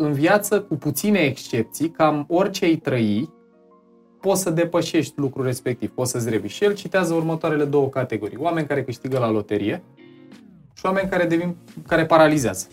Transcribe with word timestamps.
în 0.00 0.12
viață, 0.12 0.60
cu 0.60 0.74
puține 0.76 1.18
excepții, 1.18 1.90
cam 1.90 2.24
orice 2.28 2.64
ai 2.64 2.76
trăi, 2.76 3.30
poți 4.20 4.42
să 4.42 4.50
depășești 4.50 5.12
lucrul 5.16 5.44
respectiv, 5.44 5.90
poți 5.90 6.10
să-ți 6.10 6.30
revii. 6.30 6.48
Și 6.48 6.64
el 6.64 6.74
citează 6.74 7.14
următoarele 7.14 7.64
două 7.64 7.88
categorii. 7.88 8.36
Oameni 8.40 8.66
care 8.66 8.84
câștigă 8.84 9.18
la 9.18 9.30
loterie 9.30 9.82
și 10.74 10.86
oameni 10.86 11.08
care, 11.08 11.24
devin, 11.24 11.56
care 11.86 12.06
paralizează. 12.06 12.66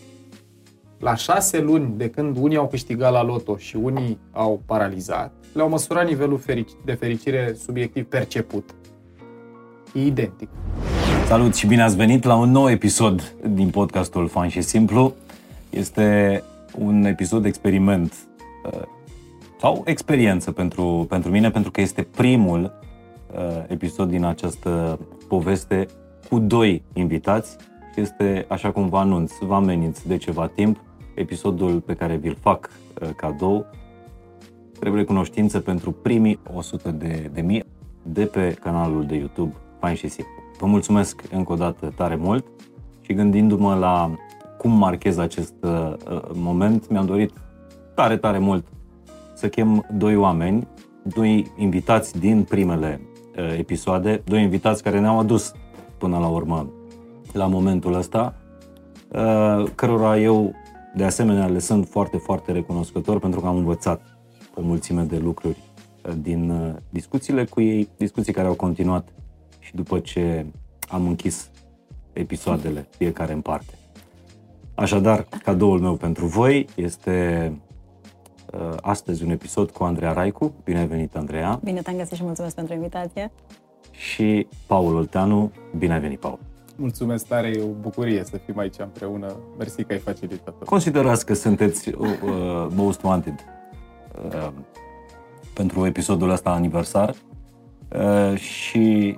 La 0.98 1.14
șase 1.14 1.60
luni 1.60 1.94
de 1.96 2.10
când 2.10 2.36
unii 2.40 2.56
au 2.56 2.68
câștigat 2.68 3.12
la 3.12 3.22
loto 3.22 3.56
și 3.56 3.76
unii 3.76 4.18
au 4.32 4.62
paralizat, 4.66 5.32
le-au 5.52 5.68
măsurat 5.68 6.06
nivelul 6.06 6.40
de 6.84 6.92
fericire 6.92 7.56
subiectiv 7.64 8.04
perceput. 8.04 8.74
E 9.94 10.04
identic. 10.04 10.48
Salut 11.26 11.54
și 11.54 11.66
bine 11.66 11.82
ați 11.82 11.96
venit 11.96 12.24
la 12.24 12.36
un 12.36 12.50
nou 12.50 12.70
episod 12.70 13.34
din 13.46 13.70
podcastul 13.70 14.28
Fan 14.28 14.48
și 14.48 14.60
Simplu. 14.60 15.14
Este 15.70 16.42
un 16.78 17.04
episod 17.04 17.44
experiment 17.44 18.14
uh, 18.64 18.82
sau 19.60 19.82
experiență 19.86 20.52
pentru, 20.52 21.06
pentru 21.08 21.30
mine, 21.30 21.50
pentru 21.50 21.70
că 21.70 21.80
este 21.80 22.02
primul 22.02 22.78
uh, 23.34 23.64
episod 23.66 24.08
din 24.08 24.24
această 24.24 24.98
poveste 25.28 25.86
cu 26.30 26.38
doi 26.38 26.82
invitați. 26.92 27.56
Este, 27.96 28.44
așa 28.48 28.70
cum 28.70 28.88
vă 28.88 28.98
anunț, 28.98 29.32
vă 29.40 29.54
ameninț 29.54 30.00
de 30.00 30.16
ceva 30.16 30.46
timp, 30.46 30.80
episodul 31.14 31.80
pe 31.80 31.94
care 31.94 32.16
vi-l 32.16 32.36
fac 32.40 32.70
uh, 33.02 33.08
cadou 33.16 33.66
trebuie 34.78 35.04
cunoștință 35.04 35.60
pentru 35.60 35.92
primii 35.92 36.38
100 36.54 36.90
de, 36.90 37.30
de 37.32 37.40
mii 37.40 37.64
de 38.02 38.24
pe 38.24 38.56
canalul 38.60 39.06
de 39.06 39.14
YouTube 39.14 39.54
Fain 39.80 39.94
și 39.94 40.08
Simplu. 40.08 40.32
Vă 40.58 40.66
mulțumesc 40.66 41.22
încă 41.30 41.52
o 41.52 41.56
dată 41.56 41.92
tare 41.96 42.16
mult 42.16 42.46
și 43.00 43.12
gândindu-mă 43.12 43.74
la 43.74 44.14
cum 44.58 44.70
marchez 44.70 45.18
acest 45.18 45.54
uh, 45.60 45.92
moment, 46.32 46.90
mi-am 46.90 47.06
dorit 47.06 47.32
tare, 47.94 48.16
tare 48.16 48.38
mult 48.38 48.66
să 49.34 49.48
chem 49.48 49.86
doi 49.92 50.16
oameni, 50.16 50.68
doi 51.02 51.52
invitați 51.56 52.18
din 52.18 52.42
primele 52.42 53.00
uh, 53.38 53.58
episoade, 53.58 54.22
doi 54.24 54.42
invitați 54.42 54.82
care 54.82 55.00
ne-au 55.00 55.18
adus 55.18 55.52
până 55.98 56.18
la 56.18 56.26
urmă 56.26 56.70
la 57.32 57.46
momentul 57.46 57.94
ăsta, 57.94 58.34
uh, 59.08 59.64
cărora 59.74 60.18
eu 60.18 60.54
de 60.94 61.04
asemenea 61.04 61.46
le 61.46 61.58
sunt 61.58 61.88
foarte, 61.88 62.16
foarte 62.16 62.52
recunoscător 62.52 63.18
pentru 63.18 63.40
că 63.40 63.46
am 63.46 63.56
învățat 63.56 64.18
o 64.54 64.60
mulțime 64.60 65.02
de 65.02 65.18
lucruri 65.18 65.58
uh, 66.06 66.12
din 66.20 66.50
uh, 66.50 66.74
discuțiile 66.90 67.44
cu 67.44 67.60
ei, 67.60 67.88
discuții 67.96 68.32
care 68.32 68.46
au 68.46 68.54
continuat 68.54 69.08
și 69.58 69.74
după 69.74 69.98
ce 69.98 70.46
am 70.88 71.06
închis 71.06 71.50
episoadele, 72.12 72.88
fiecare 72.96 73.32
în 73.32 73.40
parte. 73.40 73.77
Așadar, 74.78 75.26
cadoul 75.42 75.80
meu 75.80 75.94
pentru 75.94 76.26
voi 76.26 76.66
este 76.76 77.52
uh, 78.52 78.76
astăzi 78.80 79.24
un 79.24 79.30
episod 79.30 79.70
cu 79.70 79.84
Andreea 79.84 80.12
Raicu. 80.12 80.54
Bine 80.64 80.78
ai 80.78 80.86
venit, 80.86 81.16
Andreea! 81.16 81.60
Bine 81.64 81.80
te-am 81.80 81.96
găsit 81.96 82.16
și 82.16 82.22
mulțumesc 82.22 82.54
pentru 82.54 82.74
invitație! 82.74 83.30
Și 83.90 84.46
Paul 84.66 84.94
Olteanu. 84.94 85.52
Bine 85.78 85.92
ai 85.92 86.00
venit, 86.00 86.18
Paul! 86.20 86.38
Mulțumesc 86.76 87.26
tare, 87.26 87.48
e 87.48 87.62
o 87.62 87.66
bucurie 87.80 88.24
să 88.24 88.36
fim 88.36 88.58
aici 88.58 88.78
împreună. 88.78 89.36
Mersi 89.56 89.84
că 89.84 89.92
ai 89.92 89.98
facilitat 89.98 90.64
Considerați 90.64 91.26
că 91.26 91.34
sunteți 91.34 91.88
uh, 91.88 92.08
uh, 92.08 92.66
most 92.74 93.02
wanted 93.02 93.44
uh, 94.24 94.48
pentru 95.54 95.86
episodul 95.86 96.30
ăsta 96.30 96.50
aniversar 96.50 97.14
uh, 97.92 98.38
și 98.38 99.16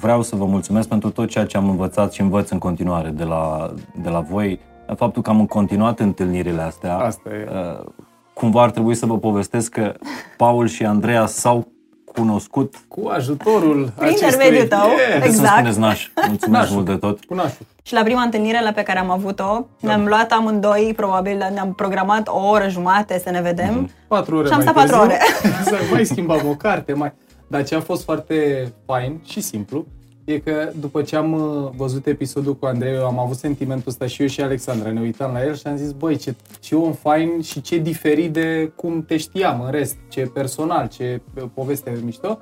vreau 0.00 0.22
să 0.22 0.36
vă 0.36 0.44
mulțumesc 0.44 0.88
pentru 0.88 1.10
tot 1.10 1.28
ceea 1.28 1.46
ce 1.46 1.56
am 1.56 1.68
învățat 1.68 2.12
și 2.12 2.20
învăț 2.20 2.50
în 2.50 2.58
continuare 2.58 3.08
de 3.08 3.24
la, 3.24 3.72
de 4.02 4.08
la 4.08 4.20
voi. 4.20 4.60
Faptul 4.96 5.22
că 5.22 5.30
am 5.30 5.46
continuat 5.46 6.00
întâlnirile 6.00 6.60
astea. 6.60 6.96
Asta 6.96 7.30
e. 7.30 7.48
Uh, 7.50 7.86
cumva 8.34 8.62
ar 8.62 8.70
trebui 8.70 8.94
să 8.94 9.06
vă 9.06 9.18
povestesc 9.18 9.72
că 9.72 9.94
Paul 10.36 10.66
și 10.66 10.84
Andreea 10.84 11.26
s-au 11.26 11.68
cunoscut 12.14 12.74
cu 12.88 13.08
ajutorul 13.08 13.92
Prin 13.96 14.10
intermediul 14.10 14.66
tău, 14.66 14.88
yeah. 14.88 15.24
exact. 15.24 15.48
Să 15.48 15.54
spuneți 15.54 15.78
naș. 15.78 16.08
Mulțumesc 16.28 16.48
nașul. 16.48 16.74
mult 16.74 16.86
de 16.86 16.96
tot. 16.96 17.24
Cu 17.24 17.34
nașul. 17.34 17.66
Și 17.82 17.94
la 17.94 18.02
prima 18.02 18.22
întâlnire 18.22 18.62
la 18.62 18.72
pe 18.72 18.82
care 18.82 18.98
am 18.98 19.10
avut-o, 19.10 19.66
da. 19.80 19.88
ne-am 19.88 20.06
luat 20.06 20.32
amândoi, 20.32 20.92
probabil 20.96 21.50
ne-am 21.52 21.72
programat 21.74 22.28
o 22.28 22.48
oră 22.48 22.68
jumate 22.68 23.20
să 23.24 23.30
ne 23.30 23.40
vedem. 23.40 23.86
Mm-hmm. 23.86 24.08
Patru 24.08 24.36
ore 24.36 24.46
Și 24.46 24.52
am 24.52 24.60
stat 24.60 24.74
patru 24.74 24.96
ore. 24.96 25.18
Exact, 25.60 25.90
mai 25.92 26.04
schimbam 26.04 26.40
o 26.48 26.54
carte, 26.54 26.92
mai... 26.92 27.12
Dar 27.50 27.64
ce 27.64 27.74
a 27.74 27.80
fost 27.80 28.04
foarte 28.04 28.72
fain 28.86 29.20
și 29.24 29.40
simplu 29.40 29.86
e 30.24 30.38
că 30.38 30.70
după 30.80 31.02
ce 31.02 31.16
am 31.16 31.32
uh, 31.32 31.70
văzut 31.76 32.06
episodul 32.06 32.56
cu 32.56 32.66
Andrei, 32.66 32.94
eu 32.94 33.06
am 33.06 33.18
avut 33.18 33.36
sentimentul 33.36 33.88
ăsta 33.88 34.06
și 34.06 34.22
eu 34.22 34.28
și 34.28 34.40
Alexandra. 34.40 34.90
Ne 34.90 35.00
uitam 35.00 35.32
la 35.32 35.44
el 35.44 35.54
și 35.54 35.66
am 35.66 35.76
zis, 35.76 35.92
băi, 35.92 36.16
ce, 36.16 36.34
ce 36.60 36.74
om 36.74 36.92
fain 36.92 37.40
și 37.42 37.60
ce 37.60 37.78
diferit 37.78 38.32
de 38.32 38.72
cum 38.76 39.04
te 39.04 39.16
știam 39.16 39.60
în 39.60 39.70
rest, 39.70 39.96
ce 40.08 40.30
personal, 40.34 40.88
ce 40.88 41.20
uh, 41.34 41.44
poveste 41.54 42.00
mișto. 42.04 42.38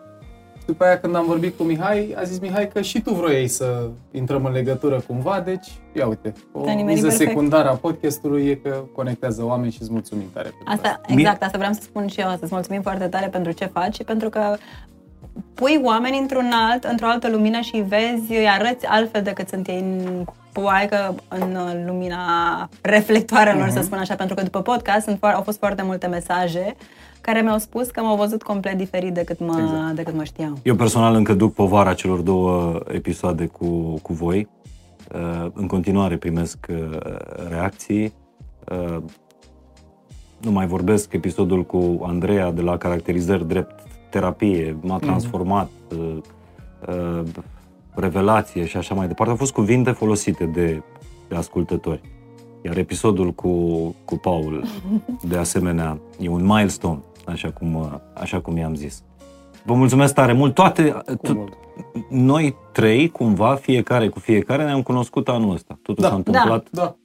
După 0.66 0.84
aia 0.84 0.98
când 0.98 1.14
am 1.14 1.26
vorbit 1.26 1.56
cu 1.56 1.62
Mihai, 1.62 2.14
a 2.16 2.22
zis 2.22 2.38
Mihai 2.38 2.68
că 2.68 2.80
și 2.80 3.00
tu 3.00 3.14
vroiai 3.14 3.46
să 3.46 3.88
intrăm 4.10 4.44
în 4.44 4.52
legătură 4.52 5.00
cumva, 5.06 5.40
deci 5.40 5.68
ia 5.92 6.06
uite, 6.06 6.32
o 6.52 6.84
miză 6.84 7.08
secundară 7.08 7.68
a 7.68 7.74
podcastului 7.74 8.46
e 8.46 8.54
că 8.54 8.84
conectează 8.94 9.44
oameni 9.44 9.72
și 9.72 9.78
îți 9.80 9.92
mulțumim 9.92 10.26
tare. 10.32 10.52
Asta, 10.64 11.00
exact, 11.06 11.42
asta 11.42 11.58
vreau 11.58 11.72
să 11.72 11.80
spun 11.82 12.06
și 12.06 12.20
eu, 12.20 12.36
să-ți 12.38 12.54
mulțumim 12.54 12.82
foarte 12.82 13.06
tare 13.06 13.28
pentru 13.28 13.52
ce 13.52 13.64
faci 13.64 13.94
și 13.94 14.04
pentru 14.04 14.28
că 14.28 14.56
pui 15.54 15.80
oameni 15.82 16.18
într-un 16.18 16.50
alt, 16.70 16.84
într-o 16.84 17.06
altă 17.06 17.30
lumină 17.30 17.60
și 17.60 17.84
vezi, 17.88 18.32
îi 18.32 18.48
arăți 18.48 18.86
altfel 18.86 19.22
decât 19.22 19.48
sunt 19.48 19.68
ei 19.68 19.78
în 19.78 20.24
că 20.88 21.14
în 21.28 21.56
lumina 21.86 22.18
reflectoarelor, 22.80 23.68
uh-huh. 23.68 23.72
să 23.72 23.80
spun 23.82 23.98
așa, 23.98 24.14
pentru 24.14 24.34
că 24.34 24.42
după 24.42 24.62
podcast 24.62 25.04
sunt, 25.04 25.24
au 25.24 25.42
fost 25.42 25.58
foarte 25.58 25.82
multe 25.82 26.06
mesaje 26.06 26.76
care 27.20 27.40
mi-au 27.40 27.58
spus 27.58 27.90
că 27.90 28.00
m-au 28.00 28.16
văzut 28.16 28.42
complet 28.42 28.76
diferit 28.76 29.14
decât 29.14 29.40
mă, 29.40 29.58
exact. 29.60 29.94
decât 29.94 30.14
mă 30.14 30.24
știau. 30.24 30.58
Eu 30.62 30.74
personal 30.74 31.14
încă 31.14 31.34
duc 31.34 31.54
povara 31.54 31.94
celor 31.94 32.18
două 32.18 32.80
episoade 32.92 33.46
cu, 33.46 33.98
cu 34.02 34.12
voi. 34.12 34.48
Uh, 35.14 35.50
în 35.52 35.66
continuare 35.66 36.16
primesc 36.16 36.66
uh, 36.70 36.76
reacții. 37.48 38.12
Uh, 38.70 38.96
nu 40.40 40.50
mai 40.50 40.66
vorbesc 40.66 41.12
episodul 41.12 41.64
cu 41.64 42.00
Andreea 42.02 42.52
de 42.52 42.60
la 42.60 42.76
caracterizări 42.76 43.48
drept 43.48 43.87
terapie, 44.10 44.76
m-a 44.80 44.96
mhm. 44.96 45.04
transformat, 45.04 45.70
mm-hmm. 45.90 46.20
uh, 46.88 47.22
revelație 47.94 48.64
și 48.64 48.76
așa 48.76 48.94
mai 48.94 49.06
departe. 49.06 49.32
Au 49.32 49.38
fost 49.38 49.52
cuvinte 49.52 49.90
folosite 49.90 50.44
de, 50.44 50.82
de 51.28 51.34
ascultători. 51.34 52.00
Iar 52.62 52.76
episodul 52.76 53.32
cu, 53.32 53.50
cu 54.04 54.16
Paul, 54.16 54.64
de 55.28 55.36
asemenea, 55.36 56.00
e 56.20 56.28
un 56.28 56.44
milestone, 56.44 57.00
așa 57.26 57.50
cum, 57.50 58.00
așa 58.14 58.40
cum 58.40 58.56
i-am 58.56 58.74
zis. 58.74 59.02
Vă 59.64 59.74
mulțumesc 59.74 60.14
tare 60.14 60.32
mult. 60.32 60.54
Toate, 60.54 61.02
t- 61.26 61.48
noi 62.08 62.56
trei, 62.72 63.08
cumva, 63.08 63.54
fiecare 63.54 64.08
cu 64.08 64.18
fiecare, 64.18 64.64
ne-am 64.64 64.82
cunoscut 64.82 65.28
anul 65.28 65.54
ăsta. 65.54 65.78
Totul 65.82 66.02
da, 66.02 66.08
s-a 66.08 66.14
întâmplat. 66.14 66.68
Da, 66.70 66.82
da. 66.82 66.96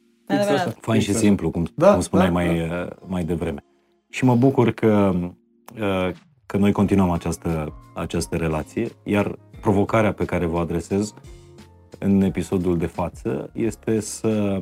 Fain 0.80 1.02
și 1.02 1.14
simplu, 1.14 1.50
cum, 1.50 1.68
da, 1.76 1.92
cum 1.92 2.02
spuneai 2.02 2.28
da, 2.28 2.34
mai, 2.34 2.68
da. 2.68 2.88
mai 3.06 3.24
devreme. 3.24 3.64
Și 4.10 4.26
mă 4.26 4.36
bucur 4.36 4.72
că, 4.72 5.14
că 6.54 6.60
noi 6.60 6.72
continuăm 6.72 7.10
această, 7.10 7.74
această 7.94 8.36
relație, 8.36 8.90
iar 9.04 9.38
provocarea 9.62 10.14
pe 10.14 10.26
care 10.26 10.46
vă 10.46 10.60
adresez 10.60 11.14
în 12.00 12.22
episodul 12.22 12.78
de 12.78 12.86
față 12.86 13.50
este 13.54 14.00
să 14.00 14.62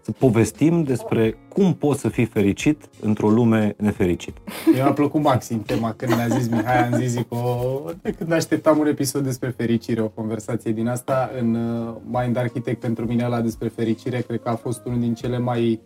să 0.00 0.12
povestim 0.12 0.82
despre 0.82 1.36
cum 1.48 1.74
poți 1.74 2.00
să 2.00 2.08
fii 2.08 2.24
fericit 2.24 2.88
într-o 3.00 3.28
lume 3.28 3.74
nefericită. 3.78 4.40
Eu 4.78 4.84
am 4.84 4.92
plăcut 4.92 5.22
maxim 5.22 5.62
tema 5.62 5.92
când 5.92 6.14
mi-a 6.14 6.28
zis 6.28 6.48
Mihai, 6.48 6.86
am 6.86 6.98
zis 6.98 7.10
zic, 7.10 7.32
o, 7.32 7.82
de 8.02 8.10
când 8.10 8.32
așteptam 8.32 8.78
un 8.78 8.86
episod 8.86 9.24
despre 9.24 9.48
fericire, 9.48 10.00
o 10.00 10.08
conversație 10.08 10.72
din 10.72 10.88
asta, 10.88 11.30
în 11.40 11.54
uh, 11.54 11.94
Mind 12.10 12.36
Architect 12.36 12.80
pentru 12.80 13.06
mine 13.06 13.28
la 13.28 13.40
despre 13.40 13.68
fericire, 13.68 14.20
cred 14.20 14.42
că 14.42 14.48
a 14.48 14.56
fost 14.56 14.84
unul 14.84 15.00
din 15.00 15.14
cele 15.14 15.38
mai 15.38 15.80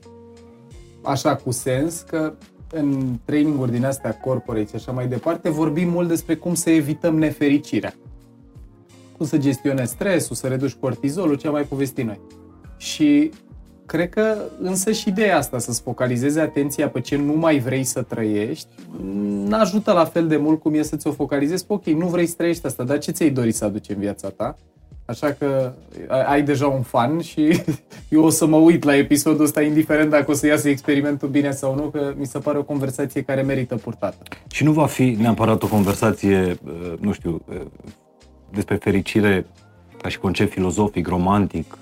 așa 1.02 1.36
cu 1.36 1.50
sens, 1.50 2.00
că 2.00 2.32
în 2.70 3.18
traininguri 3.24 3.70
din 3.70 3.84
astea 3.84 4.14
corporate 4.14 4.66
și 4.66 4.74
așa 4.74 4.92
mai 4.92 5.08
departe, 5.08 5.50
vorbim 5.50 5.88
mult 5.88 6.08
despre 6.08 6.34
cum 6.34 6.54
să 6.54 6.70
evităm 6.70 7.18
nefericirea. 7.18 7.94
Cum 9.16 9.26
să 9.26 9.38
gestionezi 9.38 9.92
stresul, 9.92 10.36
să 10.36 10.46
reduci 10.46 10.74
cortizolul, 10.74 11.36
ce 11.36 11.46
am 11.46 11.52
mai 11.52 11.62
povestit 11.62 12.04
noi. 12.04 12.20
Și 12.76 13.30
cred 13.86 14.08
că 14.08 14.36
însă 14.60 14.92
și 14.92 15.08
ideea 15.08 15.36
asta, 15.36 15.58
să-ți 15.58 15.82
focalizezi 15.82 16.38
atenția 16.38 16.88
pe 16.88 17.00
ce 17.00 17.16
nu 17.16 17.32
mai 17.32 17.58
vrei 17.58 17.84
să 17.84 18.02
trăiești, 18.02 18.68
n-ajută 19.44 19.92
la 19.92 20.04
fel 20.04 20.26
de 20.26 20.36
mult 20.36 20.60
cum 20.60 20.74
e 20.74 20.82
să 20.82 20.96
ți-o 20.96 21.12
focalizezi 21.12 21.66
pe 21.66 21.72
ok, 21.72 21.86
nu 21.86 22.06
vrei 22.06 22.26
să 22.26 22.34
trăiești 22.36 22.66
asta, 22.66 22.84
dar 22.84 22.98
ce 22.98 23.10
ți-ai 23.10 23.30
dori 23.30 23.52
să 23.52 23.64
aduci 23.64 23.88
în 23.88 23.98
viața 23.98 24.28
ta? 24.28 24.56
Așa 25.08 25.32
că 25.32 25.72
ai 26.26 26.42
deja 26.42 26.66
un 26.66 26.82
fan 26.82 27.20
și 27.20 27.62
eu 28.08 28.24
o 28.24 28.28
să 28.28 28.46
mă 28.46 28.56
uit 28.56 28.84
la 28.84 28.96
episodul 28.96 29.44
ăsta, 29.44 29.62
indiferent 29.62 30.10
dacă 30.10 30.30
o 30.30 30.34
să 30.34 30.46
iasă 30.46 30.68
experimentul 30.68 31.28
bine 31.28 31.50
sau 31.50 31.74
nu, 31.74 31.82
că 31.82 32.14
mi 32.16 32.26
se 32.26 32.38
pare 32.38 32.58
o 32.58 32.62
conversație 32.62 33.22
care 33.22 33.42
merită 33.42 33.74
purtată. 33.74 34.16
Și 34.50 34.64
nu 34.64 34.72
va 34.72 34.86
fi 34.86 35.16
neapărat 35.20 35.62
o 35.62 35.66
conversație, 35.66 36.58
uh, 36.64 36.92
nu 37.00 37.12
știu, 37.12 37.42
uh, 37.48 37.60
despre 38.50 38.74
fericire 38.74 39.46
ca 40.02 40.08
și 40.08 40.18
concept 40.18 40.52
filozofic, 40.52 41.08
romantic 41.08 41.78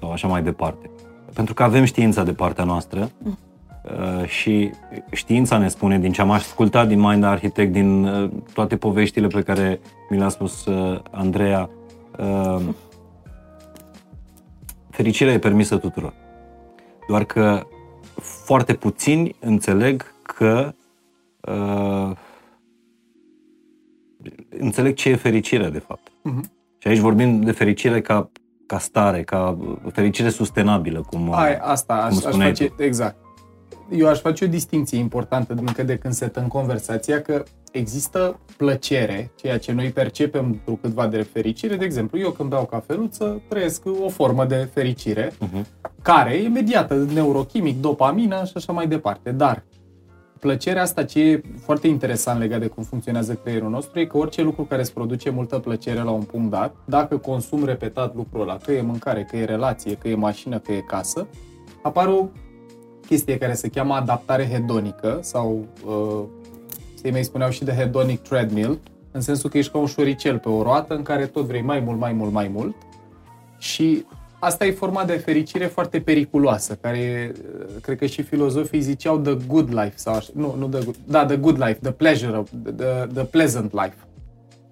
sau 0.00 0.12
așa 0.12 0.28
mai 0.28 0.42
departe. 0.42 0.90
pentru 1.32 1.54
că 1.54 1.62
avem 1.62 1.84
știința 1.84 2.22
de 2.22 2.32
partea 2.32 2.64
noastră 2.64 3.10
uh, 3.24 4.28
și 4.28 4.70
știința 5.12 5.58
ne 5.58 5.68
spune, 5.68 5.98
din 5.98 6.12
ce 6.12 6.20
am 6.20 6.30
ascultat 6.30 6.88
din 6.88 7.00
Mind 7.00 7.24
Architect, 7.24 7.72
din 7.72 8.04
uh, 8.04 8.30
toate 8.54 8.76
poveștile 8.76 9.26
pe 9.26 9.42
care 9.42 9.80
mi 10.10 10.18
le-a 10.18 10.28
spus 10.28 10.64
uh, 10.64 11.00
Andreea, 11.10 11.70
uh, 12.18 12.62
fericirea 14.90 15.32
e 15.32 15.38
permisă 15.38 15.76
tuturor. 15.76 16.12
Doar 17.08 17.24
că 17.24 17.66
foarte 18.20 18.74
puțini 18.74 19.36
înțeleg 19.40 20.14
că 20.22 20.74
uh, 21.40 22.10
înțeleg 24.58 24.94
ce 24.94 25.08
e 25.08 25.16
fericirea, 25.16 25.70
de 25.70 25.78
fapt. 25.78 26.12
Mhm. 26.22 26.50
Și 26.78 26.88
aici 26.88 26.98
vorbim 26.98 27.40
de 27.40 27.52
fericire 27.52 28.00
ca, 28.00 28.30
ca 28.66 28.78
stare, 28.78 29.22
ca 29.22 29.58
fericire 29.92 30.28
sustenabilă, 30.28 31.00
cum, 31.00 31.34
Ai, 31.34 31.56
asta 31.56 31.94
aș, 31.94 32.08
cum 32.08 32.16
aș 32.16 32.22
spuneai 32.22 32.48
face, 32.48 32.68
tu. 32.68 32.82
exact. 32.82 33.16
Eu 33.90 34.08
aș 34.08 34.20
face 34.20 34.44
o 34.44 34.48
distinție 34.48 34.98
importantă 34.98 35.54
încă 35.56 35.82
de 35.82 35.98
când 35.98 36.14
setăm 36.14 36.48
conversația, 36.48 37.22
că 37.22 37.44
există 37.76 38.38
plăcere, 38.56 39.30
ceea 39.34 39.58
ce 39.58 39.72
noi 39.72 39.90
percepem 39.90 40.44
într 40.44 40.80
câtva 40.80 41.06
de 41.06 41.22
fericire. 41.22 41.76
De 41.76 41.84
exemplu, 41.84 42.18
eu 42.18 42.30
când 42.30 42.48
beau 42.48 42.64
cafeluță, 42.64 43.40
trăiesc 43.48 43.82
o 44.04 44.08
formă 44.08 44.44
de 44.44 44.68
fericire, 44.72 45.32
Mhm. 45.40 45.66
care 46.02 46.34
e 46.34 46.42
imediată, 46.44 46.94
neurochimic, 47.14 47.80
dopamină 47.80 48.44
și 48.44 48.52
așa 48.56 48.72
mai 48.72 48.86
departe. 48.88 49.30
Dar 49.30 49.64
plăcerea 50.40 50.82
asta, 50.82 51.04
ce 51.04 51.20
e 51.20 51.40
foarte 51.64 51.86
interesant 51.86 52.38
legat 52.40 52.60
de 52.60 52.66
cum 52.66 52.82
funcționează 52.82 53.34
creierul 53.34 53.70
nostru, 53.70 54.00
e 54.00 54.04
că 54.04 54.16
orice 54.16 54.42
lucru 54.42 54.62
care 54.62 54.80
îți 54.82 54.92
produce 54.92 55.30
multă 55.30 55.58
plăcere 55.58 56.02
la 56.02 56.10
un 56.10 56.22
punct 56.22 56.50
dat, 56.50 56.74
dacă 56.84 57.16
consum 57.16 57.64
repetat 57.64 58.14
lucrul 58.14 58.40
ăla, 58.40 58.56
că 58.56 58.72
e 58.72 58.80
mâncare, 58.80 59.26
că 59.30 59.36
e 59.36 59.44
relație, 59.44 59.94
că 59.94 60.08
e 60.08 60.14
mașină, 60.14 60.58
că 60.58 60.72
e 60.72 60.80
casă, 60.80 61.26
apare 61.82 62.10
o 62.10 62.26
chestie 63.06 63.38
care 63.38 63.52
se 63.54 63.68
cheamă 63.68 63.94
adaptare 63.94 64.48
hedonică 64.48 65.18
sau 65.22 65.64
uh, 65.86 66.22
ei 67.06 67.12
mei 67.12 67.24
spuneau 67.24 67.50
și 67.50 67.64
de 67.64 67.72
hedonic 67.72 68.20
treadmill, 68.20 68.78
în 69.10 69.20
sensul 69.20 69.50
că 69.50 69.58
ești 69.58 69.72
ca 69.72 69.78
un 69.78 69.86
șoricel 69.86 70.38
pe 70.38 70.48
o 70.48 70.62
roată 70.62 70.94
în 70.94 71.02
care 71.02 71.26
tot 71.26 71.44
vrei 71.44 71.62
mai 71.62 71.80
mult, 71.80 71.98
mai 71.98 72.12
mult, 72.12 72.32
mai 72.32 72.48
mult 72.48 72.76
și 73.58 74.04
asta 74.38 74.66
e 74.66 74.70
forma 74.70 75.04
de 75.04 75.12
fericire 75.12 75.66
foarte 75.66 76.00
periculoasă, 76.00 76.78
care 76.80 77.32
uh, 77.32 77.66
cred 77.82 77.98
că 77.98 78.06
și 78.06 78.22
filozofii 78.22 78.80
ziceau 78.80 79.18
the 79.18 79.36
good 79.46 79.68
life 79.68 79.92
sau 79.94 80.14
așa, 80.14 80.30
nu, 80.34 80.54
nu 80.58 80.68
the 80.68 80.84
good, 80.84 80.96
da, 81.04 81.26
the 81.26 81.36
good 81.36 81.62
life, 81.62 81.78
the 81.82 81.92
pleasure, 81.92 82.36
of, 82.36 82.50
the, 82.76 83.06
the 83.14 83.24
pleasant 83.24 83.72
life. 83.72 83.96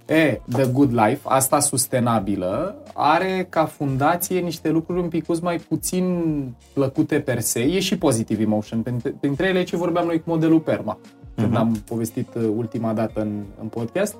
E, 0.06 0.40
The 0.48 0.66
Good 0.66 0.92
Life, 0.92 1.20
asta 1.22 1.60
sustenabilă, 1.60 2.76
are 2.94 3.46
ca 3.48 3.64
fundație 3.64 4.40
niște 4.40 4.70
lucruri 4.70 5.00
un 5.00 5.08
pic 5.08 5.40
mai 5.40 5.56
puțin 5.56 6.24
plăcute 6.72 7.20
per 7.20 7.40
se. 7.40 7.60
E 7.60 7.80
și 7.80 7.98
positive 7.98 8.42
emotion. 8.42 8.82
Printre, 8.82 9.14
printre 9.20 9.46
ele 9.46 9.62
ce 9.62 9.76
vorbeam 9.76 10.06
noi 10.06 10.16
cu 10.16 10.30
modelul 10.30 10.60
PERMA, 10.60 10.98
când 11.34 11.48
Mhm. 11.48 11.56
am 11.56 11.72
povestit 11.88 12.28
uh, 12.34 12.42
ultima 12.56 12.92
dată 12.92 13.20
în, 13.20 13.42
în 13.60 13.66
podcast. 13.66 14.16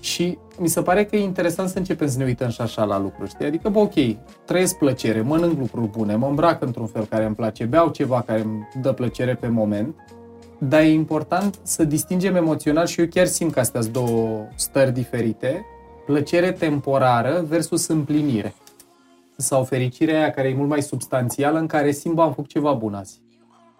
Și 0.00 0.38
mi 0.58 0.68
se 0.68 0.82
pare 0.82 1.04
că 1.04 1.16
e 1.16 1.22
interesant 1.22 1.68
să 1.68 1.78
începem 1.78 2.08
să 2.08 2.18
ne 2.18 2.24
uităm 2.24 2.48
și 2.48 2.60
așa 2.60 2.84
la 2.84 2.98
lucruri, 2.98 3.30
știi? 3.30 3.46
Adică, 3.46 3.68
bă, 3.68 3.78
ok, 3.78 3.92
trăiesc 4.44 4.76
plăcere, 4.78 5.20
mănânc 5.20 5.58
lucruri 5.58 5.88
bune, 5.88 6.14
mă 6.16 6.26
îmbrac 6.26 6.62
într-un 6.62 6.86
fel 6.86 7.04
care 7.04 7.24
îmi 7.24 7.34
place, 7.34 7.64
beau 7.64 7.88
ceva 7.88 8.20
care 8.20 8.40
îmi 8.40 8.68
dă 8.82 8.92
plăcere 8.92 9.34
pe 9.34 9.48
moment, 9.48 9.94
dar 10.58 10.80
e 10.80 10.90
important 10.92 11.58
să 11.62 11.84
distingem 11.84 12.34
emoțional 12.36 12.86
și 12.86 13.00
eu 13.00 13.06
chiar 13.10 13.26
simt 13.26 13.52
că 13.52 13.60
astea 13.60 13.80
sunt 13.80 13.92
două 13.92 14.46
stări 14.54 14.92
diferite, 14.92 15.64
plăcere 16.06 16.52
temporară 16.52 17.44
versus 17.48 17.86
împlinire. 17.86 18.54
Sau 19.36 19.64
fericirea 19.64 20.18
aia 20.18 20.30
care 20.30 20.48
e 20.48 20.54
mult 20.54 20.68
mai 20.68 20.82
substanțială, 20.82 21.58
în 21.58 21.66
care 21.66 21.90
simt, 21.90 22.14
bă, 22.14 22.22
am 22.22 22.32
făcut 22.32 22.50
ceva 22.50 22.72
bun 22.72 22.94
azi. 22.94 23.20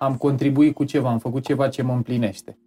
Am 0.02 0.16
contribuit 0.16 0.74
cu 0.74 0.84
ceva, 0.84 1.08
am 1.10 1.18
făcut 1.18 1.44
ceva 1.44 1.68
ce 1.68 1.82
mă 1.82 1.92
împlinește. 1.92 2.58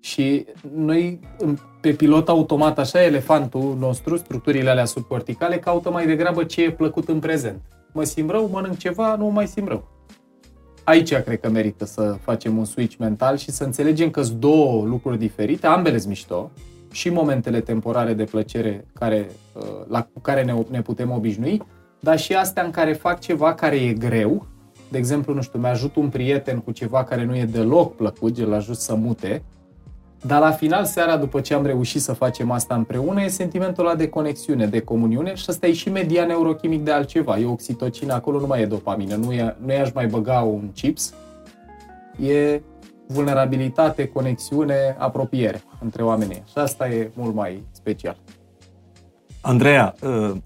Și 0.00 0.46
noi, 0.74 1.20
în- 1.38 1.58
pe 1.80 1.92
pilot 1.92 2.28
automat, 2.28 2.78
așa, 2.78 3.02
elefantul 3.04 3.76
nostru, 3.78 4.16
structurile 4.16 4.70
alea 4.70 4.84
subcorticale, 4.84 5.58
caută 5.58 5.90
mai 5.90 6.06
degrabă 6.06 6.44
ce 6.44 6.62
e 6.62 6.70
plăcut 6.70 7.08
în 7.08 7.18
prezent. 7.18 7.60
Mă 7.92 8.04
simt 8.04 8.30
rău, 8.30 8.48
mănânc 8.52 8.76
ceva, 8.76 9.16
nu 9.16 9.24
mă 9.24 9.30
mai 9.30 9.46
simt 9.46 9.68
rău. 9.68 9.88
Aici 10.84 11.14
cred 11.14 11.40
că 11.40 11.50
merită 11.50 11.84
să 11.84 12.16
facem 12.20 12.56
un 12.56 12.64
switch 12.64 12.96
mental 12.98 13.36
și 13.36 13.50
să 13.50 13.64
înțelegem 13.64 14.10
că 14.10 14.22
sunt 14.22 14.38
două 14.38 14.84
lucruri 14.84 15.18
diferite, 15.18 15.66
ambele 15.66 15.96
sunt 15.96 16.08
mișto, 16.08 16.50
și 16.90 17.08
momentele 17.10 17.60
temporare 17.60 18.12
de 18.14 18.24
plăcere 18.24 18.86
care, 18.92 19.30
uh, 19.54 19.62
la 19.88 20.02
cu 20.02 20.20
care 20.20 20.44
ne, 20.44 20.54
ne 20.70 20.82
putem 20.82 21.10
obișnui, 21.10 21.62
dar 22.00 22.18
și 22.18 22.34
astea 22.34 22.64
în 22.64 22.70
care 22.70 22.92
fac 22.92 23.20
ceva 23.20 23.54
care 23.54 23.76
e 23.76 23.92
greu, 23.92 24.46
de 24.90 24.98
exemplu, 24.98 25.34
nu 25.34 25.42
știu, 25.42 25.58
mi-ajut 25.58 25.96
un 25.96 26.08
prieten 26.08 26.58
cu 26.58 26.70
ceva 26.70 27.04
care 27.04 27.24
nu 27.24 27.36
e 27.36 27.44
deloc 27.44 27.96
plăcut, 27.96 28.38
îl 28.38 28.54
ajut 28.54 28.76
să 28.76 28.94
mute, 28.94 29.42
dar 30.22 30.40
la 30.40 30.50
final, 30.50 30.84
seara, 30.84 31.16
după 31.16 31.40
ce 31.40 31.54
am 31.54 31.66
reușit 31.66 32.00
să 32.00 32.12
facem 32.12 32.50
asta 32.50 32.74
împreună, 32.74 33.22
e 33.22 33.28
sentimentul 33.28 33.86
ăla 33.86 33.94
de 33.94 34.08
conexiune, 34.08 34.66
de 34.66 34.80
comuniune 34.80 35.34
și 35.34 35.44
ăsta 35.48 35.66
e 35.66 35.72
și 35.72 35.90
median 35.90 36.26
neurochimic 36.26 36.84
de 36.84 36.90
altceva. 36.90 37.38
E 37.38 37.46
oxitocină, 37.46 38.12
acolo 38.12 38.40
nu 38.40 38.46
mai 38.46 38.62
e 38.62 38.66
dopamină, 38.66 39.14
nu, 39.14 39.32
e, 39.32 39.56
nu 39.64 39.72
i-aș 39.72 39.92
mai 39.92 40.06
băga 40.06 40.40
un 40.40 40.70
chips, 40.74 41.14
e 42.20 42.60
vulnerabilitate, 43.06 44.08
conexiune, 44.08 44.96
apropiere 44.98 45.62
între 45.82 46.02
oamenii. 46.02 46.42
Și 46.50 46.58
asta 46.58 46.88
e 46.88 47.10
mult 47.14 47.34
mai 47.34 47.62
special. 47.70 48.16
Andreea, 49.40 49.94
uh, 50.02 50.36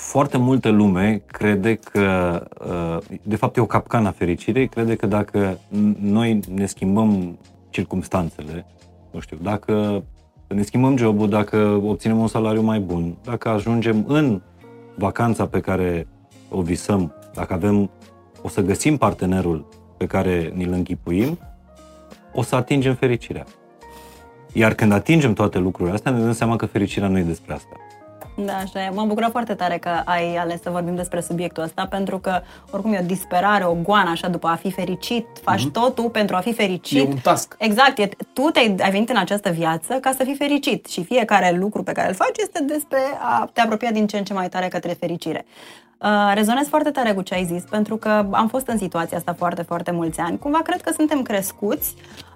foarte 0.00 0.36
multă 0.36 0.68
lume 0.68 1.22
crede 1.26 1.74
că, 1.74 2.42
uh, 2.66 3.18
de 3.22 3.36
fapt 3.36 3.56
e 3.56 3.60
o 3.60 3.66
capcană 3.66 4.08
a 4.08 4.10
fericirii, 4.10 4.68
crede 4.68 4.96
că 4.96 5.06
dacă 5.06 5.54
n- 5.54 5.96
noi 6.00 6.40
ne 6.54 6.66
schimbăm 6.66 7.38
circumstanțele, 7.70 8.66
nu 9.10 9.20
știu, 9.20 9.36
dacă 9.42 10.04
ne 10.48 10.62
schimbăm 10.62 10.96
jobul, 10.96 11.28
dacă 11.28 11.80
obținem 11.84 12.18
un 12.18 12.26
salariu 12.26 12.62
mai 12.62 12.80
bun, 12.80 13.16
dacă 13.24 13.48
ajungem 13.48 14.04
în 14.08 14.40
vacanța 14.96 15.46
pe 15.46 15.60
care 15.60 16.06
o 16.48 16.60
visăm, 16.60 17.12
dacă 17.34 17.52
avem, 17.52 17.90
o 18.42 18.48
să 18.48 18.60
găsim 18.60 18.96
partenerul 18.96 19.68
pe 19.96 20.06
care 20.06 20.52
ni-l 20.54 20.72
închipuim, 20.72 21.38
o 22.32 22.42
să 22.42 22.56
atingem 22.56 22.94
fericirea. 22.94 23.44
Iar 24.52 24.74
când 24.74 24.92
atingem 24.92 25.32
toate 25.32 25.58
lucrurile 25.58 25.94
astea, 25.94 26.12
ne 26.12 26.20
dăm 26.20 26.32
seama 26.32 26.56
că 26.56 26.66
fericirea 26.66 27.08
nu 27.08 27.18
e 27.18 27.22
despre 27.22 27.54
asta. 27.54 27.76
Da, 28.44 28.52
așa 28.52 28.84
e. 28.84 28.90
M-am 28.94 29.08
bucurat 29.08 29.30
foarte 29.30 29.54
tare 29.54 29.78
că 29.78 29.88
ai 30.04 30.36
ales 30.36 30.62
să 30.62 30.70
vorbim 30.70 30.94
despre 30.94 31.20
subiectul 31.20 31.62
ăsta, 31.62 31.86
pentru 31.86 32.18
că 32.18 32.40
oricum 32.70 32.92
e 32.92 32.98
o 33.02 33.06
disperare, 33.06 33.64
o 33.64 33.74
goană 33.74 34.10
așa 34.10 34.28
după 34.28 34.46
a 34.46 34.54
fi 34.54 34.70
fericit, 34.70 35.26
faci 35.42 35.66
mm-hmm. 35.66 35.72
totul 35.72 36.10
pentru 36.10 36.36
a 36.36 36.40
fi 36.40 36.52
fericit. 36.52 36.98
E 36.98 37.08
un 37.08 37.16
task. 37.16 37.54
Exact, 37.58 37.98
e, 37.98 38.08
tu 38.32 38.42
te-ai, 38.42 38.74
ai 38.82 38.90
venit 38.90 39.10
în 39.10 39.16
această 39.16 39.50
viață 39.50 39.94
ca 39.94 40.12
să 40.16 40.24
fii 40.24 40.34
fericit 40.34 40.86
și 40.86 41.04
fiecare 41.04 41.56
lucru 41.56 41.82
pe 41.82 41.92
care 41.92 42.08
îl 42.08 42.14
faci 42.14 42.38
este 42.38 42.62
despre 42.62 42.98
a 43.20 43.50
te 43.52 43.60
apropia 43.60 43.90
din 43.90 44.06
ce 44.06 44.18
în 44.18 44.24
ce 44.24 44.32
mai 44.32 44.48
tare 44.48 44.68
către 44.68 44.92
fericire. 44.92 45.44
Uh, 45.98 46.32
rezonez 46.34 46.66
foarte 46.68 46.90
tare 46.90 47.12
cu 47.12 47.22
ce 47.22 47.34
ai 47.34 47.44
zis, 47.44 47.62
pentru 47.62 47.96
că 47.96 48.26
am 48.30 48.48
fost 48.48 48.66
în 48.66 48.78
situația 48.78 49.16
asta 49.16 49.32
foarte, 49.32 49.62
foarte 49.62 49.90
mulți 49.90 50.20
ani. 50.20 50.38
Cumva 50.38 50.58
cred 50.58 50.80
că 50.80 50.92
suntem 50.92 51.22
crescuți 51.22 51.94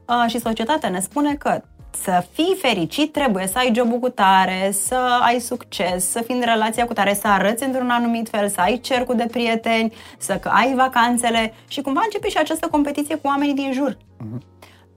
uh, 0.09 0.31
și 0.31 0.41
societatea 0.41 0.89
ne 0.89 1.01
spune 1.01 1.35
că 1.35 1.63
să 2.03 2.25
fii 2.33 2.57
fericit 2.61 3.13
trebuie 3.13 3.47
să 3.47 3.59
ai 3.59 3.73
jobul 3.75 3.99
cu 3.99 4.09
tare, 4.09 4.71
să 4.73 5.21
ai 5.23 5.41
succes, 5.41 6.11
să 6.11 6.23
fii 6.27 6.35
în 6.35 6.43
relația 6.45 6.87
cu 6.87 6.93
tare, 6.93 7.15
să 7.15 7.27
arăți 7.29 7.65
într-un 7.65 7.91
anumit 7.91 8.29
fel, 8.29 8.49
să 8.49 8.61
ai 8.61 8.79
cercul 8.79 9.17
de 9.17 9.27
prieteni, 9.31 9.93
să 10.19 10.35
că 10.35 10.49
ai 10.49 10.75
vacanțele 10.75 11.55
și 11.69 11.81
cumva 11.81 12.01
începe 12.05 12.29
și 12.29 12.39
această 12.39 12.69
competiție 12.71 13.15
cu 13.15 13.27
oamenii 13.27 13.55
din 13.55 13.73
jur. 13.73 13.97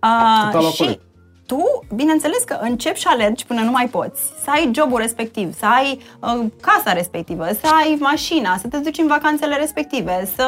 Uh, 0.03 0.51
Total 0.51 0.71
și 0.71 0.77
corect. 0.77 1.01
Tu, 1.47 1.85
bineînțeles 1.95 2.43
că 2.43 2.57
începi 2.61 2.99
și 2.99 3.07
alergi 3.07 3.45
până 3.45 3.61
nu 3.61 3.71
mai 3.71 3.87
poți, 3.87 4.21
să 4.43 4.49
ai 4.49 4.71
jobul 4.75 4.99
respectiv, 4.99 5.57
să 5.57 5.65
ai 5.65 5.99
uh, 6.19 6.45
casa 6.61 6.93
respectivă, 6.93 7.45
să 7.61 7.67
ai 7.81 7.97
mașina, 7.99 8.57
să 8.57 8.67
te 8.67 8.77
duci 8.77 8.97
în 8.97 9.07
vacanțele 9.07 9.55
respective, 9.55 10.29
să 10.35 10.45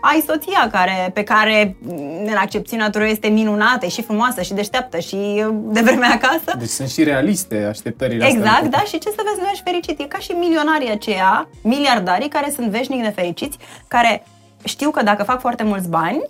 ai 0.00 0.24
soția 0.26 0.68
care, 0.72 1.10
pe 1.14 1.22
care, 1.22 1.76
în 2.26 2.36
accepțiunea 2.36 2.86
tuturor, 2.86 3.06
este 3.06 3.28
minunată 3.28 3.86
și 3.86 4.02
frumoasă 4.02 4.42
și 4.42 4.52
deșteaptă 4.52 4.98
și 4.98 5.14
uh, 5.14 5.54
de 5.54 5.80
vremea 5.80 6.10
acasă. 6.22 6.56
Deci 6.58 6.68
sunt 6.68 6.88
și 6.88 7.02
realiste 7.04 7.64
așteptările 7.68 8.24
astea. 8.24 8.38
Exact, 8.38 8.66
da, 8.66 8.78
și 8.78 8.98
ce 8.98 9.08
să 9.08 9.22
vezi, 9.24 9.40
nu 9.40 9.48
ești 9.50 9.62
fericit. 9.64 10.00
E 10.00 10.04
ca 10.04 10.18
și 10.18 10.30
milionarii 10.30 10.90
aceia, 10.90 11.48
miliardarii 11.62 12.28
care 12.28 12.52
sunt 12.54 12.70
veșnic 12.70 13.00
nefericiți, 13.00 13.58
care 13.88 14.22
știu 14.64 14.90
că 14.90 15.02
dacă 15.02 15.22
fac 15.22 15.40
foarte 15.40 15.62
mulți 15.62 15.88
bani, 15.88 16.22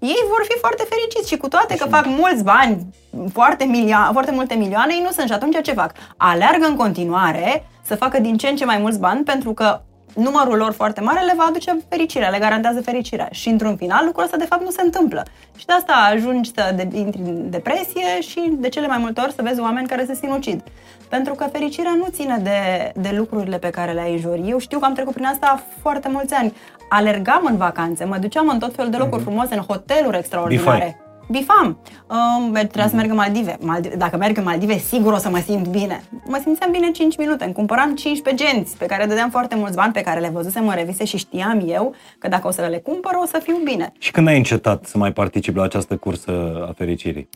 ei 0.00 0.24
vor 0.28 0.44
fi 0.48 0.58
foarte 0.58 0.84
fericiți 0.88 1.28
și 1.28 1.36
cu 1.36 1.48
toate 1.48 1.76
că 1.76 1.88
fac 1.88 2.04
mulți 2.06 2.44
bani, 2.44 2.86
foarte, 3.32 3.64
milio- 3.64 4.12
foarte 4.12 4.30
multe 4.30 4.54
milioane, 4.54 4.92
ei 4.94 5.02
nu 5.04 5.10
sunt 5.10 5.26
și 5.26 5.32
atunci 5.32 5.56
ce 5.62 5.72
fac? 5.72 5.92
Aleargă 6.16 6.66
în 6.66 6.76
continuare 6.76 7.66
să 7.82 7.94
facă 7.96 8.18
din 8.18 8.36
ce 8.36 8.48
în 8.48 8.56
ce 8.56 8.64
mai 8.64 8.78
mulți 8.78 8.98
bani 8.98 9.24
pentru 9.24 9.52
că 9.52 9.80
numărul 10.14 10.56
lor 10.56 10.72
foarte 10.72 11.00
mare 11.00 11.20
le 11.24 11.34
va 11.36 11.44
aduce 11.48 11.76
fericirea, 11.88 12.28
le 12.28 12.38
garantează 12.38 12.80
fericirea. 12.80 13.28
Și 13.30 13.48
într-un 13.48 13.76
final 13.76 14.04
lucrul 14.04 14.24
ăsta 14.24 14.36
de 14.36 14.44
fapt 14.44 14.62
nu 14.62 14.70
se 14.70 14.82
întâmplă. 14.82 15.22
Și 15.56 15.66
de 15.66 15.72
asta 15.72 15.92
ajungi 16.12 16.50
să 16.54 16.72
de- 16.76 16.98
intri 16.98 17.20
în 17.20 17.50
depresie 17.50 18.20
și 18.20 18.40
de 18.52 18.68
cele 18.68 18.86
mai 18.86 18.98
multe 18.98 19.20
ori 19.20 19.32
să 19.32 19.42
vezi 19.42 19.60
oameni 19.60 19.86
care 19.88 20.04
se 20.04 20.14
sinucid. 20.14 20.62
Pentru 21.08 21.34
că 21.34 21.44
fericirea 21.52 21.94
nu 21.96 22.06
ține 22.10 22.36
de, 22.42 22.92
de 23.00 23.14
lucrurile 23.16 23.58
pe 23.58 23.70
care 23.70 23.92
le 23.92 24.00
ai 24.00 24.12
în 24.12 24.18
jur. 24.18 24.38
Eu 24.46 24.58
știu 24.58 24.78
că 24.78 24.84
am 24.84 24.94
trecut 24.94 25.12
prin 25.12 25.26
asta 25.26 25.62
foarte 25.82 26.08
mulți 26.08 26.34
ani. 26.34 26.54
Alergam 26.90 27.46
în 27.50 27.56
vacanțe, 27.56 28.04
mă 28.04 28.16
duceam 28.16 28.48
în 28.48 28.58
tot 28.58 28.74
felul 28.74 28.90
de 28.90 28.96
locuri 28.96 29.22
frumoase, 29.22 29.54
în 29.54 29.60
hoteluri 29.60 30.16
extraordinare. 30.16 30.76
Bifai. 30.76 31.08
Bifam. 31.30 31.78
Um, 32.06 32.52
trebuia 32.52 32.88
să 32.88 32.94
merg 32.96 33.10
în 33.10 33.16
Maldive. 33.16 33.56
Maldive. 33.60 33.96
Dacă 33.96 34.16
merg 34.16 34.36
în 34.36 34.44
Maldive, 34.44 34.78
sigur 34.78 35.12
o 35.12 35.16
să 35.16 35.28
mă 35.28 35.38
simt 35.38 35.66
bine. 35.66 36.04
Mă 36.24 36.38
simțeam 36.42 36.70
bine 36.70 36.90
5 36.90 37.16
minute. 37.16 37.44
Îmi 37.44 37.52
cumpăram 37.52 37.94
15 37.94 38.44
genți 38.44 38.76
pe 38.76 38.86
care 38.86 39.06
dădeam 39.06 39.30
foarte 39.30 39.54
mulți 39.54 39.76
bani, 39.76 39.92
pe 39.92 40.00
care 40.00 40.20
le 40.20 40.28
văzusem 40.28 40.68
în 40.68 40.74
reviste 40.74 41.04
și 41.04 41.16
știam 41.16 41.62
eu 41.66 41.94
că 42.18 42.28
dacă 42.28 42.46
o 42.46 42.50
să 42.50 42.66
le 42.70 42.78
cumpăr, 42.78 43.12
o 43.22 43.26
să 43.26 43.40
fiu 43.42 43.56
bine. 43.64 43.92
Și 43.98 44.10
când 44.10 44.28
ai 44.28 44.36
încetat 44.36 44.84
să 44.84 44.98
mai 44.98 45.12
participi 45.12 45.56
la 45.56 45.64
această 45.64 45.96
cursă 45.96 46.64
a 46.68 46.72
fericirii? 46.72 47.28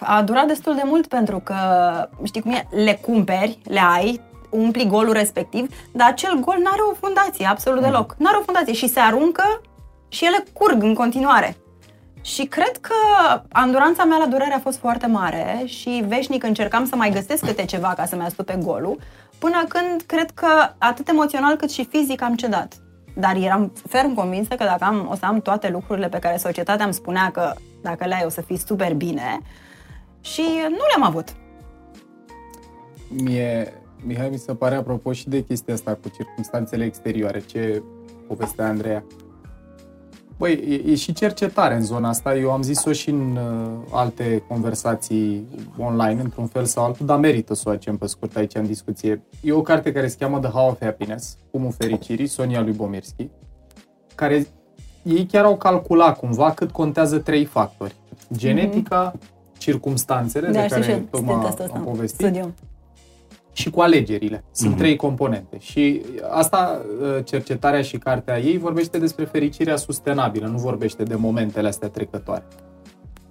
A 0.00 0.22
durat 0.22 0.46
destul 0.46 0.74
de 0.74 0.82
mult 0.84 1.06
pentru 1.06 1.38
că, 1.38 1.56
știi 2.22 2.40
cum 2.40 2.50
e, 2.50 2.66
le 2.84 2.98
cumperi, 3.02 3.58
le 3.64 3.80
ai, 3.94 4.20
umpli 4.54 4.86
golul 4.86 5.12
respectiv, 5.12 5.74
dar 5.92 6.08
acel 6.08 6.40
gol 6.40 6.56
nu 6.58 6.70
are 6.72 6.80
o 6.90 6.94
fundație, 6.94 7.46
absolut 7.46 7.82
deloc. 7.82 8.14
Nu 8.18 8.26
are 8.28 8.36
o 8.36 8.42
fundație 8.42 8.72
și 8.72 8.88
se 8.88 9.00
aruncă 9.00 9.60
și 10.08 10.24
ele 10.24 10.44
curg 10.52 10.82
în 10.82 10.94
continuare. 10.94 11.56
Și 12.20 12.44
cred 12.44 12.76
că 12.80 12.94
anduranța 13.52 14.04
mea 14.04 14.18
la 14.18 14.26
durere 14.26 14.54
a 14.54 14.58
fost 14.58 14.78
foarte 14.78 15.06
mare 15.06 15.62
și 15.64 16.04
veșnic 16.06 16.44
încercam 16.44 16.86
să 16.86 16.96
mai 16.96 17.10
găsesc 17.10 17.46
câte 17.46 17.64
ceva 17.64 17.92
ca 17.96 18.04
să-mi 18.04 18.22
astupe 18.22 18.58
golul, 18.62 18.98
până 19.38 19.64
când 19.68 20.02
cred 20.06 20.30
că 20.30 20.48
atât 20.78 21.08
emoțional 21.08 21.56
cât 21.56 21.70
și 21.70 21.84
fizic 21.84 22.22
am 22.22 22.34
cedat. 22.34 22.74
Dar 23.16 23.36
eram 23.36 23.72
ferm 23.88 24.14
convinsă 24.14 24.54
că 24.54 24.64
dacă 24.64 24.84
am, 24.84 25.08
o 25.10 25.14
să 25.14 25.24
am 25.24 25.40
toate 25.40 25.68
lucrurile 25.68 26.08
pe 26.08 26.18
care 26.18 26.36
societatea 26.36 26.84
îmi 26.84 26.94
spunea 26.94 27.30
că 27.30 27.52
dacă 27.82 28.06
le 28.06 28.14
ai 28.14 28.22
o 28.24 28.28
să 28.28 28.40
fii 28.40 28.58
super 28.66 28.94
bine 28.94 29.40
și 30.20 30.42
nu 30.68 30.84
le-am 30.88 31.02
avut. 31.02 31.28
Mie, 33.08 33.72
Mihai, 34.06 34.28
mi 34.28 34.38
se 34.38 34.54
pare 34.54 34.74
apropo 34.74 35.12
și 35.12 35.28
de 35.28 35.44
chestia 35.44 35.74
asta 35.74 35.98
cu 36.02 36.08
circunstanțele 36.08 36.84
exterioare, 36.84 37.42
ce 37.46 37.82
povestea 38.26 38.66
Andreea. 38.66 39.04
Băi, 40.36 40.52
e, 40.52 40.90
e 40.90 40.94
și 40.94 41.12
cercetare 41.12 41.74
în 41.74 41.82
zona 41.82 42.08
asta. 42.08 42.36
Eu 42.36 42.50
am 42.50 42.62
zis-o 42.62 42.92
și 42.92 43.10
în 43.10 43.36
uh, 43.36 43.70
alte 43.90 44.44
conversații 44.48 45.46
online, 45.78 46.20
într-un 46.20 46.46
fel 46.46 46.64
sau 46.64 46.84
altul, 46.84 47.06
dar 47.06 47.18
merită 47.18 47.54
să 47.54 47.62
o 47.66 47.70
facem 47.70 47.96
pe 47.96 48.06
scurt 48.06 48.36
aici 48.36 48.54
în 48.54 48.66
discuție. 48.66 49.22
E 49.40 49.52
o 49.52 49.62
carte 49.62 49.92
care 49.92 50.08
se 50.08 50.16
cheamă 50.18 50.38
The 50.38 50.50
How 50.50 50.68
of 50.68 50.80
Happiness, 50.80 51.36
Cumul 51.50 51.72
Fericirii, 51.72 52.26
Sonia 52.26 52.62
lui 52.62 52.72
Bomirski, 52.72 53.28
care 54.14 54.46
ei 55.02 55.26
chiar 55.26 55.44
au 55.44 55.56
calculat 55.56 56.18
cumva 56.18 56.52
cât 56.52 56.70
contează 56.70 57.18
trei 57.18 57.44
factori. 57.44 57.94
Genetica, 58.32 59.12
mm-hmm. 59.12 59.58
circumstanțele 59.58 60.50
Da, 60.50 60.60
de 60.60 60.66
știu 60.66 60.82
și 60.82 60.88
care 60.88 60.92
eu, 60.92 61.06
tocmai 61.10 61.34
citit 61.34 61.48
asta, 61.48 61.62
am 61.62 61.70
asta, 61.72 61.90
povestit 61.90 62.26
studiu. 62.26 62.54
Și 63.56 63.70
cu 63.70 63.80
alegerile. 63.80 64.44
Sunt 64.50 64.70
Mhm. 64.70 64.78
trei 64.78 64.96
componente. 64.96 65.56
Și 65.60 66.02
asta, 66.30 66.80
uh, 67.02 67.24
cercetarea 67.24 67.82
și 67.82 67.98
cartea 67.98 68.38
ei, 68.40 68.58
vorbește 68.58 68.98
despre 68.98 69.24
fericirea 69.24 69.76
sustenabilă, 69.76 70.46
nu 70.46 70.56
vorbește 70.58 71.02
de 71.02 71.14
momentele 71.14 71.68
astea 71.68 71.88
trecătoare. 71.88 72.44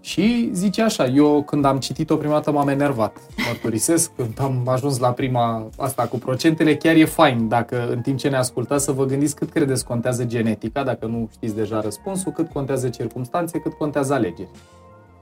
Și 0.02 0.50
zice 0.54 0.82
așa, 0.82 1.06
eu 1.06 1.44
când 1.44 1.66
am 1.66 1.78
citit-o 1.80 2.16
prima 2.16 2.34
dată 2.34 2.52
m-am 2.52 2.68
enervat. 2.68 3.18
Mărturisesc, 3.48 4.12
când 4.18 4.40
am 4.42 4.68
ajuns 4.68 5.00
la 5.00 5.12
prima 5.12 5.70
asta 5.78 6.04
cu 6.08 6.18
procentele, 6.18 6.76
chiar 6.76 6.96
e 6.96 7.06
fain 7.06 7.48
dacă 7.48 7.88
în 7.92 8.02
timp 8.02 8.18
ce 8.18 8.30
ne 8.30 8.38
ascultați 8.38 8.84
să 8.84 8.92
vă 8.92 9.06
gândiți 9.06 9.36
cât 9.36 9.50
credeți 9.50 9.86
contează 9.86 10.24
genetica, 10.26 10.84
dacă 10.84 11.06
nu 11.06 11.30
știți 11.32 11.56
deja 11.56 11.82
răspunsul, 11.82 12.32
cât 12.32 12.52
contează 12.52 12.90
circumstanțe, 12.90 13.60
cât 13.60 13.74
contează 13.74 14.14
alegeri. 14.14 14.50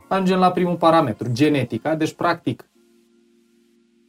Ajungem 0.08 0.40
la 0.40 0.52
primul 0.52 0.76
parametru, 0.76 1.28
genetica, 1.32 1.96
deci 1.96 2.14
practic 2.14 2.66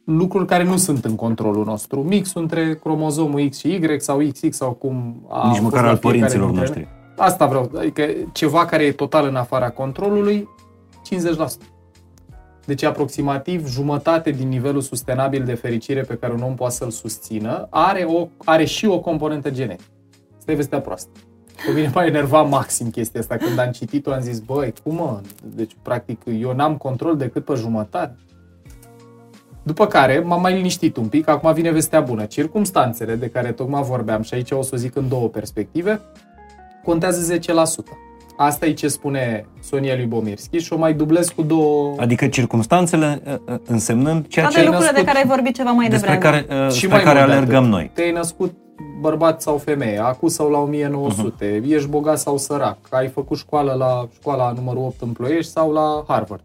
lucruri 0.05 0.45
care 0.45 0.63
nu 0.63 0.77
sunt 0.77 1.05
în 1.05 1.15
controlul 1.15 1.65
nostru. 1.65 2.01
Mixul 2.01 2.41
între 2.41 2.75
cromozomul 2.75 3.49
X 3.49 3.57
și 3.57 3.67
Y 3.67 3.99
sau 3.99 4.17
XX 4.17 4.55
sau 4.55 4.71
cum 4.71 5.25
a 5.29 5.47
Nici 5.47 5.57
fost 5.57 5.61
măcar 5.61 5.83
la 5.83 5.89
al 5.89 5.97
fiecare 5.97 6.17
părinților 6.17 6.45
dintre 6.45 6.65
noștri. 6.65 6.79
ele. 6.79 6.89
Asta 7.17 7.45
vreau, 7.45 7.71
adică 7.77 8.05
ceva 8.31 8.65
care 8.65 8.83
e 8.83 8.91
total 8.91 9.27
în 9.27 9.35
afara 9.35 9.69
controlului, 9.69 10.49
50%. 11.45 11.73
Deci 12.65 12.83
aproximativ 12.83 13.67
jumătate 13.67 14.31
din 14.31 14.47
nivelul 14.47 14.81
sustenabil 14.81 15.43
de 15.43 15.53
fericire 15.53 16.01
pe 16.01 16.15
care 16.15 16.33
un 16.33 16.41
om 16.41 16.55
poate 16.55 16.73
să-l 16.73 16.89
susțină 16.89 17.67
are, 17.69 18.03
o, 18.03 18.27
are 18.45 18.65
și 18.65 18.85
o 18.85 18.99
componentă 18.99 19.49
genetică. 19.51 19.89
Asta 20.37 20.51
e 20.51 20.55
vestea 20.55 20.81
proastă. 20.81 21.09
Pe 21.65 21.71
mine 21.71 21.91
m-a 21.93 22.05
enervat 22.05 22.49
maxim 22.49 22.89
chestia 22.89 23.19
asta. 23.19 23.37
Când 23.37 23.59
am 23.59 23.71
citit-o 23.71 24.11
am 24.11 24.21
zis, 24.21 24.39
băi, 24.39 24.73
cum 24.83 24.95
mă? 24.95 25.21
Deci 25.55 25.75
practic 25.81 26.21
eu 26.39 26.53
n-am 26.53 26.77
control 26.77 27.17
decât 27.17 27.45
pe 27.45 27.53
jumătate. 27.53 28.15
După 29.63 29.87
care 29.87 30.23
m-am 30.25 30.41
mai 30.41 30.53
liniștit 30.53 30.97
un 30.97 31.07
pic, 31.07 31.29
acum 31.29 31.53
vine 31.53 31.71
vestea 31.71 32.01
bună. 32.01 32.25
Circumstanțele 32.25 33.15
de 33.15 33.27
care 33.27 33.51
tocmai 33.51 33.81
vorbeam 33.81 34.21
și 34.21 34.33
aici 34.33 34.51
o 34.51 34.61
să 34.61 34.71
o 34.73 34.77
zic 34.77 34.95
în 34.95 35.07
două 35.07 35.27
perspective, 35.27 36.01
contează 36.83 37.35
10%. 37.35 37.39
Asta 38.37 38.65
e 38.65 38.73
ce 38.73 38.87
spune 38.87 39.45
Sonia 39.61 39.95
Lubomirski 39.99 40.57
și 40.57 40.73
o 40.73 40.77
mai 40.77 40.93
dublez 40.93 41.29
cu 41.29 41.41
două... 41.41 41.95
Adică 41.97 42.27
circumstanțele 42.27 43.21
uh, 43.25 43.33
uh, 43.45 43.59
însemnând 43.65 44.27
ceea 44.27 44.45
Toate 44.45 44.59
ce 44.59 44.65
lucrurile 44.65 44.91
de 44.91 45.01
născut 45.01 45.13
care 45.13 45.27
ai 45.27 45.35
vorbit 45.35 45.55
ceva 45.55 45.71
mai 45.71 45.89
despre 45.89 46.11
devreme. 46.11 46.43
care, 46.45 46.65
uh, 46.65 46.71
și 46.71 46.77
spre 46.77 46.87
mai 46.87 47.03
care 47.03 47.17
mult 47.17 47.29
de 47.29 47.35
alergăm 47.35 47.63
atât. 47.63 47.71
noi. 47.71 47.91
Te-ai 47.93 48.11
născut 48.11 48.53
bărbat 48.99 49.41
sau 49.41 49.57
femeie, 49.57 49.97
acum 49.97 50.27
sau 50.27 50.49
la 50.49 50.57
1900, 50.57 51.59
uh-huh. 51.59 51.69
ești 51.69 51.87
bogat 51.87 52.19
sau 52.19 52.37
sărac, 52.37 52.77
ai 52.89 53.07
făcut 53.07 53.37
școală 53.37 53.73
la 53.73 54.07
școala 54.19 54.53
numărul 54.55 54.83
8 54.83 55.01
în 55.01 55.09
Ploiești 55.09 55.51
sau 55.51 55.71
la 55.71 56.03
Harvard. 56.07 56.41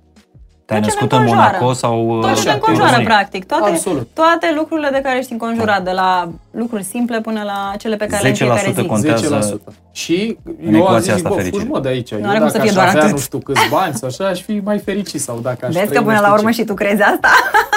Te-ai 0.68 0.80
Tot 0.80 0.88
ce 0.88 0.94
născut 0.94 1.10
ne 1.10 1.16
în 1.16 1.22
înconjoară. 1.22 1.56
Monaco 1.60 1.72
sau 1.72 2.08
uh, 2.08 2.20
Tot 2.20 2.34
ce 2.34 2.38
Așa, 2.40 2.48
te 2.50 2.54
înconjoară, 2.54 2.90
România? 2.90 3.14
practic. 3.14 3.44
Toate, 3.46 3.70
Absolut. 3.70 4.08
toate 4.14 4.52
lucrurile 4.56 4.88
de 4.92 5.00
care 5.02 5.18
ești 5.18 5.32
înconjurat, 5.32 5.82
de 5.84 5.90
la 5.90 6.28
lucruri 6.50 6.82
simple 6.84 7.20
până 7.20 7.42
la 7.42 7.72
cele 7.78 7.96
pe 7.96 8.06
care 8.06 8.22
le 8.22 8.28
ai 8.28 8.30
în 8.30 8.36
10% 8.36 8.38
fiecare 8.38 8.72
zi. 8.82 8.86
contează 8.86 9.60
10%. 9.70 9.72
Și 9.92 10.38
în 10.44 10.74
eu 10.74 10.80
am 10.80 10.86
ecuația 10.86 11.00
zis, 11.00 11.12
asta 11.12 11.28
bă, 11.28 11.34
fericire. 11.34 11.62
fugi 11.62 11.72
mă 11.72 11.80
de 11.80 11.88
aici. 11.88 12.10
Eu 12.10 12.18
are 12.18 12.28
cum 12.28 12.38
dacă 12.38 12.50
să 12.50 12.58
fie 12.58 12.68
aș 12.68 12.74
doar 12.74 12.86
avea 12.86 13.00
atât. 13.00 13.12
nu 13.12 13.18
știu 13.18 13.38
câți 13.38 13.68
bani 13.70 13.94
sau 13.94 14.08
așa, 14.08 14.26
aș 14.26 14.40
fi 14.42 14.60
mai 14.64 14.78
fericit 14.78 15.20
sau 15.20 15.38
dacă 15.38 15.66
aș 15.66 15.72
Vezi 15.72 15.84
trăi 15.84 15.94
că 15.96 16.00
nu 16.00 16.04
până 16.06 16.16
știu 16.16 16.28
la 16.28 16.34
urmă 16.36 16.50
ce. 16.50 16.54
și 16.60 16.64
tu 16.64 16.74
crezi 16.74 17.02
asta? 17.02 17.28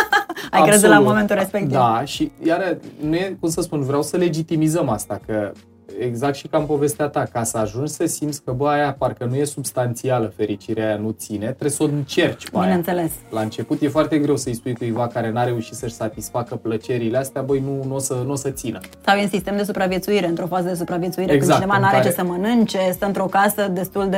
ai 0.51 0.61
crezut 0.63 0.81
la 0.89 0.95
Absolut. 0.95 1.05
momentul 1.13 1.35
respectiv. 1.35 1.71
Da, 1.71 2.01
și 2.05 2.31
iar 2.43 2.77
nu 3.07 3.15
e, 3.15 3.37
cum 3.39 3.49
să 3.49 3.61
spun, 3.61 3.81
vreau 3.83 4.01
să 4.03 4.17
legitimizăm 4.17 4.89
asta, 4.89 5.19
că 5.25 5.51
exact 5.99 6.35
și 6.35 6.47
ca 6.47 6.57
în 6.57 6.65
povestea 6.65 7.07
ta, 7.07 7.23
ca 7.31 7.43
să 7.43 7.57
ajungi 7.57 7.91
să 7.91 8.05
simți 8.05 8.43
că, 8.43 8.51
bă, 8.51 8.67
aia 8.67 8.95
parcă 8.97 9.25
nu 9.25 9.35
e 9.35 9.43
substanțială, 9.43 10.33
fericirea 10.35 10.87
aia 10.87 10.95
nu 10.97 11.11
ține, 11.11 11.45
trebuie 11.45 11.69
să 11.69 11.83
o 11.83 11.85
încerci 11.85 12.49
pe 12.49 12.57
aia. 12.57 12.65
Bineînțeles. 12.65 13.11
La 13.29 13.41
început 13.41 13.81
e 13.81 13.87
foarte 13.87 14.17
greu 14.17 14.35
să-i 14.35 14.53
spui 14.53 14.75
cuiva 14.75 15.07
care 15.07 15.31
n-a 15.31 15.43
reușit 15.43 15.73
să-și 15.73 15.93
satisfacă 15.93 16.55
plăcerile 16.55 17.17
astea, 17.17 17.41
băi, 17.41 17.59
nu, 17.59 17.83
nu, 17.87 17.95
o 17.95 17.99
să, 17.99 18.23
nu 18.25 18.31
o 18.31 18.35
să 18.35 18.49
țină. 18.49 18.79
Sau 19.05 19.17
e 19.17 19.21
în 19.21 19.29
sistem 19.29 19.57
de 19.57 19.63
supraviețuire, 19.63 20.27
într-o 20.27 20.47
fază 20.47 20.67
de 20.67 20.75
supraviețuire, 20.75 21.33
Exact, 21.33 21.59
când 21.59 21.61
cineva 21.61 21.75
în 21.75 21.81
nu 21.81 21.87
are 21.87 21.97
care- 21.97 22.09
ce 22.09 22.15
să 22.15 22.23
mănânce, 22.23 22.79
stă 22.91 23.05
într-o 23.05 23.25
casă 23.25 23.67
destul 23.67 24.09
de... 24.09 24.17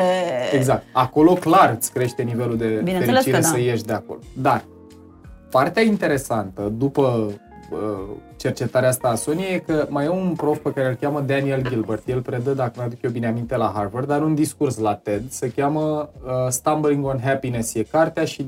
Exact. 0.53 0.83
Acolo 0.91 1.33
clar 1.33 1.75
îți 1.77 1.91
crește 1.91 2.21
nivelul 2.21 2.57
de 2.57 2.65
Bineînțeles 2.65 3.23
fericire 3.23 3.35
că 3.35 3.41
da. 3.41 3.47
să 3.47 3.59
ieși 3.59 3.83
de 3.83 3.93
acolo. 3.93 4.19
Dar 4.33 4.63
partea 5.51 5.83
interesantă, 5.83 6.71
după 6.77 7.25
uh, 7.27 7.33
cercetarea 8.35 8.89
asta 8.89 9.07
a 9.07 9.15
Soniei, 9.15 9.53
e 9.53 9.59
că 9.59 9.85
mai 9.89 10.05
e 10.05 10.09
un 10.09 10.33
prof 10.37 10.57
pe 10.57 10.71
care 10.71 10.87
îl 10.87 10.95
cheamă 10.95 11.21
Daniel 11.21 11.67
Gilbert. 11.67 12.07
El 12.07 12.21
predă, 12.21 12.53
dacă 12.53 12.71
mi-aduc 12.77 13.01
eu 13.01 13.11
bine 13.11 13.27
aminte, 13.27 13.55
la 13.55 13.71
Harvard, 13.75 14.07
dar 14.07 14.21
un 14.21 14.35
discurs 14.35 14.77
la 14.77 14.95
TED. 14.95 15.23
Se 15.29 15.51
cheamă 15.55 16.09
uh, 16.23 16.31
Stumbling 16.49 17.05
on 17.05 17.19
Happiness, 17.23 17.73
e 17.73 17.83
cartea 17.83 18.25
și 18.25 18.45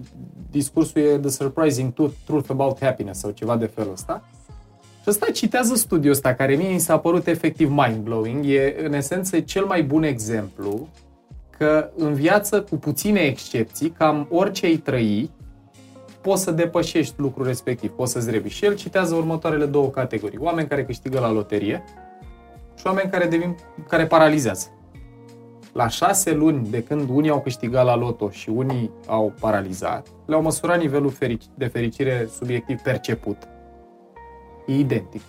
discursul 0.51 1.01
e 1.01 1.17
The 1.17 1.29
Surprising 1.29 1.93
Truth 1.93 2.15
Truth 2.25 2.49
About 2.49 2.83
Happiness 2.83 3.19
sau 3.19 3.31
ceva 3.31 3.55
de 3.55 3.65
felul 3.65 3.91
ăsta. 3.91 4.23
Și 5.01 5.11
ăsta 5.11 5.25
citează 5.31 5.75
studiul 5.75 6.13
ăsta, 6.13 6.33
care 6.33 6.55
mie 6.55 6.69
mi 6.69 6.79
s-a 6.79 6.97
părut 6.97 7.27
efectiv 7.27 7.69
mind-blowing. 7.69 8.45
E, 8.45 8.75
în 8.85 8.93
esență, 8.93 9.39
cel 9.39 9.65
mai 9.65 9.83
bun 9.83 10.03
exemplu 10.03 10.87
că 11.57 11.89
în 11.95 12.13
viață, 12.13 12.61
cu 12.61 12.75
puține 12.75 13.19
excepții, 13.19 13.89
cam 13.89 14.27
orice 14.29 14.65
ai 14.65 14.75
trăi, 14.75 15.31
poți 16.25 16.43
să 16.43 16.51
depășești 16.51 17.13
lucrul 17.17 17.45
respectiv, 17.45 17.89
poți 17.91 18.11
să-ți 18.11 18.29
revii. 18.31 18.49
Și 18.49 18.65
el 18.65 18.75
citează 18.75 19.15
următoarele 19.15 19.65
două 19.65 19.87
categorii. 19.87 20.37
Oameni 20.41 20.67
care 20.67 20.85
câștigă 20.85 21.19
la 21.19 21.31
loterie 21.31 21.83
și 22.77 22.87
oameni 22.87 23.09
care, 23.09 23.25
devin, 23.25 23.55
care 23.87 24.05
paralizează. 24.05 24.67
La 25.73 25.87
șase 25.87 26.33
luni 26.33 26.67
de 26.69 26.83
când 26.83 27.09
unii 27.09 27.29
au 27.29 27.41
câștigat 27.41 27.85
la 27.85 27.95
loto 27.95 28.29
și 28.29 28.49
unii 28.49 28.91
au 29.07 29.33
paralizat, 29.39 30.07
le-au 30.25 30.41
măsurat 30.41 30.79
nivelul 30.79 31.11
ferici- 31.11 31.49
de 31.57 31.65
fericire 31.65 32.27
subiectiv 32.37 32.79
perceput. 32.79 33.37
E 34.67 34.77
identic. 34.77 35.21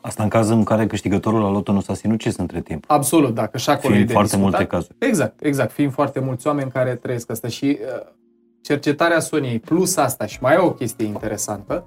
Asta 0.00 0.22
în 0.22 0.28
cazul 0.28 0.54
în 0.56 0.64
care 0.64 0.86
câștigătorul 0.86 1.40
la 1.40 1.50
loto 1.50 1.72
nu 1.72 1.80
s-a 1.80 1.94
sinucis 1.94 2.36
între 2.36 2.60
timp. 2.60 2.84
Absolut, 2.86 3.34
dacă 3.34 3.58
și 3.58 3.70
acolo 3.70 3.92
Fiind 3.92 4.02
e 4.02 4.06
de 4.06 4.12
foarte 4.12 4.36
discutat. 4.36 4.58
multe 4.58 4.74
cazuri. 4.76 4.96
Exact, 4.98 5.44
exact. 5.44 5.72
Fiind 5.72 5.92
foarte 5.92 6.20
mulți 6.20 6.46
oameni 6.46 6.70
care 6.70 6.94
trăiesc 6.94 7.30
asta 7.30 7.48
și 7.48 7.78
uh, 7.80 8.06
cercetarea 8.70 9.20
Soniei 9.20 9.58
plus 9.58 9.96
asta 9.96 10.26
și 10.26 10.38
mai 10.40 10.54
e 10.54 10.58
o 10.58 10.70
chestie 10.70 11.06
interesantă, 11.06 11.84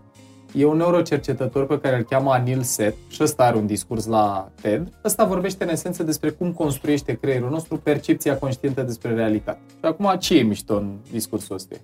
e 0.54 0.66
un 0.66 0.78
neurocercetător 0.78 1.66
pe 1.66 1.80
care 1.80 1.96
îl 1.96 2.04
cheamă 2.04 2.32
Anil 2.32 2.62
Seth 2.62 2.98
și 3.08 3.24
ăsta 3.24 3.44
are 3.44 3.58
un 3.58 3.66
discurs 3.66 4.06
la 4.06 4.52
TED. 4.62 4.92
Ăsta 5.04 5.26
vorbește 5.26 5.64
în 5.64 5.70
esență 5.70 6.04
despre 6.04 6.30
cum 6.30 6.52
construiește 6.52 7.14
creierul 7.14 7.50
nostru 7.50 7.78
percepția 7.78 8.38
conștientă 8.38 8.82
despre 8.82 9.14
realitate. 9.14 9.60
Și 9.70 9.86
acum 9.86 10.16
ce 10.20 10.38
e 10.38 10.42
mișto 10.42 10.76
în 10.76 10.96
discursul 11.12 11.56
ăsta? 11.56 11.76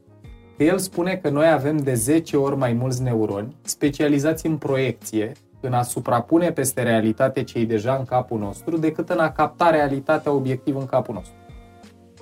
Că 0.57 0.63
el 0.63 0.77
spune 0.77 1.15
că 1.15 1.29
noi 1.29 1.51
avem 1.51 1.77
de 1.77 1.93
10 1.93 2.37
ori 2.37 2.57
mai 2.57 2.73
mulți 2.73 3.01
neuroni 3.01 3.55
specializați 3.61 4.45
în 4.45 4.57
proiecție 4.57 5.31
în 5.59 5.73
a 5.73 5.81
suprapune 5.81 6.51
peste 6.51 6.83
realitate 6.83 7.43
ce 7.43 7.59
e 7.59 7.65
deja 7.65 7.95
în 7.95 8.05
capul 8.05 8.39
nostru 8.39 8.77
decât 8.77 9.09
în 9.09 9.19
a 9.19 9.31
capta 9.31 9.69
realitatea 9.69 10.31
obiectiv 10.31 10.75
în 10.75 10.85
capul 10.85 11.13
nostru. 11.13 11.33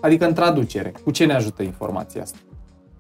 Adică 0.01 0.25
în 0.25 0.34
traducere. 0.34 0.93
Cu 1.03 1.12
ce 1.12 1.25
ne 1.25 1.34
ajută 1.34 1.63
informația 1.63 2.22
asta? 2.22 2.38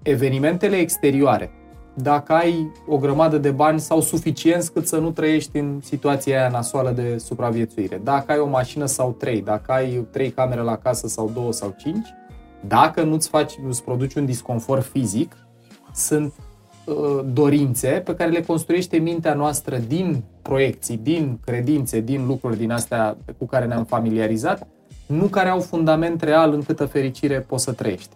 Evenimentele 0.07 0.75
exterioare. 0.75 1.51
Dacă 1.93 2.33
ai 2.33 2.71
o 2.87 2.97
grămadă 2.97 3.37
de 3.37 3.51
bani 3.51 3.79
sau 3.79 4.01
suficienți 4.01 4.73
cât 4.73 4.87
să 4.87 4.97
nu 4.97 5.11
trăiești 5.11 5.57
în 5.57 5.79
situația 5.83 6.39
aia 6.39 6.49
nasoală 6.49 6.91
de 6.91 7.17
supraviețuire. 7.17 8.01
Dacă 8.03 8.31
ai 8.31 8.37
o 8.37 8.47
mașină 8.47 8.85
sau 8.85 9.11
trei, 9.11 9.41
dacă 9.41 9.71
ai 9.71 10.07
trei 10.11 10.29
camere 10.29 10.61
la 10.61 10.77
casă 10.77 11.07
sau 11.07 11.31
două 11.33 11.51
sau 11.51 11.75
cinci, 11.77 12.07
dacă 12.67 13.03
nu-ți 13.03 13.29
faci, 13.29 13.53
nu-ți 13.65 13.83
produci 13.83 14.13
un 14.13 14.25
disconfort 14.25 14.85
fizic, 14.85 15.35
sunt 15.93 16.33
uh, 16.85 16.95
dorințe 17.33 18.01
pe 18.05 18.15
care 18.15 18.29
le 18.29 18.41
construiește 18.41 18.97
mintea 18.97 19.33
noastră 19.33 19.77
din 19.77 20.23
proiecții, 20.41 20.99
din 21.03 21.39
credințe, 21.45 21.99
din 21.99 22.25
lucruri 22.25 22.57
din 22.57 22.71
astea 22.71 23.17
cu 23.37 23.45
care 23.45 23.65
ne-am 23.65 23.85
familiarizat, 23.85 24.67
nu 25.05 25.25
care 25.25 25.49
au 25.49 25.59
fundament 25.59 26.21
real 26.21 26.53
în 26.53 26.61
câtă 26.61 26.85
fericire 26.85 27.39
poți 27.39 27.63
să 27.63 27.71
trăiești. 27.71 28.15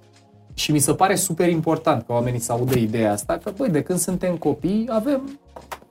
Și 0.53 0.72
mi 0.72 0.79
se 0.79 0.93
pare 0.93 1.15
super 1.15 1.50
important 1.50 2.05
ca 2.08 2.13
oamenii 2.13 2.39
să 2.39 2.51
audă 2.51 2.77
ideea 2.77 3.12
asta, 3.12 3.39
că 3.43 3.51
băi, 3.58 3.70
de 3.70 3.81
când 3.81 4.00
suntem 4.00 4.36
copii 4.36 4.88
avem 4.89 5.39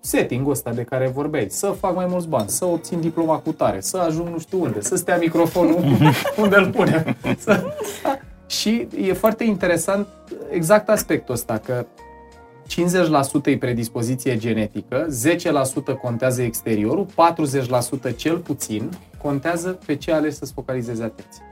setting-ul 0.00 0.52
ăsta 0.52 0.72
de 0.72 0.82
care 0.82 1.08
vorbeai, 1.08 1.46
să 1.48 1.74
fac 1.80 1.94
mai 1.94 2.06
mulți 2.08 2.28
bani, 2.28 2.48
să 2.48 2.64
obțin 2.64 3.00
diploma 3.00 3.38
cu 3.38 3.52
tare, 3.52 3.80
să 3.80 3.96
ajung 3.96 4.28
nu 4.28 4.38
știu 4.38 4.62
unde, 4.62 4.80
să 4.80 4.96
stea 4.96 5.16
microfonul 5.16 5.84
unde 6.42 6.56
îl 6.56 6.70
punem. 6.70 7.16
Să... 7.38 7.62
Și 8.46 8.88
e 9.00 9.12
foarte 9.12 9.44
interesant 9.44 10.06
exact 10.50 10.88
aspectul 10.88 11.34
ăsta, 11.34 11.58
că 11.58 11.86
50% 13.42 13.44
e 13.44 13.56
predispoziție 13.56 14.36
genetică, 14.36 15.06
10% 15.92 16.00
contează 16.02 16.42
exteriorul, 16.42 17.06
40% 18.12 18.16
cel 18.16 18.36
puțin 18.36 18.90
contează 19.22 19.78
pe 19.86 19.96
ce 19.96 20.12
ales 20.12 20.36
să-ți 20.36 20.52
focalizezi 20.52 21.02
atenția. 21.02 21.49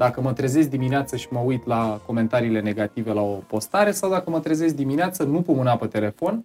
Dacă 0.00 0.20
mă 0.20 0.32
trezesc 0.32 0.68
dimineață 0.68 1.16
și 1.16 1.28
mă 1.30 1.38
uit 1.44 1.66
la 1.66 2.00
comentariile 2.06 2.60
negative 2.60 3.12
la 3.12 3.20
o 3.20 3.34
postare 3.46 3.90
sau 3.90 4.10
dacă 4.10 4.30
mă 4.30 4.40
trezesc 4.40 4.74
dimineață, 4.74 5.22
nu 5.22 5.40
pun 5.40 5.56
mâna 5.56 5.76
pe 5.76 5.86
telefon 5.86 6.44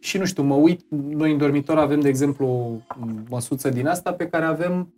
și 0.00 0.18
nu 0.18 0.24
știu, 0.24 0.42
mă 0.42 0.54
uit, 0.54 0.80
noi 1.08 1.32
în 1.32 1.38
dormitor 1.38 1.78
avem, 1.78 2.00
de 2.00 2.08
exemplu, 2.08 2.46
o 2.46 2.70
măsuță 3.28 3.68
din 3.68 3.86
asta 3.86 4.12
pe 4.12 4.26
care 4.26 4.44
avem 4.44 4.92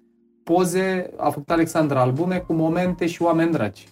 poze, 0.45 1.11
a 1.17 1.31
făcut 1.31 1.51
Alexandra 1.51 2.01
albume 2.01 2.45
cu 2.47 2.53
momente 2.53 3.07
și 3.07 3.23
oameni 3.23 3.53
dragi. 3.53 3.89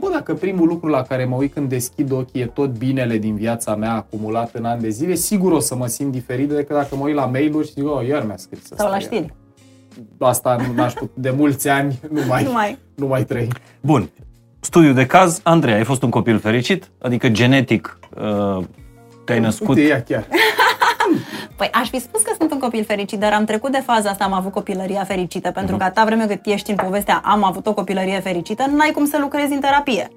Bă, 0.00 0.08
dacă 0.12 0.34
primul 0.34 0.68
lucru 0.68 0.88
la 0.88 1.02
care 1.02 1.24
mă 1.24 1.36
uit 1.36 1.52
când 1.52 1.68
deschid 1.68 2.12
ochii 2.12 2.40
e 2.40 2.46
tot 2.46 2.78
binele 2.78 3.18
din 3.18 3.34
viața 3.34 3.76
mea 3.76 3.94
acumulat 3.94 4.54
în 4.54 4.64
ani 4.64 4.80
de 4.80 4.88
zile, 4.88 5.14
sigur 5.14 5.52
o 5.52 5.60
să 5.60 5.76
mă 5.76 5.86
simt 5.86 6.12
diferit 6.12 6.48
decât 6.48 6.76
dacă 6.76 6.96
mă 6.96 7.04
uit 7.04 7.14
la 7.14 7.26
mail-uri 7.26 7.66
și 7.66 7.72
zic, 7.72 7.88
oh, 7.88 8.06
iar 8.06 8.26
mi-a 8.26 8.36
scris 8.36 8.64
Sau 8.64 8.90
la 8.90 8.98
știri. 8.98 9.34
Asta 10.18 10.56
nu 10.74 10.82
aș 10.82 10.92
put, 10.92 11.10
de 11.14 11.30
mulți 11.30 11.68
ani 11.68 11.98
nu 12.10 12.20
mai, 12.28 12.44
Nu 12.44 12.52
mai. 12.52 12.78
nu 12.94 13.06
mai 13.06 13.24
trăi. 13.24 13.48
Bun. 13.80 14.10
Studiu 14.60 14.92
de 14.92 15.06
caz, 15.06 15.40
Andrei, 15.42 15.74
ai 15.74 15.84
fost 15.84 16.02
un 16.02 16.10
copil 16.10 16.38
fericit? 16.38 16.90
Adică 17.02 17.28
genetic 17.28 17.98
uh, 18.20 18.64
te-ai 19.24 19.40
născut? 19.40 19.68
Uite, 19.76 19.88
ea 19.88 20.02
chiar. 20.02 20.26
Păi 21.56 21.68
aș 21.72 21.88
fi 21.88 22.00
spus 22.00 22.22
că 22.22 22.32
sunt 22.38 22.52
un 22.52 22.58
copil 22.58 22.84
fericit, 22.84 23.18
dar 23.18 23.32
am 23.32 23.44
trecut 23.44 23.72
de 23.72 23.82
faza 23.86 24.10
asta, 24.10 24.24
am 24.24 24.32
avut 24.32 24.52
copilăria 24.52 25.04
fericită, 25.04 25.50
pentru 25.50 25.76
că 25.76 25.84
atâta 25.84 26.04
vreme 26.04 26.26
cât 26.26 26.46
ești 26.46 26.70
în 26.70 26.76
povestea 26.76 27.20
am 27.24 27.44
avut 27.44 27.66
o 27.66 27.74
copilărie 27.74 28.20
fericită, 28.20 28.66
n-ai 28.76 28.90
cum 28.90 29.06
să 29.06 29.18
lucrezi 29.20 29.52
în 29.52 29.60
terapie. 29.60 30.08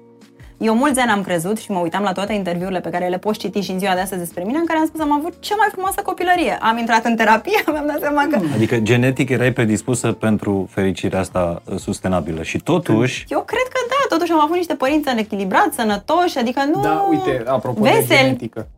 Eu 0.62 0.74
mulți 0.74 1.00
ani 1.00 1.10
am 1.10 1.22
crezut 1.22 1.58
și 1.58 1.70
mă 1.70 1.78
uitam 1.78 2.02
la 2.02 2.12
toate 2.12 2.32
interviurile 2.32 2.80
pe 2.80 2.90
care 2.90 3.08
le 3.08 3.18
poți 3.18 3.38
citi 3.38 3.60
și 3.60 3.70
în 3.70 3.78
ziua 3.78 3.94
de 3.94 4.00
astăzi 4.00 4.20
despre 4.20 4.44
mine, 4.44 4.58
în 4.58 4.64
care 4.64 4.78
am 4.78 4.86
spus 4.86 5.00
am 5.00 5.12
avut 5.12 5.34
cea 5.40 5.54
mai 5.58 5.68
frumoasă 5.70 6.00
copilărie. 6.02 6.58
Am 6.60 6.78
intrat 6.78 7.04
în 7.04 7.16
terapie, 7.16 7.62
mi-am 7.72 7.86
dat 7.86 7.98
seama 8.00 8.26
că 8.30 8.40
Adică 8.54 8.78
genetic 8.78 9.28
erai 9.28 9.52
predispusă 9.52 10.12
pentru 10.12 10.68
fericirea 10.70 11.18
asta 11.18 11.62
uh, 11.64 11.76
sustenabilă 11.78 12.42
și 12.42 12.58
totuși 12.58 13.24
eu 13.28 13.42
cred 13.42 13.62
că 13.62 13.80
da, 13.88 14.14
totuși 14.14 14.32
am 14.32 14.40
avut 14.40 14.56
niște 14.56 14.74
părinți 14.74 15.08
echilibrați, 15.16 15.76
sănătoși, 15.76 16.38
adică 16.38 16.60
nu... 16.74 16.80
Da, 16.80 17.06
uite, 17.10 17.42
apropo 17.46 17.82
de 17.82 17.90
veseli. 17.90 18.18
genetică. 18.18 18.68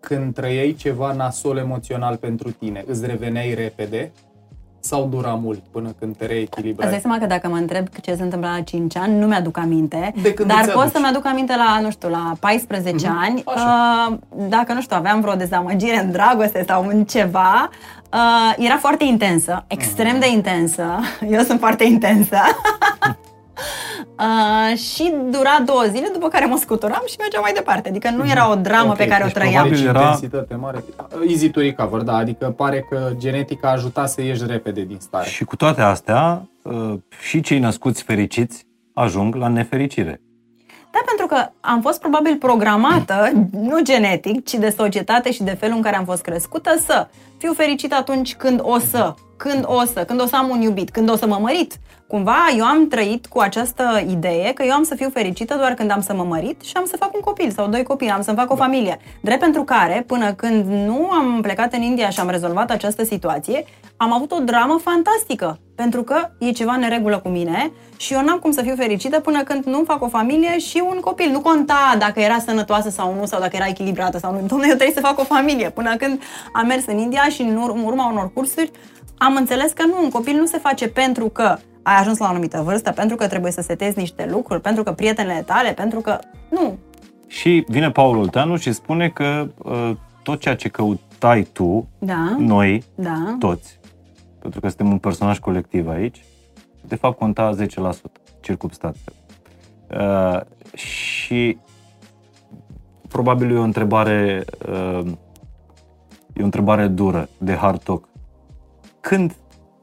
Când 0.00 0.34
trăiai 0.34 0.74
ceva 0.78 1.12
nasol 1.12 1.56
emoțional 1.56 2.16
pentru 2.16 2.50
tine, 2.50 2.84
îți 2.86 3.06
reveneai 3.06 3.54
repede 3.54 4.12
sau 4.84 5.06
dura 5.10 5.38
mult 5.42 5.58
până 5.70 5.94
când 5.98 6.16
te 6.16 6.24
Îți 6.24 6.28
dai 6.32 6.36
reechilibrai? 6.36 6.98
seama 7.00 7.18
că 7.18 7.26
dacă 7.26 7.48
mă 7.48 7.56
întreb 7.56 7.86
ce 8.02 8.14
se 8.14 8.22
întâmplă 8.22 8.48
la 8.56 8.60
5 8.60 8.96
ani, 8.96 9.18
nu 9.18 9.26
mi-aduc 9.26 9.58
aminte, 9.58 10.14
De 10.22 10.34
când 10.34 10.48
dar 10.48 10.58
îți 10.62 10.70
pot 10.70 10.80
aduci. 10.80 10.92
să-mi 10.92 11.06
aduc 11.06 11.26
aminte 11.26 11.54
la, 11.56 11.80
nu 11.80 11.90
știu, 11.90 12.08
la 12.08 12.32
14 12.40 13.08
Mhm, 13.08 13.18
ani, 13.22 13.42
așa. 13.46 14.08
uh, 14.10 14.16
dacă, 14.48 14.72
nu 14.72 14.80
știu, 14.80 14.96
aveam 14.96 15.20
vreo 15.20 15.34
dezamăgire 15.34 15.98
în 16.02 16.10
dragoste 16.10 16.64
sau 16.68 16.86
în 16.86 17.04
ceva, 17.04 17.68
uh, 18.12 18.54
era 18.64 18.76
foarte 18.76 19.04
intensă, 19.04 19.64
extrem 19.66 20.18
de 20.20 20.30
intensă, 20.30 20.84
eu 21.36 21.40
sunt 21.42 21.58
foarte 21.58 21.84
intensă, 21.84 22.36
uh, 24.24 24.76
și 24.78 25.12
dura 25.30 25.62
două 25.66 25.82
zile, 25.90 26.08
după 26.12 26.28
care 26.28 26.44
mă 26.44 26.56
scuturam 26.56 27.02
și 27.06 27.16
mergeam 27.18 27.42
mai 27.42 27.52
departe, 27.52 27.88
adică 27.88 28.10
nu 28.10 28.28
era 28.28 28.50
o 28.50 28.54
dramă 28.54 28.90
Ok, 28.90 28.96
pe 28.96 29.06
care 29.06 29.22
o 29.22 29.26
deci 29.26 29.34
trăiam. 29.34 29.68
Deci 29.68 29.80
Probabil 29.82 30.00
era- 30.00 30.12
intensitate 30.12 30.54
mare. 30.54 30.84
Easy 31.28 31.48
to 31.50 31.60
recover, 31.60 32.00
da, 32.00 32.16
adică 32.16 32.46
pare 32.56 32.86
că 32.90 33.10
genetica 33.16 33.68
a 33.68 33.72
ajutat 33.72 34.08
să 34.10 34.22
ieși 34.22 34.46
repede 34.46 34.82
din 34.82 34.98
stare. 35.00 35.28
și 35.28 35.44
cu 35.44 35.56
toate 35.56 35.80
astea 35.80 36.48
uh, 36.62 36.94
și 37.28 37.40
cei 37.40 37.58
născuți 37.58 38.02
fericiți 38.02 38.66
ajung 38.94 39.34
la 39.34 39.48
nefericire. 39.48 40.20
Da, 40.90 41.00
pentru 41.06 41.26
că 41.26 41.50
am 41.60 41.80
fost 41.80 42.00
probabil 42.00 42.36
programată, 42.36 43.30
nu 43.50 43.82
genetic, 43.82 44.44
ci 44.44 44.54
de 44.54 44.74
societate 44.76 45.32
și 45.32 45.42
de 45.42 45.50
felul 45.50 45.76
în 45.76 45.82
care 45.82 45.96
am 45.96 46.04
fost 46.04 46.22
crescută, 46.22 46.70
să 46.86 47.08
fiu 47.44 47.52
fericită 47.52 47.94
atunci 47.94 48.34
când 48.34 48.60
o 48.62 48.78
să, 48.78 49.14
când 49.36 49.64
o 49.66 49.84
să, 49.84 50.04
când 50.04 50.20
o 50.20 50.26
să 50.26 50.36
am 50.36 50.48
un 50.48 50.60
iubit, 50.60 50.90
când 50.90 51.10
o 51.10 51.16
să 51.16 51.26
mă 51.26 51.38
mărit. 51.40 51.78
Cumva 52.08 52.36
eu 52.56 52.64
am 52.64 52.88
trăit 52.88 53.26
cu 53.26 53.38
această 53.38 54.02
idee 54.08 54.52
că 54.52 54.62
eu 54.62 54.72
am 54.72 54.82
să 54.82 54.94
fiu 54.94 55.10
fericită 55.10 55.54
doar 55.54 55.74
când 55.74 55.90
am 55.90 56.00
să 56.00 56.14
mă 56.14 56.22
mărit 56.22 56.62
și 56.62 56.72
am 56.74 56.84
să 56.84 56.96
fac 56.96 57.14
un 57.14 57.20
copil 57.20 57.50
sau 57.50 57.68
doi 57.68 57.82
copii, 57.82 58.10
am 58.10 58.22
să-mi 58.22 58.36
fac 58.36 58.50
o 58.52 58.56
familie. 58.56 58.98
Drept 59.20 59.40
pentru 59.40 59.64
care, 59.64 60.04
până 60.06 60.32
când 60.32 60.64
nu 60.64 61.10
am 61.10 61.40
plecat 61.42 61.72
în 61.72 61.82
India 61.82 62.08
și 62.08 62.20
am 62.20 62.28
rezolvat 62.28 62.70
această 62.70 63.04
situație, 63.04 63.64
am 63.96 64.12
avut 64.12 64.32
o 64.32 64.38
dramă 64.38 64.80
fantastică, 64.82 65.58
pentru 65.74 66.02
că 66.02 66.30
e 66.38 66.50
ceva 66.50 66.76
neregulă 66.76 67.18
cu 67.18 67.28
mine 67.28 67.72
și 67.96 68.12
eu 68.12 68.22
n-am 68.24 68.38
cum 68.38 68.52
să 68.52 68.62
fiu 68.62 68.74
fericită 68.76 69.20
până 69.20 69.42
când 69.42 69.64
nu 69.64 69.82
fac 69.86 70.02
o 70.02 70.08
familie 70.08 70.58
și 70.58 70.82
un 70.88 71.00
copil. 71.00 71.30
Nu 71.30 71.40
conta 71.40 71.96
dacă 71.98 72.20
era 72.20 72.38
sănătoasă 72.38 72.90
sau 72.90 73.14
nu, 73.18 73.26
sau 73.26 73.40
dacă 73.40 73.56
era 73.56 73.66
echilibrată 73.66 74.18
sau 74.18 74.32
nu. 74.32 74.38
Dom'le, 74.38 74.68
eu 74.68 74.76
trebuie 74.76 74.92
să 74.94 75.00
fac 75.00 75.18
o 75.18 75.24
familie. 75.24 75.70
Până 75.70 75.96
când 75.96 76.22
am 76.52 76.66
mers 76.66 76.86
în 76.86 76.98
India 76.98 77.22
și 77.34 77.42
în 77.42 77.56
ur- 77.56 77.74
în 77.74 77.84
urma 77.84 78.10
unor 78.10 78.32
cursuri 78.32 78.70
am 79.18 79.36
înțeles 79.36 79.72
că 79.72 79.86
nu, 79.86 80.02
un 80.02 80.10
copil 80.10 80.36
nu 80.36 80.46
se 80.46 80.58
face 80.58 80.88
pentru 80.88 81.28
că 81.28 81.56
ai 81.82 81.94
ajuns 81.98 82.18
la 82.18 82.26
o 82.26 82.28
anumită 82.28 82.62
vârstă, 82.64 82.90
pentru 82.90 83.16
că 83.16 83.26
trebuie 83.26 83.52
să 83.52 83.60
setezi 83.60 83.98
niște 83.98 84.26
lucruri, 84.30 84.60
pentru 84.60 84.82
că 84.82 84.92
prietenele 84.92 85.42
tale, 85.42 85.72
pentru 85.72 86.00
că... 86.00 86.18
Nu, 86.50 86.78
Și 87.26 87.64
vine 87.68 87.90
Paul 87.90 88.16
Olteanu 88.16 88.56
și 88.56 88.72
spune 88.72 89.08
că 89.08 89.48
uh, 89.58 89.90
tot 90.22 90.40
ceea 90.40 90.56
ce 90.56 90.68
căutai 90.68 91.42
tu, 91.52 91.88
da, 91.98 92.36
noi, 92.38 92.84
da, 92.94 93.36
toți, 93.38 93.78
pentru 94.38 94.60
că 94.60 94.68
suntem 94.68 94.90
un 94.90 94.98
personaj 94.98 95.38
colectiv 95.38 95.88
aici, 95.88 96.24
de 96.86 96.94
fapt 96.94 97.18
conta 97.18 97.54
10% 97.56 97.66
circumstanțe. 98.40 99.12
Uh, 99.98 100.40
și 100.76 101.58
probabil 103.08 103.50
e 103.50 103.58
o 103.58 103.62
întrebare 103.62 104.44
uh, 104.68 105.06
e 106.36 106.40
o 106.42 106.44
întrebare 106.44 106.86
dură, 106.86 107.28
de 107.38 107.54
hard 107.54 107.82
talk. 107.82 108.08
Când 109.00 109.34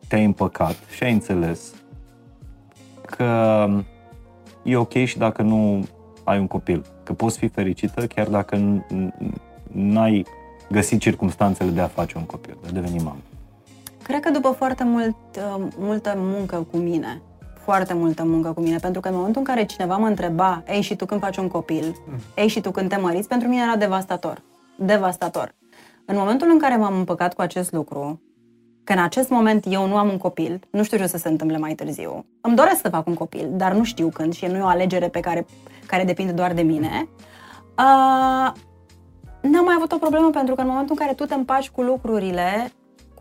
te-ai 0.07 0.25
împăcat 0.25 0.75
și 0.95 1.03
ai 1.03 1.11
înțeles 1.11 1.73
că 3.05 3.67
e 4.63 4.75
ok 4.75 4.93
și 4.93 5.17
dacă 5.17 5.41
nu 5.41 5.85
ai 6.23 6.39
un 6.39 6.47
copil, 6.47 6.85
că 7.03 7.13
poți 7.13 7.37
fi 7.37 7.47
fericită 7.47 8.07
chiar 8.07 8.27
dacă 8.27 8.55
n- 8.57 8.85
n- 8.95 9.33
n-ai 9.71 10.25
găsit 10.71 10.99
circumstanțele 10.99 11.69
de 11.69 11.81
a 11.81 11.87
face 11.87 12.17
un 12.17 12.23
copil, 12.23 12.57
de 12.61 12.67
a 12.69 12.71
deveni 12.71 12.97
mamă. 12.97 13.19
Cred 14.03 14.19
că 14.19 14.29
după 14.29 14.49
foarte 14.49 14.83
mult, 14.83 15.15
uh, 15.35 15.65
multă 15.77 16.13
muncă 16.15 16.67
cu 16.71 16.77
mine, 16.77 17.21
foarte 17.63 17.93
multă 17.93 18.23
muncă 18.23 18.51
cu 18.51 18.61
mine, 18.61 18.77
pentru 18.77 19.01
că 19.01 19.07
în 19.07 19.15
momentul 19.15 19.41
în 19.41 19.47
care 19.53 19.65
cineva 19.65 19.97
mă 19.97 20.07
întreba, 20.07 20.63
ei 20.67 20.81
și 20.81 20.95
tu 20.95 21.05
când 21.05 21.21
faci 21.21 21.37
un 21.37 21.47
copil, 21.47 21.95
ei 22.35 22.47
și 22.47 22.61
tu 22.61 22.71
când 22.71 22.89
te 22.89 22.97
măriți, 22.97 23.27
pentru 23.27 23.47
mine 23.47 23.61
era 23.61 23.75
devastator. 23.75 24.41
Devastator. 24.77 25.53
În 26.05 26.15
momentul 26.17 26.49
în 26.51 26.59
care 26.59 26.75
m-am 26.75 26.97
împăcat 26.97 27.33
cu 27.33 27.41
acest 27.41 27.71
lucru, 27.71 28.21
că 28.83 28.93
în 28.93 28.99
acest 28.99 29.29
moment 29.29 29.65
eu 29.69 29.87
nu 29.87 29.97
am 29.97 30.09
un 30.09 30.17
copil, 30.17 30.59
nu 30.71 30.83
știu 30.83 30.97
ce 30.97 31.03
o 31.03 31.07
să 31.07 31.17
se 31.17 31.27
întâmple 31.29 31.57
mai 31.57 31.73
târziu. 31.73 32.25
Îmi 32.41 32.55
doresc 32.55 32.81
să 32.81 32.89
fac 32.89 33.07
un 33.07 33.13
copil, 33.13 33.49
dar 33.51 33.73
nu 33.73 33.83
știu 33.83 34.09
când 34.09 34.33
și 34.33 34.45
nu 34.45 34.57
e 34.57 34.61
o 34.61 34.65
alegere 34.65 35.09
pe 35.09 35.19
care, 35.19 35.45
care 35.85 36.03
depinde 36.03 36.31
doar 36.31 36.53
de 36.53 36.61
mine. 36.61 37.07
Uh, 37.77 38.51
n-am 39.41 39.63
mai 39.65 39.75
avut 39.75 39.91
o 39.91 39.97
problemă 39.97 40.29
pentru 40.29 40.55
că 40.55 40.61
în 40.61 40.67
momentul 40.67 40.95
în 40.99 41.05
care 41.05 41.15
tu 41.17 41.25
te 41.25 41.33
împaci 41.33 41.69
cu 41.69 41.81
lucrurile, 41.81 42.71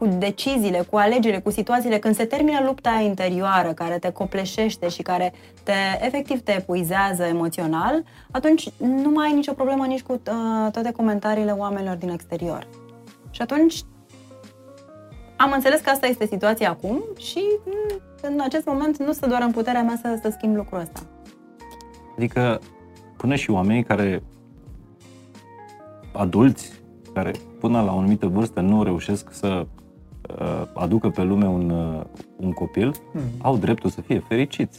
cu 0.00 0.06
deciziile, 0.06 0.86
cu 0.90 0.96
alegerile, 0.96 1.40
cu 1.40 1.50
situațiile, 1.50 1.98
când 1.98 2.14
se 2.14 2.24
termină 2.24 2.60
lupta 2.64 2.90
aia 2.90 3.06
interioară 3.06 3.72
care 3.72 3.98
te 3.98 4.12
copleșește 4.12 4.88
și 4.88 5.02
care 5.02 5.32
te 5.62 5.72
efectiv 6.00 6.40
te 6.40 6.52
epuizează 6.52 7.22
emoțional, 7.22 8.04
atunci 8.30 8.68
nu 8.78 9.10
mai 9.10 9.26
ai 9.26 9.34
nicio 9.34 9.52
problemă 9.52 9.86
nici 9.86 10.02
cu 10.02 10.12
uh, 10.12 10.72
toate 10.72 10.92
comentariile 10.92 11.50
oamenilor 11.50 11.96
din 11.96 12.08
exterior. 12.08 12.66
Și 13.30 13.42
atunci 13.42 13.82
am 15.36 15.52
înțeles 15.52 15.80
că 15.80 15.90
asta 15.90 16.06
este 16.06 16.26
situația 16.26 16.70
acum 16.70 17.02
și 17.18 17.42
mm, 17.64 18.00
în 18.22 18.40
acest 18.40 18.66
moment 18.66 18.98
nu 18.98 19.12
stă 19.12 19.26
doar 19.26 19.42
în 19.42 19.50
puterea 19.50 19.82
mea 19.82 19.98
să, 20.02 20.18
să 20.22 20.30
schimb 20.36 20.56
lucrul 20.56 20.80
ăsta. 20.80 21.00
Adică 22.16 22.60
până 23.16 23.34
și 23.34 23.50
oamenii 23.50 23.82
care 23.82 24.22
adulți 26.12 26.72
care 27.14 27.32
până 27.58 27.80
la 27.80 27.94
o 27.94 27.98
anumită 27.98 28.26
vârstă 28.26 28.60
nu 28.60 28.82
reușesc 28.82 29.32
să 29.32 29.46
uh, 29.46 29.79
aducă 30.72 31.08
pe 31.08 31.22
lume 31.22 31.46
un, 31.46 31.70
uh, 31.70 32.02
un 32.36 32.52
copil, 32.52 32.94
Hmm. 33.12 33.22
au 33.42 33.56
dreptul 33.56 33.90
să 33.90 34.00
fie 34.00 34.22
fericiți. 34.28 34.78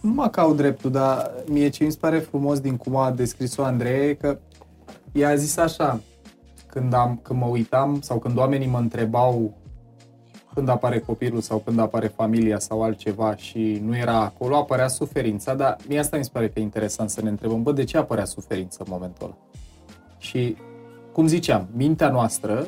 Nu 0.00 0.10
mă 0.10 0.28
caut 0.28 0.56
dreptul, 0.56 0.90
dar 0.90 1.30
mie 1.48 1.68
ce 1.68 1.84
mi 1.84 1.90
se 1.90 1.98
pare 2.00 2.18
frumos 2.18 2.60
din 2.60 2.76
cum 2.76 2.96
a 2.96 3.10
descris-o 3.10 3.64
Andrei 3.64 4.08
e 4.08 4.14
că 4.14 4.38
ea 5.12 5.28
a 5.28 5.34
zis 5.34 5.56
așa, 5.56 6.00
când, 6.66 6.94
am, 6.94 7.18
când 7.22 7.40
mă 7.40 7.46
uitam 7.46 8.00
sau 8.00 8.18
când 8.18 8.38
oamenii 8.38 8.66
mă 8.68 8.78
întrebau 8.78 9.54
când 10.54 10.68
apare 10.68 10.98
copilul 10.98 11.40
sau 11.40 11.58
când 11.58 11.78
apare 11.78 12.06
familia 12.06 12.58
sau 12.58 12.82
altceva 12.82 13.36
și 13.36 13.82
nu 13.84 13.96
era 13.96 14.20
acolo, 14.20 14.56
apărea 14.56 14.88
suferința, 14.88 15.54
dar 15.54 15.76
mie 15.88 15.98
asta 15.98 16.16
mi 16.16 16.24
se 16.24 16.30
pare 16.32 16.48
că 16.48 16.58
e 16.58 16.62
interesant 16.62 17.10
să 17.10 17.22
ne 17.22 17.28
întrebăm, 17.28 17.62
bă, 17.62 17.72
de 17.72 17.84
ce 17.84 17.98
apărea 17.98 18.24
suferință 18.24 18.82
în 18.84 18.86
momentul 18.90 19.24
ăla? 19.26 19.36
Și, 20.18 20.56
cum 21.12 21.26
ziceam, 21.26 21.68
mintea 21.76 22.08
noastră 22.10 22.66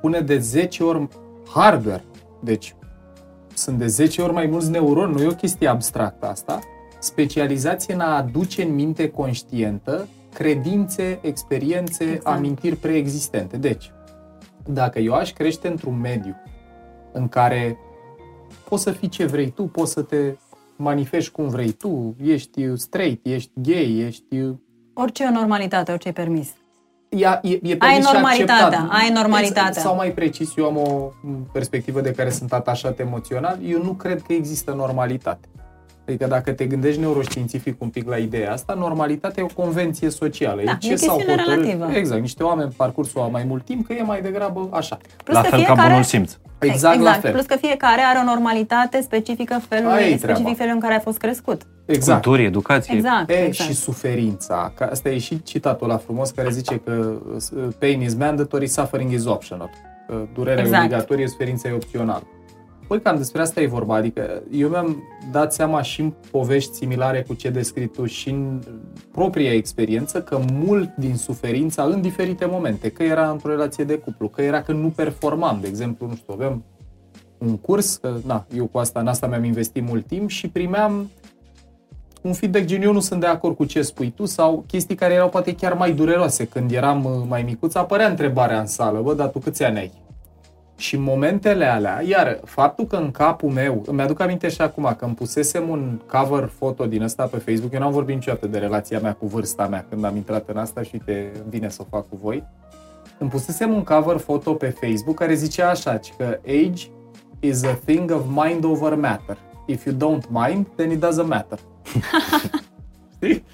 pune 0.00 0.20
de 0.20 0.38
10 0.38 0.82
ori 0.82 1.08
hardware, 1.54 2.04
deci 2.42 2.74
sunt 3.54 3.78
de 3.78 3.86
10 3.86 4.22
ori 4.22 4.32
mai 4.32 4.46
mulți 4.46 4.70
neuroni, 4.70 5.12
nu 5.12 5.22
e 5.22 5.26
o 5.26 5.34
chestie 5.34 5.68
abstractă 5.68 6.26
asta, 6.26 6.58
specializați 6.98 7.90
în 7.90 8.00
a 8.00 8.16
aduce 8.16 8.62
în 8.62 8.74
minte 8.74 9.10
conștientă 9.10 10.08
credințe, 10.32 11.18
experiențe, 11.22 12.04
Exact. 12.04 12.26
amintiri 12.26 12.76
preexistente. 12.76 13.56
Deci, 13.56 13.92
dacă 14.66 14.98
eu 14.98 15.12
aș 15.12 15.32
crește 15.32 15.68
într-un 15.68 16.00
mediu 16.00 16.36
în 17.12 17.28
care 17.28 17.78
poți 18.68 18.82
să 18.82 18.90
fii 18.90 19.08
ce 19.08 19.24
vrei 19.24 19.50
tu, 19.50 19.62
poți 19.62 19.92
să 19.92 20.02
te 20.02 20.36
manifesti 20.76 21.30
cum 21.30 21.48
vrei 21.48 21.70
tu, 21.70 22.16
ești 22.22 22.76
straight, 22.76 23.26
ești 23.26 23.50
gay, 23.54 23.98
ești... 23.98 24.24
Orice 24.94 25.24
e 25.24 25.26
o 25.26 25.30
normalitate, 25.30 25.92
orice 25.92 26.08
e 26.08 26.12
permis. 26.12 26.54
Ea, 27.16 27.40
e, 27.42 27.58
e 27.62 27.76
permis 27.76 28.06
și 28.06 28.12
normalitatea, 28.12 28.64
acceptat. 28.64 29.00
ai 29.00 29.10
normalitatea. 29.12 29.66
Exact, 29.68 29.86
Sau 29.86 29.94
mai 29.94 30.10
precis, 30.10 30.56
eu 30.56 30.64
am 30.64 30.76
o 30.76 31.12
perspectivă 31.52 32.00
de 32.00 32.12
care 32.12 32.30
sunt 32.30 32.52
atașat 32.52 32.98
emoțional, 32.98 33.58
eu 33.66 33.82
nu 33.82 33.92
cred 33.92 34.22
că 34.22 34.32
există 34.32 34.72
normalitate. 34.72 35.48
Adică 36.08 36.26
dacă 36.26 36.52
te 36.52 36.64
gândești 36.64 37.00
neuroștiințific 37.00 37.82
un 37.82 37.88
pic 37.88 38.08
la 38.08 38.16
ideea 38.16 38.52
asta, 38.52 38.74
normalitatea 38.74 39.42
e 39.42 39.46
o 39.50 39.62
convenție 39.62 40.10
socială. 40.10 40.60
Da, 40.64 40.70
e 40.70 40.74
o 40.74 40.88
chestiune 40.88 41.34
relativă. 41.34 41.88
Exact, 41.92 42.20
niște 42.20 42.42
oameni 42.42 42.72
parcursul 42.76 43.20
au 43.20 43.30
mai 43.30 43.44
mult 43.48 43.64
timp, 43.64 43.86
că 43.86 43.92
e 43.92 44.02
mai 44.02 44.20
degrabă 44.22 44.68
așa. 44.72 44.98
Plus 45.24 45.36
la 45.36 45.42
că 45.42 45.48
fel 45.48 45.58
ca 45.58 45.64
fiecare- 45.64 45.88
bunul 45.88 46.02
simț. 46.04 46.36
Exact, 46.58 47.00
la 47.00 47.12
fel. 47.12 47.32
Plus 47.32 47.44
că 47.44 47.56
fiecare 47.60 48.00
are 48.00 48.18
o 48.18 48.24
normalitate 48.24 49.00
specifică 49.00 49.60
felului, 49.68 49.92
Aia 49.96 50.06
e 50.06 50.16
specific 50.16 50.34
treaba. 50.42 50.54
felul 50.56 50.72
în 50.74 50.80
care 50.80 50.94
a 50.94 50.98
fost 50.98 51.18
crescut. 51.18 51.62
Exact. 51.86 52.22
Culturii, 52.22 52.46
educație. 52.46 52.94
Exact, 52.94 53.30
E, 53.30 53.32
exact. 53.32 53.70
și 53.70 53.76
suferința. 53.76 54.72
Că 54.76 54.88
asta 54.90 55.08
e 55.08 55.18
și 55.18 55.42
citatul 55.42 55.88
la 55.88 55.96
frumos 55.96 56.30
care 56.30 56.50
zice 56.50 56.76
că 56.84 57.12
uh, 57.34 57.68
pain 57.78 58.00
is 58.00 58.14
mandatory, 58.14 58.66
suffering 58.66 59.12
is 59.12 59.24
optional. 59.24 59.70
Că 60.08 60.14
durerea 60.34 60.62
Exact. 60.62 60.82
e 60.82 60.84
obligatorie, 60.84 61.28
suferința 61.28 61.68
e 61.68 61.72
opțională. 61.72 62.22
Păi 62.88 63.00
cam 63.00 63.16
despre 63.16 63.40
asta 63.40 63.60
e 63.60 63.66
vorba, 63.66 63.94
adică 63.94 64.42
eu 64.50 64.68
mi-am 64.68 65.02
dat 65.32 65.52
seama 65.52 65.82
și 65.82 66.00
în 66.00 66.12
povești 66.30 66.74
similare 66.74 67.22
cu 67.22 67.34
ce 67.34 67.50
descrii 67.50 67.86
tu 67.86 68.04
și 68.04 68.30
în 68.30 68.62
propria 69.12 69.52
experiență 69.52 70.22
că 70.22 70.40
mult 70.52 70.94
din 70.96 71.16
suferința 71.16 71.82
în 71.82 72.00
diferite 72.00 72.44
momente, 72.44 72.90
că 72.90 73.02
era 73.02 73.30
într-o 73.30 73.50
relație 73.50 73.84
de 73.84 73.98
cuplu, 73.98 74.28
că 74.28 74.42
era 74.42 74.62
când 74.62 74.82
nu 74.82 74.88
performam, 74.88 75.58
de 75.60 75.66
exemplu, 75.66 76.06
nu 76.06 76.14
știu, 76.14 76.34
aveam 76.34 76.64
un 77.38 77.56
curs, 77.56 77.96
că, 77.96 78.14
na, 78.26 78.46
eu 78.56 78.66
cu 78.66 78.78
asta, 78.78 79.00
în 79.00 79.06
asta 79.06 79.26
mi-am 79.26 79.44
investit 79.44 79.82
mult 79.82 80.06
timp 80.06 80.28
și 80.28 80.48
primeam 80.48 81.10
un 82.20 82.32
feedback 82.32 82.64
gen 82.64 82.82
eu 82.82 82.92
nu 82.92 83.00
sunt 83.00 83.20
de 83.20 83.26
acord 83.26 83.56
cu 83.56 83.64
ce 83.64 83.82
spui 83.82 84.10
tu 84.10 84.24
sau 84.24 84.64
chestii 84.66 84.94
care 84.94 85.14
erau 85.14 85.28
poate 85.28 85.54
chiar 85.54 85.72
mai 85.72 85.92
dureroase. 85.92 86.44
Când 86.44 86.72
eram 86.72 87.04
uh, 87.04 87.12
mai 87.28 87.42
micuț, 87.42 87.74
apărea 87.74 88.08
întrebarea 88.08 88.60
în 88.60 88.66
sală, 88.66 89.00
bă, 89.00 89.14
dar 89.14 89.28
tu 89.28 89.38
câți 89.38 89.64
ani 89.64 89.78
ai? 89.78 89.92
Și 90.76 90.94
în 90.94 91.02
momentele 91.02 91.64
alea, 91.64 92.02
iar 92.06 92.40
faptul 92.44 92.86
că 92.86 92.96
în 92.96 93.10
capul 93.10 93.50
meu, 93.50 93.82
îmi 93.86 94.00
aduc 94.00 94.20
aminte 94.20 94.48
și 94.48 94.60
acum, 94.60 94.94
că 94.98 95.04
îmi 95.04 95.14
pusesem 95.14 95.68
un 95.68 96.00
cover 96.06 96.50
foto 96.58 96.86
din 96.86 97.02
ăsta 97.02 97.24
pe 97.24 97.36
Facebook, 97.36 97.72
eu 97.72 97.80
n-am 97.80 97.92
vorbit 97.92 98.14
niciodată 98.14 98.46
de 98.46 98.58
relația 98.58 98.98
mea 98.98 99.12
cu 99.12 99.26
vârsta 99.26 99.66
mea 99.66 99.86
când 99.88 100.04
am 100.04 100.16
intrat 100.16 100.48
în 100.48 100.56
asta 100.56 100.82
și 100.82 100.96
te 101.04 101.12
îmi 101.12 101.48
vine 101.48 101.68
să 101.68 101.78
o 101.80 101.86
fac 101.90 102.08
cu 102.08 102.18
voi. 102.22 102.44
Îmi 103.18 103.30
pusesem 103.30 103.74
un 103.74 103.82
cover 103.82 104.16
foto 104.16 104.52
pe 104.52 104.68
Facebook 104.68 105.18
care 105.18 105.34
zicea 105.34 105.70
așa, 105.70 105.96
ci 105.96 106.12
că 106.18 106.38
age 106.46 106.84
is 107.40 107.64
a 107.64 107.78
thing 107.84 108.10
of 108.10 108.22
mind 108.44 108.64
over 108.64 108.94
matter. 108.94 109.36
If 109.66 109.84
you 109.84 109.94
don't 109.94 110.28
mind, 110.28 110.66
then 110.76 110.90
it 110.90 111.04
doesn't 111.04 111.26
matter. 111.26 111.58
Știi? 113.14 113.44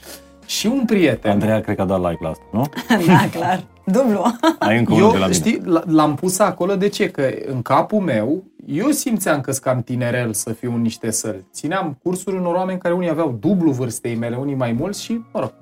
Și 0.46 0.66
un 0.66 0.84
prieten, 0.84 1.30
Andreea 1.30 1.60
cred 1.60 1.76
că 1.76 1.82
a 1.82 1.84
dat 1.84 2.10
like 2.10 2.18
la 2.20 2.28
asta, 2.28 2.44
nu? 2.52 2.64
Da, 3.06 3.28
clar. 3.38 3.64
Dublu. 3.90 4.22
Ai 4.58 4.78
încă 4.78 4.92
unul 4.94 5.10
de 5.10 5.18
la 5.18 5.24
eu, 5.24 5.30
mine. 5.30 5.32
știi, 5.32 5.60
l- 5.64 5.82
l-am 5.86 6.14
pus 6.14 6.38
acolo 6.38 6.76
de 6.76 6.88
ce? 6.88 7.10
Că 7.10 7.28
în 7.46 7.62
capul 7.62 7.98
meu, 8.00 8.44
eu 8.66 8.90
simțeam 8.90 9.40
că 9.40 9.50
sunt 9.52 9.64
cam 9.64 9.82
tinerel 9.82 10.32
să 10.32 10.52
fiu 10.52 10.74
în 10.74 10.80
niște 10.80 11.10
săli. 11.10 11.46
Țineam 11.52 11.98
cursuri 12.02 12.36
unor 12.36 12.54
oameni 12.54 12.78
care 12.78 12.94
unii 12.94 13.10
aveau 13.10 13.36
dublu 13.40 13.70
vârstei 13.70 14.14
mele, 14.14 14.36
unii 14.36 14.54
mai 14.54 14.72
mulți 14.72 15.02
și, 15.02 15.12
mă 15.32 15.40
rog. 15.40 15.52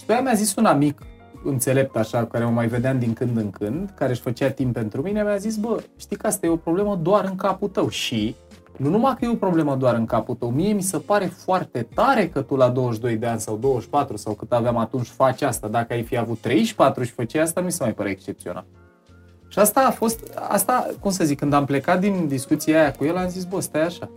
Și 0.00 0.04
pe 0.06 0.12
aia 0.12 0.20
mi-a 0.22 0.34
zis 0.34 0.54
un 0.54 0.64
amic 0.64 0.98
înțelept 1.44 1.96
așa, 1.96 2.18
cu 2.20 2.26
care 2.28 2.44
mă 2.44 2.50
mai 2.50 2.66
vedeam 2.66 2.98
din 2.98 3.12
când 3.12 3.36
în 3.36 3.50
când, 3.50 3.92
care 3.94 4.10
își 4.10 4.20
făcea 4.20 4.50
timp 4.50 4.72
pentru 4.74 5.02
mine, 5.02 5.22
mi-a 5.22 5.36
zis, 5.36 5.56
bă, 5.56 5.82
știi 5.96 6.16
că 6.16 6.26
asta 6.26 6.46
e 6.46 6.50
o 6.50 6.56
problemă 6.56 6.98
doar 7.02 7.24
în 7.24 7.36
capul 7.36 7.68
tău 7.68 7.88
și 7.88 8.34
nu 8.76 8.88
numai 8.88 9.14
că 9.18 9.24
e 9.24 9.28
o 9.28 9.34
problemă 9.34 9.76
doar 9.76 9.94
în 9.94 10.06
capul 10.06 10.34
tău, 10.34 10.50
mie 10.50 10.72
mi 10.72 10.82
se 10.82 10.98
pare 10.98 11.26
foarte 11.26 11.86
tare 11.94 12.28
că 12.28 12.40
tu 12.40 12.56
la 12.56 12.68
22 12.68 13.16
de 13.16 13.26
ani 13.26 13.40
sau 13.40 13.56
24 13.56 14.16
sau 14.16 14.32
cât 14.32 14.52
aveam 14.52 14.76
atunci 14.76 15.06
faci 15.06 15.42
asta. 15.42 15.68
Dacă 15.68 15.92
ai 15.92 16.02
fi 16.02 16.16
avut 16.16 16.38
34 16.38 17.02
și 17.02 17.10
făceai 17.10 17.42
asta, 17.42 17.60
nu 17.60 17.66
mi 17.66 17.72
se 17.72 17.82
mai 17.82 17.92
pare 17.92 18.10
excepțional. 18.10 18.64
Și 19.48 19.58
asta 19.58 19.80
a 19.80 19.90
fost, 19.90 20.38
asta, 20.48 20.90
cum 21.00 21.10
să 21.10 21.24
zic, 21.24 21.38
când 21.38 21.52
am 21.52 21.64
plecat 21.64 22.00
din 22.00 22.26
discuția 22.26 22.80
aia 22.80 22.92
cu 22.92 23.04
el, 23.04 23.16
am 23.16 23.28
zis, 23.28 23.44
bă, 23.44 23.60
stai 23.60 23.82
așa. 23.82 24.10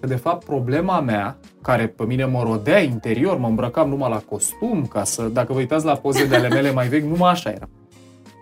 Că 0.00 0.06
de 0.06 0.14
fapt 0.14 0.44
problema 0.44 1.00
mea, 1.00 1.36
care 1.62 1.86
pe 1.86 2.04
mine 2.04 2.24
mă 2.24 2.42
rodea 2.42 2.78
interior, 2.78 3.38
mă 3.38 3.46
îmbrăcam 3.46 3.88
numai 3.88 4.10
la 4.10 4.18
costum, 4.18 4.86
ca 4.86 5.04
să, 5.04 5.22
dacă 5.22 5.52
vă 5.52 5.58
uitați 5.58 5.84
la 5.84 5.94
poze 5.94 6.26
de 6.26 6.36
ale 6.36 6.48
mele 6.48 6.72
mai 6.72 6.88
vechi, 6.88 7.04
numai 7.04 7.30
așa 7.30 7.50
era. 7.50 7.68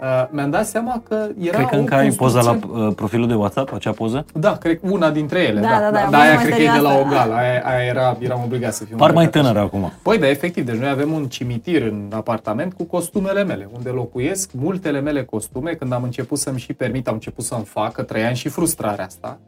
Uh, 0.03 0.27
mi-am 0.31 0.51
dat 0.51 0.67
seama 0.67 1.03
că 1.09 1.27
era 1.41 1.57
Cred 1.57 1.67
că 1.69 1.77
o 1.77 1.79
încă 1.79 1.95
ai 1.95 2.11
poza 2.11 2.41
la 2.43 2.51
construcție- 2.51 2.87
uh, 2.87 2.95
profilul 2.95 3.27
de 3.29 3.35
WhatsApp, 3.35 3.73
acea 3.73 3.91
poză? 3.93 4.25
Da, 4.35 4.57
cred 4.57 4.81
că 4.81 4.87
una 4.91 5.11
dintre 5.11 5.41
ele, 5.41 5.61
Da, 5.61 5.69
da. 5.69 5.79
da, 5.81 5.91
da, 5.91 6.05
am 6.05 6.11
Dar 6.11 6.21
aia 6.21 6.31
văzut 6.35 6.45
cred 6.47 6.57
că 6.57 6.62
e 6.62 6.67
de 6.75 6.79
la 6.79 6.91
serioasă. 6.91 7.07
Ogal, 7.09 7.33
aia, 7.33 7.62
aia 7.65 7.85
era, 7.87 8.17
eram 8.21 8.41
obligat 8.45 8.75
să 8.75 8.85
fiu 8.85 8.97
Par 8.97 9.12
mai 9.12 9.25
îmbrăcat 9.25 9.47
așa. 9.47 9.53
tânăr 9.55 9.67
acum. 9.67 9.93
Păi 10.03 10.19
da, 10.19 10.29
efectiv, 10.29 10.65
deci 10.65 10.75
noi 10.77 10.88
avem 10.88 11.12
un 11.12 11.25
cimitir 11.27 11.83
în 11.83 12.11
apartament 12.15 12.73
cu 12.73 12.85
costumele 12.85 13.45
mele, 13.45 13.69
unde 13.75 13.88
locuiesc 13.91 14.51
multele 14.53 15.01
mele 15.01 15.25
costume. 15.25 15.73
Când 15.73 15.93
am 15.93 16.03
început 16.03 16.38
să-mi 16.38 16.59
și 16.59 16.73
permit, 16.73 17.09
am 17.09 17.15
început 17.15 17.45
să-mi 17.45 17.65
fac, 17.65 17.93
că 17.93 18.03
trăiam 18.03 18.33
și 18.35 18.49
frustrarea 18.49 19.05
asta. 19.05 19.38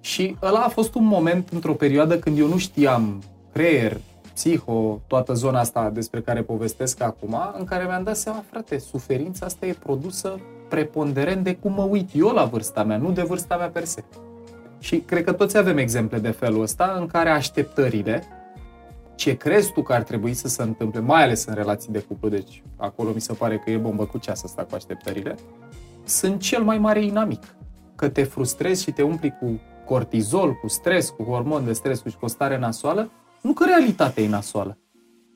Și 0.00 0.36
ăla 0.42 0.58
a 0.58 0.68
fost 0.68 0.94
un 0.94 1.04
moment 1.04 1.48
într-o 1.52 1.72
perioadă 1.72 2.18
când 2.18 2.38
eu 2.38 2.46
nu 2.48 2.56
știam 2.58 3.22
creier, 3.52 3.96
psiho, 4.38 5.00
toată 5.06 5.32
zona 5.32 5.58
asta 5.58 5.90
despre 5.90 6.20
care 6.20 6.42
povestesc 6.42 7.02
acum, 7.02 7.36
în 7.58 7.64
care 7.64 7.84
mi-am 7.84 8.02
dat 8.02 8.16
seama, 8.16 8.44
frate, 8.50 8.78
suferința 8.78 9.46
asta 9.46 9.66
e 9.66 9.72
produsă 9.72 10.40
preponderent 10.68 11.44
de 11.44 11.54
cum 11.54 11.72
mă 11.72 11.82
uit 11.82 12.10
eu 12.14 12.28
la 12.28 12.44
vârsta 12.44 12.84
mea, 12.84 12.96
nu 12.96 13.10
de 13.10 13.22
vârsta 13.22 13.56
mea 13.56 13.68
per 13.68 13.84
se. 13.84 14.04
Și 14.78 14.98
cred 14.98 15.24
că 15.24 15.32
toți 15.32 15.56
avem 15.56 15.78
exemple 15.78 16.18
de 16.18 16.30
felul 16.30 16.62
ăsta 16.62 16.96
în 16.98 17.06
care 17.06 17.30
așteptările, 17.30 18.22
ce 19.14 19.36
crezi 19.36 19.72
tu 19.72 19.82
că 19.82 19.92
ar 19.92 20.02
trebui 20.02 20.34
să 20.34 20.48
se 20.48 20.62
întâmple, 20.62 21.00
mai 21.00 21.22
ales 21.22 21.44
în 21.44 21.54
relații 21.54 21.92
de 21.92 21.98
cuplu, 21.98 22.28
deci 22.28 22.62
acolo 22.76 23.10
mi 23.14 23.20
se 23.20 23.32
pare 23.32 23.58
că 23.58 23.70
e 23.70 23.76
bombă 23.76 24.04
cu 24.04 24.18
ceas 24.18 24.44
asta 24.44 24.62
cu 24.62 24.74
așteptările, 24.74 25.34
sunt 26.04 26.40
cel 26.40 26.62
mai 26.62 26.78
mare 26.78 27.04
inamic. 27.04 27.42
Că 27.94 28.08
te 28.08 28.22
frustrezi 28.22 28.82
și 28.82 28.92
te 28.92 29.02
umpli 29.02 29.36
cu 29.40 29.60
cortizol, 29.84 30.54
cu 30.54 30.68
stres, 30.68 31.08
cu 31.08 31.22
hormon 31.22 31.64
de 31.64 31.72
stres 31.72 32.02
și 32.04 32.16
cu 32.16 32.24
o 32.24 32.28
stare 32.28 32.58
nasoală, 32.58 33.10
nu 33.48 33.54
că 33.54 33.64
realitatea 33.64 34.22
e 34.22 34.28
nasoală, 34.28 34.78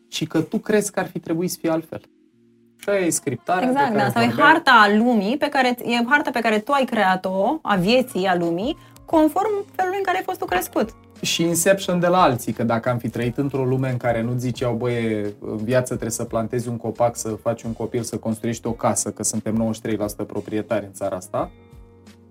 ci 0.08 0.26
că 0.26 0.40
tu 0.40 0.58
crezi 0.58 0.92
că 0.92 1.00
ar 1.00 1.06
fi 1.06 1.18
trebuit 1.18 1.50
să 1.50 1.56
fie 1.60 1.70
altfel. 1.70 2.00
Și 2.76 2.88
aia 2.88 2.98
e 3.06 3.10
scriptarea 3.10 3.68
Exact, 3.68 3.88
pe 3.88 3.92
da. 3.96 3.98
care 3.98 4.10
Sau 4.12 4.22
e 4.22 4.26
vorbeam. 4.26 4.48
harta 4.48 4.70
a 4.70 4.96
lumii, 4.96 5.36
pe 5.36 5.48
care, 5.48 5.68
e 5.84 6.04
harta 6.08 6.30
pe 6.30 6.40
care 6.40 6.58
tu 6.58 6.72
ai 6.72 6.84
creat-o, 6.84 7.58
a 7.62 7.76
vieții, 7.76 8.26
a 8.26 8.36
lumii, 8.36 8.76
conform 9.04 9.64
felului 9.76 9.98
în 9.98 10.04
care 10.04 10.16
ai 10.16 10.22
fost 10.22 10.38
tu 10.38 10.44
crescut. 10.44 10.94
și 11.20 11.42
Inception 11.42 12.00
de 12.00 12.06
la 12.06 12.22
alții, 12.22 12.52
că 12.52 12.62
dacă 12.62 12.88
am 12.90 12.98
fi 12.98 13.08
trăit 13.08 13.36
într-o 13.36 13.64
lume 13.64 13.90
în 13.90 13.96
care 13.96 14.22
nu 14.22 14.32
ziceau, 14.36 14.74
băie, 14.74 15.34
în 15.40 15.56
viață 15.56 15.86
trebuie 15.86 16.10
să 16.10 16.24
plantezi 16.24 16.68
un 16.68 16.76
copac, 16.76 17.16
să 17.16 17.28
faci 17.28 17.62
un 17.62 17.72
copil, 17.72 18.02
să 18.02 18.16
construiești 18.16 18.66
o 18.66 18.72
casă, 18.72 19.10
că 19.10 19.22
suntem 19.22 19.74
93% 20.22 20.26
proprietari 20.26 20.84
în 20.84 20.92
țara 20.92 21.16
asta, 21.16 21.50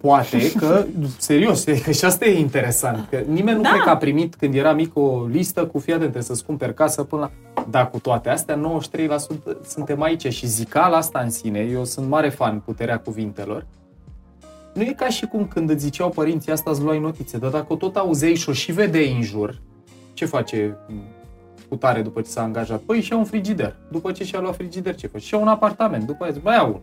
poate 0.02 0.52
că, 0.60 0.86
serios, 1.18 1.66
e 1.66 1.80
că 1.80 1.92
și 1.92 2.06
asta 2.06 2.26
e 2.26 2.40
interesant, 2.40 3.08
că 3.10 3.18
nimeni 3.28 3.56
nu 3.58 3.62
Da. 3.64 3.70
cred 3.70 3.82
că 3.82 3.90
a 3.90 3.98
primit 3.98 4.36
când 4.36 4.56
era 4.56 4.74
mic 4.74 4.98
o 4.98 5.26
listă 5.26 5.66
cu 5.66 5.80
fii 5.80 5.92
atent, 5.94 6.10
trebuie 6.12 6.24
să-ți 6.36 6.46
cumperi 6.46 6.74
casă 6.74 7.04
până 7.04 7.22
la... 7.22 7.64
Dar 7.70 7.90
cu 7.90 8.00
toate 8.00 8.30
astea, 8.30 8.60
93% 9.62 9.68
suntem 9.68 10.02
aici 10.02 10.28
și 10.28 10.48
zicala 10.48 10.98
asta 10.98 11.20
în 11.20 11.30
sine, 11.30 11.60
eu 11.60 11.86
sunt 11.86 12.08
mare 12.08 12.30
fan 12.30 12.60
puterea 12.60 13.00
cuvintelor, 13.00 13.66
nu 14.74 14.82
e 14.82 14.94
ca 14.98 15.08
și 15.10 15.26
cum 15.26 15.48
când 15.48 15.70
îți 15.70 15.84
ziceau 15.84 16.10
părinții 16.10 16.52
asta 16.52 16.72
îți 16.72 16.82
luai 16.82 17.00
notițe, 17.00 17.38
dar 17.38 17.50
dacă 17.50 17.66
o 17.70 17.76
tot 17.76 17.96
auzeai 17.96 18.36
și 18.36 18.50
o 18.50 18.54
și 18.54 18.72
vedeai 18.72 19.14
în 19.16 19.22
jur, 19.22 19.62
ce 20.14 20.26
face 20.26 20.78
cu 21.70 21.76
tare 21.76 22.02
după 22.02 22.22
ce 22.22 22.30
s-a 22.30 22.42
angajat? 22.42 22.80
Păi 22.80 23.02
și 23.02 23.14
un 23.14 23.24
frigider. 23.24 23.76
După 23.92 24.12
ce 24.12 24.24
și-a 24.24 24.40
luat 24.40 24.56
frigider, 24.56 24.96
ce 24.96 25.08
faci? 25.08 25.22
Și 25.22 25.34
un 25.34 25.48
apartament. 25.48 26.04
După 26.06 26.24
aia 26.24 26.34
zic, 26.34 26.44
mai 26.44 26.58
au 26.58 26.82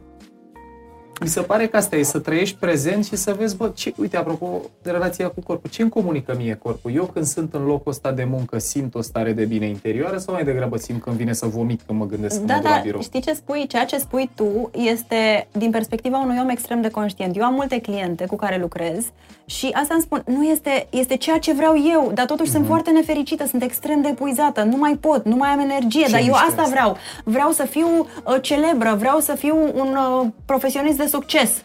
mi 1.21 1.29
se 1.29 1.41
pare 1.41 1.67
că 1.67 1.77
asta 1.77 1.97
e, 1.97 2.03
să 2.03 2.19
trăiești 2.19 2.57
prezent 2.57 3.05
și 3.05 3.17
să 3.17 3.35
vezi, 3.39 3.57
bă, 3.57 3.71
ce, 3.75 3.93
uite, 3.97 4.17
apropo 4.17 4.61
de 4.83 4.91
relația 4.91 5.29
cu 5.29 5.41
corpul, 5.41 5.71
ce 5.71 5.83
îmi 5.83 5.91
comunică 5.91 6.35
mie 6.39 6.55
corpul? 6.63 6.93
Eu 6.95 7.05
când 7.05 7.25
sunt 7.25 7.55
în 7.55 7.65
locul 7.65 7.91
ăsta 7.91 8.13
de 8.13 8.25
muncă 8.25 8.59
simt 8.59 8.95
o 8.95 9.01
stare 9.01 9.33
de 9.33 9.45
bine 9.45 9.67
interioară 9.67 10.19
sau 10.19 10.35
mai 10.35 10.45
degrabă 10.45 10.77
simt 10.77 11.03
când 11.03 11.17
vine 11.17 11.33
să 11.33 11.47
vomit 11.47 11.81
când 11.87 11.99
mă 11.99 12.07
gândesc 12.07 12.41
da, 12.41 12.55
mă 12.55 12.61
da, 12.63 12.69
la 12.71 12.81
birou? 12.83 13.01
știi 13.01 13.21
ce 13.21 13.33
spui? 13.33 13.67
Ceea 13.67 13.85
ce 13.85 13.99
spui 13.99 14.31
tu 14.35 14.71
este 14.73 15.49
din 15.53 15.71
perspectiva 15.71 16.19
unui 16.19 16.39
om 16.43 16.49
extrem 16.49 16.81
de 16.81 16.89
conștient. 16.91 17.37
Eu 17.37 17.45
am 17.45 17.55
multe 17.55 17.81
cliente 17.81 18.27
cu 18.27 18.37
care 18.37 18.59
lucrez 18.61 19.05
și 19.45 19.67
asta 19.73 19.95
îmi 19.95 20.03
spun, 20.03 20.23
nu 20.27 20.43
este, 20.45 20.87
este 20.91 21.17
ceea 21.17 21.39
ce 21.39 21.53
vreau 21.53 21.75
eu, 21.93 22.11
dar 22.15 22.27
totuși 22.27 22.49
mm-hmm. 22.49 22.53
sunt 22.53 22.63
Mhm. 22.65 22.73
foarte 22.73 22.91
nefericită, 22.91 23.47
sunt 23.47 23.63
extrem 23.63 24.03
de 24.03 24.09
epuizată, 24.09 24.63
nu 24.63 24.77
mai 24.77 24.97
pot, 25.01 25.25
nu 25.25 25.37
mai 25.37 25.49
am 25.49 25.59
energie, 25.59 26.05
Ce 26.05 26.11
dar 26.11 26.21
eu 26.21 26.27
mișto 26.27 26.45
asta 26.49 26.63
asta. 26.63 26.71
vreau. 26.75 26.97
Vreau 27.25 27.51
să 27.51 27.63
fiu 27.65 27.87
uh, 27.99 28.37
celebră, 28.41 28.95
vreau 28.99 29.19
să 29.19 29.35
fiu 29.35 29.57
un 29.75 29.97
uh, 30.21 30.27
profesionist 30.45 30.98
de 30.99 31.07
succes. 31.07 31.65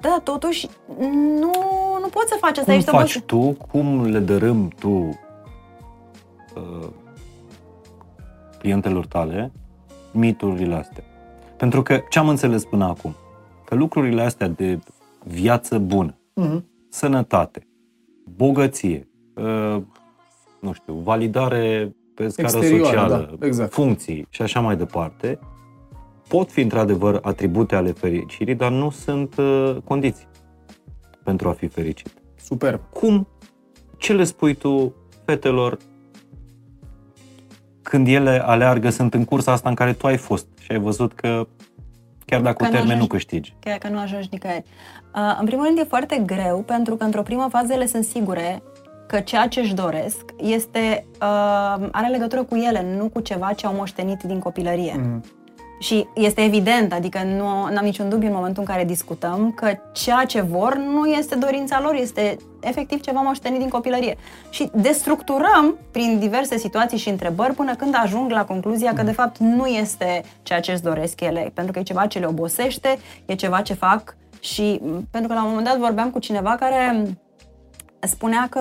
Da, 0.00 0.20
totuși 0.24 0.68
nu, 1.40 1.52
nu 2.00 2.08
poți 2.10 2.28
să 2.28 2.36
faci 2.40 2.58
asta. 2.58 2.64
Cum 2.64 2.72
Ești 2.74 2.90
faci 2.90 3.14
obos- 3.16 3.22
tu, 3.26 3.66
cum 3.70 4.04
le 4.04 4.18
dărâm 4.18 4.68
tu 4.68 4.88
uh, 4.88 5.14
clientelor 8.58 9.06
tale 9.06 9.52
miturile 10.12 10.74
astea? 10.74 11.04
Pentru 11.56 11.82
că 11.82 12.00
ce 12.10 12.18
am 12.18 12.28
înțeles 12.28 12.64
până 12.64 12.84
acum? 12.84 13.14
Că 13.64 13.74
lucrurile 13.74 14.22
astea 14.22 14.48
de 14.48 14.78
viață 15.24 15.78
bună, 15.78 16.14
Mhm. 16.34 16.64
sănătate, 16.88 17.66
bogăție, 18.36 19.08
uh, 19.34 19.76
nu 20.60 20.72
știu, 20.72 20.94
validare 20.94 21.94
pe 22.14 22.28
scară 22.28 22.48
Exterioară, 22.56 22.98
socială, 22.98 23.36
da, 23.38 23.46
exact. 23.46 23.72
funcții 23.72 24.26
și 24.30 24.42
așa 24.42 24.60
mai 24.60 24.76
departe, 24.76 25.38
pot 26.28 26.50
fi 26.50 26.60
într-adevăr 26.60 27.18
atribute 27.22 27.74
ale 27.74 27.90
fericirii, 27.92 28.54
dar 28.54 28.70
nu 28.70 28.90
sunt 28.90 29.36
uh, 29.36 29.76
condiții 29.84 30.26
pentru 31.24 31.48
a 31.48 31.52
fi 31.52 31.66
fericit. 31.66 32.12
Superb. 32.44 32.80
Cum, 32.92 33.28
ce 33.98 34.12
le 34.12 34.24
spui 34.24 34.54
tu 34.54 34.94
fetelor 35.24 35.78
când 37.82 38.08
ele 38.08 38.42
aleargă, 38.44 38.90
sunt 38.90 39.14
în 39.14 39.24
cursa 39.24 39.52
asta 39.52 39.68
în 39.68 39.74
care 39.74 39.92
tu 39.92 40.06
ai 40.06 40.16
fost 40.16 40.46
și 40.60 40.72
ai 40.72 40.78
văzut 40.78 41.12
că 41.12 41.46
chiar 42.26 42.40
dacă 42.40 42.56
Că 42.56 42.62
o 42.62 42.66
nu 42.66 42.72
termen 42.72 42.86
nu 42.88 42.92
ajungi. 42.92 43.08
câștigi. 43.08 43.54
Chiar 43.60 43.78
că 43.78 43.88
nu 43.88 43.98
ajungi 43.98 44.28
nicăieri. 44.30 44.64
Uh, 45.14 45.36
în 45.40 45.46
primul 45.46 45.64
rând 45.64 45.78
e 45.78 45.84
foarte 45.84 46.22
greu 46.26 46.62
pentru 46.62 46.96
că 46.96 47.04
într-o 47.04 47.22
primă 47.22 47.46
fază 47.50 47.72
ele 47.72 47.86
sunt 47.86 48.04
sigure 48.04 48.62
că 49.06 49.20
ceea 49.20 49.48
ce 49.48 49.60
își 49.60 49.74
doresc 49.74 50.24
este, 50.36 51.06
uh, 51.12 51.88
are 51.92 52.08
legătură 52.10 52.42
cu 52.42 52.54
ele, 52.56 52.96
nu 52.96 53.08
cu 53.08 53.20
ceva 53.20 53.52
ce 53.52 53.66
au 53.66 53.74
moștenit 53.74 54.22
din 54.22 54.38
copilărie. 54.38 54.94
Mhm. 54.98 55.24
Și 55.84 56.06
este 56.14 56.40
evident, 56.40 56.92
adică 56.92 57.22
nu 57.22 57.46
am 57.46 57.80
niciun 57.82 58.08
dubiu 58.08 58.28
în 58.28 58.34
momentul 58.34 58.62
în 58.66 58.74
care 58.74 58.84
discutăm 58.84 59.52
că 59.56 59.72
ceea 59.92 60.24
ce 60.24 60.40
vor 60.40 60.76
nu 60.76 61.06
este 61.06 61.34
dorința 61.34 61.80
lor, 61.80 61.94
este 61.94 62.36
efectiv 62.60 63.00
ceva 63.00 63.20
moștenit 63.20 63.58
din 63.58 63.68
copilărie. 63.68 64.16
Și 64.50 64.70
destructurăm 64.74 65.78
prin 65.90 66.18
diverse 66.18 66.56
situații 66.58 66.98
și 66.98 67.08
întrebări 67.08 67.54
până 67.54 67.74
când 67.74 67.94
ajung 68.02 68.30
la 68.30 68.44
concluzia 68.44 68.92
că 68.92 69.02
de 69.02 69.12
fapt 69.12 69.38
nu 69.38 69.66
este 69.66 70.22
ceea 70.42 70.60
ce 70.60 70.72
îți 70.72 70.82
doresc 70.82 71.20
ele, 71.20 71.50
pentru 71.54 71.72
că 71.72 71.78
e 71.78 71.82
ceva 71.82 72.06
ce 72.06 72.18
le 72.18 72.26
obosește, 72.26 72.98
e 73.26 73.34
ceva 73.34 73.60
ce 73.60 73.74
fac 73.74 74.16
și 74.40 74.80
m, 74.82 75.08
pentru 75.10 75.28
că 75.28 75.34
la 75.34 75.42
un 75.42 75.48
moment 75.48 75.66
dat 75.66 75.78
vorbeam 75.78 76.10
cu 76.10 76.18
cineva 76.18 76.54
care 76.54 77.06
spunea 78.00 78.46
că 78.50 78.60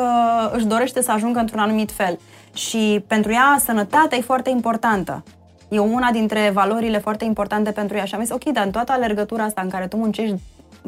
își 0.53 0.65
dorește 0.65 1.01
să 1.01 1.11
ajungă 1.11 1.39
într-un 1.39 1.59
anumit 1.59 1.91
fel 1.91 2.19
și 2.53 3.03
pentru 3.07 3.31
ea 3.31 3.55
sănătatea 3.59 4.17
e 4.17 4.21
foarte 4.21 4.49
importantă. 4.49 5.23
E 5.73 5.79
una 5.79 6.11
dintre 6.11 6.49
valorile 6.53 6.97
foarte 6.97 7.25
importante 7.25 7.71
pentru 7.71 7.97
ea 7.97 8.05
și 8.05 8.15
am 8.15 8.21
zis, 8.21 8.31
ok, 8.33 8.43
dar 8.43 8.65
în 8.65 8.71
toată 8.71 8.91
alergătura 8.91 9.43
asta 9.43 9.61
în 9.61 9.69
care 9.69 9.87
tu 9.87 9.97
muncești 9.97 10.35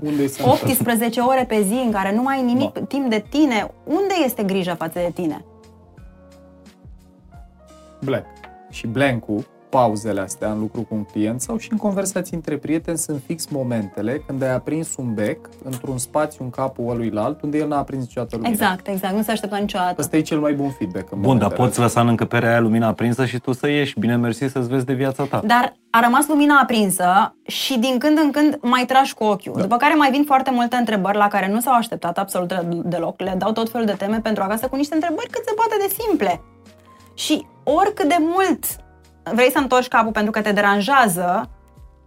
Unde 0.03 0.23
e 0.23 0.27
sănătatea? 0.27 0.63
18 0.63 1.19
ore 1.19 1.45
pe 1.47 1.61
zi, 1.61 1.81
în 1.85 1.91
care 1.91 2.15
nu 2.15 2.21
mai 2.21 2.35
ai 2.35 2.43
nimic 2.43 2.73
Da. 2.73 2.79
timp 2.81 3.09
de 3.09 3.23
tine, 3.29 3.71
unde 3.83 4.13
este 4.25 4.43
grija 4.43 4.75
față 4.75 4.99
de 4.99 5.11
tine? 5.13 5.45
Blank. 8.03 8.25
Și 8.69 8.87
blank-ul, 8.87 9.45
pauzele 9.69 10.21
astea 10.21 10.51
în 10.51 10.59
lucru 10.59 10.81
cu 10.81 10.95
un 10.95 11.03
client 11.03 11.41
sau 11.41 11.57
și 11.57 11.71
în 11.71 11.77
conversații 11.77 12.35
între 12.35 12.57
prieteni 12.57 12.97
sunt 12.97 13.21
fix 13.25 13.47
momentele 13.47 14.23
când 14.27 14.41
ai 14.43 14.53
aprins 14.53 14.95
un 14.95 15.13
bec 15.13 15.49
într-un 15.63 15.97
spațiu 15.97 16.43
în 16.43 16.49
capul 16.49 16.89
ăluilalt 16.89 17.41
unde 17.41 17.57
el 17.57 17.67
n-a 17.67 17.77
aprins 17.77 18.03
niciodată 18.03 18.35
lumina. 18.35 18.53
Exact, 18.53 18.87
exact, 18.87 19.15
nu 19.15 19.21
se 19.21 19.31
aștepta 19.31 19.57
niciodată. 19.57 19.95
Ăsta 20.01 20.17
e 20.17 20.21
cel 20.21 20.39
mai 20.39 20.53
bun 20.53 20.69
feedback. 20.69 21.11
în 21.11 21.21
Bun, 21.21 21.37
dar 21.37 21.49
momentele 21.49 21.51
poți 21.51 21.79
lăsa 21.79 22.01
în 22.01 22.07
încăperea 22.07 22.49
aia 22.49 22.59
lumina 22.59 22.87
aprinsă 22.87 23.25
și 23.25 23.39
tu 23.39 23.51
să 23.51 23.67
ieși. 23.69 23.99
Bine 23.99 24.15
mersi 24.15 24.47
să-ți 24.47 24.67
vezi 24.67 24.85
de 24.85 24.93
viața 24.93 25.23
ta. 25.23 25.41
Dar 25.45 25.73
a 25.89 25.99
rămas 25.99 26.27
lumina 26.27 26.59
aprinsă 26.61 27.35
și 27.43 27.79
din 27.79 27.97
când 27.97 28.17
în 28.17 28.31
când 28.31 28.57
mai 28.61 28.85
tragi 28.85 29.13
cu 29.13 29.23
ochiul. 29.23 29.53
Da. 29.55 29.61
După 29.61 29.77
care 29.77 29.93
mai 29.93 30.11
vin 30.11 30.23
foarte 30.23 30.51
multe 30.53 30.75
întrebări 30.75 31.17
la 31.17 31.27
care 31.27 31.51
nu 31.51 31.59
s-au 31.59 31.73
așteptat 31.73 32.17
absolut 32.17 32.53
deloc. 32.85 33.19
Le 33.19 33.35
dau 33.37 33.51
tot 33.51 33.69
felul 33.69 33.85
de 33.85 33.95
teme 33.97 34.19
pentru 34.19 34.43
acasă 34.43 34.67
cu 34.67 34.75
niște 34.75 34.93
întrebări 34.93 35.29
cât 35.29 35.43
se 35.45 35.53
poate 35.55 35.75
de 35.79 35.95
simple. 35.99 36.41
Și 37.13 37.45
oricât 37.63 38.07
de 38.07 38.17
mult 38.19 38.65
vrei 39.33 39.51
să 39.51 39.57
întorci 39.57 39.87
capul 39.87 40.11
pentru 40.11 40.31
că 40.31 40.41
te 40.41 40.51
deranjează, 40.51 41.49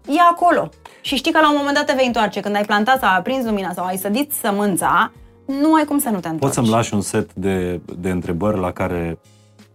e 0.06 0.20
acolo. 0.30 0.68
Și 1.00 1.16
știi 1.16 1.32
că 1.32 1.40
la 1.40 1.50
un 1.50 1.54
moment 1.58 1.76
dat 1.76 1.86
te 1.86 1.92
vei 1.96 2.06
întoarce. 2.06 2.40
Când 2.40 2.54
ai 2.56 2.64
plantat 2.64 3.00
sau 3.00 3.08
ai 3.10 3.16
aprins 3.16 3.44
lumina 3.44 3.72
sau 3.72 3.84
ai 3.84 3.96
sădit 3.96 4.32
sămânța, 4.32 5.12
nu 5.46 5.74
ai 5.74 5.84
cum 5.84 5.98
să 5.98 6.08
nu 6.08 6.20
te 6.20 6.28
întorci. 6.28 6.40
Poți 6.40 6.54
să-mi 6.54 6.68
lași 6.68 6.94
un 6.94 7.00
set 7.00 7.34
de, 7.34 7.80
de 7.98 8.10
întrebări 8.10 8.58
la 8.60 8.72
care 8.72 9.18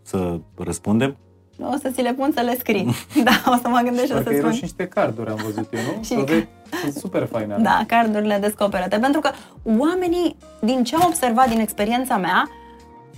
să 0.01 0.37
răspundem? 0.57 1.17
O 1.59 1.75
să 1.81 1.89
ți 1.89 2.01
le 2.01 2.13
pun 2.13 2.31
să 2.35 2.41
le 2.41 2.55
scrii. 2.59 2.93
Da, 3.23 3.31
o 3.45 3.55
să 3.61 3.67
mă 3.67 3.79
gândesc 3.83 4.05
și 4.05 4.11
o 4.11 4.15
Parcă 4.15 4.29
să 4.29 4.35
erau 4.35 4.41
spun. 4.45 4.53
și 4.53 4.61
niște 4.63 4.87
carduri, 4.87 5.29
am 5.29 5.39
văzut 5.43 5.73
eu, 5.73 5.79
nu? 5.97 6.03
Și- 6.03 6.13
Aveai- 6.19 6.47
Sunt 6.81 6.93
super 6.95 7.27
faine. 7.31 7.53
alea. 7.53 7.63
Da, 7.63 7.83
cardurile 7.87 8.37
descoperate. 8.41 8.97
Pentru 8.99 9.19
că 9.19 9.29
oamenii, 9.63 10.35
din 10.61 10.83
ce 10.83 10.95
am 10.95 11.01
observat 11.05 11.49
din 11.49 11.59
experiența 11.59 12.17
mea, 12.17 12.49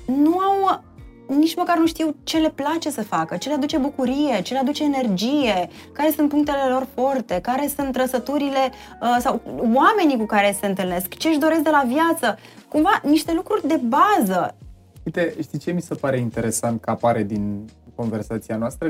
nu 0.05 0.37
au 0.39 0.83
nici 1.27 1.55
măcar 1.55 1.77
nu 1.77 1.87
știu 1.87 2.15
ce 2.23 2.37
le 2.37 2.49
place 2.49 2.89
să 2.89 3.03
facă, 3.03 3.37
ce 3.37 3.49
le 3.49 3.55
aduce 3.55 3.77
bucurie, 3.77 4.41
ce 4.41 4.53
le 4.53 4.59
aduce 4.59 4.83
energie, 4.83 5.69
care 5.91 6.11
sunt 6.11 6.29
punctele 6.29 6.69
lor 6.69 6.87
forte, 6.93 7.39
care 7.41 7.71
sunt 7.75 7.91
trăsăturile 7.91 8.71
uh, 9.01 9.17
sau 9.19 9.41
oamenii 9.73 10.17
cu 10.17 10.25
care 10.25 10.57
se 10.59 10.67
întâlnesc, 10.67 11.13
ce 11.13 11.27
își 11.27 11.37
doresc 11.37 11.61
de 11.61 11.69
la 11.69 11.83
viață. 11.87 12.37
Cumva 12.67 13.01
niște 13.03 13.33
lucruri 13.33 13.67
de 13.67 13.81
bază. 13.83 14.55
Uite, 15.03 15.35
știi 15.41 15.59
ce 15.59 15.71
mi 15.71 15.81
se 15.81 15.95
pare 15.95 16.17
interesant 16.17 16.81
că 16.81 16.89
apare 16.89 17.23
din 17.23 17.65
conversația 17.95 18.55
noastră? 18.55 18.89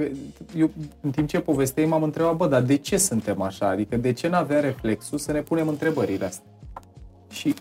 Eu, 0.58 0.70
în 1.02 1.12
timp 1.12 1.28
ce 1.28 1.40
povesteai, 1.40 1.86
m-am 1.86 2.04
întrebat, 2.04 2.36
bă, 2.36 2.48
dar 2.48 2.62
de 2.62 2.76
ce 2.76 2.98
suntem 2.98 3.42
așa? 3.42 3.68
Adică 3.68 3.98
de 3.98 4.14
ce 4.14 4.28
n-avem 4.28 4.62
reflexul 4.62 5.18
să 5.18 5.32
ne 5.32 5.42
punem 5.42 5.68
întrebările 5.68 6.26
astea? 6.26 6.50
Și 7.30 7.54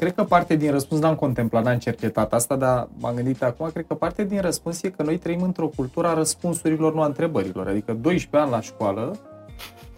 cred 0.00 0.14
că 0.14 0.24
parte 0.24 0.56
din 0.56 0.70
răspuns, 0.70 1.00
n-am 1.00 1.14
contemplat, 1.14 1.64
n-am 1.64 1.78
cercetat 1.78 2.32
asta, 2.32 2.56
dar 2.56 2.88
m-am 2.98 3.14
gândit 3.14 3.42
acum, 3.42 3.68
cred 3.72 3.84
că 3.88 3.94
parte 3.94 4.24
din 4.24 4.40
răspuns 4.40 4.82
e 4.82 4.88
că 4.88 5.02
noi 5.02 5.16
trăim 5.18 5.42
într-o 5.42 5.66
cultură 5.76 6.06
a 6.06 6.14
răspunsurilor, 6.14 6.94
nu 6.94 7.00
a 7.00 7.06
întrebărilor. 7.06 7.68
Adică 7.68 7.92
12 7.92 8.36
ani 8.36 8.50
la 8.50 8.60
școală, 8.60 9.16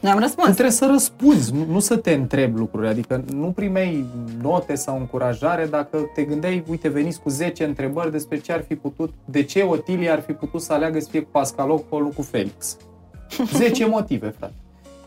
Ne-am 0.01 0.17
tu 0.17 0.23
răspuns. 0.23 0.49
trebuie 0.51 0.71
să 0.71 0.88
răspunzi, 0.91 1.55
nu, 1.55 1.65
nu 1.73 1.79
să 1.79 1.97
te 1.97 2.12
întrebi 2.12 2.59
lucruri. 2.59 2.88
Adică 2.88 3.25
nu 3.33 3.47
primeai 3.47 4.05
note 4.43 4.75
sau 4.75 4.97
încurajare 4.99 5.67
dacă 5.67 5.99
te 6.15 6.23
gândeai, 6.23 6.65
uite, 6.69 6.88
veniți 6.88 7.21
cu 7.21 7.29
10 7.29 7.65
întrebări 7.65 8.11
despre 8.11 8.38
ce 8.38 8.53
ar 8.53 8.65
fi 8.69 8.75
putut, 8.75 9.12
de 9.25 9.43
ce 9.43 9.62
Otilia 9.62 10.12
ar 10.12 10.21
fi 10.21 10.33
putut 10.33 10.61
să 10.61 10.73
aleagă 10.73 11.01
să 11.01 11.09
fie 11.11 11.21
cu 11.21 11.29
Pascalopolu 11.31 12.09
cu 12.17 12.23
Felix. 12.23 12.77
10 13.55 13.87
motive, 13.87 14.29
frate. 14.38 14.53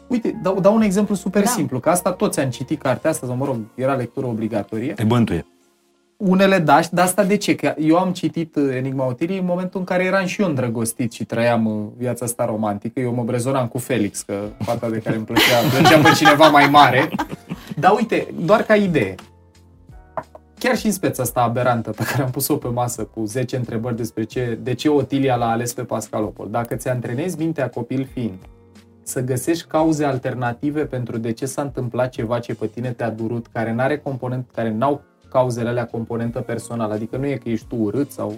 Uite, 0.07 0.39
dau, 0.43 0.59
dau 0.59 0.75
un 0.75 0.81
exemplu 0.81 1.15
super 1.15 1.43
Da. 1.43 1.49
simplu, 1.49 1.79
că 1.79 1.89
asta 1.89 2.11
toți 2.11 2.39
am 2.39 2.49
citit 2.49 2.81
cartea 2.81 3.09
asta, 3.09 3.27
sau 3.27 3.35
mă 3.35 3.45
rog, 3.45 3.57
era 3.75 3.93
lectură 3.93 4.25
obligatorie. 4.25 4.93
Te 4.93 5.03
bântuie. 5.03 5.45
Unele 6.17 6.59
da, 6.59 6.81
și 6.81 6.89
de 6.93 7.01
asta 7.01 7.23
de 7.23 7.37
ce? 7.37 7.55
Că 7.55 7.73
eu 7.77 7.97
am 7.97 8.11
citit 8.11 8.55
uh, 8.55 8.75
Enigma 8.75 9.05
Otiliei 9.07 9.39
în 9.39 9.45
momentul 9.45 9.79
în 9.79 9.85
care 9.85 10.03
eram 10.03 10.25
și 10.25 10.41
eu 10.41 10.47
îndrăgostit 10.47 11.11
și 11.11 11.25
trăiam 11.25 11.65
uh, 11.65 11.87
viața 11.97 12.25
asta 12.25 12.45
romantică. 12.45 12.99
Eu 12.99 13.13
mă 13.13 13.23
brezonam 13.23 13.67
cu 13.67 13.77
Felix, 13.77 14.21
că 14.21 14.33
fata 14.59 14.89
de 14.89 14.97
care 14.97 15.15
îmi 15.15 15.25
plăcea, 15.25 15.59
plăcea 15.77 16.01
pe 16.01 16.11
cineva 16.15 16.47
mai 16.47 16.67
mare. 16.71 17.09
Dar 17.75 17.91
uite, 17.95 18.27
doar 18.45 18.61
ca 18.63 18.75
idee. 18.75 19.15
Chiar 20.59 20.77
și 20.77 20.85
în 20.85 20.91
speța 20.91 21.23
asta 21.23 21.41
aberantă 21.41 21.89
pe 21.91 22.03
care 22.03 22.23
am 22.23 22.29
pus-o 22.29 22.55
pe 22.55 22.67
masă 22.67 23.03
cu 23.03 23.25
10 23.25 23.55
întrebări 23.55 23.95
despre 23.95 24.23
ce, 24.23 24.59
de 24.61 24.73
ce 24.73 24.89
Otilia 24.89 25.35
l-a 25.35 25.49
ales 25.49 25.73
pe 25.73 25.81
Pascalopol. 25.81 26.47
Dacă 26.51 26.75
ți 26.75 26.89
antrenezi 26.89 27.37
mintea 27.37 27.69
copil 27.69 28.07
fiind 28.13 28.37
să 29.07 29.21
găsești 29.21 29.67
cauze 29.67 30.05
alternative 30.05 30.85
pentru 30.85 31.17
de 31.17 31.31
ce 31.31 31.45
s-a 31.45 31.61
întâmplat 31.61 32.09
ceva 32.09 32.39
ce 32.39 32.53
pe 32.55 32.67
tine 32.67 32.91
te-a 32.91 33.09
durut, 33.09 33.47
care 33.53 33.73
n-are 33.73 33.97
component, 33.97 34.45
care 34.53 34.71
n-au 34.71 35.01
cauzele 35.29 35.69
alea 35.69 35.85
componentă 35.85 36.39
personală, 36.41 36.93
adică 36.93 37.17
nu 37.17 37.25
e 37.25 37.35
că 37.35 37.49
ești 37.49 37.65
tu 37.67 37.75
urât 37.75 38.11
sau 38.11 38.33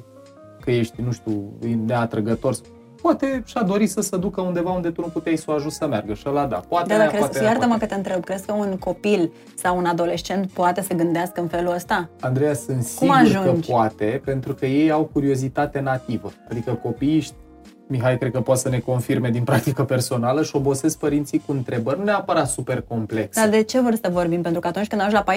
că 0.62 0.72
ești, 0.72 1.02
nu 1.02 1.12
știu, 1.12 1.54
neatrăgător. 1.86 2.56
poate 3.02 3.42
și-a 3.46 3.62
dorit 3.64 3.90
să 3.90 4.02
se 4.02 4.18
ducă 4.18 4.42
undeva 4.42 4.72
unde 4.72 4.90
tu 4.90 5.02
nu 5.02 5.08
puteai 5.08 5.36
să 5.36 5.46
o 5.48 5.54
ajuți 5.54 5.76
să 5.76 5.88
meargă 5.88 6.14
și 6.14 6.24
ăla 6.28 6.46
da. 6.46 6.56
Poate 6.58 6.88
Da, 6.88 6.94
aia, 6.94 7.02
dar 7.04 7.08
crezi, 7.10 7.24
poate 7.24 7.40
aia, 7.40 7.48
iartă-mă 7.48 7.68
poate. 7.68 7.86
că 7.86 7.92
te 7.92 7.98
întreb, 7.98 8.24
crezi 8.24 8.46
că 8.46 8.54
un 8.54 8.78
copil 8.78 9.32
sau 9.56 9.78
un 9.78 9.86
adolescent 9.86 10.50
poate 10.52 10.82
să 10.82 10.94
gândească 10.94 11.42
în 11.42 11.48
felul 11.48 11.74
ăsta? 11.74 12.10
Andreea, 12.20 12.54
sunt 12.54 12.76
Cum 12.78 12.86
sigur 12.86 13.16
că 13.16 13.40
ajungi? 13.40 13.70
poate, 13.72 14.22
pentru 14.26 14.54
că 14.54 14.66
ei 14.66 14.92
au 14.92 15.04
curiozitate 15.14 15.80
nativă. 15.80 16.32
Adică 16.50 16.80
copiii, 16.84 17.22
ști- 17.22 17.46
Mihai 17.90 18.18
cred 18.18 18.32
că 18.32 18.42
poate 18.42 18.60
să 18.60 18.70
ne 18.70 18.80
confirme 18.80 19.30
din 19.30 19.44
practică 19.44 19.84
personală 19.84 20.44
și 20.44 20.56
obosesc 20.56 20.98
părinții 20.98 21.42
cu 21.46 21.52
întrebări, 21.52 21.98
nu 21.98 22.04
neapărat 22.04 22.50
super 22.50 22.82
complexe. 22.88 23.40
Dar 23.40 23.50
de 23.50 23.64
ce 23.64 23.82
vârstă 23.82 24.10
vorbim? 24.10 24.42
Pentru 24.42 24.62
că 24.62 24.68
atunci 24.68 24.88
când 24.88 25.02
ajungi 25.02 25.24
la 25.26 25.34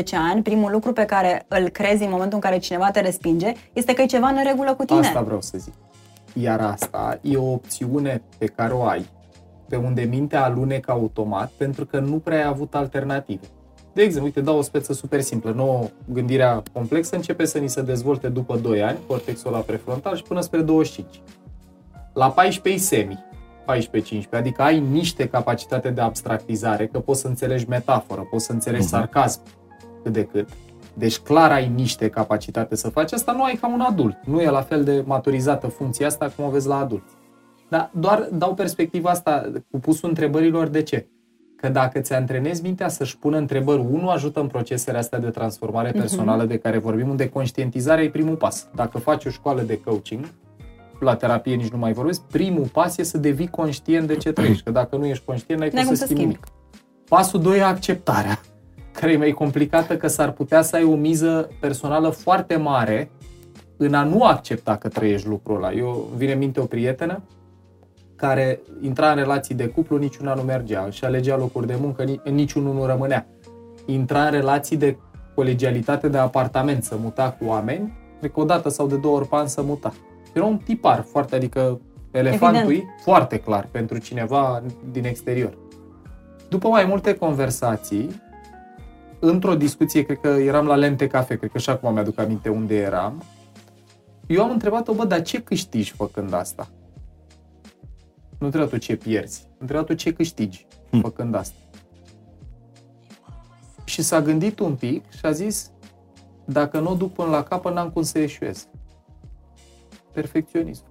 14-15 0.00 0.04
ani, 0.32 0.42
primul 0.42 0.70
lucru 0.70 0.92
pe 0.92 1.04
care 1.04 1.44
îl 1.48 1.68
crezi 1.68 2.02
în 2.02 2.10
momentul 2.10 2.34
în 2.34 2.40
care 2.40 2.58
cineva 2.58 2.90
te 2.90 3.00
respinge 3.00 3.52
este 3.72 3.92
că 3.92 4.02
e 4.02 4.06
ceva 4.06 4.28
în 4.28 4.44
regulă 4.44 4.74
cu 4.74 4.84
tine. 4.84 4.98
Asta 4.98 5.20
vreau 5.20 5.40
să 5.40 5.58
zic. 5.58 5.72
Iar 6.34 6.60
asta 6.60 7.18
e 7.22 7.36
o 7.36 7.52
opțiune 7.52 8.22
pe 8.38 8.46
care 8.46 8.72
o 8.72 8.84
ai, 8.84 9.06
pe 9.68 9.76
unde 9.76 10.02
mintea 10.02 10.44
alunecă 10.44 10.90
automat, 10.90 11.50
pentru 11.56 11.86
că 11.86 11.98
nu 11.98 12.16
prea 12.16 12.36
ai 12.36 12.48
avut 12.48 12.74
alternative. 12.74 13.46
De 13.92 14.02
exemplu, 14.02 14.26
uite, 14.26 14.40
dau 14.40 14.58
o 14.58 14.62
speță 14.62 14.92
super 14.92 15.20
simplă. 15.20 15.52
Nouă, 15.52 15.82
gândirea 16.12 16.62
complexă 16.72 17.16
începe 17.16 17.44
să 17.44 17.58
ni 17.58 17.68
se 17.68 17.82
dezvolte 17.82 18.28
după 18.28 18.56
2 18.56 18.82
ani, 18.82 18.98
cortexul 19.06 19.52
ăla 19.52 19.62
prefrontal 19.62 20.16
și 20.16 20.22
până 20.22 20.40
spre 20.40 20.60
25. 20.60 21.22
La 22.20 22.30
14 22.30 22.68
e 22.68 22.76
semi, 22.76 23.24
14-15, 23.64 24.28
adică 24.30 24.62
ai 24.62 24.80
niște 24.80 25.28
capacitate 25.28 25.90
de 25.90 26.00
abstractizare, 26.00 26.86
că 26.86 26.98
poți 26.98 27.20
să 27.20 27.26
înțelegi 27.26 27.68
metaforă, 27.68 28.26
poți 28.30 28.44
să 28.44 28.52
înțelegi 28.52 28.82
Mhm. 28.82 28.90
sarcasm 28.90 29.40
cât 30.02 30.12
de 30.12 30.24
cât. 30.24 30.48
Deci 30.94 31.18
clar 31.18 31.50
ai 31.52 31.68
niște 31.68 32.08
capacitate 32.08 32.76
să 32.76 32.88
faci 32.88 33.12
asta, 33.12 33.32
nu 33.32 33.42
ai 33.42 33.54
ca 33.54 33.68
un 33.72 33.80
adult. 33.80 34.16
Nu 34.24 34.40
e 34.40 34.50
la 34.50 34.60
fel 34.60 34.84
de 34.84 35.02
maturizată 35.06 35.66
funcția 35.66 36.06
asta 36.06 36.32
cum 36.36 36.44
o 36.44 36.48
vezi 36.50 36.68
la 36.68 36.78
adulți. 36.78 37.14
Dar 37.68 37.90
doar 37.92 38.28
dau 38.32 38.54
perspectiva 38.54 39.10
asta 39.10 39.50
cu 39.70 39.78
pusul 39.78 40.08
întrebărilor 40.08 40.66
de 40.66 40.82
ce? 40.82 41.06
Că 41.56 41.68
dacă 41.68 42.00
ți 42.00 42.12
antrenezi 42.12 42.62
mintea 42.62 42.88
să-și 42.88 43.18
pună 43.18 43.36
întrebări, 43.36 43.80
unul 43.90 44.08
ajută 44.08 44.40
în 44.40 44.46
procesele 44.46 44.98
astea 44.98 45.18
de 45.18 45.30
transformare 45.30 45.90
personală 45.90 46.44
de 46.44 46.58
care 46.58 46.78
vorbim, 46.78 47.08
unde 47.08 47.28
conștientizarea 47.28 48.04
e 48.04 48.10
primul 48.10 48.36
pas. 48.36 48.68
Dacă 48.74 48.98
faci 48.98 49.24
o 49.24 49.30
școală 49.30 49.62
de 49.62 49.80
coaching, 49.80 50.24
la 51.00 51.16
terapie 51.16 51.54
nici 51.54 51.68
nu 51.68 51.78
mai 51.78 51.92
vorbesc, 51.92 52.20
primul 52.20 52.66
pas 52.72 52.96
e 52.98 53.02
să 53.02 53.18
devii 53.18 53.48
conștient 53.48 54.06
de 54.06 54.16
ce 54.16 54.32
trăiești, 54.32 54.62
că 54.62 54.70
dacă 54.70 54.96
nu 54.96 55.06
ești 55.06 55.24
conștient, 55.24 55.60
n-ai 55.60 55.70
N-ai 55.72 55.82
cum 55.82 55.92
cum 55.92 56.00
să 56.00 56.06
să 56.06 56.12
schimbi 56.14 56.32
schimbi. 56.34 56.48
nimic. 56.52 57.08
Pasul 57.08 57.40
2 57.40 57.58
e 57.58 57.62
acceptarea, 57.62 58.40
care 59.00 59.12
e 59.12 59.16
mai 59.16 59.30
complicată 59.30 59.96
că 59.96 60.06
s-ar 60.08 60.30
putea 60.32 60.62
să 60.62 60.76
ai 60.76 60.84
o 60.84 60.94
miză 60.94 61.50
personală 61.60 62.08
foarte 62.08 62.56
mare 62.56 63.10
în 63.76 63.94
a 63.94 64.02
nu 64.04 64.22
accepta 64.22 64.76
că 64.76 64.88
trăiești 64.88 65.28
lucrul 65.28 65.56
ăla. 65.56 65.72
Eu 65.72 65.88
îmi 66.10 66.18
vine 66.18 66.32
în 66.32 66.38
minte 66.38 66.60
o 66.60 66.64
prietenă 66.64 67.22
care 68.16 68.60
intra 68.80 69.10
în 69.10 69.16
relații 69.16 69.54
de 69.54 69.66
cuplu, 69.66 69.96
niciuna 69.96 70.34
nu 70.34 70.42
mergea 70.42 70.90
și 70.90 71.04
alegea 71.04 71.36
locuri 71.36 71.66
de 71.66 71.76
muncă, 71.80 72.04
ni- 72.04 72.20
niciunul 72.32 72.74
nu 72.74 72.86
rămânea. 72.86 73.26
Intra 73.86 74.24
în 74.24 74.30
relații 74.30 74.76
de 74.76 74.96
colegialitate 75.34 76.08
de 76.08 76.18
apartament, 76.18 76.84
să 76.84 76.96
muta 77.02 77.36
cu 77.38 77.44
oameni, 77.46 77.92
cred 78.18 78.30
că 78.32 78.40
o 78.40 78.44
dată 78.44 78.68
sau 78.68 78.86
de 78.86 78.96
două 78.96 79.16
ori 79.16 79.28
pe 79.28 79.36
an 79.36 79.46
să 79.46 79.62
muta. 79.62 79.92
Era 80.32 80.44
un 80.44 80.58
tipar 80.58 81.02
foarte, 81.02 81.36
adică 81.36 81.80
elefantul 82.10 82.72
e 82.72 82.84
foarte 83.02 83.38
clar 83.38 83.68
pentru 83.70 83.98
cineva 83.98 84.62
din 84.90 85.04
exterior. 85.04 85.58
După 86.48 86.68
mai 86.68 86.84
multe 86.84 87.14
conversații, 87.14 88.22
într-o 89.18 89.54
discuție, 89.54 90.02
cred 90.02 90.20
că 90.20 90.28
eram 90.28 90.66
la 90.66 90.74
Lente 90.76 91.06
Cafe, 91.06 91.36
cred 91.36 91.50
că 91.50 91.58
și 91.58 91.70
acum 91.70 91.92
mi-aduc 91.92 92.18
aminte 92.18 92.48
unde 92.48 92.76
eram, 92.76 93.22
eu 94.26 94.42
am 94.42 94.50
întrebat-o, 94.50 94.92
bă, 94.94 95.04
dar 95.04 95.22
ce 95.22 95.42
câștigi 95.42 95.90
făcând 95.92 96.32
asta? 96.32 96.68
Nu 98.38 98.46
întrebat-o 98.46 98.78
ce 98.78 98.96
pierzi, 98.96 99.42
am 99.46 99.56
întrebat-o 99.58 99.94
ce 99.94 100.12
câștigi 100.12 100.66
Hm. 100.90 101.00
făcând 101.00 101.34
asta. 101.34 101.54
Și 103.84 104.02
s-a 104.02 104.20
gândit 104.20 104.58
un 104.58 104.74
pic 104.74 105.10
și 105.10 105.26
a 105.26 105.30
zis, 105.30 105.70
dacă 106.44 106.78
nu 106.80 106.90
o 106.90 106.94
duc 106.94 107.12
până 107.12 107.28
la 107.28 107.42
capăt, 107.42 107.74
n-am 107.74 107.90
cum 107.90 108.02
să 108.02 108.18
eșuez. 108.18 108.68
Perfecționism. 110.12 110.82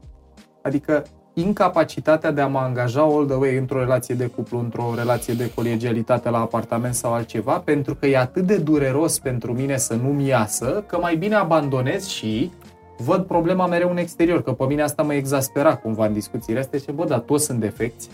Adică 0.62 1.04
incapacitatea 1.34 2.32
de 2.32 2.42
a 2.42 2.48
mă 2.48 2.60
angaja 2.60 3.02
all 3.02 3.26
the 3.26 3.36
way 3.36 3.58
într-o 3.58 3.80
relație 3.80 4.16
de 4.16 4.26
cuplu, 4.26 4.60
într-o 4.60 4.94
relație 4.96 5.34
de 5.34 5.52
colegialitate 5.54 6.30
la 6.30 6.40
apartament 6.40 6.94
sau 6.94 7.14
altceva, 7.14 7.60
pentru 7.60 7.96
că 7.96 8.06
e 8.06 8.18
atât 8.18 8.46
de 8.46 8.58
dureros 8.58 9.20
pentru 9.20 9.54
mine 9.54 9.78
să 9.78 9.96
nu-mi 9.96 10.28
iasă, 10.28 10.84
că 10.88 10.98
mai 10.98 11.16
bine 11.16 11.36
abandonez 11.36 12.08
și 12.08 12.52
văd 12.98 13.24
problema 13.24 13.68
mereu 13.68 13.90
în 13.90 13.98
exterior, 13.98 14.44
că 14.44 14.52
pe 14.52 14.66
mine 14.66 14.82
asta 14.82 15.04
mă 15.04 15.14
exaspera 15.14 15.76
cumva 15.76 16.06
în 16.06 16.14
discuțiile 16.14 16.60
astea 16.60 16.80
și 16.80 16.92
bă, 16.92 17.06
dar 17.06 17.20
toți 17.20 17.46
sunt 17.46 17.60
defecți. 17.60 18.10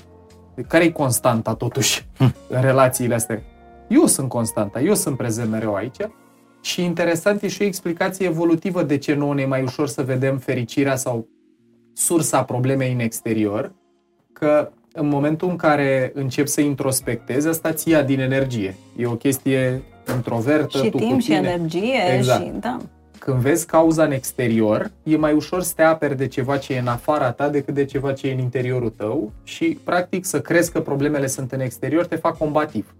Care 0.67 0.83
e 0.83 0.89
constanta 0.89 1.53
totuși 1.53 2.07
în 2.49 2.61
relațiile 2.61 3.15
astea? 3.15 3.41
Eu 3.87 4.05
sunt 4.05 4.29
constanta, 4.29 4.79
eu 4.79 4.93
sunt 4.93 5.17
prezent 5.17 5.49
mereu 5.49 5.73
aici 5.73 5.97
și 6.65 6.83
interesant 6.83 7.41
e 7.41 7.47
și 7.47 7.61
o 7.61 7.65
explicație 7.65 8.25
evolutivă 8.25 8.83
de 8.83 8.97
ce 8.97 9.13
nouă 9.13 9.33
ne 9.33 9.41
e 9.41 9.45
mai 9.45 9.63
ușor 9.63 9.87
să 9.87 10.03
vedem 10.03 10.37
fericirea 10.37 10.95
sau 10.95 11.27
sursa 11.93 12.43
problemei 12.43 12.91
în 12.91 12.99
exterior, 12.99 13.73
că 14.33 14.71
în 14.93 15.07
momentul 15.07 15.49
în 15.49 15.55
care 15.55 16.11
încep 16.13 16.47
să 16.47 16.61
introspectezi, 16.61 17.47
asta 17.47 17.73
ți 17.73 17.89
ia 17.89 18.03
din 18.03 18.19
energie. 18.19 18.75
E 18.97 19.05
o 19.05 19.15
chestie 19.15 19.81
introvertă, 20.15 20.77
și 20.77 20.89
tu 20.89 20.97
timp 20.97 21.11
cu 21.11 21.19
și 21.19 21.25
tine. 21.25 21.37
energie 21.37 22.15
Exact. 22.15 22.43
și 22.43 22.51
da. 22.59 22.77
Când 23.19 23.37
vezi 23.37 23.65
cauza 23.65 24.03
în 24.03 24.11
exterior, 24.11 24.91
e 25.03 25.17
mai 25.17 25.33
ușor 25.33 25.61
să 25.61 25.73
te 25.75 25.83
aperi 25.83 26.17
de 26.17 26.27
ceva 26.27 26.57
ce 26.57 26.73
e 26.73 26.79
în 26.79 26.87
afara 26.87 27.31
ta 27.31 27.49
decât 27.49 27.73
de 27.73 27.85
ceva 27.85 28.13
ce 28.13 28.27
e 28.27 28.33
în 28.33 28.39
interiorul 28.39 28.89
tău 28.89 29.31
și, 29.43 29.79
practic, 29.83 30.25
să 30.25 30.41
crezi 30.41 30.71
că 30.71 30.81
problemele 30.81 31.27
sunt 31.27 31.51
în 31.51 31.59
exterior 31.59 32.05
te 32.05 32.15
fac 32.15 32.37
combativ. 32.37 32.95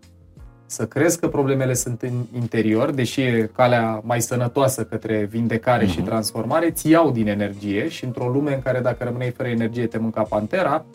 Să 0.65 0.85
crezi 0.85 1.19
că 1.19 1.27
problemele 1.27 1.73
sunt 1.73 2.01
în 2.01 2.25
interior, 2.33 2.91
deși 2.91 3.21
e 3.21 3.49
calea 3.55 4.01
mai 4.03 4.21
sănătoasă 4.21 4.83
către 4.83 5.27
vindecare 5.29 5.85
și 5.85 6.01
transformare, 6.01 6.71
ți 6.71 6.89
iau 6.89 7.11
din 7.11 7.27
energie 7.27 7.87
și 7.87 8.05
într-o 8.05 8.27
lume 8.27 8.53
în 8.53 8.61
care 8.61 8.79
dacă 8.79 9.03
rămâneai 9.03 9.31
fără 9.31 9.49
energie 9.49 9.87
te 9.87 9.97
mânca 9.97 10.21
pantera, 10.21 10.85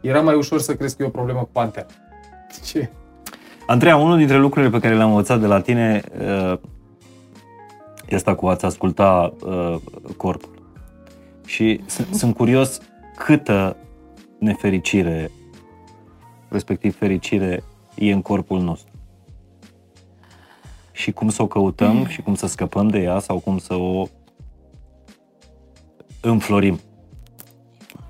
era 0.00 0.20
mai 0.20 0.34
ușor 0.34 0.60
să 0.60 0.74
crezi 0.74 0.96
că 0.96 1.02
e 1.02 1.06
o 1.06 1.10
problemă 1.10 1.38
cu 1.38 1.48
pantera. 1.52 1.86
Ce? 2.66 2.90
Andreea, 3.66 3.96
unul 3.96 4.16
dintre 4.16 4.38
lucrurile 4.38 4.70
pe 4.70 4.78
care 4.78 4.94
le-am 4.94 5.08
învățat 5.08 5.40
de 5.40 5.46
la 5.46 5.60
tine 5.60 6.02
uh, 6.18 6.58
e 8.08 8.14
asta 8.14 8.34
cu 8.34 8.46
a-ți 8.46 8.64
asculta 8.64 9.34
uh, 9.44 9.76
corpul. 10.16 10.50
Și 11.46 11.80
sunt, 11.86 12.14
sunt 12.14 12.34
curios 12.34 12.80
câtă 13.16 13.76
nefericire, 14.38 15.30
respectiv 16.48 16.96
fericire, 16.96 17.62
e 17.94 18.12
în 18.12 18.22
corpul 18.22 18.60
nostru. 18.60 18.91
Și 20.92 21.12
cum 21.12 21.28
să 21.28 21.42
o 21.42 21.46
căutăm 21.46 22.06
și 22.06 22.22
cum 22.22 22.34
să 22.34 22.46
scăpăm 22.46 22.88
de 22.88 22.98
ea 22.98 23.18
sau 23.18 23.38
cum 23.38 23.58
să 23.58 23.74
o 23.74 24.06
înflorim. 26.20 26.80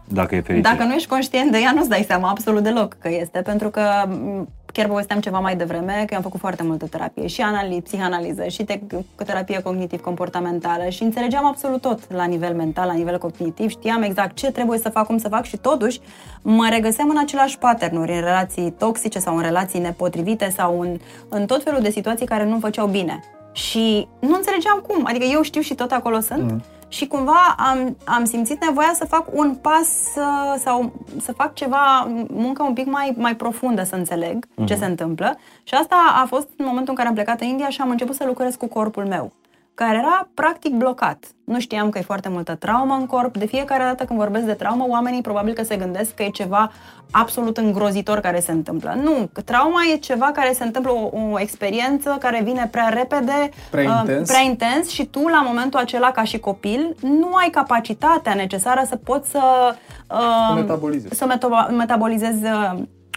Dacă 0.09 0.35
e 0.35 0.41
fericire. 0.41 0.75
Dacă 0.75 0.89
nu 0.89 0.95
ești 0.95 1.09
conștient 1.09 1.51
de 1.51 1.59
ea, 1.59 1.73
nu-ți 1.73 1.89
dai 1.89 2.05
seama 2.07 2.29
absolut 2.29 2.63
deloc 2.63 2.97
că 2.99 3.09
este, 3.09 3.43
pentru 3.43 3.71
că 3.71 3.83
m, 4.07 4.49
chiar 4.73 4.87
povesteam 4.87 5.21
ceva 5.21 5.39
mai 5.39 5.57
devreme, 5.57 5.93
că 5.93 6.07
eu 6.11 6.17
am 6.17 6.23
făcut 6.23 6.41
foarte 6.41 6.63
multă 6.63 6.87
terapie, 6.87 7.27
și 7.27 7.41
analiz, 7.41 7.79
psihanaliză, 7.83 8.45
și 8.49 8.65
te- 8.65 8.81
terapie 9.25 9.63
cognitiv-comportamentală 9.63 10.89
și 10.89 11.03
înțelegeam 11.03 11.47
absolut 11.47 11.81
tot 11.81 12.13
la 12.13 12.25
nivel 12.25 12.55
mental, 12.55 12.87
la 12.87 12.93
nivel 12.93 13.19
cognitiv, 13.19 13.71
știam 13.71 14.03
exact 14.03 14.37
ce 14.37 14.51
trebuie 14.51 14.79
să 14.79 14.89
fac, 14.89 15.07
cum 15.07 15.19
să 15.19 15.29
fac 15.29 15.45
și 15.45 15.57
totuși 15.57 16.01
mă 16.43 16.69
regăseam 16.71 17.09
în 17.09 17.19
același 17.19 17.59
patternuri, 17.59 18.13
în 18.13 18.21
relații 18.21 18.71
toxice 18.79 19.19
sau 19.19 19.37
în 19.37 19.43
relații 19.43 19.81
nepotrivite 19.81 20.53
sau 20.57 20.81
în, 20.81 20.99
în 21.29 21.47
tot 21.47 21.63
felul 21.63 21.81
de 21.81 21.91
situații 21.91 22.27
care 22.27 22.45
nu-mi 22.45 22.61
făceau 22.61 22.87
bine. 22.87 23.21
Și 23.53 24.09
nu 24.21 24.35
înțelegeam 24.35 24.85
cum, 24.89 25.05
adică 25.07 25.25
eu 25.33 25.43
știu 25.43 25.61
și 25.61 25.75
tot 25.75 25.91
acolo 25.91 26.21
sunt, 26.21 26.51
Mm. 26.51 26.63
Și 26.93 27.07
cumva 27.07 27.55
am, 27.59 27.97
am 28.05 28.25
simțit 28.25 28.65
nevoia 28.65 28.93
să 28.95 29.05
fac 29.05 29.27
un 29.33 29.55
pas 29.55 29.89
uh, 30.17 30.55
sau 30.59 30.93
să 31.21 31.33
fac 31.33 31.55
ceva, 31.55 32.09
muncă 32.29 32.63
un 32.63 32.73
pic 32.73 32.87
mai, 32.87 33.15
mai 33.17 33.37
profundă 33.37 33.83
să 33.83 33.95
înțeleg 33.95 34.47
ce 34.65 34.75
se 34.75 34.85
întâmplă. 34.85 35.39
Și 35.63 35.75
asta 35.75 35.97
a 36.23 36.25
fost 36.27 36.49
în 36.57 36.65
momentul 36.65 36.89
în 36.89 36.95
care 36.95 37.09
am 37.09 37.15
plecat 37.15 37.41
în 37.41 37.47
India 37.47 37.69
și 37.69 37.81
am 37.81 37.91
început 37.91 38.15
să 38.15 38.25
lucrez 38.27 38.55
cu 38.55 38.67
corpul 38.67 39.07
meu, 39.07 39.33
care 39.75 39.97
era 39.97 40.29
practic 40.35 40.75
blocat. 40.75 41.25
Nu 41.45 41.61
știam 41.61 41.91
că 41.91 41.99
e 41.99 42.03
foarte 42.03 42.29
multă 42.29 42.55
traumă 42.55 42.95
în 42.95 43.07
corp. 43.07 43.37
De 43.37 43.47
fiecare 43.47 43.83
dată 43.85 44.05
când 44.05 44.19
vorbesc 44.19 44.45
de 44.45 44.53
traumă, 44.53 44.85
oamenii 44.89 45.21
probabil 45.21 45.53
că 45.55 45.63
se 45.65 45.77
gândesc 45.77 46.15
că 46.15 46.23
e 46.23 46.29
ceva 46.29 46.73
absolut 47.11 47.57
îngrozitor 47.57 48.19
care 48.21 48.41
se 48.41 48.53
întâmplă. 48.53 48.97
Nu, 49.03 49.29
că 49.33 49.41
trauma 49.41 49.81
e 49.93 49.97
ceva 49.97 50.31
care 50.35 50.53
se 50.53 50.65
întâmplă, 50.65 50.93
o, 50.93 51.19
o 51.33 51.41
experiență 51.41 52.17
care 52.21 52.41
vine 52.45 52.69
prea 52.71 52.89
repede, 52.89 53.51
Prea 53.71 53.91
uh, 53.91 53.97
intens. 54.01 54.29
prea 54.29 54.41
intens 54.41 54.89
și 54.89 55.05
tu 55.07 55.29
la 55.29 55.43
momentul 55.47 55.81
acela 55.81 56.11
ca 56.11 56.25
și 56.25 56.39
copil 56.39 56.97
nu 57.01 57.35
ai 57.35 57.49
capacitatea 57.51 58.35
necesară 58.35 58.83
să 58.89 58.97
poți 58.97 59.31
să 59.31 59.75
uh, 60.11 60.55
metabolizezi. 60.55 61.15
să 61.17 61.27
meto- 61.37 61.71
metabolizezi 61.77 62.45
uh, 62.45 62.73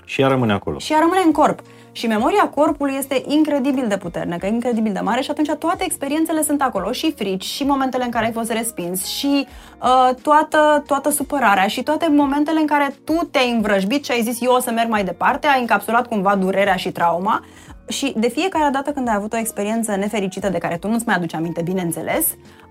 Și 0.06 0.22
ea 0.22 0.28
rămâne 0.28 0.54
acolo. 0.54 0.78
și 0.78 0.94
ea 0.94 1.00
rămâne 1.00 1.22
în 1.26 1.32
corp. 1.32 1.60
Și 1.96 2.08
memoria 2.08 2.50
corpului 2.56 2.96
este 2.98 3.24
incredibil 3.28 3.88
de 3.88 3.98
puternică, 3.98 4.46
incredibil 4.46 4.94
de 4.94 5.00
mare 5.00 5.22
și 5.22 5.32
atunci 5.32 5.50
toate 5.60 5.84
experiențele 5.84 6.42
sunt 6.42 6.62
acolo, 6.62 6.92
și 6.92 7.14
frici, 7.18 7.44
și 7.44 7.64
momentele 7.64 8.04
în 8.04 8.10
care 8.10 8.26
ai 8.26 8.32
fost 8.32 8.52
respins, 8.52 9.06
și 9.06 9.48
uh, 9.82 10.16
toată, 10.22 10.84
toată 10.88 11.10
supărarea, 11.12 11.68
și 11.68 11.84
toate 11.84 12.08
momentele 12.12 12.60
în 12.60 12.66
care 12.66 12.96
tu 13.04 13.28
te-ai 13.32 13.52
învrăjbit 13.52 14.06
și 14.06 14.12
ai 14.12 14.22
zis 14.22 14.42
eu 14.42 14.52
o 14.52 14.60
să 14.60 14.72
merg 14.72 14.90
mai 14.90 15.04
departe, 15.04 15.48
ai 15.48 15.60
încapsulat 15.60 16.08
cumva 16.08 16.36
durerea 16.36 16.76
și 16.76 16.92
trauma 16.92 17.46
și 17.88 18.14
de 18.18 18.28
fiecare 18.28 18.70
dată 18.72 18.92
când 18.92 19.08
ai 19.08 19.16
avut 19.16 19.34
o 19.34 19.38
experiență 19.38 19.96
nefericită 19.96 20.50
de 20.50 20.58
care 20.58 20.78
tu 20.78 20.88
nu-ți 20.88 21.06
mai 21.06 21.16
aduci 21.16 21.34
aminte, 21.34 21.62
bineînțeles, 21.62 22.28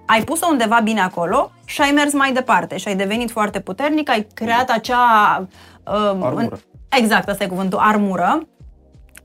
ai 0.06 0.22
pus-o 0.22 0.46
undeva 0.50 0.80
bine 0.82 1.00
acolo 1.00 1.50
și 1.64 1.80
ai 1.80 1.90
mers 1.90 2.12
mai 2.12 2.32
departe 2.32 2.76
și 2.76 2.88
ai 2.88 2.96
devenit 2.96 3.30
foarte 3.30 3.60
puternic, 3.60 4.10
ai 4.10 4.26
creat 4.34 4.70
acea... 4.70 5.46
Uh, 5.86 6.24
armură. 6.24 6.58
Exact, 6.88 7.28
asta 7.28 7.44
e 7.44 7.46
cuvântul, 7.46 7.78
armură, 7.78 8.46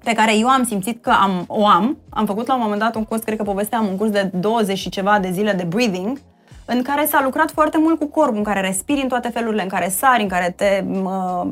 pe 0.04 0.14
care 0.14 0.38
eu 0.38 0.48
am 0.48 0.64
simțit 0.64 1.04
că 1.04 1.10
am, 1.10 1.44
o 1.48 1.68
am. 1.68 1.98
Am 2.10 2.26
făcut 2.26 2.48
la 2.48 2.54
un 2.54 2.62
moment 2.64 2.80
dat 2.80 2.96
un 2.96 3.04
curs, 3.04 3.22
cred 3.22 3.38
că 3.38 3.44
povesteam, 3.44 3.88
un 3.88 3.98
curs 3.98 4.12
de 4.12 4.30
20 4.34 4.78
și 4.78 4.90
ceva 4.90 5.20
de 5.20 5.32
zile 5.32 5.52
de 5.52 5.64
breathing, 5.64 6.20
în 6.66 6.82
care 6.82 7.06
s-a 7.06 7.22
lucrat 7.24 7.52
foarte 7.52 7.78
mult 7.78 8.00
cu 8.00 8.06
corpul, 8.06 8.38
în 8.38 8.44
care 8.44 8.62
respiri 8.62 9.02
în 9.02 9.08
toate 9.08 9.30
felurile, 9.30 9.62
în 9.62 9.68
care 9.68 9.90
sari, 9.90 10.22
în 10.22 10.28
care 10.28 10.54
te, 10.56 10.84
mă, 10.88 11.48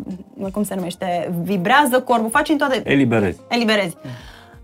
cum 0.51 0.63
se 0.63 0.75
numește, 0.75 1.31
vibrează 1.43 1.99
corpul, 1.99 2.29
faci 2.29 2.49
în 2.49 2.57
toate... 2.57 2.81
Eliberezi. 2.83 3.39
Eliberezi. 3.49 3.95
Mm. 4.03 4.09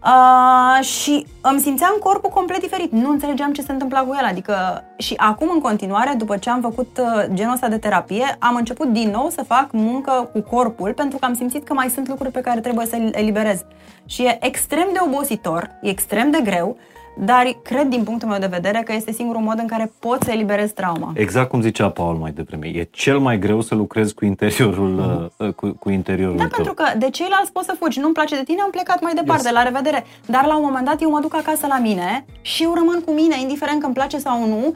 Uh, 0.06 0.86
și 0.86 1.26
îmi 1.42 1.60
simțeam 1.60 1.96
corpul 2.00 2.30
complet 2.30 2.60
diferit. 2.60 2.92
Nu 2.92 3.10
înțelegeam 3.10 3.54
ce 3.54 3.62
se 3.62 3.72
întâmpla 3.72 4.00
cu 4.00 4.16
el. 4.20 4.26
Adică 4.26 4.84
și 4.98 5.14
acum 5.18 5.50
în 5.54 5.60
continuare, 5.60 6.14
după 6.18 6.38
ce 6.38 6.50
am 6.50 6.62
făcut 6.62 6.98
uh, 7.02 7.26
genul 7.34 7.54
ăsta 7.54 7.68
de 7.68 7.78
terapie, 7.78 8.36
am 8.40 8.56
început 8.56 8.88
din 8.88 9.10
nou 9.10 9.30
să 9.30 9.44
fac 9.48 9.72
muncă 9.72 10.30
cu 10.34 10.42
corpul 10.42 10.94
pentru 10.94 11.18
că 11.18 11.26
am 11.26 11.34
simțit 11.34 11.64
că 11.64 11.74
mai 11.74 11.90
sunt 11.90 12.08
lucruri 12.08 12.32
pe 12.32 12.42
care 12.42 12.60
trebuie 12.60 12.86
să 12.86 12.96
le 12.96 13.20
eliberez. 13.20 13.66
Și 14.06 14.24
e 14.24 14.38
extrem 14.42 14.88
de 14.94 15.00
obositor, 15.06 15.70
e 15.82 15.90
extrem 15.90 16.32
de 16.32 16.40
greu, 16.44 16.78
dar 17.18 17.58
cred 17.64 17.88
din 17.88 18.04
punctul 18.04 18.30
meu 18.30 18.40
de 18.40 18.48
vedere 18.48 18.82
că 18.86 18.94
este 18.94 19.12
singurul 19.12 19.42
mod 19.42 19.60
în 19.60 19.68
care 19.68 19.92
pot 20.00 20.24
să 20.24 20.32
eliberezi 20.32 20.74
trauma. 20.74 21.12
Exact 21.16 21.50
cum 21.50 21.62
zicea 21.62 21.90
Paul 21.90 22.16
mai 22.16 22.32
devreme, 22.32 22.68
e 22.68 22.88
cel 22.92 23.20
mai 23.20 23.40
greu 23.40 23.62
să 23.62 23.76
lucrezi 23.76 24.14
cu 24.14 24.26
interiorul, 24.26 24.92
mm-hmm. 25.02 25.56
cu, 25.56 25.76
cu 25.80 25.90
interiorul 25.90 26.38
Da, 26.38 26.48
tău. 26.48 26.52
pentru 26.56 26.74
că 26.74 26.98
de 26.98 27.10
ceilalți 27.10 27.52
poți 27.52 27.66
să 27.66 27.76
fugi, 27.80 28.00
nu-mi 28.00 28.14
place 28.14 28.36
de 28.36 28.44
tine, 28.44 28.62
am 28.62 28.70
plecat 28.70 29.02
mai 29.02 29.14
departe, 29.14 29.48
yes. 29.48 29.54
la 29.54 29.64
revedere. 29.64 30.06
Dar 30.26 30.46
la 30.46 30.56
un 30.56 30.64
moment 30.64 30.86
dat 30.86 31.02
eu 31.02 31.10
mă 31.10 31.20
duc 31.20 31.36
acasă 31.36 31.68
la 31.68 31.80
mine 31.80 32.26
și 32.42 32.64
eu 32.64 32.74
rămân 32.74 33.02
cu 33.06 33.12
mine, 33.12 33.42
indiferent 33.42 33.80
că 33.80 33.86
îmi 33.86 33.96
place 33.96 34.18
sau 34.18 34.48
nu, 34.48 34.76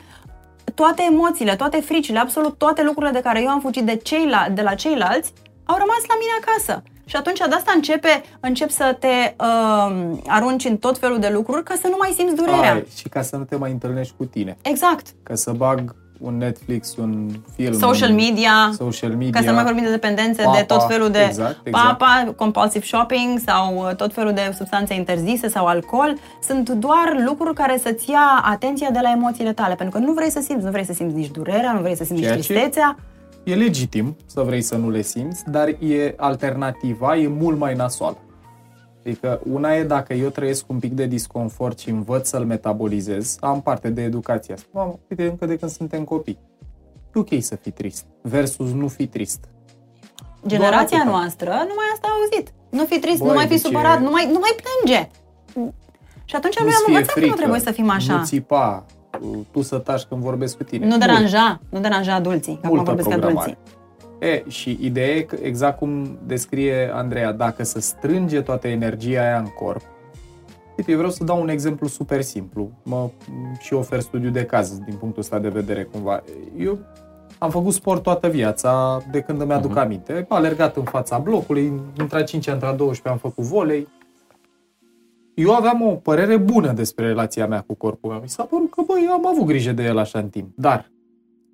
toate 0.74 1.04
emoțiile, 1.12 1.56
toate 1.56 1.78
fricile, 1.82 2.20
absolut 2.20 2.58
toate 2.58 2.84
lucrurile 2.84 3.12
de 3.12 3.22
care 3.22 3.42
eu 3.42 3.50
am 3.50 3.60
fugit 3.60 3.86
de, 3.86 3.96
ceila, 3.96 4.48
de 4.54 4.62
la 4.62 4.74
ceilalți, 4.74 5.34
au 5.66 5.78
rămas 5.78 6.02
la 6.08 6.16
mine 6.20 6.32
acasă. 6.42 6.84
Și 7.08 7.16
atunci 7.16 7.38
de 7.38 7.56
asta 7.56 7.72
începe, 7.76 8.24
încep 8.40 8.70
să 8.70 8.96
te 9.00 9.36
uh, 9.40 10.18
arunci 10.28 10.66
în 10.66 10.78
tot 10.78 10.98
felul 10.98 11.20
de 11.20 11.30
lucruri 11.34 11.64
ca 11.64 11.74
să 11.82 11.88
nu 11.88 11.96
mai 12.00 12.14
simți 12.18 12.36
durerea. 12.36 12.74
Ai, 12.74 12.86
și 12.96 13.10
ca 13.10 13.22
să 13.22 13.36
nu 13.36 13.44
te 13.44 13.56
mai 13.56 13.72
întâlnești 13.72 14.14
cu 14.18 14.26
tine. 14.26 14.58
Exact. 14.62 15.08
Ca 15.24 15.36
să 15.36 15.52
bag 15.52 15.96
un 16.20 16.38
Netflix, 16.38 16.96
un 16.96 17.30
film, 17.56 17.74
social 17.74 18.12
media, 18.14 18.72
social 18.78 19.10
media 19.10 19.30
ca 19.32 19.40
să 19.40 19.46
nu 19.46 19.54
mai 19.54 19.64
vorbim 19.64 19.84
de 19.84 19.90
dependențe, 19.90 20.42
papa, 20.42 20.58
de 20.58 20.64
tot 20.64 20.86
felul 20.88 21.10
de 21.10 21.24
exact, 21.28 21.60
exact. 21.64 21.86
papa, 21.86 22.34
compulsive 22.36 22.86
shopping 22.86 23.40
sau 23.46 23.76
uh, 23.78 23.96
tot 23.96 24.14
felul 24.14 24.34
de 24.34 24.52
substanțe 24.58 24.94
interzise 24.94 25.48
sau 25.48 25.66
alcool, 25.66 26.18
sunt 26.42 26.70
doar 26.70 27.24
lucruri 27.26 27.54
care 27.54 27.78
să-ți 27.84 28.10
ia 28.10 28.42
atenția 28.44 28.90
de 28.92 29.00
la 29.02 29.12
emoțiile 29.12 29.54
tale, 29.54 29.76
pentru 29.76 30.00
că 30.00 30.06
nu 30.06 30.14
vrei 30.14 30.30
să 30.30 30.40
simți, 30.42 30.66
nu 30.66 30.72
vrei 30.72 30.86
să 30.86 30.94
simți 30.94 31.16
nici 31.16 31.32
durerea, 31.32 31.72
nu 31.74 31.82
vrei 31.82 31.96
să 31.96 32.04
simți 32.04 32.22
nici 32.22 32.32
tristețea. 32.32 32.96
Ce 32.98 33.17
E 33.48 33.56
legitim 33.56 34.16
să 34.26 34.42
vrei 34.42 34.62
să 34.62 34.76
nu 34.76 34.90
le 34.90 35.02
simți, 35.02 35.44
dar 35.50 35.68
e 35.68 36.14
alternativa, 36.18 37.18
e 37.18 37.28
mult 37.28 37.58
mai 37.58 37.76
nasoală. 37.76 38.18
Adică 39.00 39.42
una 39.52 39.76
e 39.76 39.84
dacă 39.84 40.14
eu 40.14 40.30
trăiesc 40.30 40.70
un 40.70 40.80
pic 40.80 40.94
de 40.94 41.06
disconfort 41.06 41.80
și 41.80 41.90
învăț 41.90 42.28
să-l 42.28 42.46
metabolizez, 42.46 43.38
am 43.40 43.62
parte 43.62 43.90
de 43.90 44.02
educația 44.02 44.54
asta. 44.54 44.68
Mamă, 44.72 45.00
uite, 45.10 45.26
încă 45.26 45.46
de 45.46 45.58
când 45.58 45.72
suntem 45.72 46.04
copii. 46.04 46.40
E 47.16 47.20
ok 47.20 47.28
să 47.40 47.56
fii 47.56 47.72
trist, 47.72 48.06
versus 48.22 48.72
nu 48.72 48.88
fi 48.88 49.08
trist. 49.08 49.40
Generația 50.48 51.04
noastră 51.06 51.50
nu 51.50 51.74
mai 51.76 51.86
asta 51.94 52.08
a 52.08 52.12
auzit. 52.20 52.54
Nu 52.70 52.86
fi 52.86 53.00
trist, 53.00 53.20
Băi, 53.20 53.28
nu 53.28 53.34
mai 53.34 53.48
fi 53.48 53.58
supărat, 53.58 54.02
nu 54.02 54.10
mai, 54.10 54.26
nu 54.32 54.40
mai 54.40 54.56
plânge. 54.64 55.10
Și 56.26 56.36
atunci 56.36 56.60
noi 56.60 56.72
am 56.74 56.84
învățat 56.88 57.12
frică, 57.12 57.26
că 57.26 57.32
nu 57.32 57.36
trebuie 57.36 57.60
să 57.60 57.72
fim 57.72 57.90
așa. 57.90 58.18
Nu 58.18 58.26
țipa, 58.26 58.86
tu 59.52 59.62
să 59.62 59.78
taci 59.78 60.04
când 60.04 60.22
vorbesc 60.22 60.58
cu 60.58 60.64
tine. 60.64 60.86
Nu 60.86 60.98
deranja, 60.98 61.62
nu 61.70 61.80
deranja 61.80 62.14
adulții, 62.14 62.60
că 62.62 62.68
acum 62.68 62.84
vorbesc 62.84 63.12
adulții. 63.12 63.58
E, 64.20 64.44
și 64.48 64.78
ideea 64.82 65.16
e 65.16 65.22
că, 65.22 65.36
exact 65.42 65.78
cum 65.78 66.18
descrie 66.26 66.92
Andreea, 66.94 67.32
dacă 67.32 67.64
să 67.64 67.80
strânge 67.80 68.42
toată 68.42 68.68
energia 68.68 69.22
aia 69.22 69.38
în 69.38 69.48
corp, 69.48 69.82
Uite, 70.78 70.92
eu 70.92 70.98
vreau 70.98 71.12
să 71.12 71.24
dau 71.24 71.42
un 71.42 71.50
exemplu 71.50 71.88
super 71.88 72.22
simplu. 72.22 72.72
Mă 72.84 73.10
și 73.60 73.74
ofer 73.74 74.00
studiu 74.00 74.30
de 74.30 74.46
caz 74.46 74.78
din 74.78 74.96
punctul 74.96 75.22
ăsta 75.22 75.40
de 75.40 75.50
vedere 75.50 75.84
cumva. 75.84 76.24
Eu 76.58 76.78
am 77.38 77.50
făcut 77.50 77.74
sport 77.74 78.04
toată 78.04 78.28
viața, 78.28 79.02
de 79.12 79.20
când 79.20 79.42
îmi 79.42 79.54
aduc 79.54 79.72
uh-huh. 79.72 79.82
aminte. 79.82 80.26
Am 80.30 80.38
alergat 80.38 80.76
în 80.76 80.84
fața 80.84 81.18
blocului, 81.18 81.82
între 81.98 82.24
5 82.24 82.48
între 82.48 82.68
12 82.68 83.08
am 83.10 83.18
făcut 83.18 83.44
volei, 83.44 83.88
eu 85.38 85.56
aveam 85.56 85.82
o 85.82 85.96
părere 85.96 86.38
bună 86.38 86.72
despre 86.72 87.08
relația 87.08 87.48
mea 87.48 87.62
cu 87.62 87.74
corpul 87.74 88.12
meu. 88.12 88.20
Mi 88.22 88.30
s-a 88.30 88.44
părut 88.44 88.72
că, 88.72 88.82
băi, 88.88 89.08
am 89.12 89.28
avut 89.28 89.46
grijă 89.46 89.72
de 89.72 89.84
el 89.84 89.98
așa 89.98 90.20
în 90.20 90.30
timp. 90.30 90.48
Dar 90.56 90.92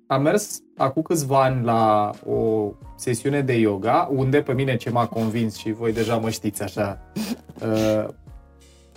am 0.06 0.22
mers 0.22 0.60
acum 0.76 1.02
câțiva 1.02 1.42
ani 1.42 1.64
la 1.64 2.10
o 2.26 2.70
sesiune 2.96 3.40
de 3.40 3.52
yoga, 3.52 4.10
unde 4.12 4.42
pe 4.42 4.52
mine 4.52 4.76
ce 4.76 4.90
m-a 4.90 5.06
convins 5.06 5.56
și 5.56 5.72
voi 5.72 5.92
deja 5.92 6.16
mă 6.16 6.30
știți 6.30 6.62
așa, 6.62 7.00
uh, 7.62 8.08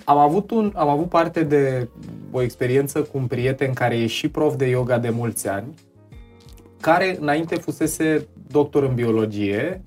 am 0.04 0.18
avut, 0.18 0.52
un, 0.52 0.72
am 0.76 0.90
avut 0.90 1.10
parte 1.10 1.44
de 1.44 1.90
o 2.32 2.42
experiență 2.42 3.02
cu 3.02 3.18
un 3.18 3.28
prieten 3.28 3.74
care 3.74 3.98
e 3.98 4.08
și 4.08 4.30
prof 4.30 4.56
de 4.56 4.66
yoga 4.66 4.98
de 4.98 5.10
mulți 5.10 5.48
ani, 5.48 5.74
care 6.82 7.18
înainte 7.20 7.56
fusese 7.56 8.28
doctor 8.48 8.84
în 8.84 8.94
biologie 8.94 9.84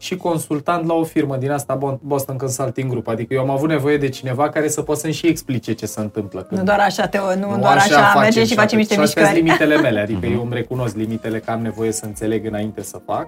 și 0.00 0.16
consultant 0.16 0.86
la 0.86 0.94
o 0.94 1.04
firmă 1.04 1.36
din 1.36 1.50
asta 1.50 1.98
Boston 2.02 2.36
Consulting 2.36 2.90
Group. 2.90 3.08
Adică 3.08 3.34
eu 3.34 3.40
am 3.40 3.50
avut 3.50 3.68
nevoie 3.68 3.96
de 3.96 4.08
cineva 4.08 4.48
care 4.48 4.68
să 4.68 4.82
poată 4.82 5.00
să-mi 5.00 5.12
și 5.12 5.26
explice 5.26 5.72
ce 5.72 5.86
se 5.86 6.00
întâmplă. 6.00 6.42
Când... 6.42 6.60
Nu 6.60 6.66
doar 6.66 6.78
așa, 6.78 7.06
te, 7.06 7.18
nu, 7.18 7.50
nu 7.50 7.58
doar 7.58 7.76
așa, 7.76 8.08
așa 8.08 8.20
merge 8.20 8.44
și 8.44 8.54
face 8.54 8.76
niște 8.76 8.98
mișcări. 8.98 9.26
Și 9.26 9.34
limitele 9.34 9.76
mele, 9.76 10.00
adică 10.10 10.26
eu 10.26 10.42
îmi 10.42 10.54
recunosc 10.54 10.96
limitele 10.96 11.38
că 11.38 11.50
am 11.50 11.60
nevoie 11.60 11.92
să 11.92 12.04
înțeleg 12.04 12.46
înainte 12.46 12.82
să 12.82 13.00
fac. 13.06 13.26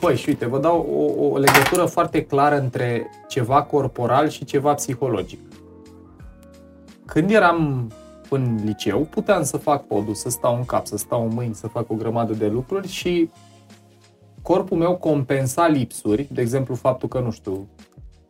Păi, 0.00 0.16
și 0.16 0.28
uite, 0.28 0.46
vă 0.46 0.58
dau 0.58 0.86
o, 1.18 1.28
o 1.28 1.38
legătură 1.38 1.84
foarte 1.84 2.24
clară 2.24 2.58
între 2.58 3.10
ceva 3.28 3.62
corporal 3.62 4.28
și 4.28 4.44
ceva 4.44 4.74
psihologic. 4.74 5.40
Când 7.06 7.30
eram 7.30 7.90
în 8.28 8.58
liceu, 8.64 8.98
puteam 8.98 9.42
să 9.42 9.56
fac 9.56 9.86
podul, 9.86 10.14
să 10.14 10.30
stau 10.30 10.56
în 10.56 10.64
cap, 10.64 10.86
să 10.86 10.96
stau 10.96 11.22
în 11.22 11.34
mâini, 11.34 11.54
să 11.54 11.66
fac 11.66 11.90
o 11.90 11.94
grămadă 11.94 12.32
de 12.32 12.46
lucruri 12.46 12.88
și 12.88 13.30
corpul 14.50 14.76
meu 14.76 14.96
compensa 14.96 15.66
lipsuri, 15.66 16.26
de 16.32 16.40
exemplu 16.40 16.74
faptul 16.74 17.08
că, 17.08 17.20
nu 17.20 17.30
știu, 17.30 17.68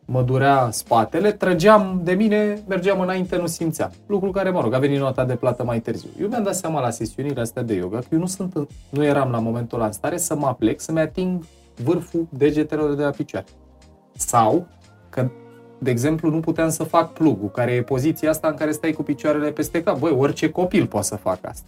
mă 0.05 0.21
durea 0.21 0.69
spatele, 0.71 1.31
trăgeam 1.31 2.01
de 2.03 2.13
mine, 2.13 2.63
mergeam 2.67 2.99
înainte, 2.99 3.37
nu 3.37 3.47
simțeam. 3.47 3.91
Lucru 4.05 4.31
care, 4.31 4.49
mă 4.49 4.61
rog, 4.61 4.73
a 4.73 4.79
venit 4.79 4.99
nota 4.99 5.25
de 5.25 5.35
plată 5.35 5.63
mai 5.63 5.79
târziu. 5.79 6.09
Eu 6.19 6.27
mi-am 6.27 6.43
dat 6.43 6.55
seama 6.55 6.81
la 6.81 6.89
sesiunile 6.89 7.41
astea 7.41 7.61
de 7.61 7.73
yoga 7.73 7.97
că 7.97 8.05
eu 8.11 8.19
nu, 8.19 8.25
sunt, 8.25 8.67
nu 8.89 9.03
eram 9.03 9.31
la 9.31 9.39
momentul 9.39 9.77
ăla 9.77 9.87
în 9.87 9.93
stare 9.93 10.17
să 10.17 10.35
mă 10.35 10.45
aplec, 10.45 10.79
să-mi 10.79 10.99
ating 10.99 11.43
vârful 11.83 12.27
degetelor 12.29 12.93
de 12.95 13.03
la 13.03 13.09
picioare. 13.09 13.45
Sau 14.15 14.67
că, 15.09 15.29
de 15.79 15.89
exemplu, 15.89 16.29
nu 16.29 16.39
puteam 16.39 16.69
să 16.69 16.83
fac 16.83 17.13
plugul, 17.13 17.49
care 17.49 17.71
e 17.71 17.81
poziția 17.81 18.29
asta 18.29 18.47
în 18.47 18.55
care 18.55 18.71
stai 18.71 18.91
cu 18.91 19.03
picioarele 19.03 19.51
peste 19.51 19.83
cap. 19.83 19.99
Băi, 19.99 20.11
orice 20.11 20.49
copil 20.49 20.87
poate 20.87 21.05
să 21.05 21.15
facă 21.15 21.47
asta. 21.47 21.67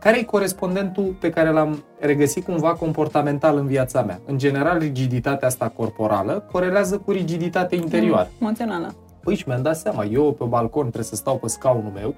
Care 0.00 0.18
e 0.18 0.22
corespondentul 0.22 1.16
pe 1.20 1.30
care 1.30 1.50
l-am 1.50 1.84
regăsit 1.98 2.44
cumva 2.44 2.74
comportamental 2.74 3.56
în 3.56 3.66
viața 3.66 4.02
mea? 4.02 4.20
În 4.26 4.38
general, 4.38 4.78
rigiditatea 4.78 5.48
asta 5.48 5.68
corporală 5.68 6.44
corelează 6.52 6.98
cu 6.98 7.10
rigiditatea 7.10 7.78
interioară. 7.78 8.28
Mm, 8.30 8.46
emoțională. 8.46 8.94
Păi 9.20 9.34
și 9.34 9.44
mi-am 9.46 9.62
dat 9.62 9.76
seama, 9.76 10.04
eu 10.04 10.32
pe 10.32 10.44
balcon 10.44 10.82
trebuie 10.82 11.04
să 11.04 11.16
stau 11.16 11.38
pe 11.38 11.48
scaunul 11.48 11.92
meu, 11.94 12.14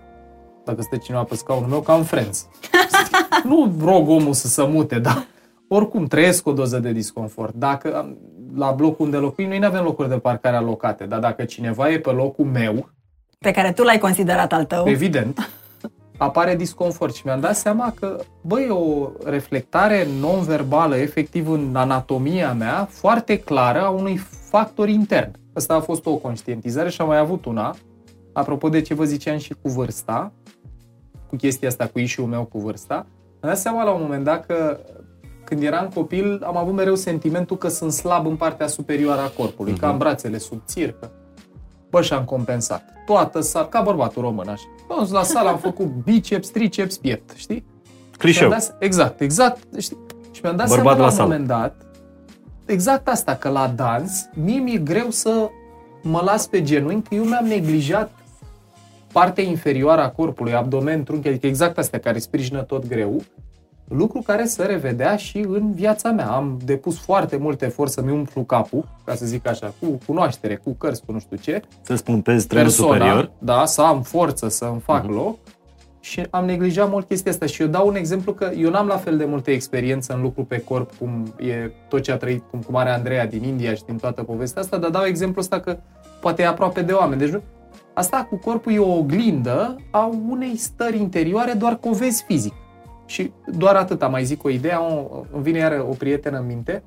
dacă 0.64 0.82
stă 0.82 0.96
cineva 0.96 1.22
pe 1.22 1.34
scaunul 1.34 1.68
meu, 1.68 1.80
ca 1.80 1.94
în 1.94 2.02
Friends. 2.02 2.48
nu 3.48 3.74
rog 3.84 4.08
omul 4.08 4.32
să 4.32 4.48
se 4.48 4.66
mute, 4.66 4.98
dar 4.98 5.26
oricum 5.68 6.06
trăiesc 6.06 6.46
o 6.46 6.52
doză 6.52 6.78
de 6.78 6.92
disconfort. 6.92 7.54
Dacă 7.54 8.16
la 8.54 8.70
blocul 8.70 9.04
unde 9.04 9.16
locuim, 9.16 9.48
noi 9.48 9.58
nu 9.58 9.66
avem 9.66 9.82
locuri 9.82 10.08
de 10.08 10.18
parcare 10.18 10.56
alocate, 10.56 11.04
dar 11.04 11.20
dacă 11.20 11.44
cineva 11.44 11.90
e 11.90 11.98
pe 11.98 12.10
locul 12.10 12.44
meu, 12.44 12.88
pe 13.38 13.50
care 13.50 13.72
tu 13.72 13.82
l-ai 13.82 13.98
considerat 13.98 14.52
al 14.52 14.64
tău. 14.64 14.88
Evident 14.88 15.61
apare 16.16 16.56
disconfort 16.56 17.14
și 17.14 17.22
mi-am 17.24 17.40
dat 17.40 17.56
seama 17.56 17.94
că, 18.00 18.20
băi, 18.40 18.68
o 18.68 19.08
reflectare 19.24 20.06
non-verbală, 20.20 20.96
efectiv 20.96 21.48
în 21.48 21.76
anatomia 21.76 22.52
mea, 22.52 22.88
foarte 22.90 23.38
clară 23.38 23.80
a 23.80 23.90
unui 23.90 24.16
factor 24.50 24.88
intern. 24.88 25.30
Asta 25.54 25.74
a 25.74 25.80
fost 25.80 26.06
o 26.06 26.16
conștientizare 26.16 26.88
și 26.88 27.00
am 27.00 27.06
mai 27.06 27.18
avut 27.18 27.44
una, 27.44 27.74
apropo 28.32 28.68
de 28.68 28.80
ce 28.80 28.94
vă 28.94 29.04
ziceam 29.04 29.38
și 29.38 29.54
cu 29.62 29.68
vârsta, 29.68 30.32
cu 31.28 31.36
chestia 31.36 31.68
asta, 31.68 31.86
cu 31.86 31.98
ișiul 31.98 32.26
meu 32.26 32.44
cu 32.44 32.58
vârsta, 32.58 32.94
am 33.40 33.48
dat 33.48 33.58
seama 33.58 33.84
la 33.84 33.90
un 33.90 34.02
moment 34.02 34.24
dat 34.24 34.46
că 34.46 34.80
când 35.44 35.62
eram 35.62 35.88
copil 35.94 36.42
am 36.44 36.56
avut 36.56 36.74
mereu 36.74 36.94
sentimentul 36.94 37.56
că 37.56 37.68
sunt 37.68 37.92
slab 37.92 38.26
în 38.26 38.36
partea 38.36 38.66
superioară 38.66 39.20
a 39.20 39.28
corpului, 39.28 39.72
uh-huh. 39.72 39.80
că 39.80 39.86
am 39.86 39.98
brațele 39.98 40.38
subțiri, 40.38 40.98
că 41.00 41.10
Bă, 41.92 42.02
și 42.02 42.12
am 42.12 42.24
compensat. 42.24 42.82
Toată 43.06 43.40
sala, 43.40 43.66
ca 43.66 43.80
bărbatul 43.80 44.22
român, 44.22 44.48
așa. 44.48 44.64
Am 44.90 44.96
dus 44.98 45.10
la 45.10 45.22
sală, 45.22 45.48
am 45.48 45.58
făcut 45.58 45.86
biceps, 45.86 46.48
triceps, 46.48 46.96
piept, 46.96 47.30
știi? 47.36 47.64
Clișeu. 48.18 48.48
Mi-am 48.48 48.60
dat- 48.60 48.76
exact, 48.82 49.20
exact. 49.20 49.58
Știi? 49.78 49.96
Și 50.30 50.40
mi-am 50.42 50.56
dat 50.56 50.68
Bărbat 50.68 50.84
seama 50.84 50.98
la 50.98 51.04
la 51.04 51.04
un 51.04 51.10
sală. 51.16 51.28
moment 51.28 51.46
dat, 51.46 51.74
exact 52.66 53.08
asta, 53.08 53.34
că 53.34 53.48
la 53.48 53.66
dans, 53.76 54.28
mie 54.34 54.58
mi-e 54.58 54.78
greu 54.78 55.10
să 55.10 55.50
mă 56.02 56.22
las 56.24 56.46
pe 56.46 56.62
genunchi, 56.62 57.08
că 57.08 57.14
eu 57.14 57.24
mi-am 57.24 57.44
neglijat 57.46 58.10
partea 59.12 59.44
inferioară 59.44 60.02
a 60.02 60.10
corpului, 60.10 60.54
abdomen, 60.54 61.02
trunchi, 61.04 61.28
adică 61.28 61.46
exact 61.46 61.78
astea 61.78 61.98
care 61.98 62.18
sprijină 62.18 62.62
tot 62.62 62.86
greu, 62.88 63.22
lucru 63.96 64.20
care 64.20 64.44
se 64.44 64.64
revedea 64.64 65.16
și 65.16 65.38
în 65.48 65.72
viața 65.72 66.10
mea. 66.10 66.26
Am 66.30 66.58
depus 66.64 66.98
foarte 66.98 67.36
mult 67.36 67.62
efort 67.62 67.90
să-mi 67.90 68.12
umplu 68.12 68.42
capul, 68.42 68.88
ca 69.04 69.14
să 69.14 69.26
zic 69.26 69.46
așa, 69.48 69.72
cu 69.80 69.98
cunoaștere, 70.06 70.56
cu 70.56 70.70
cărți, 70.78 71.02
cu 71.06 71.12
nu 71.12 71.18
știu 71.18 71.36
ce, 71.36 71.62
Să 71.82 71.94
spuntezi 71.94 72.46
trenul 72.46 72.70
superior. 72.70 73.30
da, 73.38 73.64
să 73.64 73.82
am 73.82 74.02
forță, 74.02 74.48
să 74.48 74.64
îmi 74.64 74.80
fac 74.80 75.02
Mhm. 75.04 75.12
loc 75.14 75.36
și 76.00 76.26
am 76.30 76.44
neglijat 76.44 76.90
mult 76.90 77.08
chestia 77.08 77.30
asta 77.30 77.46
și 77.46 77.62
eu 77.62 77.68
dau 77.68 77.86
un 77.86 77.94
exemplu 77.94 78.32
că 78.32 78.50
eu 78.56 78.70
n-am 78.70 78.86
la 78.86 78.96
fel 78.96 79.16
de 79.16 79.24
multă 79.24 79.50
experiență 79.50 80.14
în 80.14 80.22
lucru 80.22 80.44
pe 80.44 80.58
corp 80.58 80.90
cum 80.98 81.34
e 81.38 81.70
tot 81.88 82.02
ce 82.02 82.12
a 82.12 82.16
trăit, 82.16 82.42
cum, 82.50 82.60
cum 82.60 82.76
are 82.76 82.90
Andreea 82.90 83.26
din 83.26 83.42
India 83.44 83.74
și 83.74 83.84
din 83.84 83.96
toată 83.96 84.22
povestea 84.22 84.62
asta, 84.62 84.76
dar 84.76 84.90
dau 84.90 85.04
exemplu 85.04 85.40
ăsta 85.40 85.60
că 85.60 85.76
poate 86.20 86.42
e 86.42 86.46
aproape 86.46 86.82
de 86.82 86.92
oameni. 86.92 87.20
Deci 87.20 87.30
nu, 87.30 87.42
asta 87.94 88.26
cu 88.30 88.36
corpul 88.36 88.72
e 88.72 88.78
o 88.78 88.96
oglindă 88.96 89.76
a 89.90 90.10
unei 90.28 90.56
stări 90.56 90.96
interioare, 91.00 91.52
doar 91.52 91.76
că 91.76 91.88
o 91.88 91.92
vezi 91.92 92.24
fizic. 92.26 92.52
Și 93.06 93.32
doar 93.46 93.74
atât, 93.76 94.08
mai 94.08 94.24
zic 94.24 94.44
o 94.44 94.48
idee, 94.48 94.74
am 94.74 94.82
o, 95.10 95.22
îmi 95.32 95.42
vine 95.42 95.58
iară 95.58 95.86
o 95.88 95.92
prietenă 95.94 96.38
în 96.38 96.46
minte, 96.46 96.82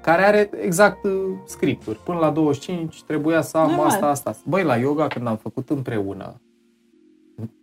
care 0.00 0.22
are 0.24 0.50
exact 0.62 1.04
uh, 1.04 1.12
scripturi. 1.46 1.98
Până 2.04 2.18
la 2.18 2.30
25 2.30 3.02
trebuia 3.02 3.42
să 3.42 3.56
am 3.56 3.68
Normal. 3.68 3.86
asta, 3.86 4.06
asta, 4.06 4.30
asta. 4.30 4.42
Băi, 4.48 4.62
la 4.62 4.76
yoga 4.76 5.06
când 5.06 5.26
am 5.26 5.36
făcut 5.36 5.70
împreună, 5.70 6.40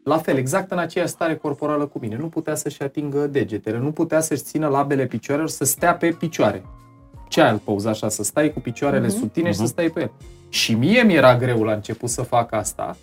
la 0.03 0.17
fel, 0.17 0.37
exact 0.37 0.71
în 0.71 0.77
aceeași 0.77 1.11
stare 1.11 1.35
corporală 1.35 1.85
cu 1.85 1.99
mine, 1.99 2.15
nu 2.15 2.27
putea 2.27 2.55
să-și 2.55 2.83
atingă 2.83 3.27
degetele, 3.27 3.77
nu 3.77 3.91
putea 3.91 4.19
să-și 4.19 4.41
țină 4.43 4.67
labele 4.67 5.05
picioarelor, 5.05 5.49
să 5.49 5.63
stea 5.63 5.95
pe 5.95 6.09
picioare. 6.19 6.63
Child 7.29 7.59
pose, 7.59 7.89
așa, 7.89 8.09
să 8.09 8.23
stai 8.23 8.53
cu 8.53 8.59
picioarele 8.59 9.07
Mhm. 9.07 9.15
sub 9.17 9.31
tine 9.31 9.47
și 9.47 9.55
să 9.55 9.61
Mhm. 9.61 9.71
stai 9.71 9.89
pe 9.89 9.99
el. 10.01 10.11
Și 10.49 10.73
mie 10.73 11.01
mi-era 11.03 11.35
greu 11.37 11.63
la 11.63 11.73
început 11.73 12.09
să 12.09 12.21
fac 12.21 12.51
asta 12.51 12.97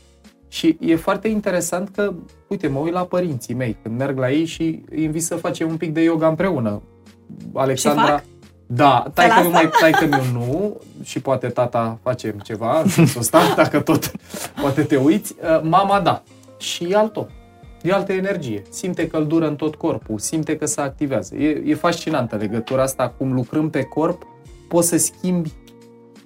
și 0.49 0.77
e 0.81 0.97
foarte 0.97 1.29
interesant 1.29 1.89
că, 1.89 2.13
uite, 2.47 2.69
mă 2.69 2.79
uit 2.79 2.93
la 2.93 3.05
părinții 3.05 3.55
mei 3.55 3.77
când 3.83 3.99
merg 3.99 4.19
la 4.19 4.31
ei 4.31 4.45
și 4.45 4.83
îi 4.91 5.03
invit 5.03 5.23
să 5.23 5.35
facem 5.35 5.69
un 5.69 5.77
pic 5.77 5.93
de 5.93 6.03
yoga 6.03 6.29
împreună. 6.29 6.83
Alexandra, 7.53 8.07
fac? 8.07 8.25
da, 8.67 9.11
tai 9.15 9.29
că 9.29 9.35
lasă? 9.35 9.49
mai 9.49 9.71
tai 9.81 9.91
că 9.91 10.07
nu 10.33 10.81
și 11.03 11.21
poate 11.21 11.49
tata 11.49 11.99
facem 12.03 12.39
ceva 12.39 12.81
în 12.81 12.89
sensul 12.89 13.21
ăsta, 13.21 13.41
dacă 13.57 13.81
tot 13.81 14.11
poate 14.61 14.83
te 14.83 14.97
uiți. 14.97 15.35
Uh, 15.43 15.61
Mama 15.63 16.01
da. 16.01 16.23
Și 16.59 16.85
e 16.85 16.97
alt 16.97 17.17
om. 17.17 17.27
E 17.83 17.93
altă 17.93 18.13
energie. 18.13 18.63
Simte 18.71 19.07
căldură 19.07 19.47
în 19.47 19.57
tot 19.57 19.75
corpul, 19.75 20.19
simte 20.19 20.57
că 20.57 20.67
se 20.67 20.81
activează. 20.81 21.35
E, 21.35 21.63
e 21.65 21.75
fascinantă 21.75 22.37
legătura 22.37 22.83
asta, 22.83 23.15
cum 23.17 23.33
lucrând 23.33 23.71
pe 23.71 23.83
corp, 23.83 24.23
poți 24.69 24.89
să 24.89 24.97
schimbi 24.97 25.53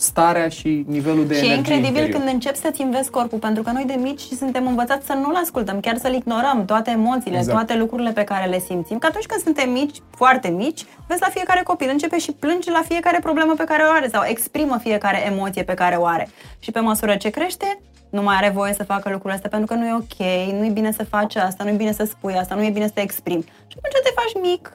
starea 0.00 0.48
și 0.48 0.84
nivelul 0.88 1.26
de 1.26 1.34
și 1.34 1.40
e 1.40 1.44
energie 1.44 1.56
incredibil 1.56 1.88
interior. 1.88 2.18
când 2.20 2.32
începi 2.32 2.56
să-ți 2.56 2.82
înveți 2.82 3.10
corpul, 3.10 3.38
pentru 3.38 3.62
că 3.62 3.70
noi 3.70 3.84
de 3.84 3.96
mici 3.98 4.20
suntem 4.20 4.66
învățați 4.66 5.06
să 5.06 5.12
nu-l 5.12 5.38
ascultăm, 5.42 5.80
chiar 5.80 5.96
să-l 5.96 6.14
ignorăm, 6.14 6.64
toate 6.64 6.90
emoțiile, 6.90 7.36
Exact. 7.36 7.56
toate 7.56 7.76
lucrurile 7.76 8.10
pe 8.10 8.24
care 8.24 8.48
le 8.48 8.58
simțim. 8.58 8.98
Că 8.98 9.06
atunci 9.06 9.26
când 9.26 9.42
suntem 9.42 9.70
mici, 9.70 9.96
foarte 10.10 10.48
mici, 10.48 10.84
vezi 11.06 11.20
la 11.20 11.28
fiecare 11.28 11.62
copil, 11.62 11.88
începe 11.90 12.18
și 12.18 12.32
plânge 12.32 12.70
la 12.70 12.82
fiecare 12.88 13.18
problemă 13.22 13.54
pe 13.56 13.64
care 13.64 13.82
o 13.82 13.92
are 13.92 14.08
sau 14.08 14.22
exprimă 14.26 14.78
fiecare 14.82 15.26
emoție 15.26 15.62
pe 15.62 15.74
care 15.74 15.96
o 15.96 16.04
are. 16.06 16.28
Și 16.58 16.70
pe 16.70 16.80
măsură 16.80 17.16
ce 17.16 17.30
crește, 17.30 17.80
nu 18.10 18.22
mai 18.22 18.36
are 18.36 18.50
voie 18.54 18.72
să 18.72 18.84
facă 18.84 19.08
lucrurile 19.08 19.34
astea 19.34 19.50
pentru 19.50 19.74
că 19.74 19.80
nu 19.80 19.86
e 19.86 19.94
ok, 19.94 20.18
nu 20.58 20.64
e 20.64 20.70
bine 20.70 20.92
să 20.92 21.04
faci 21.04 21.36
asta, 21.36 21.64
nu 21.64 21.70
e 21.70 21.72
bine 21.72 21.92
să 21.92 22.04
spui 22.04 22.34
asta, 22.34 22.54
nu 22.54 22.64
e 22.64 22.70
bine 22.70 22.86
să 22.86 22.92
te 22.94 23.00
exprimi. 23.00 23.42
Și 23.42 23.76
atunci 23.76 24.04
te 24.04 24.12
faci 24.20 24.42
mic, 24.50 24.74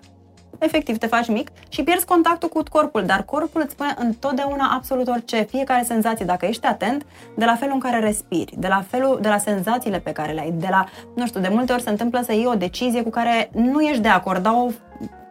efectiv 0.59 0.97
te 0.97 1.07
faci 1.07 1.27
mic 1.27 1.49
și 1.69 1.83
pierzi 1.83 2.05
contactul 2.05 2.49
cu 2.49 2.63
corpul, 2.69 3.03
dar 3.05 3.23
corpul 3.23 3.61
îți 3.61 3.71
spune 3.71 3.93
întotdeauna 3.97 4.71
absolut 4.73 5.07
orice, 5.07 5.41
fiecare 5.41 5.83
senzație, 5.83 6.25
dacă 6.25 6.45
ești 6.45 6.65
atent, 6.65 7.05
de 7.35 7.45
la 7.45 7.55
felul 7.55 7.73
în 7.73 7.79
care 7.79 7.99
respiri, 7.99 8.53
de 8.57 8.67
la 8.67 8.83
felul, 8.87 9.17
de 9.21 9.27
la 9.27 9.37
senzațiile 9.37 9.99
pe 9.99 10.11
care 10.11 10.31
le 10.31 10.41
ai, 10.41 10.51
de 10.51 10.67
la, 10.69 10.85
nu 11.15 11.25
știu, 11.25 11.39
de 11.39 11.49
multe 11.51 11.73
ori 11.73 11.81
se 11.81 11.89
întâmplă 11.89 12.21
să 12.21 12.33
iei 12.33 12.45
o 12.45 12.55
decizie 12.55 13.03
cu 13.03 13.09
care 13.09 13.49
nu 13.53 13.81
ești 13.81 14.01
de 14.01 14.07
acord, 14.07 14.43
dar 14.43 14.53
o, 14.53 14.67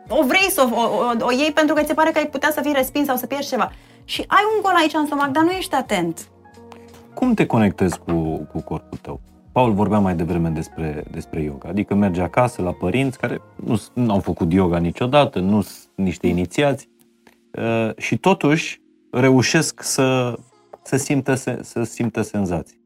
o 0.09 0.25
vrei 0.27 0.51
să 0.51 0.68
o, 0.72 0.81
o, 0.81 1.27
o 1.27 1.31
iei 1.31 1.53
pentru 1.53 1.75
că 1.75 1.81
ți 1.81 1.87
se 1.87 1.95
pare 1.95 2.11
că 2.11 2.18
ai 2.18 2.27
putea 2.27 2.51
să 2.51 2.61
fii 2.61 2.72
respins 2.72 3.07
sau 3.07 3.16
să 3.16 3.27
pierzi 3.27 3.49
ceva. 3.49 3.72
Și 4.05 4.25
ai 4.27 4.43
un 4.55 4.62
gol 4.62 4.75
aici 4.77 4.95
în 4.95 5.07
stomac, 5.07 5.31
dar 5.31 5.43
nu 5.43 5.51
ești 5.51 5.75
atent. 5.75 6.29
Cum 7.14 7.35
te 7.35 7.47
conectezi 7.47 7.99
cu, 7.99 8.49
cu 8.53 8.61
corpul 8.62 8.99
tău? 9.03 9.20
Paul 9.55 9.72
vorbea 9.72 9.98
mai 9.98 10.16
devreme 10.16 10.48
despre, 10.48 11.05
despre 11.11 11.42
yoga, 11.42 11.68
adică 11.68 11.94
merge 11.94 12.22
acasă 12.22 12.62
la 12.62 12.72
părinți 12.72 13.18
care 13.18 13.40
nu, 13.64 13.76
s- 13.76 13.90
nu 13.94 14.12
au 14.12 14.20
făcut 14.20 14.52
yoga 14.52 14.78
niciodată, 14.78 15.40
nu 15.40 15.61
sunt 15.61 15.88
niște 15.94 16.26
inițiați 16.26 16.88
uh, 17.59 17.96
și 17.96 18.18
totuși 18.18 18.80
reușesc 19.11 19.82
să, 19.82 20.38
să, 20.82 20.96
simtă, 20.96 21.34
se- 21.34 21.59
să 21.62 21.82
simtă 21.82 22.22
senzații. 22.22 22.80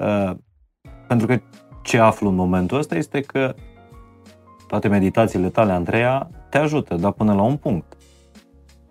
Uh, 0.00 0.30
pentru 1.08 1.26
că 1.26 1.40
ce 1.82 1.98
aflu 1.98 2.28
în 2.28 2.34
momentul 2.34 2.78
ăsta 2.78 2.96
este 2.96 3.20
că 3.20 3.54
toate 4.66 4.88
meditațiile 4.88 5.48
tale, 5.48 5.72
Andreea, 5.72 6.30
te 6.50 6.58
ajută, 6.58 6.94
dar 6.94 7.12
până 7.12 7.34
la 7.34 7.42
un 7.42 7.56
punct. 7.56 7.96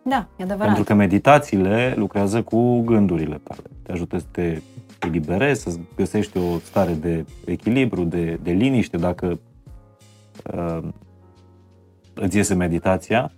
Da, 0.04 0.28
e 0.38 0.44
adevărat. 0.44 0.66
Pentru 0.66 0.84
că 0.84 0.94
meditațiile 0.94 1.94
lucrează 1.98 2.42
cu 2.44 2.80
gândurile 2.82 3.42
tale. 3.44 3.62
Te 3.88 3.94
ajută 3.94 4.18
să 4.18 4.26
te 4.32 4.62
eliberezi, 5.00 5.62
să 5.62 5.80
găsești 5.96 6.38
o 6.38 6.58
stare 6.64 6.92
de 6.94 7.26
echilibru, 7.46 8.04
de, 8.04 8.40
de 8.44 8.52
liniște, 8.52 8.98
dacă 8.98 9.40
uh, 10.54 10.80
îți 12.14 12.38
iese 12.38 12.54
meditația, 12.54 13.32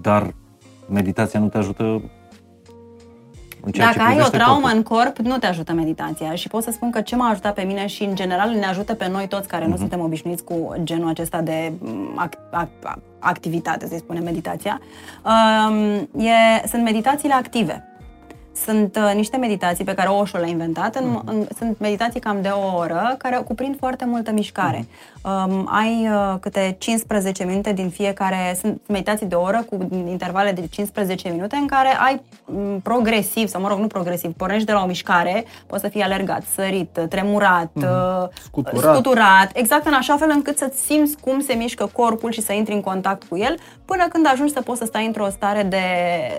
dar 0.00 0.34
meditația 0.88 1.40
nu 1.40 1.48
te 1.48 1.58
ajută 1.58 1.82
în 3.64 3.72
ceea 3.72 3.86
Dacă 3.86 3.98
ce 3.98 4.02
ai 4.02 4.08
o 4.08 4.14
privește 4.14 4.36
traumă 4.36 4.60
corpul. 4.60 4.76
în 4.76 4.82
corp, 4.82 5.18
nu 5.18 5.38
te 5.38 5.46
ajută 5.46 5.72
meditația 5.72 6.34
și 6.34 6.48
pot 6.48 6.62
să 6.62 6.70
spun 6.70 6.90
că 6.90 7.00
ce 7.00 7.16
m-a 7.16 7.28
ajutat 7.28 7.54
pe 7.54 7.62
mine 7.62 7.86
și 7.86 8.02
în 8.02 8.14
general 8.14 8.50
ne 8.50 8.66
ajută 8.66 8.94
pe 8.94 9.08
noi 9.08 9.28
toți 9.28 9.48
care 9.48 9.66
nu 9.66 9.76
suntem 9.76 10.00
obișnuiți 10.00 10.44
cu 10.44 10.74
genul 10.82 11.08
acesta 11.08 11.40
de 11.40 11.72
mm, 11.78 12.26
ac- 12.26 12.64
ac- 12.64 12.98
activitate, 13.18 13.86
să-i 13.86 13.98
spunem, 13.98 14.22
meditația, 14.22 14.80
um, 15.24 15.92
e, 16.22 16.66
sunt 16.66 16.82
meditațiile 16.82 17.34
active. 17.34 17.86
Sunt 18.52 18.96
uh, 18.96 19.12
niște 19.14 19.36
meditații 19.36 19.84
pe 19.84 19.94
care 19.94 20.08
Osho 20.08 20.38
le-a 20.38 20.48
inventat. 20.48 20.96
În, 20.96 21.20
în, 21.24 21.46
sunt 21.58 21.78
meditații 21.78 22.20
cam 22.20 22.42
de 22.42 22.48
o 22.48 22.76
oră 22.76 23.14
care 23.18 23.36
cuprind 23.36 23.76
foarte 23.78 24.04
multă 24.04 24.32
mișcare. 24.32 24.86
Um, 25.24 25.68
ai 25.70 26.08
uh, 26.12 26.34
câte 26.40 26.76
15 26.78 27.44
minute 27.44 27.72
din 27.72 27.88
fiecare, 27.90 28.56
sunt 28.60 28.80
meditații 28.88 29.26
de 29.26 29.34
o 29.34 29.40
oră 29.42 29.64
cu 29.70 29.88
intervale 30.08 30.52
de 30.52 30.66
15 30.70 31.28
minute 31.28 31.56
în 31.56 31.66
care 31.66 31.88
ai 31.98 32.22
m, 32.44 32.80
progresiv, 32.80 33.48
sau 33.48 33.60
mă 33.60 33.68
rog, 33.68 33.78
nu 33.78 33.86
progresiv, 33.86 34.32
pornești 34.32 34.66
de 34.66 34.72
la 34.72 34.82
o 34.82 34.86
mișcare, 34.86 35.44
poți 35.66 35.82
să 35.82 35.88
fii 35.88 36.02
alergat, 36.02 36.42
sărit, 36.54 37.00
tremurat, 37.08 37.70
uh, 37.74 38.28
Scuturat. 38.44 38.94
scuturat, 38.94 39.50
exact 39.54 39.86
în 39.86 39.94
așa 39.94 40.16
fel 40.16 40.30
încât 40.34 40.58
să-ți 40.58 40.80
simți 40.84 41.16
cum 41.20 41.40
se 41.40 41.52
mișcă 41.52 41.90
corpul 41.92 42.30
și 42.32 42.40
să 42.40 42.52
intri 42.52 42.74
în 42.74 42.80
contact 42.80 43.22
cu 43.28 43.36
el, 43.36 43.56
până 43.84 44.08
când 44.08 44.26
ajungi 44.32 44.52
să 44.52 44.60
poți 44.60 44.78
să 44.78 44.84
stai 44.84 45.06
într-o 45.06 45.28
stare 45.30 45.62
de, 45.62 45.78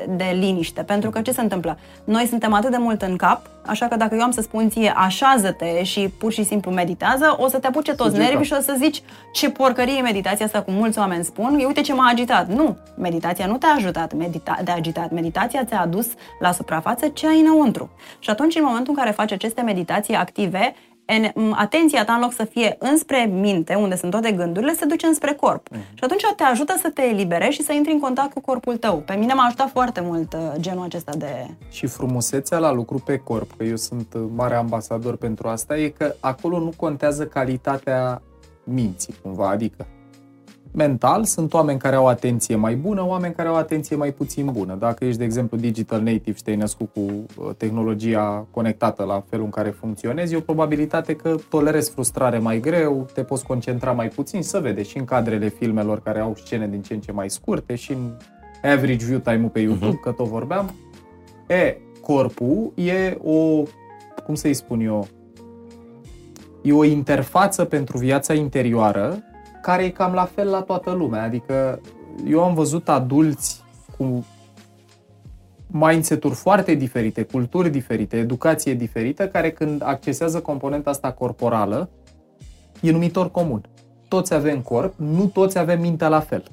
de 0.09 0.37
liniște. 0.39 0.81
Pentru 0.81 1.09
că 1.09 1.21
ce 1.21 1.31
se 1.31 1.41
întâmplă? 1.41 1.77
Noi 2.03 2.25
suntem 2.25 2.53
atât 2.53 2.71
de 2.71 2.77
mult 2.77 3.01
în 3.01 3.15
cap, 3.15 3.41
așa 3.65 3.87
că 3.87 3.95
dacă 3.95 4.15
eu 4.15 4.21
am 4.21 4.31
să 4.31 4.41
spun 4.41 4.69
ție 4.69 4.93
așează-te 4.95 5.83
și 5.83 6.13
pur 6.19 6.31
și 6.31 6.43
simplu 6.43 6.71
meditează, 6.71 7.35
o 7.39 7.47
să 7.47 7.57
te 7.59 7.67
apuce 7.67 7.93
toți 7.93 8.09
Sugeta. 8.09 8.27
nervii 8.29 8.45
și 8.45 8.53
o 8.57 8.61
să 8.61 8.72
zici 8.77 9.03
ce 9.33 9.49
porcărie 9.49 9.97
e 9.97 10.01
meditația 10.01 10.45
asta, 10.45 10.61
cum 10.61 10.73
mulți 10.73 10.99
oameni 10.99 11.23
spun, 11.23 11.57
eu 11.59 11.67
uite 11.67 11.81
ce 11.81 11.93
m-a 11.93 12.09
agitat. 12.09 12.47
Nu, 12.47 12.77
meditația 12.97 13.45
nu 13.45 13.57
te-a 13.57 13.73
ajutat 13.75 14.13
medita- 14.13 14.63
de 14.63 14.71
agitat, 14.71 15.11
meditația 15.11 15.65
ți-a 15.65 15.81
adus 15.81 16.07
la 16.39 16.51
suprafață 16.51 17.07
ce 17.07 17.27
ai 17.27 17.39
înăuntru. 17.39 17.89
Și 18.19 18.29
atunci, 18.29 18.55
în 18.55 18.63
momentul 18.65 18.93
în 18.97 18.99
care 19.03 19.11
faci 19.15 19.31
aceste 19.31 19.61
meditații 19.61 20.15
active, 20.15 20.73
en- 21.05 21.31
m, 21.35 21.55
atenția 21.57 22.05
ta 22.05 22.13
în 22.13 22.19
loc 22.19 22.33
să 22.33 22.43
fie 22.43 22.75
înspre 22.79 23.29
minte, 23.33 23.75
unde 23.75 23.95
sunt 23.95 24.11
toate 24.11 24.31
gândurile, 24.31 24.73
se 24.73 24.85
duce 24.85 25.05
înspre 25.05 25.33
corp. 25.33 25.67
Și 25.73 26.03
atunci 26.03 26.21
te 26.35 26.43
ajută 26.43 26.75
să 26.81 26.89
te 26.89 27.01
eliberezi 27.01 27.55
și 27.55 27.63
să 27.63 27.73
intri 27.73 27.91
în 27.91 27.99
contact 27.99 28.33
cu 28.33 28.41
corpul 28.41 28.77
tău. 28.77 28.97
Pe 28.97 29.13
mine 29.13 29.33
m-a 29.33 29.43
ajutat 29.43 29.69
foarte 29.69 30.01
mult 30.01 30.33
uh, 30.33 30.39
genul 30.59 30.83
acesta 30.83 31.11
de... 31.17 31.47
Și 31.69 31.85
frumusețea 31.85 32.57
la 32.57 32.71
lucru 32.71 33.01
pe 33.05 33.17
corp, 33.17 33.51
că 33.57 33.63
eu 33.63 33.75
sunt 33.75 34.07
uh, 34.15 34.21
mare 34.35 34.55
ambasador 34.55 35.15
pentru 35.17 35.47
asta, 35.47 35.77
e 35.77 35.87
că 35.87 36.15
acolo 36.19 36.59
nu 36.59 36.71
contează 36.75 37.25
calitatea 37.25 38.21
minții, 38.63 39.15
cumva, 39.21 39.49
adică 39.49 39.87
mental 40.73 41.23
sunt 41.23 41.53
oameni 41.53 41.79
care 41.79 41.95
au 41.95 42.07
atenție 42.07 42.55
mai 42.55 42.75
bună, 42.75 43.05
oameni 43.07 43.33
care 43.33 43.47
au 43.47 43.55
atenție 43.55 43.95
mai 43.95 44.11
puțin 44.11 44.49
bună. 44.51 44.75
Dacă 44.75 45.05
ești, 45.05 45.17
de 45.17 45.23
exemplu, 45.23 45.57
digital 45.57 46.01
native 46.01 46.37
și 46.37 46.43
te-ai 46.43 46.55
născut 46.55 46.89
cu 46.93 46.99
uh, 46.99 47.49
tehnologia 47.57 48.47
conectată 48.51 49.03
la 49.03 49.23
felul 49.29 49.45
în 49.45 49.51
care 49.51 49.69
funcționezi, 49.69 50.33
e 50.33 50.37
o 50.37 50.39
probabilitate 50.41 51.15
că 51.15 51.35
tolerezi 51.49 51.91
frustrare 51.91 52.37
mai 52.37 52.59
greu, 52.59 53.07
te 53.13 53.23
poți 53.23 53.45
concentra 53.45 53.91
mai 53.91 54.07
puțin, 54.07 54.43
să 54.43 54.59
vede 54.59 54.83
și 54.83 54.97
în 54.97 55.05
cadrele 55.05 55.47
filmelor 55.47 56.01
care 56.01 56.19
au 56.19 56.35
scene 56.35 56.67
din 56.67 56.81
ce 56.81 56.93
în 56.93 56.99
ce 56.99 57.11
mai 57.11 57.29
scurte 57.29 57.75
și 57.75 57.91
în 57.91 58.11
average 58.63 59.05
view 59.05 59.19
time-ul 59.19 59.49
pe 59.49 59.59
YouTube, 59.59 59.99
că 60.03 60.11
tot 60.11 60.27
vorbeam. 60.27 60.73
E, 61.47 61.77
corpul 62.01 62.71
e 62.75 63.17
o, 63.23 63.63
cum 64.25 64.35
să-i 64.35 64.53
spun 64.53 64.79
eu, 64.79 65.07
e 66.63 66.73
o 66.73 66.83
interfață 66.83 67.65
pentru 67.65 67.97
viața 67.97 68.33
interioară 68.33 69.23
care 69.61 69.83
e 69.83 69.89
cam 69.89 70.13
la 70.13 70.25
fel 70.25 70.49
la 70.49 70.61
toată 70.61 70.91
lumea. 70.91 71.23
Adică 71.23 71.81
eu 72.29 72.43
am 72.43 72.53
văzut 72.53 72.89
adulți 72.89 73.63
cu 73.97 74.25
mindset-uri 75.67 76.33
foarte 76.33 76.73
diferite, 76.73 77.23
culturi 77.23 77.69
diferite, 77.69 78.17
educație 78.17 78.73
diferită, 78.73 79.27
care 79.27 79.51
când 79.51 79.81
accesează 79.85 80.39
componenta 80.39 80.89
asta 80.89 81.11
corporală, 81.11 81.89
e 82.81 82.91
numitor 82.91 83.31
comun. 83.31 83.61
Toți 84.07 84.33
avem 84.33 84.61
corp, 84.61 84.93
nu 84.97 85.25
toți 85.25 85.57
avem 85.57 85.79
mintea 85.79 86.07
la 86.07 86.19
fel. 86.19 86.43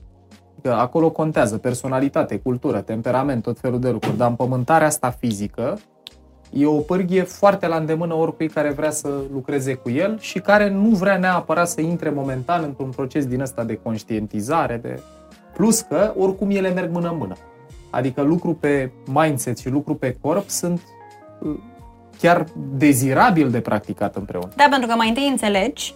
Că 0.62 0.70
acolo 0.70 1.10
contează 1.10 1.58
personalitate, 1.58 2.38
cultură, 2.38 2.80
temperament, 2.80 3.42
tot 3.42 3.58
felul 3.58 3.80
de 3.80 3.90
lucruri, 3.90 4.16
dar 4.16 4.28
împământarea 4.28 4.86
asta 4.86 5.10
fizică 5.10 5.78
e 6.50 6.66
o 6.66 6.78
pârghie 6.78 7.22
foarte 7.22 7.66
la 7.66 7.76
îndemână 7.76 8.14
oricui 8.14 8.48
care 8.48 8.70
vrea 8.70 8.90
să 8.90 9.08
lucreze 9.32 9.74
cu 9.74 9.90
el 9.90 10.18
și 10.20 10.38
care 10.38 10.70
nu 10.70 10.88
vrea 10.88 11.16
neapărat 11.16 11.68
să 11.68 11.80
intre 11.80 12.10
momentan 12.10 12.62
într-un 12.62 12.90
proces 12.90 13.26
din 13.26 13.40
ăsta 13.40 13.64
de 13.64 13.80
conștientizare, 13.82 14.76
de... 14.82 15.00
plus 15.52 15.80
că 15.80 16.14
oricum 16.16 16.50
ele 16.50 16.70
merg 16.70 16.92
mână-mână. 16.92 17.36
Adică 17.90 18.22
lucru 18.22 18.54
pe 18.54 18.90
mindset 19.06 19.58
și 19.58 19.68
lucru 19.68 19.94
pe 19.94 20.16
corp 20.20 20.48
sunt 20.48 20.80
uh, 21.40 21.56
chiar 22.18 22.44
dezirabil 22.76 23.50
de 23.50 23.60
practicat 23.60 24.16
împreună. 24.16 24.48
Da, 24.56 24.66
pentru 24.70 24.88
că 24.88 24.94
mai 24.94 25.08
întâi 25.08 25.28
înțelegi 25.28 25.94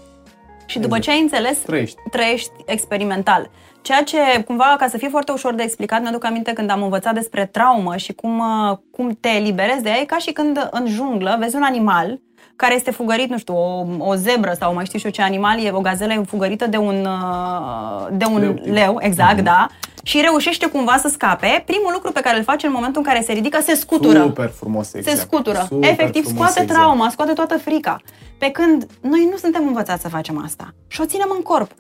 și 0.67 0.79
după 0.79 0.99
ce 0.99 1.11
ai 1.11 1.21
înțeles, 1.21 1.59
Trăiești. 1.59 1.97
trăiești 2.11 2.51
experimental. 2.67 3.51
Ceea 3.83 4.03
ce, 4.03 4.43
cumva, 4.47 4.75
ca 4.79 4.89
să 4.89 4.97
fie 4.99 5.09
foarte 5.09 5.33
ușor 5.33 5.55
de 5.55 5.63
explicat, 5.63 6.01
mi-aduc 6.03 6.25
aminte 6.25 6.53
când 6.53 6.71
am 6.71 6.83
învățat 6.83 7.15
despre 7.15 7.47
traumă 7.47 7.97
și 7.97 8.13
cum, 8.13 8.39
uh, 8.39 8.77
cum 8.91 9.19
te 9.21 9.29
eliberezi 9.29 9.83
de 9.83 9.89
ea, 9.89 9.99
e 10.01 10.05
ca 10.05 10.19
și 10.19 10.33
când 10.33 10.69
în 10.71 10.87
junglă 10.87 11.37
vezi 11.41 11.57
un 11.57 11.63
animal 11.63 12.21
care 12.57 12.75
este 12.75 12.91
fugărit, 12.91 13.31
nu 13.31 13.39
știu, 13.39 13.55
o, 13.57 13.85
o 13.99 14.15
zebră 14.15 14.53
sau 14.61 14.75
mai 14.75 14.85
știu 14.85 14.99
și 14.99 15.05
eu 15.05 15.11
ce 15.11 15.23
animal, 15.23 15.65
e 15.65 15.71
o 15.71 15.81
gazelă 15.81 16.13
e 16.13 16.23
fugărită 16.27 16.67
de 16.67 16.77
un, 16.77 17.07
uh, 17.07 18.07
de 18.13 18.25
un 18.25 18.39
Leu. 18.41 18.57
leu, 18.65 18.97
exact, 19.01 19.41
da, 19.41 19.67
și 20.07 20.21
reușește 20.21 20.67
cumva 20.67 20.97
să 20.97 21.09
scape, 21.09 21.63
primul 21.67 21.91
lucru 21.93 22.13
pe 22.13 22.21
care 22.21 22.37
îl 22.39 22.45
face 22.45 22.67
în 22.67 22.73
momentul 22.73 23.03
în 23.05 23.13
care 23.13 23.25
se 23.25 23.33
ridică, 23.33 23.59
se 23.63 23.75
scutură. 23.75 24.23
Super 24.23 24.49
frumos 24.57 24.95
exact. 24.95 25.17
se 25.17 25.23
scutură. 25.23 25.67
Super 25.69 25.91
Efectiv, 25.91 26.23
frumos 26.23 26.41
scoate 26.41 26.61
exemplu. 26.61 26.75
trauma, 26.83 27.09
scoate 27.11 27.33
toată 27.33 27.59
frica. 27.59 28.01
Pe 28.39 28.51
când 28.51 28.87
noi 29.01 29.29
nu 29.31 29.37
suntem 29.37 29.67
învățați 29.67 30.03
să 30.03 30.09
facem 30.09 30.43
asta. 30.45 30.75
Și 30.87 31.01
o 31.01 31.05
ținem 31.05 31.29
în 31.37 31.43
corp. 31.43 31.71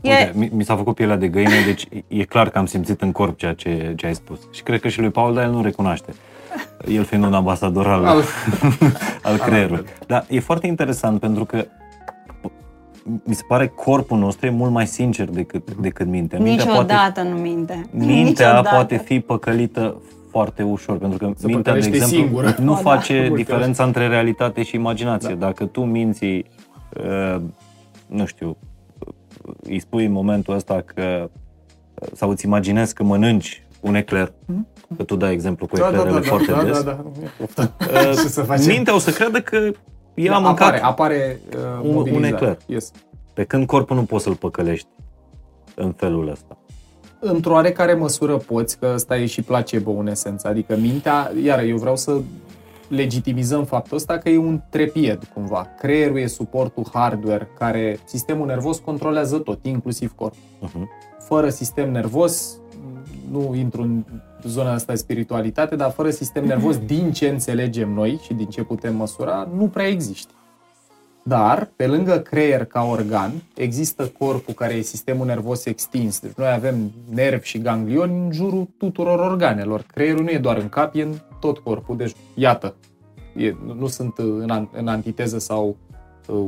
E, 0.00 0.10
Uite, 0.10 0.32
mi, 0.34 0.50
mi 0.52 0.64
s-a 0.64 0.76
făcut 0.76 0.94
pielea 0.94 1.16
de 1.16 1.28
găină, 1.28 1.64
deci 1.66 1.88
e 2.08 2.24
clar 2.24 2.50
că 2.50 2.58
am 2.58 2.66
simțit 2.66 3.02
în 3.02 3.12
corp 3.12 3.38
ceea 3.38 3.54
ce, 3.54 3.92
ce 3.96 4.06
ai 4.06 4.14
spus. 4.14 4.38
Și 4.50 4.62
cred 4.62 4.80
că 4.80 4.88
și 4.88 5.00
lui 5.00 5.10
Paul, 5.10 5.34
dar 5.34 5.44
el 5.44 5.50
nu 5.50 5.62
recunoaște. 5.62 6.14
El 6.88 7.04
fiind 7.04 7.24
un 7.24 7.34
ambasador 7.34 7.86
al, 7.86 8.04
Al- 8.04 8.24
al 9.22 9.36
creierului. 9.36 9.84
Dar 10.06 10.24
e 10.28 10.40
foarte 10.40 10.66
interesant 10.66 11.20
pentru 11.20 11.44
că 11.44 11.66
mi 13.24 13.34
se 13.34 13.42
pare 13.48 13.66
corpul 13.66 14.18
nostru 14.18 14.46
e 14.46 14.50
mult 14.50 14.70
mai 14.72 14.86
sincer 14.86 15.28
decât, 15.30 15.74
decât 15.74 16.06
mintea. 16.06 16.38
Mintea 16.38 16.64
niciodată 16.64 17.22
nu 17.22 17.36
minte. 17.36 17.86
mintea 17.90 18.14
Niciodată. 18.24 18.68
poate 18.72 18.96
fi 18.96 19.20
păcălită 19.20 20.00
foarte 20.30 20.62
ușor, 20.62 20.98
pentru 20.98 21.18
că 21.18 21.32
Se 21.36 21.46
mintea, 21.46 21.72
de 21.72 21.78
păcălește 21.78 22.04
exemplu, 22.04 22.16
singură. 22.26 22.54
nu 22.58 22.72
Ba 22.72 22.80
da. 22.82 22.90
face 22.90 23.18
Multe 23.28 23.34
diferența 23.34 23.84
între 23.84 24.08
realitate 24.08 24.62
și 24.62 24.74
imaginație. 24.76 25.34
Da. 25.34 25.46
Dacă 25.46 25.64
tu 25.64 25.80
minți, 25.80 26.24
uh, 26.24 27.36
nu 28.06 28.26
știu, 28.26 28.56
îi 29.62 29.78
spui 29.80 30.04
în 30.04 30.12
momentul 30.12 30.54
ăsta 30.54 30.82
că 30.94 31.30
sau 32.12 32.30
îți 32.30 32.44
imaginezi 32.46 32.94
că 32.94 33.02
mănânci 33.02 33.66
un 33.80 33.94
ecler, 33.94 34.32
că 34.96 35.02
tu 35.02 35.16
dai 35.16 35.32
exemplu 35.32 35.66
cu 35.66 35.76
Da, 35.76 35.82
da, 35.82 35.88
eclerele 35.88 36.20
da, 36.20 36.26
foarte 36.26 36.52
da, 36.52 36.62
des, 36.64 36.82
da, 36.82 36.90
da, 36.90 37.00
nu 37.02 37.24
e 37.24 37.30
poftă. 37.38 37.72
uh, 37.80 38.10
Ce 38.22 38.28
să 38.28 38.42
facem? 38.42 38.66
mintea 38.66 38.94
o 38.94 38.98
să 38.98 39.10
creadă 39.10 39.40
că 39.40 39.70
el 40.14 40.32
a 40.32 40.32
Da, 40.32 40.38
mâncat, 40.38 40.66
apare, 40.68 40.82
apare 40.82 41.40
uh, 41.56 41.62
un- 41.82 41.88
un 41.88 41.94
mobilizare. 41.94 42.34
ecler. 42.34 42.58
Yes. 42.66 42.90
pe 43.34 43.44
când 43.44 43.66
corpul 43.66 43.96
nu 43.96 44.04
poți 44.04 44.24
să-l 44.24 44.34
păcălești 44.34 44.88
în 45.74 45.92
felul 45.92 46.28
ăsta. 46.28 46.56
Într-o 47.20 47.52
oarecare 47.52 47.94
măsură 47.94 48.36
poți, 48.36 48.78
că 48.78 48.90
ăsta 48.94 49.16
e 49.18 49.26
și 49.26 49.42
placebo 49.42 49.90
în 49.90 50.06
esență. 50.06 50.48
Adică 50.48 50.76
mintea, 50.76 51.32
iar 51.44 51.62
eu 51.62 51.76
vreau 51.76 51.96
să 51.96 52.20
legitimizăm 52.88 53.64
faptul 53.64 53.96
ăsta 53.96 54.18
că 54.18 54.28
e 54.28 54.36
un 54.38 54.60
trepied 54.70 55.28
cumva. 55.34 55.66
Creierul 55.78 56.18
e 56.18 56.26
suportul 56.26 56.86
hardware 56.92 57.48
care 57.58 57.98
sistemul 58.04 58.46
nervos 58.46 58.78
controlează 58.78 59.38
tot, 59.38 59.58
inclusiv 59.64 60.12
corpul. 60.14 60.38
Uh-huh. 60.68 60.86
Fără 61.18 61.48
sistem 61.48 61.90
nervos, 61.90 62.58
nu 63.30 63.54
intru 63.54 63.82
în 63.82 64.04
zona 64.42 64.72
asta 64.72 64.92
de 64.92 64.98
spiritualitate, 64.98 65.76
dar 65.76 65.90
fără 65.90 66.10
sistem 66.10 66.44
nervos, 66.44 66.78
din 66.94 67.12
ce 67.12 67.28
înțelegem 67.28 67.92
noi 67.92 68.20
și 68.24 68.34
din 68.34 68.46
ce 68.46 68.62
putem 68.62 68.96
măsura, 68.96 69.48
nu 69.56 69.68
prea 69.68 69.86
există. 69.86 70.32
Dar, 71.24 71.70
pe 71.76 71.86
lângă 71.86 72.18
creier 72.18 72.64
ca 72.64 72.82
organ, 72.82 73.32
există 73.56 74.06
corpul 74.18 74.54
care 74.54 74.72
e 74.74 74.80
sistemul 74.80 75.26
nervos 75.26 75.64
extins. 75.64 76.20
Deci 76.20 76.32
noi 76.36 76.48
avem 76.52 76.92
nervi 77.14 77.46
și 77.46 77.58
ganglioni 77.58 78.18
în 78.24 78.32
jurul 78.32 78.68
tuturor 78.78 79.18
organelor. 79.18 79.84
Creierul 79.94 80.22
nu 80.22 80.30
e 80.30 80.38
doar 80.38 80.56
în 80.56 80.68
cap, 80.68 80.94
e 80.94 81.02
în 81.02 81.14
tot 81.40 81.58
corpul. 81.58 81.96
Deci, 81.96 82.12
iată, 82.34 82.74
e, 83.36 83.54
nu 83.76 83.86
sunt 83.86 84.12
în, 84.18 84.50
an- 84.50 84.68
în 84.72 84.88
antiteză 84.88 85.38
sau 85.38 85.76
uh, 86.28 86.46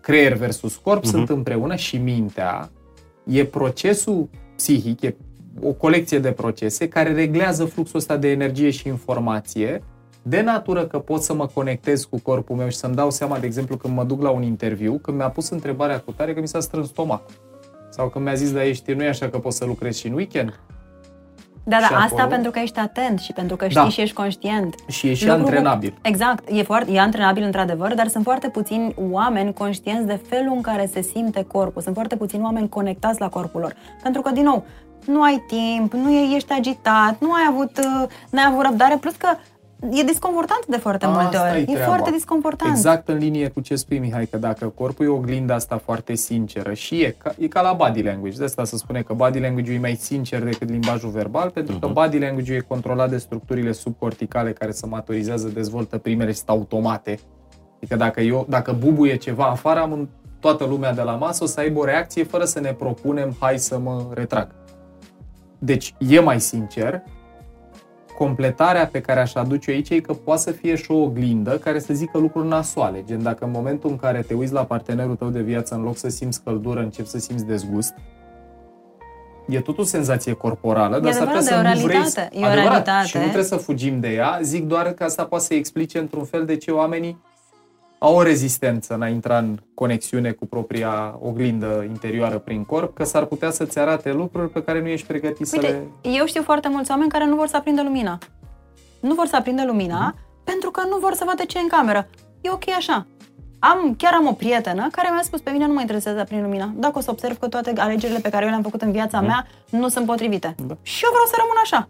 creier 0.00 0.32
versus 0.32 0.76
corp, 0.76 1.02
Mhm. 1.02 1.10
sunt 1.10 1.28
împreună 1.28 1.74
și 1.74 1.96
mintea 1.96 2.70
e 3.24 3.44
procesul 3.44 4.28
psihic, 4.56 5.00
e 5.00 5.16
o 5.62 5.72
colecție 5.72 6.18
de 6.18 6.30
procese 6.30 6.88
care 6.88 7.12
reglează 7.12 7.64
fluxul 7.64 7.98
ăsta 7.98 8.16
de 8.16 8.30
energie 8.30 8.70
și 8.70 8.88
informație 8.88 9.82
de 10.22 10.40
natură 10.40 10.84
că 10.86 10.98
pot 10.98 11.22
să 11.22 11.34
mă 11.34 11.46
conectez 11.46 12.04
cu 12.04 12.20
corpul 12.22 12.56
meu 12.56 12.68
și 12.68 12.76
să-mi 12.76 12.94
dau 12.94 13.10
seama, 13.10 13.38
de 13.38 13.46
exemplu, 13.46 13.76
când 13.76 13.94
mă 13.94 14.04
duc 14.04 14.22
la 14.22 14.30
un 14.30 14.42
interviu, 14.42 14.98
când 15.02 15.16
mi-a 15.16 15.28
pus 15.30 15.48
întrebarea 15.48 15.98
cu 16.00 16.12
tare 16.12 16.34
că 16.34 16.40
mi 16.40 16.48
s-a 16.48 16.60
strâns 16.60 16.86
stomacul. 16.88 17.34
Sau 17.90 18.08
când 18.08 18.24
mi-a 18.24 18.34
zis, 18.34 18.52
da, 18.52 18.64
ești, 18.64 18.92
nu 18.92 19.02
e 19.02 19.08
așa 19.08 19.28
că 19.28 19.38
poți 19.38 19.56
să 19.56 19.64
lucrezi 19.64 20.00
și 20.00 20.06
în 20.06 20.12
weekend? 20.12 20.60
Da, 21.64 21.78
Și 21.78 21.90
da, 21.90 21.96
asta 21.96 22.14
acolo- 22.22 22.28
pentru 22.28 22.50
că 22.50 22.58
ești 22.58 22.78
atent 22.78 23.18
și 23.18 23.32
pentru 23.32 23.56
că 23.56 23.64
știi 23.68 23.82
Da. 23.82 23.88
și 23.88 24.00
ești 24.00 24.14
conștient. 24.14 24.74
Și 24.88 25.08
e 25.08 25.14
și 25.14 25.26
Lucru- 25.26 25.40
antrenabil. 25.42 25.94
Exact, 26.02 26.48
e, 26.52 26.62
foarte, 26.62 26.92
e 26.92 27.00
antrenabil 27.00 27.42
într-adevăr, 27.42 27.94
dar 27.94 28.06
sunt 28.08 28.24
foarte 28.24 28.48
puțini 28.48 28.94
oameni 29.10 29.52
conștienți 29.52 30.06
de 30.06 30.20
felul 30.28 30.52
în 30.56 30.60
care 30.62 30.86
se 30.92 31.00
simte 31.02 31.44
corpul. 31.44 31.82
Sunt 31.82 31.94
foarte 31.94 32.16
puțini 32.16 32.42
oameni 32.42 32.68
conectați 32.68 33.20
la 33.20 33.28
corpul 33.28 33.60
lor. 33.60 33.74
Pentru 34.02 34.22
că, 34.22 34.30
din 34.30 34.42
nou, 34.42 34.64
nu 35.06 35.22
ai 35.22 35.44
timp, 35.48 35.92
nu 35.92 36.10
e, 36.10 36.34
ești 36.34 36.52
agitat, 36.52 37.16
nu 37.20 37.32
ai 37.32 37.42
avut, 37.48 37.78
uh, 37.78 38.08
n-ai 38.30 38.44
avut 38.48 38.64
răbdare, 38.64 38.96
plus 39.00 39.14
că 39.14 39.28
e 39.90 40.02
disconfortant 40.02 40.66
de 40.66 40.76
foarte 40.76 41.06
multe 41.06 41.36
Asta 41.36 41.48
ori. 41.50 41.58
e 41.58 41.60
E 41.60 41.64
treaba. 41.64 41.84
foarte 41.84 42.10
disconfortant. 42.10 42.70
Exact 42.70 43.08
în 43.08 43.16
linie 43.16 43.48
cu 43.48 43.60
ce 43.60 43.74
spui, 43.76 43.98
Mihai, 43.98 44.26
că 44.26 44.36
dacă 44.36 44.66
corpul 44.68 45.04
e 45.04 45.08
oglinda 45.08 45.54
asta 45.54 45.78
foarte 45.84 46.14
sinceră 46.14 46.72
și 46.72 47.00
e 47.02 47.14
ca, 47.18 47.32
e 47.38 47.48
ca 47.48 47.60
la 47.60 47.72
body 47.72 48.02
language, 48.02 48.36
de 48.38 48.44
asta 48.44 48.64
se 48.64 48.76
spune 48.76 49.02
că 49.02 49.12
body 49.12 49.40
language-ul 49.40 49.76
e 49.76 49.80
mai 49.80 49.94
sincer 50.00 50.42
decât 50.42 50.68
limbajul 50.68 51.10
verbal, 51.10 51.50
pentru 51.50 51.78
că 51.78 51.86
body 51.86 52.18
language-ul 52.18 52.56
e 52.58 52.64
controlat 52.68 53.10
de 53.10 53.16
structurile 53.16 53.72
subcorticale 53.72 54.52
care 54.52 54.70
se 54.70 54.86
maturizează, 54.86 55.48
dezvoltă 55.48 55.98
primele 55.98 56.30
și 56.30 56.36
sunt 56.36 56.48
automate. 56.48 57.18
Adică 57.76 57.96
dacă, 57.96 58.20
eu, 58.20 58.46
dacă 58.48 58.72
bubuie 58.72 59.16
ceva 59.16 59.44
afară, 59.44 59.80
am 59.80 59.92
în 59.92 60.08
toată 60.40 60.64
lumea 60.64 60.92
de 60.94 61.02
la 61.02 61.12
masă 61.12 61.44
o 61.44 61.46
să 61.46 61.60
aibă 61.60 61.78
o 61.78 61.84
reacție 61.84 62.24
fără 62.24 62.44
să 62.44 62.60
ne 62.60 62.72
propunem, 62.72 63.36
hai 63.40 63.58
să 63.58 63.78
mă 63.78 64.06
retrag. 64.14 64.48
Deci 65.62 65.94
e 65.98 66.20
mai 66.20 66.40
sincer, 66.40 67.02
completarea 68.18 68.86
pe 68.86 69.00
care 69.00 69.20
aș 69.20 69.34
aduce 69.34 69.70
aici 69.70 69.90
e 69.90 70.00
că 70.00 70.12
poate 70.12 70.40
să 70.40 70.50
fie 70.50 70.76
și 70.76 70.90
o 70.90 70.94
oglindă 70.94 71.58
care 71.58 71.78
să 71.78 71.94
zică 71.94 72.18
lucruri 72.18 72.48
nasoale. 72.48 73.02
Gen, 73.06 73.22
dacă 73.22 73.44
în 73.44 73.50
momentul 73.50 73.90
în 73.90 73.96
care 73.96 74.20
te 74.20 74.34
uiți 74.34 74.52
la 74.52 74.64
partenerul 74.64 75.16
tău 75.16 75.28
de 75.28 75.40
viață, 75.40 75.74
în 75.74 75.82
loc 75.82 75.96
să 75.96 76.08
simți 76.08 76.42
căldură, 76.42 76.80
începi 76.80 77.08
să 77.08 77.18
simți 77.18 77.46
dezgust, 77.46 77.94
e 79.48 79.60
tot 79.60 79.78
o 79.78 79.82
senzație 79.82 80.32
corporală, 80.32 81.00
dar 81.00 81.12
s-ar 81.12 81.26
putea 81.26 81.58
adevărat, 81.58 81.72
să 81.74 81.74
e 81.74 81.76
o 81.76 81.80
nu 81.80 81.86
vrei... 81.86 81.96
realitate, 81.96 82.28
e 82.32 82.40
o 82.40 82.44
Adevărat, 82.44 82.68
realitate. 82.68 83.06
Și 83.06 83.16
nu 83.16 83.22
trebuie 83.22 83.44
să 83.44 83.56
fugim 83.56 84.00
de 84.00 84.08
ea. 84.08 84.38
Zic 84.42 84.64
doar 84.64 84.92
că 84.92 85.04
asta 85.04 85.24
poate 85.24 85.44
să 85.44 85.54
explice 85.54 85.98
într-un 85.98 86.24
fel 86.24 86.44
de 86.44 86.56
ce 86.56 86.70
oamenii 86.70 87.20
au 88.02 88.14
o 88.14 88.22
rezistență 88.22 88.94
în 88.94 89.02
a 89.02 89.08
intra 89.08 89.38
în 89.38 89.58
conexiune 89.74 90.30
cu 90.30 90.46
propria 90.46 91.18
oglindă 91.22 91.84
interioară 91.88 92.38
prin 92.38 92.64
corp, 92.64 92.94
că 92.94 93.04
s-ar 93.04 93.24
putea 93.24 93.50
să-ți 93.50 93.78
arate 93.78 94.12
lucruri 94.12 94.50
pe 94.50 94.62
care 94.62 94.80
nu 94.80 94.86
ești 94.88 95.06
pregătit 95.06 95.46
să 95.46 95.56
Uite, 95.60 95.68
le... 96.02 96.10
eu 96.10 96.26
știu 96.26 96.42
foarte 96.42 96.68
mulți 96.68 96.90
oameni 96.90 97.10
care 97.10 97.26
nu 97.26 97.34
vor 97.36 97.46
să 97.46 97.56
aprindă 97.56 97.82
lumina. 97.82 98.18
Nu 99.00 99.14
vor 99.14 99.26
să 99.26 99.36
aprindă 99.36 99.64
lumina 99.64 100.06
Mhm. 100.06 100.16
pentru 100.44 100.70
că 100.70 100.82
nu 100.88 100.96
vor 100.98 101.14
să 101.14 101.24
vadă 101.26 101.44
ce 101.44 101.58
e 101.58 101.60
în 101.60 101.68
cameră. 101.68 102.08
E 102.40 102.50
ok 102.50 102.68
așa. 102.76 103.06
Am, 103.58 103.94
chiar 103.98 104.12
am 104.14 104.26
o 104.26 104.32
prietenă 104.32 104.88
care 104.92 105.08
mi-a 105.12 105.22
spus 105.22 105.40
pe 105.40 105.50
mine 105.50 105.66
nu 105.66 105.72
mă 105.72 105.80
interesează 105.80 106.16
să 106.16 106.22
aprind 106.22 106.42
lumina. 106.42 106.72
Dacă 106.74 106.98
o 106.98 107.00
să 107.00 107.10
observ 107.10 107.38
că 107.38 107.48
toate 107.48 107.72
alegerile 107.76 108.18
pe 108.18 108.28
care 108.28 108.44
eu 108.44 108.50
le-am 108.50 108.62
făcut 108.62 108.82
în 108.82 108.92
viața 108.92 109.20
mea 109.20 109.46
nu 109.70 109.88
sunt 109.88 110.06
potrivite. 110.06 110.54
Mhm. 110.58 110.66
Da. 110.66 110.76
Și 110.82 111.04
eu 111.04 111.10
vreau 111.10 111.26
să 111.26 111.34
rămân 111.38 111.56
așa. 111.62 111.88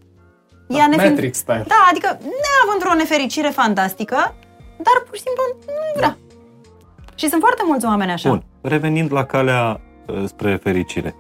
Da, 0.69 0.77
Ea 0.77 0.87
nefiind- 0.87 1.11
Matrix 1.15 1.39
style. 1.39 1.65
Da, 1.67 1.87
adică 1.91 2.09
neavând 2.23 2.93
o 2.93 2.95
nefericire 2.97 3.49
fantastică, 3.49 4.35
dar 4.83 5.03
pur 5.07 5.16
și 5.16 5.22
simplu 5.22 5.43
nu 5.66 5.93
vrea. 5.97 6.18
Și 7.14 7.28
sunt 7.28 7.41
foarte 7.41 7.62
mulți 7.66 7.87
oameni 7.87 8.11
așa. 8.11 8.28
Bun, 8.28 8.43
revenind 8.61 9.12
la 9.12 9.24
calea 9.24 9.81
uh, 10.07 10.24
spre 10.26 10.57
fericire, 10.57 11.14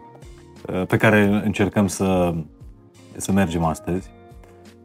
uh, 0.66 0.86
pe 0.86 0.96
care 0.96 1.22
încercăm 1.44 1.86
să, 1.86 2.34
să 3.16 3.32
mergem 3.32 3.64
astăzi, 3.64 4.10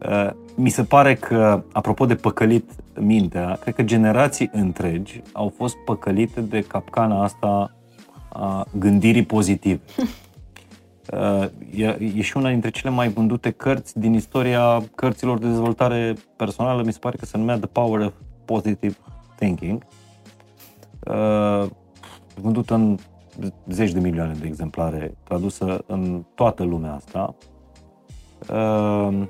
uh, 0.09 0.29
mi 0.55 0.69
se 0.69 0.83
pare 0.83 1.15
că, 1.15 1.63
apropo 1.71 2.05
de 2.05 2.15
păcălit 2.15 2.69
mintea, 2.99 3.57
cred 3.61 3.75
că 3.75 3.83
generații 3.83 4.49
întregi 4.53 5.21
au 5.31 5.53
fost 5.57 5.75
păcălite 5.85 6.41
de 6.41 6.61
capcana 6.61 7.23
asta 7.23 7.75
a 8.29 8.65
gândirii 8.71 9.25
pozitive. 9.25 9.79
Uh, 11.13 11.45
e, 11.75 11.97
e 12.15 12.21
și 12.21 12.37
una 12.37 12.49
dintre 12.49 12.69
cele 12.69 12.89
mai 12.89 13.09
vândute 13.09 13.51
cărți 13.51 13.99
din 13.99 14.13
istoria 14.13 14.83
cărților 14.95 15.37
de 15.39 15.47
dezvoltare 15.47 16.15
personală, 16.35 16.83
mi 16.83 16.93
se 16.93 16.99
pare 16.99 17.17
că 17.17 17.25
se 17.25 17.37
numea 17.37 17.57
The 17.57 17.67
Power 17.67 18.05
of 18.05 18.13
Positive 18.45 18.95
Thinking. 19.35 19.83
Uh, 21.07 21.65
vândută 22.41 22.73
în 22.73 22.97
zeci 23.67 23.91
de 23.91 23.99
milioane 23.99 24.33
de 24.39 24.45
exemplare, 24.47 25.17
tradusă 25.23 25.83
în 25.85 26.23
toată 26.35 26.63
lumea 26.63 26.93
asta. 26.93 27.35
Uh, 28.49 29.23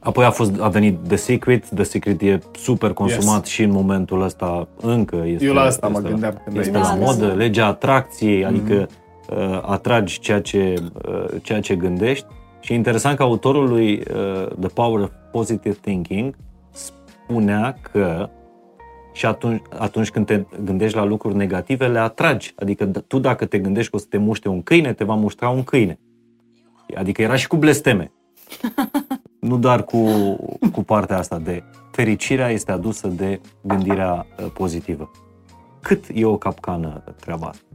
apoi 0.00 0.24
a, 0.24 0.30
fost, 0.30 0.60
a 0.60 0.68
venit 0.68 0.98
The 1.06 1.16
Secret. 1.16 1.68
The 1.68 1.82
Secret 1.82 2.20
e 2.20 2.38
super 2.58 2.92
consumat 2.92 3.38
yes. 3.38 3.48
și 3.48 3.62
în 3.62 3.70
momentul 3.70 4.22
ăsta 4.22 4.68
încă 4.80 5.22
este, 5.26 5.44
Eu 5.44 5.52
la 5.52 5.60
asta 5.60 5.86
este, 5.86 6.00
mă 6.00 6.08
gândeam 6.08 6.40
când 6.44 6.56
este 6.56 6.76
ai 6.76 6.82
la 6.82 6.88
Da, 6.88 6.94
da, 6.94 7.04
modă, 7.04 7.26
da. 7.26 7.32
legea 7.32 7.66
atracției, 7.66 8.44
adică 8.44 8.88
uh, 9.30 9.60
atragi 9.62 10.18
ceea 10.18 10.40
ce, 10.40 10.74
uh, 11.08 11.24
ceea 11.42 11.60
ce 11.60 11.76
gândești. 11.76 12.26
Și 12.60 12.72
e 12.72 12.76
interesant 12.76 13.16
că 13.16 13.22
autorul 13.22 13.68
lui 13.68 13.92
uh, 13.92 14.46
The 14.58 14.68
Power 14.68 15.00
of 15.00 15.10
Positive 15.32 15.76
Thinking 15.80 16.36
spunea 17.30 17.78
că 17.92 18.30
și 19.12 19.26
atunci, 19.26 19.62
atunci 19.78 20.10
când 20.10 20.26
te 20.26 20.44
gândești 20.64 20.96
la 20.96 21.04
lucruri 21.04 21.36
negative, 21.36 21.86
le 21.88 21.98
atragi. 21.98 22.52
Adică 22.56 22.90
d- 22.90 23.06
tu 23.06 23.18
dacă 23.18 23.46
te 23.46 23.58
gândești 23.58 23.90
că 23.90 23.96
o 23.96 23.98
să 23.98 24.06
te 24.08 24.16
muște 24.16 24.48
un 24.48 24.62
câine, 24.62 24.92
te 24.92 25.04
va 25.04 25.14
muștra 25.14 25.48
un 25.48 25.62
câine. 25.62 25.98
Adică 26.94 27.22
era 27.22 27.36
și 27.36 27.46
cu 27.46 27.56
blesteme. 27.56 28.12
nu 29.50 29.58
doar 29.58 29.84
cu, 29.84 30.06
cu 30.72 30.82
partea 30.82 31.18
asta 31.18 31.38
de 31.38 31.62
fericirea 31.90 32.48
este 32.48 32.72
adusă 32.72 33.08
de 33.08 33.40
gândirea 33.62 34.26
uh, 34.38 34.50
pozitivă. 34.54 35.10
Cât 35.80 36.04
e 36.14 36.24
o 36.24 36.36
capcană 36.36 37.04
treaba 37.20 37.46
asta? 37.46 37.69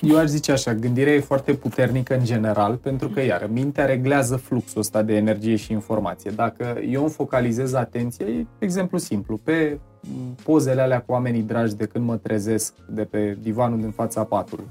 Eu 0.00 0.18
aș 0.18 0.26
zice 0.26 0.52
așa, 0.52 0.74
gândirea 0.74 1.12
e 1.12 1.20
foarte 1.20 1.54
puternică 1.54 2.14
în 2.14 2.24
general, 2.24 2.76
pentru 2.76 3.08
că, 3.08 3.20
iar, 3.20 3.48
mintea 3.52 3.84
reglează 3.84 4.36
fluxul 4.36 4.80
ăsta 4.80 5.02
de 5.02 5.14
energie 5.14 5.56
și 5.56 5.72
informație. 5.72 6.30
Dacă 6.30 6.80
eu 6.88 7.00
îmi 7.00 7.10
focalizez 7.10 7.72
atenția, 7.72 8.26
e 8.26 8.46
exemplu 8.58 8.98
simplu, 8.98 9.36
pe 9.36 9.78
m, 10.00 10.34
pozele 10.44 10.80
alea 10.80 11.00
cu 11.00 11.12
oamenii 11.12 11.42
dragi 11.42 11.76
de 11.76 11.86
când 11.86 12.04
mă 12.04 12.16
trezesc 12.16 12.74
de 12.88 13.04
pe 13.04 13.38
divanul 13.40 13.80
din 13.80 13.90
fața 13.90 14.24
patului, 14.24 14.68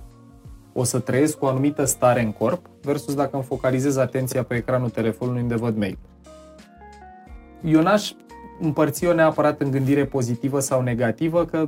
o 0.73 0.83
să 0.83 0.99
trăiesc 0.99 1.37
cu 1.37 1.45
o 1.45 1.47
anumită 1.47 1.85
stare 1.85 2.21
în 2.21 2.31
corp, 2.31 2.65
versus 2.81 3.13
dacă 3.13 3.29
îmi 3.33 3.43
focalizez 3.43 3.97
atenția 3.97 4.43
pe 4.43 4.55
ecranul 4.55 4.89
telefonului 4.89 5.41
unde 5.41 5.55
văd 5.55 5.77
mail. 5.77 5.97
Eu 7.63 7.81
n-aș 7.81 8.11
împărți-o 8.59 9.13
neapărat 9.13 9.61
în 9.61 9.71
gândire 9.71 10.05
pozitivă 10.05 10.59
sau 10.59 10.81
negativă, 10.81 11.45
că 11.45 11.67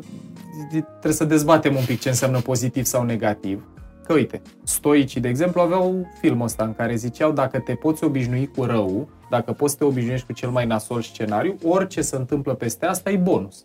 trebuie 0.89 1.13
să 1.13 1.25
dezbatem 1.25 1.75
un 1.75 1.83
pic 1.85 1.99
ce 1.99 2.09
înseamnă 2.09 2.39
pozitiv 2.39 2.85
sau 2.85 3.03
negativ. 3.03 3.63
Că 4.05 4.13
uite, 4.13 4.41
stoicii, 4.63 5.21
de 5.21 5.27
exemplu, 5.27 5.61
aveau 5.61 6.07
filmul 6.21 6.45
ăsta 6.45 6.63
în 6.63 6.73
care 6.73 6.95
ziceau 6.95 7.31
dacă 7.31 7.59
te 7.59 7.73
poți 7.73 8.03
obișnui 8.03 8.49
cu 8.57 8.63
rău, 8.63 9.09
dacă 9.29 9.51
poți 9.51 9.71
să 9.71 9.77
te 9.77 9.83
obișnuiești 9.85 10.25
cu 10.25 10.33
cel 10.33 10.49
mai 10.49 10.65
nasol 10.65 11.01
scenariu, 11.01 11.55
orice 11.63 12.01
se 12.01 12.15
întâmplă 12.15 12.53
peste 12.53 12.85
asta 12.85 13.09
e 13.11 13.15
bonus. 13.17 13.63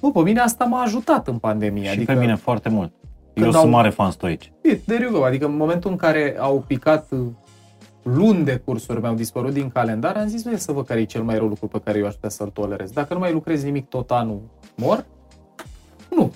Bă, 0.00 0.10
pe 0.10 0.20
mine 0.20 0.40
asta 0.40 0.64
m-a 0.64 0.80
ajutat 0.82 1.28
în 1.28 1.38
pandemie. 1.38 1.82
Și 1.84 1.88
adică 1.88 2.12
pe 2.12 2.18
mine 2.18 2.34
foarte 2.34 2.68
mult. 2.68 2.92
Eu 3.34 3.42
Când 3.42 3.52
sunt 3.54 3.64
au- 3.64 3.70
mare 3.70 3.90
fan 3.90 4.10
stoici. 4.10 4.52
E, 4.62 4.74
there 4.74 5.02
you 5.04 5.12
go. 5.12 5.24
Adică 5.24 5.46
în 5.46 5.56
momentul 5.56 5.90
în 5.90 5.96
care 5.96 6.36
au 6.38 6.64
picat 6.66 7.06
uh, 7.10 7.18
luni 8.02 8.44
de 8.44 8.62
cursuri 8.64 9.00
mi-au 9.00 9.14
dispărut 9.14 9.52
din 9.52 9.70
calendar, 9.70 10.16
am 10.16 10.26
zis, 10.26 10.42
"Băi, 10.42 10.58
să 10.58 10.72
văd 10.72 10.86
care 10.86 11.00
e 11.00 11.04
cel 11.04 11.22
mai 11.22 11.36
rău 11.36 11.46
lucru 11.46 11.66
pe 11.66 11.80
care 11.84 11.98
eu 11.98 12.06
aș 12.06 12.14
putea 12.14 12.28
să-l 12.28 12.48
tolerez. 12.48 12.90
Dacă 12.90 13.12
nu 13.14 13.20
mai 13.20 13.32
lucrez 13.32 13.62
nimic 13.62 13.88
tot 13.88 14.10
anul, 14.10 14.40
mor? 14.76 15.04
Nu. 16.16 16.32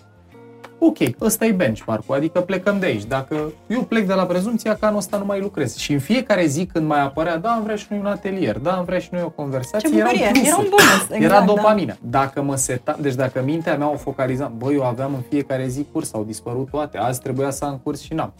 Ok, 0.78 0.96
ăsta 1.20 1.44
e 1.44 1.52
benchmark-ul, 1.52 2.14
adică 2.14 2.40
plecăm 2.40 2.78
de 2.78 2.86
aici. 2.86 3.04
Dacă 3.04 3.52
eu 3.66 3.82
plec 3.82 4.06
de 4.06 4.12
la 4.14 4.24
prezumția 4.26 4.74
că 4.76 4.84
anul 4.86 4.98
ăsta 4.98 5.16
nu 5.18 5.24
mai 5.24 5.40
lucrez 5.40 5.76
și 5.76 5.92
în 5.92 5.98
fiecare 5.98 6.46
zi 6.46 6.66
când 6.66 6.86
mai 6.86 7.00
apărea, 7.00 7.36
da, 7.36 7.50
am 7.50 7.62
vrea 7.62 7.76
și 7.76 7.86
noi 7.90 7.98
un 7.98 8.06
atelier, 8.06 8.58
da, 8.58 8.72
am 8.76 8.84
vrea 8.84 8.98
și 8.98 9.08
noi 9.12 9.22
o 9.22 9.28
conversație, 9.30 9.88
Ce 9.88 9.96
erau 9.98 10.10
bucurie! 10.10 10.30
plusuri. 10.32 10.48
Era 10.48 10.56
un 10.58 10.66
bonus. 10.70 11.02
Exact, 11.02 11.22
Era 11.22 11.38
da. 11.38 11.44
dopamina. 11.44 11.96
Dacă 12.00 12.42
mă 12.42 12.56
seta, 12.56 12.96
deci 13.00 13.14
dacă 13.14 13.42
mintea 13.44 13.76
mea 13.76 13.90
o 13.90 13.96
focalizam, 13.96 14.52
băi, 14.56 14.74
eu 14.74 14.84
aveam 14.84 15.14
în 15.14 15.20
fiecare 15.28 15.66
zi 15.66 15.86
curs, 15.92 16.14
au 16.14 16.24
dispărut 16.24 16.70
toate, 16.70 16.98
azi 16.98 17.20
trebuia 17.20 17.50
să 17.50 17.64
am 17.64 17.80
curs 17.82 18.00
și 18.00 18.14
n-am. 18.14 18.32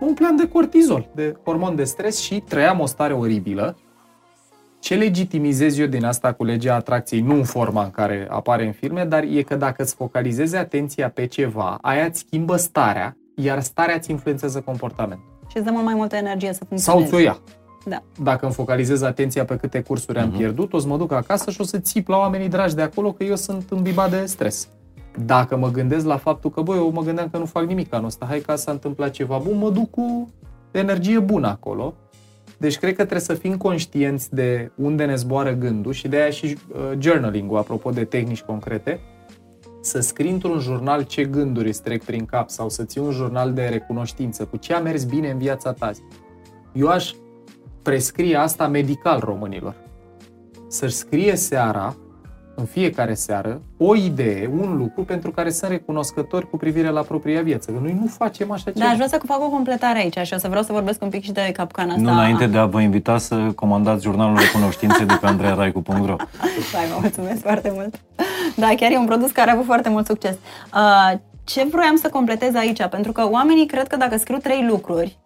Un 0.00 0.14
plan 0.14 0.36
de 0.36 0.48
cortizol, 0.48 1.08
de 1.14 1.36
hormon 1.44 1.76
de 1.76 1.84
stres 1.84 2.18
și 2.20 2.40
trăiam 2.48 2.80
o 2.80 2.86
stare 2.86 3.12
oribilă. 3.12 3.76
Ce 4.80 4.94
legitimizez 4.94 5.78
eu 5.78 5.86
din 5.86 6.04
asta 6.04 6.32
cu 6.32 6.44
legea 6.44 6.74
atracției, 6.74 7.20
nu 7.20 7.34
în 7.34 7.44
forma 7.44 7.84
în 7.84 7.90
care 7.90 8.26
apare 8.30 8.66
în 8.66 8.72
filme, 8.72 9.04
dar 9.04 9.22
e 9.22 9.42
că 9.42 9.54
dacă 9.56 9.82
îți 9.82 9.94
focalizezi 9.94 10.56
atenția 10.56 11.10
pe 11.10 11.26
ceva, 11.26 11.78
aia 11.80 12.04
îți 12.04 12.18
schimbă 12.18 12.56
starea, 12.56 13.16
iar 13.36 13.60
starea 13.60 13.94
îți 13.94 14.10
influențează 14.10 14.60
comportamentul. 14.60 15.24
Și 15.50 15.56
îți 15.56 15.64
dă 15.66 15.70
mult 15.72 15.84
mai 15.84 15.94
multă 15.94 16.16
energie 16.16 16.52
să 16.52 16.60
Sau 16.74 16.96
funcționezi. 16.96 17.10
ți-o 17.10 17.18
ia. 17.18 17.38
Da. 17.84 18.02
Dacă 18.22 18.44
îmi 18.44 18.54
focalizez 18.54 19.02
atenția 19.02 19.44
pe 19.44 19.56
câte 19.56 19.80
cursuri 19.82 20.18
am 20.18 20.30
pierdut, 20.30 20.72
o 20.72 20.78
să 20.78 20.86
mă 20.86 20.96
duc 20.96 21.12
acasă 21.12 21.50
și 21.50 21.60
o 21.60 21.64
să 21.64 21.78
țip 21.78 22.08
la 22.08 22.16
oamenii 22.16 22.48
dragi 22.48 22.74
de 22.74 22.82
acolo 22.82 23.12
că 23.12 23.24
eu 23.24 23.36
sunt 23.36 23.70
îmbibat 23.70 24.10
de 24.10 24.24
stres. 24.26 24.68
Dacă 25.24 25.56
mă 25.56 25.70
gândesc 25.70 26.06
la 26.06 26.16
faptul 26.16 26.50
că, 26.50 26.60
băi, 26.60 26.76
eu 26.76 26.90
mă 26.90 27.02
gândeam 27.02 27.28
că 27.30 27.38
nu 27.38 27.44
fac 27.44 27.64
nimic 27.64 27.94
anul 27.94 28.06
ăsta, 28.06 28.26
hai 28.26 28.38
ca 28.38 28.56
s-a 28.56 28.70
întâmplat 28.70 29.10
ceva 29.10 29.38
bun, 29.38 29.58
mă 29.58 29.70
duc 29.70 29.90
cu 29.90 30.32
energie 30.70 31.18
bună 31.18 31.48
acolo. 31.48 31.94
Deci 32.58 32.78
cred 32.78 32.90
că 32.90 33.02
trebuie 33.02 33.20
să 33.20 33.34
fim 33.34 33.56
conștienți 33.56 34.34
de 34.34 34.70
unde 34.74 35.04
ne 35.04 35.14
zboară 35.14 35.52
gândul 35.52 35.92
și 35.92 36.08
de 36.08 36.16
aia 36.16 36.30
și 36.30 36.44
uh, 36.44 36.98
journaling-ul, 36.98 37.58
apropo 37.58 37.90
de 37.90 38.04
tehnici 38.04 38.42
concrete, 38.42 39.00
să 39.80 40.00
scrii 40.00 40.30
într-un 40.30 40.58
jurnal 40.58 41.02
ce 41.02 41.24
gânduri 41.24 41.68
îți 41.68 41.82
trec 41.82 42.04
prin 42.04 42.24
cap 42.24 42.50
sau 42.50 42.68
să 42.68 42.84
ții 42.84 43.00
un 43.00 43.10
jurnal 43.10 43.52
de 43.52 43.66
recunoștință 43.66 44.44
cu 44.44 44.56
ce 44.56 44.74
a 44.74 44.80
mers 44.80 45.04
bine 45.04 45.30
în 45.30 45.38
viața 45.38 45.72
ta. 45.72 45.90
Eu 46.72 46.88
aș 46.88 47.12
prescrie 47.82 48.36
asta 48.36 48.68
medical 48.68 49.20
românilor. 49.20 49.74
Să-și 50.68 50.94
scrie 50.94 51.36
seara, 51.36 51.96
în 52.58 52.64
fiecare 52.64 53.14
seară, 53.14 53.60
o 53.76 53.94
idee, 53.96 54.50
un 54.60 54.76
lucru 54.76 55.02
pentru 55.02 55.30
care 55.30 55.50
sunt 55.50 55.70
recunoscători 55.70 56.50
cu 56.50 56.56
privire 56.56 56.88
la 56.88 57.00
propria 57.00 57.42
viață. 57.42 57.70
Că 57.70 57.78
noi 57.82 57.96
nu 58.00 58.06
facem 58.06 58.50
așa 58.50 58.62
Da, 58.64 58.72
ceva. 58.72 58.88
aș 58.88 58.94
vrea 58.94 59.08
să 59.08 59.20
fac 59.26 59.40
o 59.44 59.48
completare 59.48 59.98
aici 59.98 60.18
și 60.26 60.34
o 60.34 60.38
să 60.38 60.48
vreau 60.48 60.62
să 60.62 60.72
vorbesc 60.72 61.02
un 61.02 61.08
pic 61.08 61.22
și 61.22 61.32
de 61.32 61.52
capcana 61.56 61.88
asta. 61.92 62.02
Nu 62.02 62.10
înainte 62.10 62.46
de 62.46 62.58
a 62.58 62.66
vă 62.66 62.80
invita 62.80 63.18
să 63.18 63.36
comandați 63.54 64.02
jurnalul 64.02 64.36
de 64.36 64.50
cunoștințe 64.52 65.04
de 65.04 65.18
pe 65.20 65.26
andrearaicu.ro 65.26 66.16
Hai, 66.72 66.86
vă 66.92 66.98
mulțumesc 67.00 67.40
foarte 67.40 67.70
mult. 67.74 68.00
Da, 68.56 68.66
chiar 68.76 68.90
e 68.92 68.96
un 68.96 69.06
produs 69.06 69.30
care 69.30 69.50
a 69.50 69.52
avut 69.52 69.64
foarte 69.64 69.88
mult 69.88 70.06
succes. 70.06 70.36
Uh, 70.74 71.18
ce 71.44 71.66
vroiam 71.70 71.96
să 71.96 72.08
completez 72.08 72.54
aici? 72.54 72.86
Pentru 72.86 73.12
că 73.12 73.28
oamenii 73.30 73.66
cred 73.66 73.86
că 73.86 73.96
dacă 73.96 74.16
scriu 74.16 74.36
trei 74.36 74.64
lucruri 74.68 75.18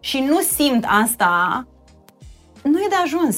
și 0.00 0.24
nu 0.28 0.40
simt 0.40 0.84
asta, 1.02 1.66
nu 2.62 2.78
e 2.78 2.86
de 2.88 2.94
ajuns. 3.04 3.36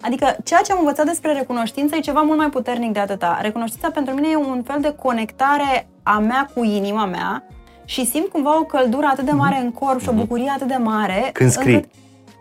Adică 0.00 0.36
ceea 0.44 0.60
ce 0.60 0.72
am 0.72 0.78
învățat 0.78 1.06
despre 1.06 1.32
recunoștință 1.32 1.96
e 1.96 2.00
ceva 2.00 2.20
mult 2.20 2.38
mai 2.38 2.50
puternic 2.50 2.92
de 2.92 2.98
atâta. 2.98 3.38
Recunoștința 3.42 3.90
pentru 3.90 4.14
mine 4.14 4.28
e 4.30 4.36
un 4.36 4.62
fel 4.62 4.80
de 4.80 4.94
conectare 5.02 5.88
a 6.02 6.18
mea 6.18 6.50
cu 6.54 6.64
inima 6.64 7.04
mea 7.04 7.44
și 7.84 8.06
simt 8.06 8.28
cumva 8.28 8.58
o 8.58 8.64
căldură 8.64 9.06
atât 9.06 9.24
de 9.24 9.30
mare 9.30 9.60
în 9.60 9.72
corp 9.72 10.00
și 10.00 10.08
o 10.08 10.12
bucurie 10.12 10.50
atât 10.54 10.68
de 10.68 10.76
mare. 10.76 11.30
Când 11.32 11.50
scrii. 11.50 11.74
încât 11.74 11.90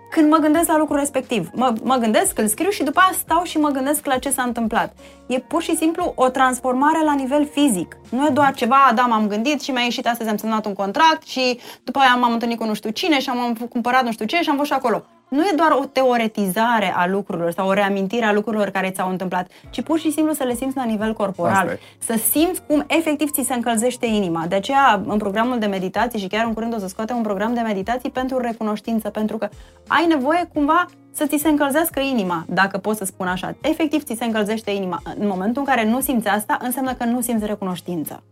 când 0.10 0.30
mă 0.32 0.38
gândesc 0.38 0.68
la 0.68 0.78
lucrul 0.78 0.98
respectiv. 0.98 1.50
Mă, 1.54 1.74
mă 1.84 1.96
gândesc, 1.96 2.40
îl 2.40 2.48
scriu 2.48 2.70
și 2.70 2.84
după 2.84 3.00
aia 3.00 3.12
stau 3.18 3.44
și 3.44 3.58
mă 3.58 3.70
gândesc 3.70 4.06
la 4.06 4.18
ce 4.18 4.30
s-a 4.30 4.44
întâmplat. 4.44 4.94
E 5.28 5.40
pur 5.40 5.62
și 5.62 5.76
simplu 5.76 6.14
o 6.16 6.30
transformare 6.30 7.04
la 7.04 7.14
nivel 7.14 7.48
fizic. 7.52 7.98
Nu 8.10 8.26
e 8.26 8.30
doar 8.30 8.54
ceva, 8.54 8.92
da, 8.96 9.02
m-am 9.02 9.28
gândit 9.28 9.62
și 9.62 9.72
mi-a 9.72 9.82
ieșit 9.82 10.08
astăzi, 10.08 10.30
am 10.30 10.38
semnat 10.38 10.66
un 10.66 10.74
contract 10.74 11.28
și 11.28 11.60
după 11.84 12.00
aia 12.00 12.16
m-am 12.16 12.34
întâlnit 12.34 12.58
cu 12.58 12.66
nu 12.66 12.74
știu 12.74 12.90
cine 12.90 13.20
și 13.20 13.30
am 13.30 13.68
cumpărat 13.70 14.04
nu 14.04 14.12
știu 14.12 14.26
ce 14.26 14.42
și 14.42 14.50
am 14.50 14.56
fost 14.56 14.68
și 14.68 14.74
acolo. 14.74 15.06
Nu 15.30 15.42
e 15.42 15.54
doar 15.56 15.72
o 15.72 15.86
teoretizare 15.86 16.94
a 16.96 17.08
lucrurilor 17.08 17.52
sau 17.52 17.68
o 17.68 17.74
reamintire 17.74 18.26
a 18.26 18.34
lucrurilor 18.34 18.70
care 18.70 18.90
ți-au 18.90 19.10
întâmplat, 19.10 19.48
ci 19.70 19.82
pur 19.82 20.00
și 20.00 20.12
simplu 20.12 20.34
să 20.34 20.44
le 20.44 20.54
simți 20.54 20.76
la 20.76 20.84
nivel 20.84 21.10
Asta 21.10 21.24
corporal. 21.24 21.68
e. 21.68 21.80
Să 21.98 22.20
simți 22.32 22.62
cum 22.68 22.84
efectiv 22.88 23.32
ți 23.32 23.44
se 23.44 23.54
încălzește 23.54 24.06
inima. 24.06 24.46
De 24.48 24.56
aceea, 24.56 25.02
în 25.08 25.18
programul 25.18 25.60
de 25.60 25.66
meditații 25.66 26.20
și 26.20 26.28
chiar 26.28 26.46
în 26.46 26.54
curând 26.54 26.76
o 26.76 26.78
să 26.80 26.88
scoatem 26.88 27.16
un 27.16 27.24
program 27.24 27.54
de 27.54 27.60
meditații 27.60 28.10
pentru 28.10 28.38
recunoștință, 28.38 29.10
pentru 29.10 29.38
că 29.38 29.50
ai 29.88 30.06
nevoie 30.08 30.50
cumva 30.54 30.86
să 31.12 31.26
ți 31.26 31.38
se 31.38 31.50
încălzească 31.50 32.00
inima, 32.00 32.46
dacă 32.48 32.78
pot 32.78 32.96
să 32.98 33.06
spun 33.06 33.28
așa. 33.28 33.56
Efectiv, 33.62 34.04
ți 34.04 34.16
se 34.18 34.26
încălzește 34.26 34.72
inima. 34.72 35.02
În 35.20 35.28
momentul 35.28 35.64
în 35.68 35.74
care 35.74 35.90
nu 35.90 36.00
simți 36.00 36.28
asta, 36.28 36.58
înseamnă 36.62 36.94
că 36.94 37.04
nu 37.04 37.22
simți 37.22 37.46
recunoștință. 37.46 38.24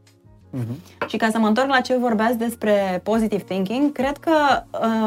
Și 1.08 1.18
ca 1.18 1.28
să 1.32 1.38
mă 1.40 1.48
întorc 1.48 1.68
la 1.68 1.80
ce 1.80 1.98
vorbeați 1.98 2.38
despre 2.38 3.00
positive 3.04 3.42
thinking, 3.48 3.92
cred 3.92 4.18
că 4.18 4.32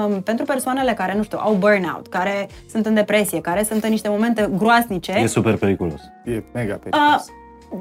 um, 0.07 0.21
pentru 0.23 0.45
persoanele 0.45 0.93
care, 0.93 1.15
nu 1.17 1.23
știu, 1.23 1.39
au 1.43 1.55
burnout, 1.55 2.07
care 2.09 2.49
sunt 2.71 2.87
în 2.87 2.95
depresie, 2.95 3.41
care 3.41 3.63
sunt 3.63 3.85
în 3.85 3.91
niște 3.91 4.09
momente 4.09 4.51
groasnice, 4.57 5.13
E 5.13 5.27
super 5.27 5.57
periculos. 5.57 6.01
E 6.25 6.43
mega 6.55 6.75
periculos. 6.75 7.27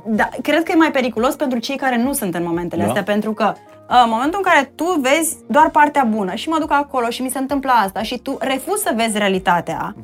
da, 0.05 0.29
cred 0.41 0.63
că 0.63 0.71
e 0.71 0.75
mai 0.75 0.91
periculos 0.91 1.35
pentru 1.35 1.59
cei 1.59 1.75
care 1.77 1.97
nu 2.03 2.13
sunt 2.13 2.35
în 2.35 2.43
momentele 2.43 2.81
Da. 2.81 2.87
astea, 2.87 3.03
pentru 3.03 3.33
că 3.33 3.53
uh, 3.55 4.01
în 4.03 4.09
momentul 4.09 4.41
în 4.43 4.51
care 4.51 4.71
tu 4.75 4.99
vezi 5.01 5.37
doar 5.47 5.69
partea 5.69 6.03
bună 6.03 6.33
și 6.35 6.49
mă 6.49 6.57
duc 6.59 6.71
acolo 6.71 7.09
și 7.09 7.21
mi 7.21 7.29
se 7.29 7.37
întâmplă 7.37 7.71
asta 7.71 8.01
și 8.01 8.17
tu 8.17 8.37
refuzi 8.39 8.81
să 8.83 8.93
vezi 8.95 9.17
realitatea, 9.17 9.95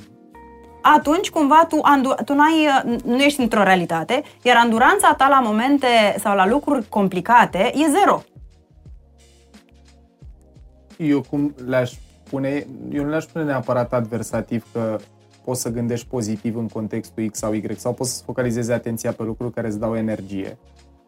atunci 0.84 1.30
cumva 1.30 1.66
tu, 1.70 1.80
andu- 1.82 2.16
tu 2.26 2.34
n-ai, 2.34 2.68
nu 3.06 3.18
ești 3.22 3.42
într-o 3.42 3.64
realitate, 3.64 4.24
iar 4.42 4.58
anduranța 4.58 5.14
ta 5.18 5.28
la 5.28 5.40
momente 5.40 5.88
sau 6.20 6.36
la 6.36 6.48
lucruri 6.48 6.90
complicate 6.90 7.72
e 7.76 7.90
zero. 8.00 8.24
Eu 10.98 11.22
cum 11.30 11.56
le-aș 11.66 11.92
pune, 12.30 12.68
eu 12.92 13.04
nu 13.04 13.10
le-aș 13.10 13.26
pune 13.26 13.44
neapărat 13.44 13.94
adversativ 13.94 14.66
că 14.74 14.98
poți 15.44 15.62
să 15.62 15.70
gândești 15.70 16.08
pozitiv 16.08 16.56
în 16.56 16.68
contextul 16.68 17.30
X 17.30 17.38
sau 17.38 17.54
Y 17.54 17.76
sau 17.76 17.94
poți 17.94 18.18
să 18.18 18.24
focalizezi 18.24 18.72
atenția 18.72 19.12
pe 19.12 19.24
lucruri 19.24 19.54
care 19.54 19.68
îți 19.68 19.80
dau 19.80 19.96
energie. 19.96 20.58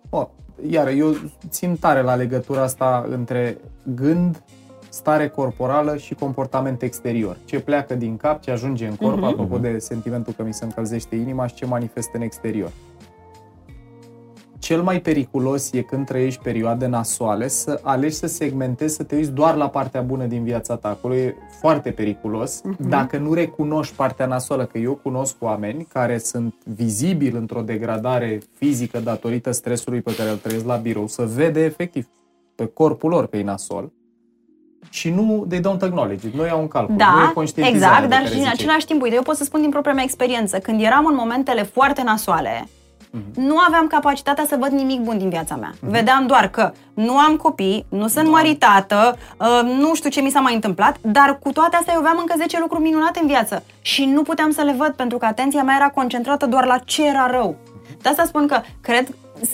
O, 0.09 0.29
iar 0.69 0.87
eu 0.87 1.15
țin 1.49 1.77
tare 1.77 2.01
la 2.01 2.15
legătura 2.15 2.61
asta 2.61 3.05
între 3.09 3.57
gând, 3.95 4.43
stare 4.95 5.27
corporală 5.27 5.97
și 5.97 6.13
comportament 6.13 6.81
exterior. 6.81 7.37
Ce 7.45 7.59
pleacă 7.59 7.95
din 7.95 8.17
cap, 8.17 8.41
ce 8.41 8.51
ajunge 8.51 8.87
în 8.87 8.95
corp, 8.95 9.17
uh-huh. 9.17 9.31
apropo 9.31 9.57
de 9.57 9.79
sentimentul 9.79 10.33
că 10.33 10.43
mi 10.43 10.53
se 10.53 10.63
încălzește 10.63 11.15
inima 11.15 11.47
și 11.47 11.55
ce 11.55 11.65
manifestă 11.65 12.11
în 12.13 12.21
exterior. 12.21 12.71
Cel 14.59 14.81
mai 14.81 15.01
periculos 15.01 15.71
e 15.71 15.81
când 15.81 16.05
trăiești 16.05 16.41
perioade 16.41 16.85
nasoale 16.85 17.47
să 17.47 17.79
alegi 17.83 18.15
să 18.15 18.27
segmentezi, 18.27 18.95
să 18.95 19.03
te 19.03 19.15
uiți 19.15 19.31
doar 19.31 19.55
la 19.55 19.69
partea 19.69 20.01
bună 20.01 20.25
din 20.25 20.43
viața 20.43 20.75
ta. 20.75 20.87
Acolo 20.87 21.15
e 21.15 21.35
foarte 21.59 21.91
periculos 21.91 22.61
uh-huh. 22.61 22.89
dacă 22.89 23.17
nu 23.17 23.33
recunoști 23.33 23.95
partea 23.95 24.25
nasoală, 24.25 24.65
că 24.65 24.77
eu 24.77 24.93
cunosc 24.93 25.35
oameni 25.39 25.83
care 25.83 26.17
sunt 26.17 26.55
vizibili 26.63 27.37
într-o 27.37 27.61
degradare 27.61 28.39
fizică 28.57 28.99
datorită 28.99 29.51
stresului 29.51 30.01
pe 30.01 30.15
care 30.15 30.29
îl 30.29 30.37
trăiesc 30.37 30.65
la 30.65 30.75
birou, 30.75 31.07
să 31.07 31.25
vede 31.25 31.63
efectiv 31.63 32.07
pe 32.55 32.65
corpul 32.65 33.09
lor 33.09 33.27
că 33.27 33.37
e 33.37 33.43
nasol 33.43 33.91
și 34.89 35.09
nu 35.09 35.45
they 35.49 35.59
don't 35.59 35.81
acknowledge 35.81 36.27
it, 36.27 36.33
nu 36.33 36.45
iau 36.45 36.59
un 36.59 36.67
calcul, 36.67 36.95
Da, 36.97 37.31
nu 37.35 37.41
e 37.55 37.67
exact, 37.67 38.09
dar 38.09 38.19
și 38.19 38.33
în 38.33 38.37
ziceai. 38.37 38.51
același 38.53 38.85
timp, 38.85 39.01
uite, 39.01 39.15
eu 39.15 39.21
pot 39.21 39.35
să 39.35 39.43
spun 39.43 39.61
din 39.61 39.69
propria 39.69 39.93
mea 39.93 40.03
experiență, 40.03 40.57
când 40.57 40.81
eram 40.81 41.05
în 41.05 41.15
momentele 41.15 41.63
foarte 41.63 42.01
nasoale, 42.03 42.67
nu 43.35 43.57
aveam 43.67 43.87
capacitatea 43.87 44.45
să 44.47 44.57
văd 44.59 44.71
nimic 44.71 44.99
bun 45.01 45.17
din 45.17 45.29
viața 45.29 45.55
mea. 45.55 45.73
Vedeam 45.79 46.27
doar 46.27 46.47
că 46.47 46.71
nu 46.93 47.17
am 47.17 47.35
copii, 47.35 47.85
nu 47.89 48.07
sunt 48.07 48.29
măritată, 48.29 49.17
uh, 49.37 49.75
nu 49.79 49.95
știu 49.95 50.09
ce 50.09 50.21
mi 50.21 50.29
s-a 50.29 50.39
mai 50.39 50.53
întâmplat, 50.53 50.97
dar 51.01 51.39
cu 51.43 51.51
toate 51.51 51.75
astea 51.75 51.93
eu 51.93 51.99
aveam 51.99 52.17
încă 52.19 52.33
10 52.37 52.59
lucruri 52.59 52.83
minunate 52.83 53.19
în 53.21 53.27
viață 53.27 53.63
și 53.81 54.05
nu 54.05 54.21
puteam 54.21 54.51
să 54.51 54.61
le 54.61 54.75
văd 54.77 54.89
pentru 54.93 55.17
că 55.17 55.25
atenția 55.25 55.63
mea 55.63 55.75
era 55.75 55.89
concentrată 55.89 56.45
doar 56.45 56.65
la 56.65 56.77
ce 56.77 57.07
era 57.07 57.27
rău. 57.31 57.55
De 58.01 58.09
asta 58.09 58.23
spun 58.25 58.47
că 58.47 58.61
cred, 58.81 59.07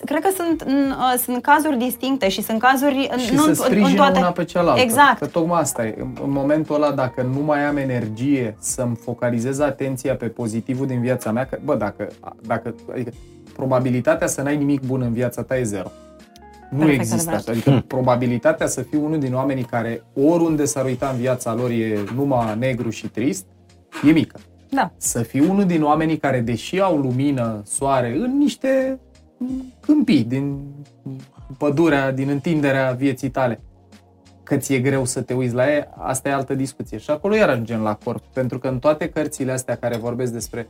cred 0.06 0.22
că 0.22 0.30
sunt, 0.36 0.66
uh, 0.68 1.20
sunt 1.24 1.42
cazuri 1.42 1.78
distincte 1.78 2.30
și 2.30 2.42
sunt 2.42 2.60
cazuri 2.60 3.10
și 3.26 3.34
nu 3.34 3.42
să 3.42 3.48
în, 3.48 3.56
sprijină 3.56 3.88
în 3.88 3.96
toate. 3.96 4.20
una 4.20 4.32
pe 4.32 4.44
cealaltă. 4.44 4.82
Exact. 4.82 5.18
Că 5.20 5.26
tocmai 5.26 5.60
asta 5.60 5.86
e. 5.86 5.96
În, 6.00 6.18
în 6.24 6.32
momentul 6.32 6.76
ăla, 6.76 6.92
dacă 6.92 7.22
nu 7.22 7.40
mai 7.40 7.66
am 7.66 7.78
energie 7.78 8.56
să-mi 8.60 8.96
focalizez 8.96 9.60
atenția 9.60 10.16
pe 10.16 10.26
pozitivul 10.26 10.88
din 10.88 11.02
viața 11.02 11.32
mea, 11.32 11.46
că, 11.46 11.60
bă, 11.64 11.76
dacă, 11.76 12.08
dacă 12.42 12.76
adică, 12.92 13.12
probabilitatea 13.54 14.28
să 14.28 14.42
n-ai 14.42 14.58
nimic 14.58 14.82
bun 14.82 15.02
în 15.02 15.14
viața 15.14 15.44
ta 15.44 15.58
e 15.58 15.64
zero. 15.64 15.92
Nu 16.70 16.78
Perfect 16.78 17.00
există 17.00 17.32
adevărat. 17.32 17.48
așa. 17.48 17.72
Adică 17.72 17.84
probabilitatea 17.88 18.68
să 18.68 18.82
fii 18.82 19.00
unul 19.00 19.20
din 19.20 19.34
oamenii 19.34 19.64
care 19.64 20.04
oriunde 20.14 20.66
s-ar 20.66 20.86
uita 20.86 21.10
în 21.14 21.20
viața 21.20 21.54
lor 21.54 21.70
e 21.70 22.00
numai 22.16 22.56
negru 22.58 22.90
și 22.90 23.08
trist, 23.08 23.46
e 24.08 24.12
mică. 24.12 24.40
Da. 24.70 24.92
Să 24.98 25.22
fii 25.22 25.40
unul 25.40 25.66
din 25.66 25.84
oamenii 25.84 26.18
care, 26.18 26.40
deși 26.40 26.80
au 26.80 26.98
lumină, 26.98 27.62
soare, 27.66 28.16
în 28.18 28.38
niște 28.38 29.00
câmpii 29.80 30.24
din 30.24 30.60
pădurea, 31.58 32.12
din 32.12 32.30
întinderea 32.30 32.92
vieții 32.92 33.30
tale, 33.30 33.60
că 34.44 34.58
ți-e 34.58 34.80
greu 34.80 35.06
să 35.06 35.22
te 35.22 35.34
uiți 35.34 35.54
la 35.54 35.72
ea, 35.72 35.94
asta 35.98 36.30
e 36.30 36.34
altă 36.34 36.54
discuție. 36.54 36.98
Și 36.98 37.12
acolo 37.12 37.36
iar 37.36 37.50
ajungem 37.50 37.82
la 37.82 37.98
corp, 38.04 38.24
pentru 38.34 38.60
că 38.60 38.68
în 38.68 38.80
toate 38.80 39.10
cărțile 39.10 39.52
astea 39.52 39.76
care 39.76 39.98
vorbesc 39.98 40.32
despre 40.32 40.68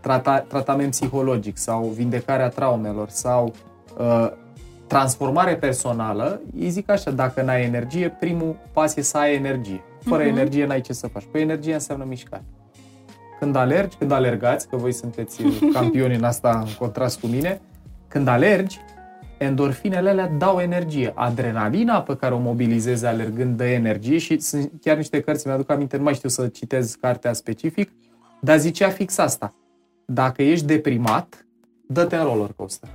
trata, 0.00 0.38
tratament 0.38 0.90
psihologic 0.90 1.56
sau 1.56 1.84
vindecarea 1.84 2.48
traumelor 2.48 3.08
sau 3.08 3.52
uh, 3.98 4.30
transformare 4.86 5.56
personală, 5.56 6.40
ei 6.56 6.68
zic 6.68 6.90
așa, 6.90 7.10
dacă 7.10 7.42
n-ai 7.42 7.64
energie, 7.64 8.16
primul 8.20 8.56
pas 8.72 8.96
e 8.96 9.02
să 9.02 9.18
ai 9.18 9.34
energie. 9.34 9.82
Fără 10.00 10.22
uh-huh. 10.22 10.26
energie 10.26 10.66
n-ai 10.66 10.80
ce 10.80 10.92
să 10.92 11.06
faci. 11.06 11.26
Păi 11.30 11.40
energie 11.40 11.74
înseamnă 11.74 12.04
mișcare. 12.04 12.44
Când 13.38 13.56
alergi, 13.56 13.96
când 13.96 14.10
alergați, 14.10 14.68
că 14.68 14.76
voi 14.76 14.92
sunteți 14.92 15.42
campioni 15.72 16.14
în 16.14 16.24
asta 16.24 16.62
în 16.64 16.72
contrast 16.78 17.20
cu 17.20 17.26
mine, 17.26 17.60
când 18.12 18.28
alergi, 18.28 18.80
endorfinele 19.38 20.08
alea 20.08 20.28
dau 20.38 20.58
energie. 20.58 21.12
Adrenalina 21.14 22.02
pe 22.02 22.16
care 22.16 22.34
o 22.34 22.38
mobilizezi 22.38 23.06
alergând 23.06 23.56
dă 23.56 23.64
energie 23.64 24.18
și 24.18 24.38
sunt 24.38 24.72
chiar 24.80 24.96
niște 24.96 25.20
cărți, 25.20 25.46
mi-aduc 25.46 25.70
aminte, 25.70 25.96
nu 25.96 26.02
mai 26.02 26.14
știu 26.14 26.28
să 26.28 26.46
citez 26.46 26.94
cartea 26.94 27.32
specific, 27.32 27.90
dar 28.40 28.58
zicea 28.58 28.88
fix 28.88 29.18
asta. 29.18 29.54
Dacă 30.06 30.42
ești 30.42 30.66
deprimat, 30.66 31.46
dă-te 31.86 32.16
în 32.16 32.24
roller 32.24 32.52
coaster. 32.56 32.88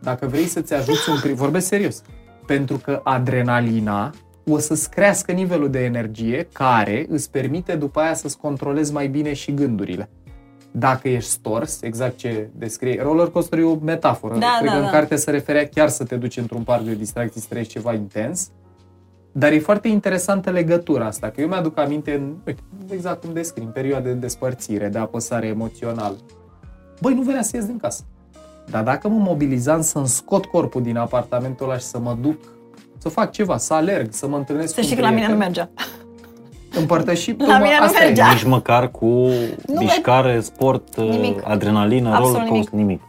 Dacă 0.00 0.26
vrei 0.26 0.46
să-ți 0.46 0.74
ajuți 0.74 1.10
un 1.10 1.20
prim... 1.20 1.34
Vorbesc 1.34 1.66
serios. 1.66 2.02
Pentru 2.46 2.76
că 2.76 3.00
adrenalina 3.04 4.10
o 4.46 4.58
să-ți 4.58 4.90
crească 4.90 5.32
nivelul 5.32 5.70
de 5.70 5.84
energie 5.84 6.48
care 6.52 7.06
îți 7.08 7.30
permite 7.30 7.74
după 7.74 8.00
aia 8.00 8.14
să-ți 8.14 8.38
controlezi 8.38 8.92
mai 8.92 9.08
bine 9.08 9.32
și 9.32 9.54
gândurile. 9.54 10.08
Dacă 10.74 11.08
ești 11.08 11.30
stors, 11.30 11.82
exact 11.82 12.16
ce 12.16 12.48
descrie, 12.54 13.02
roller 13.02 13.30
coaster 13.30 13.58
e 13.58 13.62
o 13.62 13.74
metaforă. 13.74 14.38
Da, 14.38 14.56
Cred 14.58 14.70
da, 14.70 14.76
că 14.76 14.80
în 14.80 14.84
da. 14.84 14.90
carte 14.90 15.16
se 15.16 15.30
referea 15.30 15.68
chiar 15.68 15.88
să 15.88 16.04
te 16.04 16.16
duci 16.16 16.36
într-un 16.36 16.62
parc 16.62 16.82
de 16.82 16.94
distracții, 16.94 17.40
să 17.40 17.46
trăiești 17.48 17.72
ceva 17.72 17.92
intens. 17.94 18.50
Dar 19.32 19.52
e 19.52 19.58
foarte 19.58 19.88
interesantă 19.88 20.50
legătura 20.50 21.06
asta, 21.06 21.30
că 21.30 21.40
eu 21.40 21.48
mi-aduc 21.48 21.78
aminte, 21.78 22.14
în, 22.14 22.34
uite, 22.46 22.62
exact 22.90 23.24
cum 23.24 23.32
descrim, 23.32 23.70
perioade 23.72 24.12
de 24.12 24.18
despărțire, 24.18 24.88
de 24.88 24.98
apăsare 24.98 25.46
emoțională. 25.46 26.16
Băi, 27.00 27.14
nu 27.14 27.22
venea 27.22 27.42
să 27.42 27.56
ies 27.56 27.66
din 27.66 27.78
casă. 27.78 28.04
Dar 28.70 28.82
dacă 28.82 29.08
mă 29.08 29.18
mobilizam 29.18 29.80
să-mi 29.82 30.08
scot 30.08 30.44
corpul 30.44 30.82
din 30.82 30.96
apartamentul 30.96 31.66
ăla 31.66 31.78
și 31.78 31.84
să 31.84 31.98
mă 31.98 32.16
duc, 32.20 32.38
să 32.98 33.08
fac 33.08 33.30
ceva, 33.30 33.56
să 33.56 33.74
alerg, 33.74 34.12
să 34.12 34.28
mă 34.28 34.36
întâlnesc 34.36 34.68
Să 34.68 34.74
cu 34.74 34.80
un 34.80 34.86
știi 34.86 34.96
că 34.96 35.02
la 35.02 35.10
mine 35.10 35.26
nu 35.28 35.34
prieten, 35.34 35.52
mergea. 35.54 35.70
Împărtăși 36.78 37.34
La 37.38 37.58
mine 37.58 37.76
nu 37.78 37.84
asta 37.84 38.02
e. 38.02 38.04
mergea. 38.06 38.32
Nici 38.32 38.44
măcar 38.44 38.90
cu 38.90 39.28
mișcare, 39.78 40.40
sport, 40.40 40.96
Nimic. 40.96 41.40
adrenalină, 41.44 42.08
Absolut 42.08 42.32
roller 42.34 42.48
coaster, 42.48 42.72
nimic. 42.78 43.00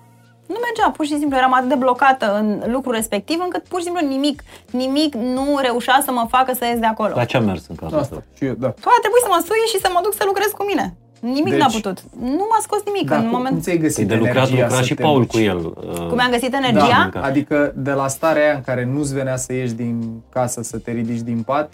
Nu 0.48 0.56
mergea, 0.68 0.92
pur 0.98 1.06
și 1.06 1.18
simplu 1.18 1.38
eram 1.38 1.54
atât 1.54 1.70
de 1.70 1.76
blocată 1.76 2.38
în 2.40 2.48
lucrul 2.76 2.94
respectiv 2.94 3.40
încât 3.44 3.64
pur 3.68 3.80
și 3.80 3.86
simplu 3.86 4.08
nimic, 4.08 4.44
nimic 4.72 5.16
nu 5.16 5.46
reușea 5.62 6.02
să 6.06 6.12
mă 6.12 6.26
facă 6.30 6.52
să 6.60 6.66
ies 6.66 6.80
de 6.80 6.86
acolo. 6.86 7.12
La 7.16 7.26
ce 7.26 7.38
a 7.38 7.40
mers 7.40 7.64
în 7.68 7.76
cazul 7.76 7.98
Asta, 8.00 8.16
ăsta? 8.16 8.28
și 8.38 8.44
eu, 8.46 8.54
da. 8.64 8.68
Tu 8.84 8.88
a 8.96 9.00
trebuit 9.04 9.24
să 9.26 9.30
mă 9.36 9.40
sui 9.48 9.64
și 9.72 9.80
să 9.84 9.90
mă 9.94 10.00
duc 10.04 10.14
să 10.14 10.24
lucrez 10.26 10.50
cu 10.58 10.64
mine. 10.66 10.86
Nimic 11.20 11.50
Deci- 11.54 11.60
n-a 11.62 11.68
putut. 11.78 11.98
Nu 12.20 12.46
m-a 12.52 12.60
scos 12.62 12.82
nimic 12.86 13.10
Da, 13.10 13.16
în 13.16 13.22
cum, 13.22 13.30
cum 13.32 13.38
moment. 13.38 13.62
ți-ai 13.64 13.78
găsit 13.78 13.96
Păi 14.08 14.12
de 14.12 14.16
lucrat 14.16 14.36
energia 14.48 14.62
lucra 14.62 14.76
să 14.78 14.84
și 14.84 14.94
te 14.94 15.02
Paul 15.04 15.20
duci? 15.20 15.32
cu 15.32 15.40
el. 15.40 15.58
uh, 15.66 16.08
Cum 16.12 16.20
am 16.26 16.32
găsit 16.32 16.54
energia? 16.54 17.10
Da, 17.14 17.22
adică 17.22 17.74
de 17.76 17.92
la 17.92 18.08
starea 18.08 18.42
aia 18.44 18.54
în 18.54 18.62
care 18.70 18.84
nu-ți 18.94 19.14
venea 19.14 19.36
să 19.36 19.54
ieși 19.54 19.74
din 19.74 20.22
casă, 20.30 20.62
să 20.62 20.78
te 20.78 20.92
ridici 20.92 21.20
din 21.22 21.42
pat, 21.46 21.74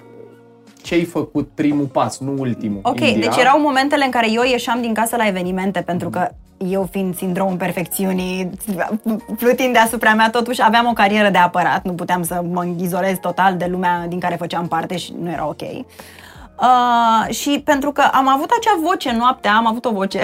ce 0.82 0.93
ai 0.93 1.03
făcut 1.03 1.49
primul 1.53 1.86
pas, 1.86 2.19
nu 2.19 2.36
ultimul? 2.38 2.80
Ok, 2.84 2.99
India? 2.99 3.30
deci 3.30 3.38
erau 3.38 3.59
momentele 3.59 4.05
în 4.05 4.11
care 4.11 4.32
eu 4.32 4.43
ieșeam 4.43 4.82
din 4.82 4.93
casă 4.93 5.15
la 5.15 5.27
evenimente 5.27 5.82
pentru 5.82 6.09
că 6.09 6.30
eu 6.57 6.88
fiind 6.91 7.15
sindromul 7.15 7.57
perfecțiunii, 7.57 8.49
plutind 9.38 9.73
deasupra 9.73 10.13
mea, 10.13 10.30
totuși 10.30 10.63
aveam 10.63 10.88
o 10.88 10.93
carieră 10.93 11.30
de 11.30 11.38
apărat, 11.38 11.84
nu 11.84 11.93
puteam 11.93 12.23
să 12.23 12.41
mă 12.51 12.65
izolez 12.77 13.17
total 13.17 13.57
de 13.57 13.65
lumea 13.65 14.05
din 14.07 14.19
care 14.19 14.36
făceam 14.36 14.67
parte 14.67 14.97
și 14.97 15.13
nu 15.21 15.32
era 15.32 15.47
ok. 15.47 15.61
Uh, 15.61 17.34
și 17.34 17.61
pentru 17.65 17.91
că 17.91 18.01
am 18.01 18.27
avut 18.27 18.49
acea 18.49 18.80
voce 18.84 19.11
noaptea, 19.11 19.53
am 19.53 19.67
avut 19.67 19.86
o 19.86 19.91
voce 19.91 20.21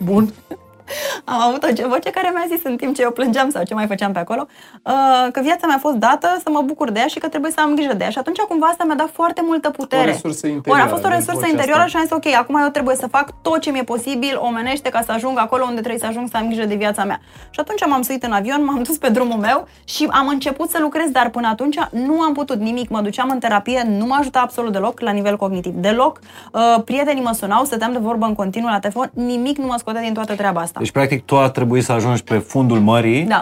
Bun. 0.00 0.32
am 1.24 1.40
avut 1.40 1.62
o 1.84 1.88
voce 1.88 2.10
care 2.10 2.32
mi-a 2.34 2.46
zis 2.56 2.64
în 2.64 2.76
timp 2.76 2.94
ce 2.94 3.02
eu 3.02 3.10
plângeam 3.10 3.50
sau 3.50 3.62
ce 3.62 3.74
mai 3.74 3.86
făceam 3.86 4.12
pe 4.12 4.18
acolo, 4.18 4.46
uh, 4.82 5.32
că 5.32 5.40
viața 5.40 5.66
mi-a 5.66 5.78
fost 5.78 5.96
dată 5.96 6.28
să 6.42 6.50
mă 6.50 6.62
bucur 6.62 6.90
de 6.90 7.00
ea 7.00 7.06
și 7.06 7.18
că 7.18 7.28
trebuie 7.28 7.50
să 7.50 7.60
am 7.60 7.74
grijă 7.74 7.94
de 7.94 8.04
ea. 8.04 8.10
Și 8.10 8.18
atunci 8.18 8.38
cumva 8.38 8.66
asta 8.66 8.84
mi-a 8.84 8.94
dat 8.94 9.10
foarte 9.12 9.40
multă 9.44 9.70
putere. 9.70 10.02
O 10.02 10.04
resursă 10.04 10.46
interioară, 10.46 10.82
Ori 10.82 10.90
a 10.90 10.94
fost 10.94 11.04
o 11.04 11.08
deci 11.08 11.18
resursă 11.18 11.40
vocea 11.40 11.50
interioară 11.50 11.84
asta. 11.84 11.98
și 11.98 12.04
am 12.12 12.20
zis, 12.20 12.32
ok, 12.32 12.40
acum 12.42 12.56
eu 12.56 12.68
trebuie 12.68 12.96
să 12.96 13.06
fac 13.06 13.42
tot 13.42 13.60
ce 13.60 13.70
mi-e 13.70 13.82
posibil 13.82 14.38
omenește 14.40 14.88
ca 14.88 15.02
să 15.06 15.12
ajung 15.12 15.38
acolo 15.38 15.64
unde 15.64 15.80
trebuie 15.80 16.00
să 16.00 16.06
ajung 16.06 16.28
să 16.28 16.36
am 16.36 16.46
grijă 16.46 16.64
de 16.64 16.74
viața 16.74 17.04
mea. 17.04 17.20
Și 17.50 17.60
atunci 17.60 17.86
m-am 17.86 18.02
suit 18.02 18.22
în 18.22 18.32
avion, 18.32 18.64
m-am 18.64 18.82
dus 18.82 18.98
pe 18.98 19.08
drumul 19.08 19.38
meu 19.38 19.68
și 19.84 20.08
am 20.10 20.28
început 20.28 20.70
să 20.70 20.78
lucrez, 20.80 21.08
dar 21.10 21.30
până 21.30 21.48
atunci 21.48 21.78
nu 21.90 22.20
am 22.20 22.32
putut 22.32 22.58
nimic. 22.58 22.88
Mă 22.88 23.00
duceam 23.00 23.28
în 23.30 23.38
terapie, 23.38 23.84
nu 23.98 24.06
m-a 24.06 24.16
ajutat 24.16 24.42
absolut 24.42 24.72
deloc 24.72 25.00
la 25.00 25.10
nivel 25.10 25.36
cognitiv. 25.36 25.72
Deloc. 25.74 26.20
Uh, 26.52 26.82
prietenii 26.84 27.22
mă 27.22 27.32
sunau, 27.32 27.64
stăteam 27.64 27.92
de 27.92 27.98
vorbă 27.98 28.26
în 28.26 28.34
continuu 28.34 28.68
la 28.68 28.78
telefon, 28.78 29.10
nimic 29.14 29.58
nu 29.58 29.66
mă 29.66 29.74
scotea 29.78 30.00
din 30.00 30.14
toată 30.14 30.34
treaba 30.34 30.60
asta. 30.60 30.77
Deci, 30.78 30.90
practic, 30.92 31.24
tu 31.24 31.36
a 31.38 31.50
trebuit 31.50 31.84
să 31.84 31.92
ajungi 31.92 32.22
pe 32.24 32.38
fundul 32.38 32.80
mării 32.80 33.24
Da. 33.24 33.40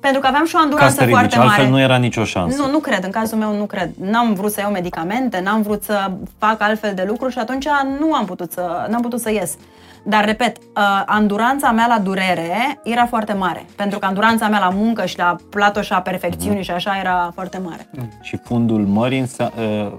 Pentru 0.00 0.20
că 0.20 0.26
aveam 0.26 0.44
și 0.46 0.54
o 0.54 0.58
ca 0.58 0.62
să 0.64 0.68
anduranță 0.70 0.96
te 0.98 1.04
ridici, 1.04 1.18
foarte 1.18 1.36
mare. 1.36 1.48
altfel 1.50 1.70
nu 1.70 1.80
era 1.80 1.96
nicio 1.96 2.24
șansă. 2.24 2.62
Nu, 2.62 2.70
nu 2.70 2.78
cred, 2.78 3.04
în 3.04 3.10
cazul 3.10 3.38
meu 3.38 3.56
nu 3.56 3.64
cred. 3.64 3.90
N-am 4.00 4.34
vrut 4.34 4.52
să 4.52 4.60
iau 4.60 4.70
medicamente, 4.70 5.40
n-am 5.44 5.62
vrut 5.62 5.82
să 5.82 6.10
fac 6.38 6.62
altfel 6.62 6.94
de 6.94 7.04
lucruri 7.08 7.32
și 7.32 7.38
atunci 7.38 7.66
nu 7.98 8.14
am 8.14 8.24
putut 8.24 8.52
să, 8.52 8.86
n-am 8.90 9.00
putut 9.00 9.20
să 9.20 9.30
ies. 9.30 9.56
Dar, 10.04 10.24
repet, 10.24 10.56
uh, 10.58 11.02
anduranța 11.06 11.70
mea 11.70 11.86
la 11.88 11.98
durere 11.98 12.80
era 12.84 13.06
foarte 13.06 13.32
mare. 13.32 13.66
Pentru 13.76 13.98
că 13.98 14.06
anduranța 14.06 14.48
mea 14.48 14.58
la 14.58 14.68
muncă 14.68 15.04
și 15.06 15.18
la 15.18 15.36
platoșa 15.50 16.00
perfecțiunii 16.00 16.56
Mhm. 16.58 16.64
și 16.66 16.70
așa 16.70 16.96
era 17.00 17.30
foarte 17.34 17.60
mare. 17.64 17.86
Și 18.20 18.36
fundul 18.44 18.80
mării 18.86 19.18
înse- 19.18 19.50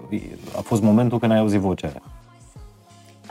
uh, 0.09 0.19
a 0.57 0.61
fost 0.63 0.81
momentul 0.81 1.19
când 1.19 1.31
ai 1.31 1.37
auzit 1.37 1.59
vocea 1.59 1.87
aia. 1.87 2.01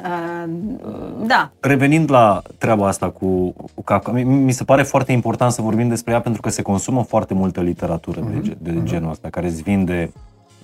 Uh, 0.02 1.26
da. 1.26 1.50
Revenind 1.60 2.10
la 2.10 2.42
treaba 2.58 2.86
asta 2.86 3.10
cu, 3.10 3.54
cu 3.74 3.82
Kafka, 3.84 4.12
mi- 4.12 4.22
mi 4.24 4.52
se 4.52 4.64
pare 4.64 4.82
foarte 4.82 5.12
important 5.12 5.52
să 5.52 5.62
vorbim 5.62 5.88
despre 5.88 6.12
ea 6.12 6.20
pentru 6.20 6.40
că 6.40 6.48
se 6.48 6.62
consumă 6.62 7.02
foarte 7.02 7.34
multă 7.34 7.60
literatură 7.60 8.20
de, 8.20 8.40
ge- 8.40 8.56
de 8.58 8.80
genul 8.82 9.10
ăsta, 9.10 9.28
care 9.30 9.46
îți 9.46 9.62
vinde 9.62 10.12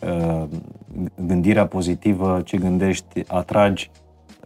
uh, 0.00 0.44
gândirea 1.26 1.66
pozitivă, 1.66 2.40
ce 2.44 2.56
gândești, 2.56 3.24
atragi. 3.28 3.90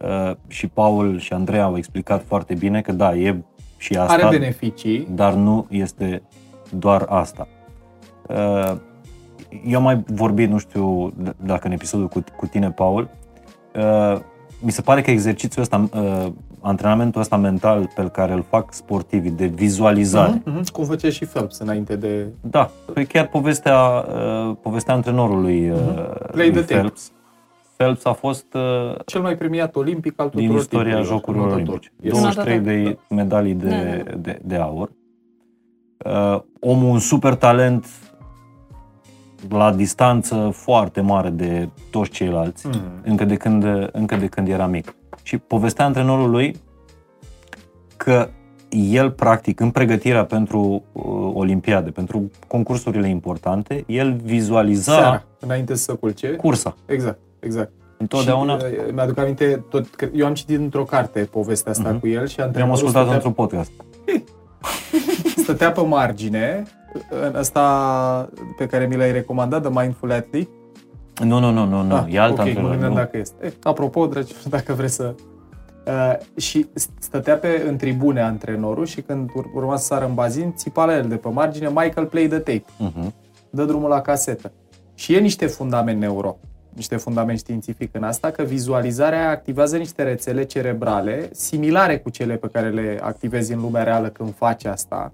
Uh, 0.03 0.31
și 0.47 0.67
Paul 0.67 1.19
și 1.19 1.33
Andrei 1.33 1.61
au 1.61 1.77
explicat 1.77 2.23
foarte 2.27 2.53
bine 2.53 2.81
că 2.81 2.91
da, 2.91 3.15
e 3.15 3.37
și 3.77 3.93
asta, 3.97 4.13
Are 4.13 4.37
beneficii. 4.37 5.07
dar 5.11 5.33
nu 5.33 5.65
este 5.69 6.21
doar 6.69 7.05
asta. 7.09 7.47
Uh, 8.27 8.75
Eu 9.65 9.77
am 9.77 9.83
mai 9.83 10.03
vorbit, 10.07 10.49
nu 10.49 10.57
știu 10.57 11.13
d- 11.23 11.35
dacă 11.45 11.67
în 11.67 11.71
episodul 11.73 12.07
cu, 12.07 12.23
cu 12.37 12.45
tine, 12.45 12.71
Paul, 12.71 13.09
uh, 13.75 14.19
mi 14.63 14.71
se 14.71 14.81
pare 14.81 15.01
că 15.01 15.11
exercițiul 15.11 15.61
ăsta, 15.63 15.89
uh, 15.93 16.31
antrenamentul 16.61 17.21
ăsta 17.21 17.37
mental 17.37 17.89
pe 17.95 18.03
care 18.11 18.33
îl 18.33 18.45
fac 18.49 18.73
sportivii, 18.73 19.31
de 19.31 19.45
vizualizare, 19.45 20.41
Mhm, 20.45 20.49
mhm. 20.55 20.71
Cum 20.71 20.83
făcea 20.85 21.09
și 21.09 21.25
Phelps 21.25 21.57
înainte 21.59 21.95
de... 21.95 22.27
da, 22.41 22.71
păi 22.93 23.05
chiar 23.05 23.27
povestea, 23.27 23.79
uh, 24.49 24.55
povestea 24.61 24.93
antrenorului 24.93 25.69
uh, 25.69 25.77
Play 26.31 26.49
lui 26.49 26.51
the 26.51 26.61
tape. 26.61 26.73
Phelps. 26.73 27.11
Phelps 27.77 28.05
a 28.05 28.13
fost 28.13 28.45
uh, 28.53 28.95
Cel 29.05 29.21
mai 29.21 29.37
premiat 29.37 29.75
olimpic 29.75 30.13
al 30.19 30.29
tuturor 30.29 30.47
din 30.49 30.57
istoria 30.57 30.83
timpurilor, 30.95 31.19
Jocurilor 31.19 31.47
notător. 31.49 31.67
Olimpice. 31.73 31.91
Este. 32.01 32.19
23 32.19 32.57
Notător. 32.57 32.97
de 33.09 33.15
medalii 33.15 33.53
de, 33.53 33.67
Da, 33.69 33.75
da. 34.11 34.17
de, 34.17 34.39
de 34.43 34.55
aur. 34.55 34.89
Uh, 36.05 36.39
omul 36.59 36.89
un 36.89 36.99
super 36.99 37.35
talent 37.35 37.85
la 39.49 39.73
distanță 39.73 40.49
foarte 40.53 41.01
mare 41.01 41.29
de 41.29 41.69
toți 41.89 42.09
ceilalți, 42.09 42.67
Mm. 42.67 42.73
încă, 43.03 43.25
de 43.25 43.35
când, 43.35 43.65
încă 43.91 44.15
de 44.15 44.27
când 44.27 44.47
era 44.47 44.67
mic. 44.67 44.95
Și 45.23 45.37
povestea 45.37 45.85
antrenorul 45.85 46.29
lui 46.29 46.55
că 47.97 48.29
el, 48.91 49.11
practic, 49.11 49.59
în 49.59 49.69
pregătirea 49.71 50.25
pentru 50.25 50.83
uh, 50.91 51.03
Olimpiade, 51.33 51.89
pentru 51.89 52.31
concursurile 52.47 53.07
importante, 53.09 53.83
el 53.87 54.13
vizualiza 54.23 54.91
Seara, 54.93 55.23
înainte 55.39 55.75
să 55.75 55.83
se 55.83 55.93
culce. 55.93 56.27
cursa. 56.31 56.75
Exact, 56.85 57.19
exact. 57.39 57.71
Întotdeauna 57.97 58.57
Și, 58.57 58.65
uh, 58.65 58.93
mi-aduc 58.93 59.17
aminte, 59.17 59.63
tot, 59.69 59.95
că 59.95 60.07
eu 60.15 60.25
am 60.25 60.33
citit 60.33 60.57
într-o 60.59 60.83
carte 60.83 61.19
povestea 61.19 61.71
asta 61.71 61.89
Mhm. 61.89 61.99
cu 61.99 62.07
el 62.07 62.27
și 62.27 62.39
am 62.39 62.45
antrenorul 62.45 62.73
ascultat 62.75 62.95
stătea, 63.01 63.13
într-un 63.15 63.33
podcast. 63.33 63.71
stătea 65.43 65.71
pe 65.71 65.81
margine, 65.81 66.63
în 67.25 67.35
ăsta 67.35 68.29
pe 68.57 68.65
care 68.65 68.85
mi 68.85 68.95
l-ai 68.95 69.11
recomandat, 69.11 69.61
The 69.61 69.81
Mindful 69.81 70.11
Athlete. 70.11 70.49
Nu, 71.23 71.39
nu, 71.39 71.51
nu, 71.51 71.65
nu, 71.65 71.81
nu. 71.81 71.95
Ah, 71.95 72.05
e 72.13 72.19
alt 72.19 72.31
ok, 72.31 72.37
mă 72.37 72.43
antrenor. 72.43 72.69
gândeam 72.71 72.91
nu. 72.91 72.97
dacă 72.97 73.17
este. 73.17 73.45
E, 73.45 73.53
apropo, 73.63 74.07
dragi, 74.07 74.33
dacă 74.49 74.73
vreți 74.73 74.93
să... 74.95 75.15
Uh, 75.87 76.13
și 76.41 76.67
stătea 76.99 77.35
pe, 77.37 77.63
în 77.67 77.75
tribune 77.77 78.21
antrenorul 78.21 78.85
și 78.85 79.01
când 79.01 79.29
ur- 79.35 79.51
urma 79.55 79.75
să 79.77 79.85
sară 79.85 80.05
în 80.05 80.13
bazin, 80.13 80.53
țipa 80.55 80.85
la 80.85 80.95
el 80.95 81.07
de 81.07 81.15
pe 81.15 81.29
margine, 81.29 81.67
Michael 81.67 82.05
play 82.05 82.27
the 82.27 82.37
tape. 82.37 82.63
Mhm. 82.77 83.13
dă 83.49 83.65
drumul 83.65 83.89
la 83.89 84.01
casetă. 84.01 84.51
Și 84.95 85.13
e 85.15 85.19
niște 85.19 85.45
fundament 85.45 85.99
neuro, 85.99 86.37
niște 86.69 86.95
fundament 86.95 87.37
științific 87.39 87.95
în 87.95 88.03
asta, 88.03 88.29
că 88.31 88.43
vizualizarea 88.43 89.29
activează 89.29 89.77
niște 89.77 90.03
rețele 90.03 90.43
cerebrale 90.43 91.29
similare 91.31 91.97
cu 91.97 92.09
cele 92.09 92.35
pe 92.35 92.47
care 92.51 92.69
le 92.69 92.99
activezi 93.01 93.53
în 93.53 93.61
lumea 93.61 93.83
reală 93.83 94.07
când 94.07 94.33
faci 94.35 94.65
asta 94.65 95.11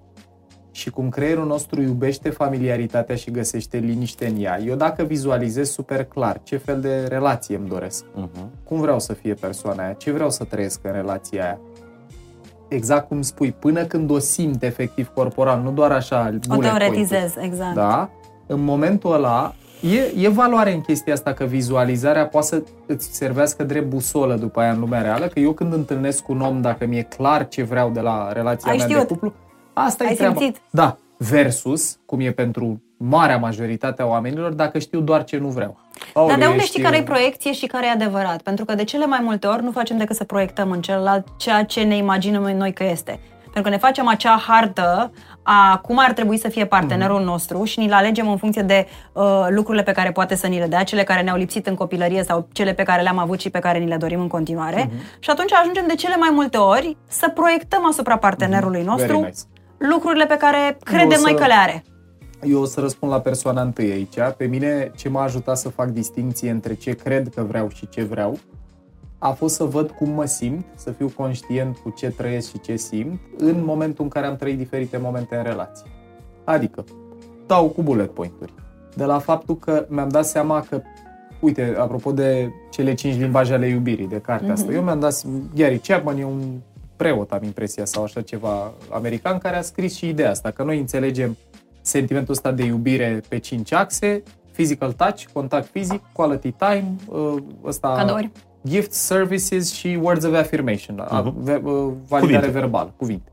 și 0.70 0.90
cum 0.90 1.08
creierul 1.08 1.46
nostru 1.46 1.82
iubește 1.82 2.30
familiaritatea 2.30 3.14
și 3.16 3.30
găsește 3.30 3.76
liniște 3.78 4.26
în 4.26 4.34
ea. 4.42 4.60
Eu 4.60 4.74
dacă 4.76 5.02
vizualizez 5.02 5.70
super 5.70 6.04
clar 6.04 6.40
ce 6.42 6.56
fel 6.56 6.80
de 6.80 7.04
relație 7.08 7.56
îmi 7.56 7.68
doresc, 7.68 8.04
Mhm. 8.14 8.50
cum 8.64 8.80
vreau 8.80 8.98
să 9.00 9.12
fie 9.12 9.34
persoana 9.34 9.82
aia, 9.84 9.92
ce 9.92 10.10
vreau 10.10 10.30
să 10.30 10.44
trăiesc 10.44 10.80
în 10.82 10.92
relația 10.92 11.42
aia, 11.44 11.58
exact 12.68 13.08
cum 13.08 13.22
spui, 13.22 13.52
până 13.58 13.84
când 13.84 14.10
o 14.10 14.18
simt 14.18 14.62
efectiv 14.62 15.08
corporal, 15.14 15.60
nu 15.62 15.70
doar 15.70 15.90
așa 15.92 16.18
O 16.18 16.22
bullet 16.22 16.46
point-uri. 16.46 16.78
teoretizez, 16.78 17.34
exact. 17.40 17.74
Da? 17.74 18.10
În 18.46 18.60
momentul 18.64 19.12
ăla, 19.12 19.54
e, 20.16 20.24
e 20.24 20.28
valoare 20.28 20.72
în 20.72 20.80
chestia 20.80 21.12
asta 21.12 21.32
că 21.32 21.44
vizualizarea 21.44 22.26
poate 22.26 22.46
să 22.46 22.62
îți 22.86 23.14
servească 23.16 23.64
drept 23.64 23.86
busolă 23.88 24.34
după 24.34 24.60
aia 24.60 24.70
în 24.72 24.78
lumea 24.80 25.02
reală, 25.02 25.26
că 25.26 25.38
eu 25.40 25.52
când 25.52 25.72
întâlnesc 25.72 26.28
un 26.28 26.40
om, 26.40 26.60
dacă 26.60 26.86
mi-e 26.86 27.02
clar 27.02 27.48
ce 27.48 27.62
vreau 27.62 27.90
de 27.90 28.00
la 28.00 28.32
relația 28.32 28.70
Ai 28.70 28.76
mea 28.76 28.86
știut. 28.86 29.00
de 29.00 29.06
cuplu, 29.06 29.32
asta 29.84 30.04
e 30.04 30.06
Ai 30.06 30.14
treaba. 30.14 30.38
simțit. 30.38 30.60
Da, 30.70 30.96
versus, 31.16 31.98
cum 32.06 32.20
e 32.20 32.30
pentru 32.30 32.82
marea 32.96 33.38
majoritate 33.38 34.02
a 34.02 34.06
oamenilor, 34.06 34.52
dacă 34.52 34.78
știu 34.78 35.00
doar 35.00 35.24
ce 35.24 35.36
nu 35.38 35.48
vreau. 35.48 35.76
Dar 36.14 36.24
de 36.26 36.32
Aoleu, 36.32 36.50
unde 36.50 36.62
ești- 36.62 36.66
știi 36.70 36.82
care 36.82 36.96
e 36.96 37.02
proiecție 37.02 37.52
și 37.52 37.66
care 37.66 37.86
e 37.86 37.90
adevărat? 37.90 38.42
Pentru 38.42 38.64
că 38.64 38.74
de 38.74 38.84
cele 38.84 39.06
mai 39.06 39.20
multe 39.22 39.46
ori 39.46 39.62
nu 39.62 39.70
facem 39.70 39.96
decât 39.96 40.16
să 40.16 40.24
proiectăm 40.24 40.70
în 40.70 40.80
celălalt 40.80 41.26
ceea 41.36 41.64
ce 41.64 41.82
ne 41.82 41.96
imaginăm 41.96 42.42
noi 42.42 42.72
că 42.72 42.84
este. 42.84 43.20
Pentru 43.42 43.62
că 43.62 43.68
ne 43.76 43.76
facem 43.86 44.08
acea 44.08 44.42
hartă 44.46 45.12
a 45.42 45.78
cum 45.82 45.98
ar 45.98 46.12
trebui 46.12 46.38
să 46.38 46.48
fie 46.48 46.66
partenerul 46.66 47.16
Mhm. 47.18 47.24
nostru 47.28 47.64
și 47.64 47.78
ni-l 47.78 47.92
alegem 47.92 48.28
în 48.30 48.36
funcție 48.36 48.62
de 48.62 48.86
uh, 49.12 49.46
lucrurile 49.48 49.82
pe 49.82 49.92
care 49.92 50.12
poate 50.12 50.34
să 50.34 50.46
ni 50.46 50.58
le 50.58 50.66
dea, 50.66 50.82
cele 50.82 51.02
care 51.02 51.22
ne-au 51.22 51.36
lipsit 51.36 51.66
în 51.66 51.74
copilărie 51.74 52.22
sau 52.22 52.48
cele 52.52 52.72
pe 52.72 52.82
care 52.82 53.02
le-am 53.02 53.18
avut 53.18 53.40
și 53.40 53.50
pe 53.50 53.58
care 53.58 53.78
ni 53.78 53.86
le 53.88 53.96
dorim 53.96 54.20
în 54.20 54.28
continuare. 54.28 54.90
Mhm. 54.92 55.02
Și 55.18 55.30
atunci 55.30 55.52
ajungem 55.52 55.84
de 55.86 55.94
cele 55.94 56.16
mai 56.16 56.28
multe 56.32 56.56
ori 56.56 56.96
să 57.08 57.28
proiectăm 57.28 57.86
asupra 57.86 58.16
partenerului 58.16 58.82
nostru 58.82 59.12
Mhm. 59.12 59.20
Very 59.20 59.24
nice. 59.24 59.40
Lucrurile 59.88 60.26
pe 60.26 60.36
care 60.36 60.76
credem 60.84 61.10
să- 61.18 61.20
noi 61.24 61.34
că 61.34 61.46
le 61.46 61.54
are. 61.58 61.84
Eu 62.42 62.60
o 62.60 62.64
să 62.64 62.80
răspund 62.80 63.12
la 63.12 63.20
persoana 63.20 63.62
întâi 63.62 63.90
aici. 63.90 64.14
Pe 64.36 64.44
mine 64.46 64.92
ce 64.96 65.08
m-a 65.08 65.22
ajutat 65.22 65.58
să 65.58 65.68
fac 65.68 65.88
distinție 65.88 66.50
între 66.50 66.74
ce 66.74 66.90
cred 66.92 67.28
că 67.34 67.42
vreau 67.42 67.68
și 67.68 67.88
ce 67.88 68.02
vreau 68.04 68.38
a 69.18 69.30
fost 69.30 69.54
să 69.54 69.64
văd 69.64 69.90
cum 69.90 70.10
mă 70.10 70.24
simt, 70.24 70.64
să 70.74 70.90
fiu 70.90 71.12
conștient 71.16 71.76
cu 71.76 71.90
ce 71.96 72.08
trăiesc 72.10 72.48
și 72.50 72.60
ce 72.60 72.76
simt 72.76 73.20
în 73.38 73.62
momentul 73.64 74.04
în 74.04 74.10
care 74.10 74.26
am 74.26 74.36
trăit 74.36 74.56
diferite 74.58 74.96
momente 74.96 75.36
în 75.36 75.42
relație. 75.42 75.90
Adică, 76.44 76.84
dau 77.46 77.68
cu 77.68 77.82
bullet 77.82 78.10
point-uri. 78.10 78.52
De 78.96 79.04
la 79.04 79.18
faptul 79.18 79.56
că 79.56 79.86
mi-am 79.88 80.08
dat 80.08 80.24
seama 80.26 80.64
că, 80.68 80.80
uite, 81.40 81.74
apropo 81.78 82.12
de 82.12 82.50
cele 82.70 82.94
cinci 82.94 83.18
limbaje 83.18 83.54
ale 83.54 83.66
iubirii, 83.66 84.06
de 84.08 84.20
cartea 84.20 84.52
asta, 84.52 84.72
eu 84.72 84.82
mi-am 84.82 85.00
dat, 85.00 85.22
Gary 85.54 85.78
Chapman 85.78 86.18
e 86.18 86.24
un 86.24 86.40
preot, 87.00 87.32
am 87.32 87.42
impresia, 87.42 87.84
sau 87.84 88.02
așa 88.02 88.20
ceva 88.20 88.72
american, 88.90 89.38
care 89.38 89.56
a 89.56 89.62
scris 89.62 89.96
și 89.96 90.08
ideea 90.08 90.30
asta, 90.30 90.50
că 90.50 90.62
noi 90.62 90.78
înțelegem 90.78 91.36
sentimentul 91.80 92.32
ăsta 92.32 92.52
de 92.52 92.64
iubire 92.64 93.20
pe 93.28 93.38
cinci 93.38 93.72
axe, 93.72 94.22
physical 94.52 94.92
touch, 94.92 95.24
contact 95.32 95.68
fizic, 95.70 96.02
quality 96.12 96.52
time, 96.52 96.94
uh, 97.08 97.34
ăsta, 97.64 97.94
Cadouri. 97.96 98.30
gifts, 98.66 98.96
services 98.96 99.72
și 99.72 99.98
words 100.02 100.24
of 100.24 100.34
affirmation, 100.34 101.04
uh-huh. 101.04 101.32
validare 102.08 102.18
Cuvinte. 102.20 102.48
verbală, 102.48 102.92
cuvinte. 102.96 103.30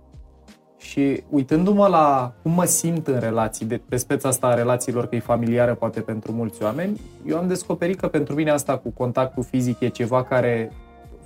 Și 0.78 1.24
uitându-mă 1.30 1.88
la 1.88 2.34
cum 2.42 2.52
mă 2.52 2.66
simt 2.66 3.08
în 3.08 3.20
relații, 3.20 3.66
de, 3.66 3.82
pe 3.90 3.96
speța 3.96 4.28
asta 4.28 4.48
a 4.48 4.54
relațiilor, 4.54 5.08
că 5.08 5.16
e 5.16 5.20
familiară 5.20 5.76
poate 5.76 6.00
pentru 6.00 6.32
mulți 6.32 6.64
oameni, 6.64 7.02
eu 7.26 7.38
am 7.38 7.48
descoperit 7.48 8.00
că 8.00 8.08
pentru 8.08 8.36
mine 8.36 8.52
asta 8.52 8.78
cu 8.78 8.90
contactul 8.90 9.44
fizic 9.44 9.80
e 9.80 9.88
ceva 9.88 10.24
care, 10.24 10.72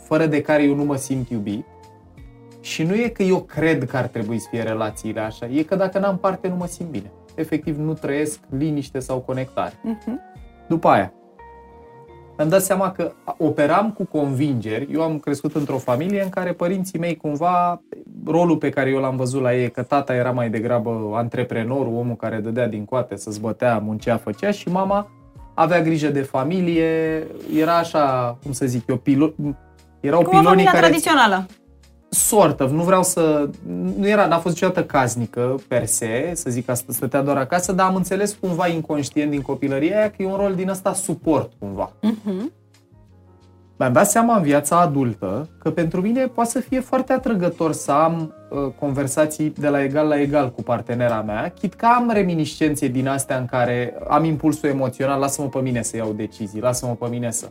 fără 0.03 0.25
de 0.25 0.41
care 0.41 0.63
eu 0.63 0.75
nu 0.75 0.83
mă 0.83 0.95
simt 0.95 1.29
iubit. 1.29 1.65
Și 2.61 2.83
nu 2.83 2.95
e 2.95 3.07
că 3.07 3.23
eu 3.23 3.41
cred 3.41 3.85
că 3.85 3.97
ar 3.97 4.05
trebui 4.07 4.39
să 4.39 4.47
fie 4.49 4.61
relațiile 4.61 5.19
așa, 5.19 5.45
e 5.45 5.63
că 5.63 5.75
dacă 5.75 5.99
n-am 5.99 6.17
parte 6.17 6.47
nu 6.47 6.55
mă 6.55 6.65
simt 6.65 6.89
bine. 6.89 7.11
Efectiv 7.35 7.77
nu 7.77 7.93
trăiesc 7.93 8.39
liniște 8.57 8.99
sau 8.99 9.19
conectare. 9.19 9.73
Mhm. 9.83 10.21
După 10.67 10.87
aia, 10.87 11.13
am 12.37 12.49
dat 12.49 12.61
seama 12.61 12.91
că 12.91 13.11
operam 13.37 13.91
cu 13.91 14.05
convingeri. 14.05 14.87
Eu 14.93 15.01
am 15.01 15.19
crescut 15.19 15.55
într-o 15.55 15.77
familie 15.77 16.21
în 16.23 16.29
care 16.29 16.53
părinții 16.53 16.99
mei 16.99 17.15
cumva, 17.15 17.81
rolul 18.25 18.57
pe 18.57 18.69
care 18.69 18.89
eu 18.89 18.99
l-am 18.99 19.15
văzut 19.15 19.41
la 19.41 19.55
ei 19.55 19.63
e 19.63 19.67
că 19.67 19.83
tata 19.83 20.15
era 20.15 20.31
mai 20.31 20.49
degrabă 20.49 21.11
antreprenorul, 21.13 21.93
omul 21.95 22.15
care 22.15 22.37
dădea 22.37 22.67
din 22.67 22.85
coate, 22.85 23.15
să 23.15 23.31
zbătea, 23.31 23.77
muncea, 23.77 24.17
făcea 24.17 24.51
și 24.51 24.69
mama 24.69 25.09
avea 25.53 25.81
grijă 25.81 26.07
de 26.07 26.21
familie, 26.21 27.23
era 27.55 27.77
așa, 27.77 28.37
cum 28.43 28.51
să 28.51 28.65
zic 28.65 28.87
eu, 28.87 28.95
pilo- 28.97 29.55
erau 29.99 30.21
Cum 30.21 30.27
o 30.27 30.39
pilonii 30.39 30.43
familia 30.43 30.71
care 30.71 30.85
tradițională. 30.85 31.45
Sort 32.13 32.59
of, 32.59 32.71
nu 32.71 32.83
vreau 32.83 33.03
să... 33.03 33.49
Nu 33.97 34.07
era, 34.07 34.27
n-a 34.27 34.39
fost 34.39 34.55
niciodată 34.55 34.83
casnică, 34.83 35.55
per 35.67 35.85
se, 35.85 36.31
să 36.33 36.49
zic 36.49 36.65
că 36.65 36.71
asta 36.71 36.93
stătea 36.93 37.21
doar 37.21 37.37
acasă, 37.37 37.71
dar 37.71 37.87
am 37.87 37.95
înțeles 37.95 38.33
cumva 38.33 38.67
inconștient 38.67 39.31
din 39.31 39.41
copilăria 39.41 39.97
aia 39.97 40.09
că 40.09 40.15
e 40.17 40.25
un 40.25 40.35
rol 40.35 40.55
din 40.55 40.69
ăsta 40.69 40.93
suport, 40.93 41.51
cumva. 41.59 41.91
Mhm. 42.01 42.51
Mi-am 43.77 43.93
dat 43.93 44.09
seama 44.09 44.35
în 44.35 44.41
viața 44.41 44.79
adultă 44.79 45.49
că 45.59 45.71
pentru 45.71 46.01
mine 46.01 46.27
poate 46.27 46.49
să 46.49 46.59
fie 46.59 46.79
foarte 46.79 47.13
atrăgător 47.13 47.71
să 47.71 47.91
am 47.91 48.33
uh, 48.49 48.71
conversații 48.79 49.53
de 49.57 49.67
la 49.67 49.83
egal 49.83 50.07
la 50.07 50.19
egal 50.19 50.51
cu 50.51 50.63
partenera 50.63 51.21
mea, 51.21 51.53
chit 51.59 51.73
că 51.73 51.85
am 51.85 52.09
reminiscențe 52.13 52.87
din 52.87 53.07
astea 53.07 53.37
în 53.37 53.45
care 53.45 53.93
am 54.07 54.23
impulsul 54.23 54.69
emoțional, 54.69 55.19
lasă-mă 55.19 55.47
pe 55.47 55.59
mine 55.59 55.81
să 55.81 55.95
iau 55.95 56.13
decizii, 56.13 56.61
lasă-mă 56.61 56.93
pe 56.93 57.07
mine 57.09 57.31
să... 57.31 57.49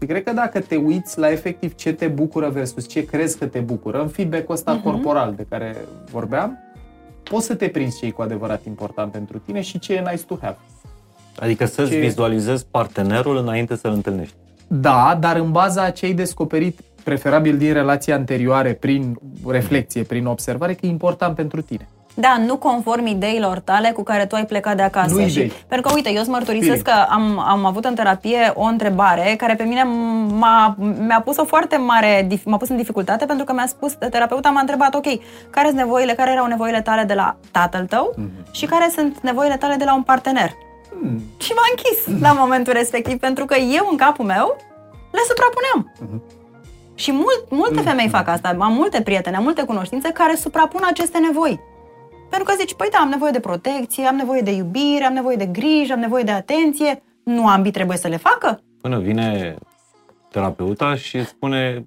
Și 0.00 0.06
cred 0.06 0.22
că 0.22 0.32
dacă 0.32 0.60
te 0.60 0.76
uiți 0.76 1.18
la 1.18 1.30
efectiv 1.30 1.74
ce 1.74 1.92
te 1.92 2.06
bucură 2.06 2.48
versus 2.48 2.88
ce 2.88 3.04
crezi 3.04 3.38
că 3.38 3.46
te 3.46 3.58
bucură, 3.58 4.00
în 4.00 4.08
feedback-ul 4.08 4.54
ăsta 4.54 4.78
uh-huh. 4.78 4.82
corporal 4.82 5.34
de 5.36 5.46
care 5.48 5.76
vorbeam, 6.10 6.58
poți 7.22 7.46
să 7.46 7.54
te 7.54 7.68
prinzi 7.68 7.98
ce 7.98 8.06
e 8.06 8.10
cu 8.10 8.22
adevărat 8.22 8.64
important 8.64 9.12
pentru 9.12 9.38
tine 9.38 9.60
și 9.60 9.78
ce 9.78 9.94
e 9.94 10.00
nice 10.10 10.24
to 10.24 10.36
have. 10.40 10.56
Adică 11.38 11.66
să-ți 11.66 11.90
Ce- 11.90 11.98
vizualizezi 11.98 12.66
partenerul 12.70 13.36
înainte 13.36 13.76
să-l 13.76 13.92
întâlnești. 13.92 14.34
Da, 14.68 15.16
dar 15.20 15.36
în 15.36 15.50
baza 15.50 15.82
a 15.82 15.90
ce 15.90 16.06
ai 16.06 16.12
descoperit 16.12 16.80
preferabil 17.04 17.56
din 17.56 17.72
relații 17.72 18.12
anterioare, 18.12 18.72
prin 18.72 19.18
reflexie, 19.46 20.02
prin 20.02 20.26
observare, 20.26 20.74
că 20.74 20.86
e 20.86 20.88
important 20.88 21.34
pentru 21.34 21.60
tine. 21.60 21.88
Da, 22.18 22.36
nu 22.46 22.56
conform 22.56 23.06
ideilor 23.06 23.58
tale 23.58 23.90
cu 23.90 24.02
care 24.02 24.26
tu 24.26 24.34
ai 24.34 24.44
plecat 24.46 24.76
de 24.76 24.82
acasă. 24.82 25.14
Nu 25.14 25.26
și, 25.26 25.36
idei. 25.38 25.52
pentru 25.68 25.88
că, 25.88 25.94
uite, 25.94 26.10
eu 26.12 26.20
îți 26.20 26.30
mărturisesc 26.30 26.82
Feeling. 26.84 27.06
că 27.06 27.12
am, 27.12 27.38
am 27.38 27.64
avut 27.64 27.84
în 27.84 27.94
terapie 27.94 28.52
o 28.54 28.62
întrebare 28.64 29.34
care 29.36 29.54
pe 29.54 29.62
mine 29.62 29.82
m-a, 30.28 30.74
mi-a 31.06 31.20
pus 31.24 31.36
o 31.36 31.44
foarte 31.44 31.76
mare, 31.76 32.26
dif- 32.26 32.42
m-a 32.44 32.56
pus 32.56 32.68
în 32.68 32.76
dificultate 32.76 33.24
pentru 33.24 33.44
că 33.44 33.52
mi-a 33.52 33.66
spus, 33.66 33.92
terapeuta 34.10 34.48
m-a 34.50 34.60
întrebat, 34.60 34.94
ok, 34.94 35.06
care 35.50 35.66
sunt 35.66 35.78
nevoile, 35.78 36.12
care 36.12 36.30
erau 36.30 36.46
nevoile 36.46 36.80
tale 36.82 37.02
de 37.02 37.14
la 37.14 37.36
tatăl 37.50 37.86
tău 37.86 38.14
Mhm. 38.16 38.30
și 38.50 38.66
care 38.66 38.90
sunt 38.94 39.18
nevoile 39.20 39.56
tale 39.56 39.74
de 39.74 39.84
la 39.84 39.94
un 39.94 40.02
partener. 40.02 40.50
Hmm. 41.00 41.22
Și 41.38 41.52
m-a 41.52 41.62
închis 41.70 42.20
la 42.22 42.32
momentul 42.32 42.72
respectiv 42.72 43.18
pentru 43.18 43.44
că 43.44 43.54
eu 43.56 43.88
în 43.90 43.96
capul 43.96 44.24
meu 44.24 44.56
le 45.12 45.20
suprapuneam. 45.28 45.92
Mhm. 46.00 46.22
Și 46.94 47.12
mult, 47.12 47.44
multe 47.50 47.80
femei 47.80 48.08
fac 48.08 48.28
asta, 48.28 48.56
am 48.58 48.72
multe 48.72 49.00
prietene, 49.02 49.36
am 49.36 49.42
multe 49.42 49.62
cunoștințe 49.62 50.08
care 50.10 50.34
suprapun 50.34 50.80
aceste 50.90 51.18
nevoi. 51.18 51.60
Pentru 52.30 52.48
că 52.48 52.54
zici, 52.58 52.74
păi 52.74 52.88
da, 52.92 52.98
am 52.98 53.08
nevoie 53.08 53.30
de 53.30 53.40
protecție, 53.40 54.06
am 54.06 54.16
nevoie 54.16 54.40
de 54.40 54.50
iubire, 54.50 55.04
am 55.04 55.12
nevoie 55.12 55.36
de 55.36 55.46
grijă, 55.46 55.92
am 55.92 55.98
nevoie 56.00 56.22
de 56.22 56.30
atenție. 56.30 57.02
Nu 57.24 57.48
ambii 57.48 57.70
trebuie 57.72 57.96
să 57.96 58.08
le 58.08 58.16
facă? 58.16 58.60
Până 58.80 58.98
vine 58.98 59.56
terapeuta 60.30 60.94
și 60.94 61.16
îți 61.16 61.28
spune 61.28 61.86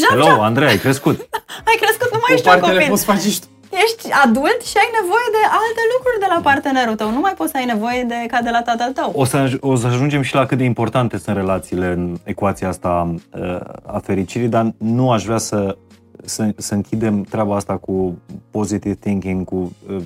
Jap, 0.00 0.18
Hello, 0.18 0.42
Andrei, 0.42 0.68
ai 0.68 0.76
crescut. 0.78 1.16
ai 1.68 1.76
crescut, 1.80 2.08
nu 2.12 2.18
mai 2.20 2.30
O 2.30 2.34
ești 2.34 2.48
un 2.48 2.52
parte 2.54 2.66
le 2.66 2.72
copil. 2.74 2.90
poți 2.90 3.04
face 3.04 3.28
și 3.30 3.40
tu. 3.40 3.46
Ești 3.84 4.12
adult 4.24 4.60
și 4.70 4.76
ai 4.76 4.90
nevoie 5.00 5.28
de 5.36 5.42
alte 5.60 5.82
lucruri 5.96 6.18
de 6.20 6.26
la 6.34 6.40
partenerul 6.42 6.94
tău. 6.94 7.10
Nu 7.10 7.18
mai 7.20 7.32
poți 7.36 7.50
să 7.50 7.56
ai 7.56 7.64
nevoie 7.64 8.02
de 8.02 8.14
ca 8.26 8.42
de 8.42 8.50
la 8.50 8.62
tatăl 8.62 8.92
tău. 8.92 9.12
O 9.14 9.24
să, 9.24 9.46
aj- 9.48 9.60
o 9.60 9.74
să 9.76 9.86
ajungem 9.86 10.22
și 10.22 10.34
la 10.34 10.46
cât 10.46 10.58
de 10.58 10.64
importante 10.64 11.18
sunt 11.18 11.36
relațiile 11.36 11.86
în 11.86 12.16
ecuația 12.24 12.68
asta 12.68 13.14
uh, 13.40 13.60
a 13.86 13.98
fericirii, 13.98 14.48
dar 14.48 14.72
nu 14.78 15.10
aș 15.12 15.24
vrea 15.24 15.38
să, 15.38 15.76
să, 16.24 16.52
să 16.56 16.74
închidem 16.74 17.22
treaba 17.22 17.54
asta 17.56 17.76
cu 17.76 18.14
positive 18.50 18.94
thinking, 18.94 19.44
cu 19.44 19.72
uh, 19.90 19.96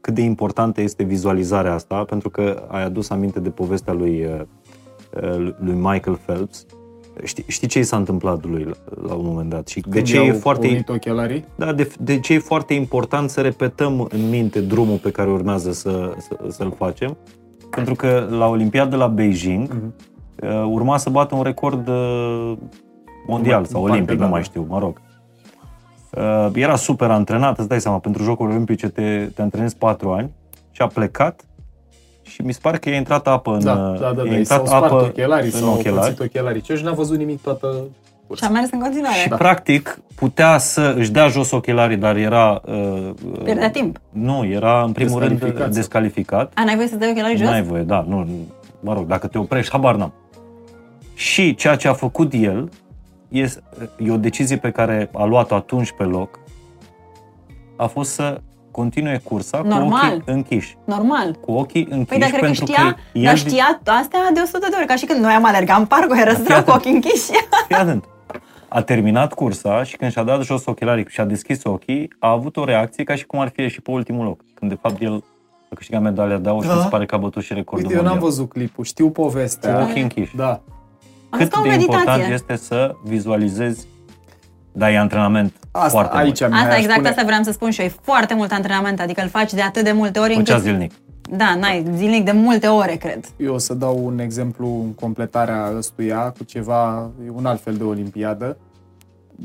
cât 0.00 0.14
de 0.14 0.20
importantă 0.22 0.80
este 0.80 1.02
vizualizarea 1.02 1.74
asta, 1.74 2.04
pentru 2.04 2.30
că 2.30 2.62
ai 2.68 2.84
adus 2.84 3.10
aminte 3.10 3.40
de 3.40 3.50
povestea 3.50 3.92
lui, 3.92 4.24
uh, 4.24 4.40
uh, 5.22 5.52
lui 5.58 5.74
Michael 5.74 6.18
Phelps. 6.26 6.66
Știi, 7.24 7.44
știi 7.46 7.68
ce 7.68 7.78
i 7.78 7.82
s-a 7.82 7.96
întâmplat 7.96 8.44
lui 8.46 8.64
la, 8.64 8.74
la 9.06 9.14
un 9.14 9.24
moment 9.26 9.50
dat 9.50 9.68
și 9.68 9.80
de 9.80 9.88
Când 9.90 10.04
ce 10.04 10.20
e 10.20 10.24
i-au 10.24 10.36
foarte 10.38 10.66
pornit 10.66 10.88
ochelarii? 10.88 11.44
da, 11.56 11.72
de, 11.72 11.90
de 12.00 12.18
ce 12.20 12.32
e 12.32 12.38
foarte 12.38 12.74
important 12.74 13.30
să 13.30 13.40
repetăm 13.40 14.06
în 14.10 14.28
minte 14.28 14.60
drumul 14.60 14.96
pe 14.96 15.10
care 15.10 15.30
urmează 15.30 15.72
să, 15.72 16.12
să, 16.18 16.38
să-l 16.48 16.74
facem? 16.78 17.16
Pentru 17.70 17.94
că 17.94 18.26
la 18.30 18.46
Olimpiada 18.48 18.96
la 18.96 19.06
Beijing 19.06 19.68
Mhm. 19.68 19.94
uh, 20.42 20.66
urma 20.70 20.96
să 20.96 21.10
bată 21.10 21.34
un 21.34 21.42
record 21.42 21.88
uh, 21.88 22.52
mondial 23.26 23.58
În 23.60 23.64
sau 23.66 23.80
parte, 23.80 23.94
olimpic, 23.96 24.18
da, 24.18 24.24
nu 24.24 24.30
mai 24.30 24.40
da. 24.40 24.46
știu, 24.46 24.66
mă 24.68 24.78
rog. 24.78 25.00
Uh, 26.16 26.46
Era 26.54 26.76
super 26.76 27.10
antrenat, 27.10 27.58
îți 27.58 27.68
dai 27.68 27.80
seama, 27.80 27.98
pentru 27.98 28.22
Jocurile 28.22 28.54
Olimpice 28.54 28.88
te, 28.88 29.28
te 29.34 29.42
antrenezi 29.42 29.76
patru 29.76 30.10
ani 30.12 30.30
și 30.70 30.82
a 30.82 30.86
plecat 30.86 31.40
și 32.22 32.42
mi 32.42 32.52
se 32.52 32.58
pare 32.62 32.76
că 32.78 32.88
i-a 32.88 32.96
intrat 32.96 33.26
apă 33.26 33.52
în, 33.52 33.64
Da, 33.64 33.74
da, 33.74 33.96
da, 34.00 34.12
da. 34.12 34.22
i-a 34.24 34.34
i 34.34 34.38
intrat 34.38 34.56
s-au 34.58 34.66
spart 34.66 34.84
apă 34.92 34.94
ochelarii, 35.04 35.50
în 35.52 35.58
s-au 35.60 35.72
ochelari. 35.72 36.14
pățit 36.14 36.20
ochelarii. 36.20 36.60
Ce 36.60 36.74
și 36.76 36.84
n-a 36.84 36.92
văzut 36.92 37.16
nimic 37.18 37.40
toată 37.42 37.66
Și 37.72 38.26
cursa. 38.26 38.46
am 38.46 38.52
mers 38.52 38.70
în 38.70 38.78
continuare. 38.80 39.16
Și 39.16 39.28
Da. 39.28 39.36
practic 39.36 40.00
putea 40.14 40.58
să 40.58 40.94
își 40.96 41.10
dea 41.10 41.28
jos 41.28 41.50
ochelarii, 41.50 41.96
dar 41.96 42.16
era... 42.16 42.60
Uh, 42.66 43.10
Pierdea 43.44 43.70
timp. 43.70 43.98
Nu, 44.10 44.44
era 44.46 44.82
în 44.82 44.92
primul 44.92 45.18
rând 45.20 45.30
Descalificat. 45.32 45.70
descalificat. 45.74 46.52
A, 46.54 46.64
n-ai 46.64 46.74
voie 46.74 46.86
să 46.88 46.96
dai 46.96 47.10
ochelarii 47.10 47.36
jos? 47.36 47.48
N-ai 47.48 47.62
voie, 47.62 47.82
da, 47.82 48.04
nu, 48.08 48.26
mă 48.80 48.92
rog, 48.92 49.06
dacă 49.06 49.26
te 49.26 49.38
oprești, 49.38 49.70
habar 49.72 49.94
n-am. 49.96 50.12
Și 51.14 51.54
ceea 51.54 51.76
ce 51.76 51.88
a 51.88 51.92
făcut 51.92 52.32
el 52.32 52.68
este, 53.28 53.62
e 53.98 54.10
o 54.12 54.16
decizie 54.16 54.56
pe 54.56 54.70
care 54.70 55.10
a 55.12 55.24
luat-o 55.24 55.54
atunci 55.54 55.92
pe 55.96 56.02
loc, 56.04 56.38
a 57.76 57.86
fost 57.86 58.10
să 58.12 58.40
continue 58.70 59.20
cursa 59.24 59.58
cu 59.58 59.66
Normal. 59.66 60.12
ochii 60.12 60.22
închiși. 60.32 60.76
Normal. 60.84 61.32
Cu 61.40 61.52
ochii 61.52 61.86
închiși 61.90 62.06
Păi 62.08 62.18
dar 62.18 62.28
cred 62.28 62.40
că 62.40 62.46
pentru 62.46 62.64
știa, 62.64 62.82
că 62.82 62.94
el... 63.12 63.22
dar 63.24 63.36
știa 63.38 63.80
astea 63.84 64.20
de 64.34 64.40
100 64.40 64.66
de 64.70 64.74
ori, 64.78 64.86
ca 64.86 64.94
și 64.96 65.06
când 65.06 65.20
noi 65.20 65.32
am 65.32 65.44
alergat 65.44 65.78
în 65.78 65.86
parc, 65.86 66.10
era 66.20 66.30
răstrau 66.32 66.62
cu 66.62 66.70
ochii 66.70 66.92
închiși. 66.92 67.30
Fii 67.66 67.76
atent. 67.76 68.04
A 68.68 68.82
terminat 68.82 69.34
cursa 69.34 69.82
și 69.82 69.96
când 69.96 70.10
și-a 70.10 70.22
dat 70.22 70.42
jos 70.42 70.66
ochelarii 70.66 71.06
și 71.08 71.20
a 71.20 71.24
deschis 71.24 71.64
ochii, 71.64 72.12
a 72.18 72.30
avut 72.30 72.56
o 72.56 72.64
reacție 72.64 73.04
ca 73.04 73.14
și 73.14 73.26
cum 73.26 73.38
ar 73.40 73.48
fi 73.54 73.60
ieșit 73.60 73.82
pe 73.82 73.90
ultimul 73.90 74.24
loc. 74.24 74.40
Când 74.54 74.70
de 74.70 74.78
fapt 74.82 75.00
el 75.02 75.24
a 75.70 75.74
câștigat 75.74 76.02
medalia 76.02 76.38
de 76.38 76.48
aur 76.48 76.62
și 76.62 76.68
Da. 76.68 76.74
mi 76.74 76.80
se 76.82 76.88
pare 76.88 77.06
că 77.06 77.14
a 77.14 77.18
bătut 77.18 77.42
și 77.42 77.54
recordul 77.54 77.86
Uite, 77.86 77.98
eu 77.98 78.04
n-am 78.04 78.12
mondial. 78.12 78.30
văzut 78.30 78.48
clipul, 78.50 78.84
știu 78.84 79.06
Cu 79.06 79.12
povestea. 79.12 79.82
ochii 79.82 80.02
închiși. 80.02 80.36
Da. 80.36 80.60
Am 81.36 81.42
cât 81.42 81.50
ca 81.52 81.60
o 81.60 81.62
de 81.62 81.68
important 81.72 82.06
meditație. 82.06 82.34
este 82.34 82.56
să 82.56 82.94
vizualizezi, 83.04 83.86
dar 84.72 84.90
e 84.90 84.98
antrenament 84.98 85.52
Asta, 85.70 85.88
foarte 85.88 86.16
aici 86.16 86.40
mult. 86.40 86.52
mi-aș 86.52 86.62
Asta 86.62 86.76
exact 86.76 86.92
spune- 86.92 87.08
asta 87.08 87.22
vreau 87.24 87.42
să 87.42 87.52
spun 87.52 87.70
și 87.70 87.80
eu. 87.80 87.86
E 87.86 87.92
foarte 88.02 88.34
mult 88.34 88.52
antrenament, 88.52 89.00
adică 89.00 89.22
îl 89.22 89.28
faci 89.28 89.52
de 89.52 89.62
atât 89.62 89.84
de 89.84 89.92
multe 89.92 90.18
ori 90.18 90.34
Făcea 90.34 90.54
încât... 90.54 90.68
zilnic. 90.70 90.92
Da, 91.30 91.54
n-ai, 91.60 91.84
zilnic 91.94 92.24
de 92.24 92.32
multe 92.32 92.66
ore, 92.66 92.94
cred. 92.94 93.24
Eu 93.36 93.54
o 93.54 93.58
să 93.58 93.74
dau 93.74 94.04
un 94.04 94.18
exemplu 94.18 94.66
în 94.84 94.92
completarea 94.92 95.72
ăstuia 95.76 96.34
cu 96.38 96.44
ceva, 96.44 97.10
un 97.32 97.46
alt 97.46 97.60
fel 97.62 97.74
de 97.74 97.84
olimpiadă. 97.84 98.56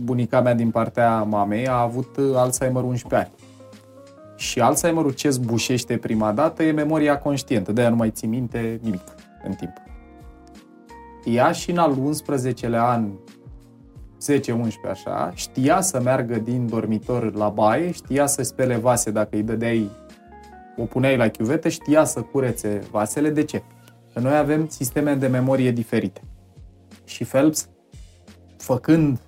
Bunica 0.04 0.42
mea 0.42 0.54
din 0.54 0.70
partea 0.70 1.22
mamei 1.24 1.68
a 1.68 1.82
avut 1.82 2.18
uh, 2.18 2.26
Alzheimer 2.36 2.84
11 2.84 3.22
ani. 3.22 3.32
Și 4.36 4.60
Alzheimerul 4.60 5.12
ce 5.12 5.30
zbușește 5.30 5.98
prima 5.98 6.32
dată 6.32 6.64
e 6.64 6.72
memoria 6.72 7.18
conștientă, 7.18 7.72
de-aia 7.72 7.89
nu 7.89 7.96
mai 7.96 8.10
ții 8.10 8.28
minte 8.28 8.80
nimic 8.84 9.02
în 9.44 9.54
timp. 9.54 9.72
Ea 11.24 11.52
și 11.52 11.72
în 11.72 11.78
al 11.78 11.96
11-lea 11.96 12.82
an, 12.82 13.12
10-11 14.30 14.90
așa, 14.90 15.32
știa 15.36 15.82
să 15.82 16.02
meargă 16.02 16.38
din 16.38 16.68
dormitor 16.68 17.34
la 17.34 17.50
baie, 17.50 17.92
știa 17.92 18.26
să 18.26 18.44
spele 18.44 18.76
vase 18.76 19.12
dacă 19.12 19.36
îi 19.36 19.44
dădeai, 19.44 19.90
o 20.78 20.84
puneai 20.84 21.18
la 21.18 21.28
chiuvetă, 21.28 21.70
știa 21.70 22.04
să 22.04 22.22
curețe 22.22 22.82
vasele. 22.92 23.30
De 23.30 23.44
ce? 23.44 23.64
Că 24.14 24.20
noi 24.20 24.38
avem 24.38 24.68
sisteme 24.68 25.16
de 25.16 25.28
memorie 25.28 25.72
diferite. 25.72 26.22
Și 27.06 27.24
Phelps, 27.24 27.70
făcând 28.58 29.20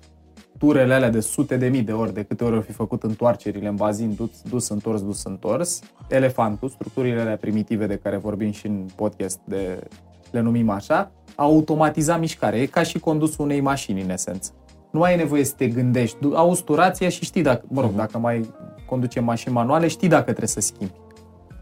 turele 0.58 0.94
alea 0.94 1.10
de 1.10 1.20
sute 1.20 1.56
de 1.56 1.68
mii 1.68 1.82
de 1.82 1.92
ori, 1.92 2.14
de 2.14 2.22
câte 2.22 2.44
ori 2.44 2.54
au 2.54 2.60
fi 2.60 2.72
făcut 2.72 3.02
întoarcerile 3.02 3.68
în 3.68 3.76
bazin, 3.76 4.14
dus, 4.14 4.42
dus 4.48 4.68
întors, 4.68 5.02
dus 5.02 5.24
întors, 5.24 5.80
elefantul, 6.08 6.68
structurile 6.68 7.20
alea 7.20 7.36
primitive 7.36 7.86
de 7.86 7.96
care 7.96 8.16
vorbim 8.16 8.50
și 8.50 8.66
în 8.66 8.86
podcast, 8.96 9.38
de, 9.44 9.88
le 10.30 10.40
numim 10.40 10.70
așa, 10.70 11.12
a 11.34 11.42
automatizat 11.42 12.20
mișcarea. 12.20 12.60
E 12.60 12.66
ca 12.66 12.82
și 12.82 12.98
condusul 12.98 13.44
unei 13.44 13.60
mașini, 13.60 14.02
în 14.02 14.10
esență. 14.10 14.50
Nu 14.90 15.02
ai 15.02 15.16
nevoie 15.16 15.44
să 15.44 15.54
te 15.56 15.66
gândești. 15.68 16.16
Du- 16.20 16.36
Auzi 16.36 16.62
turația 16.62 17.08
și 17.08 17.24
știi 17.24 17.42
dacă, 17.42 17.64
mă 17.68 17.80
rog, 17.80 17.94
dacă 17.94 18.18
mai 18.18 18.50
conduce 18.86 19.20
mașini 19.20 19.54
manuale, 19.54 19.88
știi 19.88 20.08
dacă 20.08 20.24
trebuie 20.24 20.48
să 20.48 20.60
schimbi. 20.60 20.92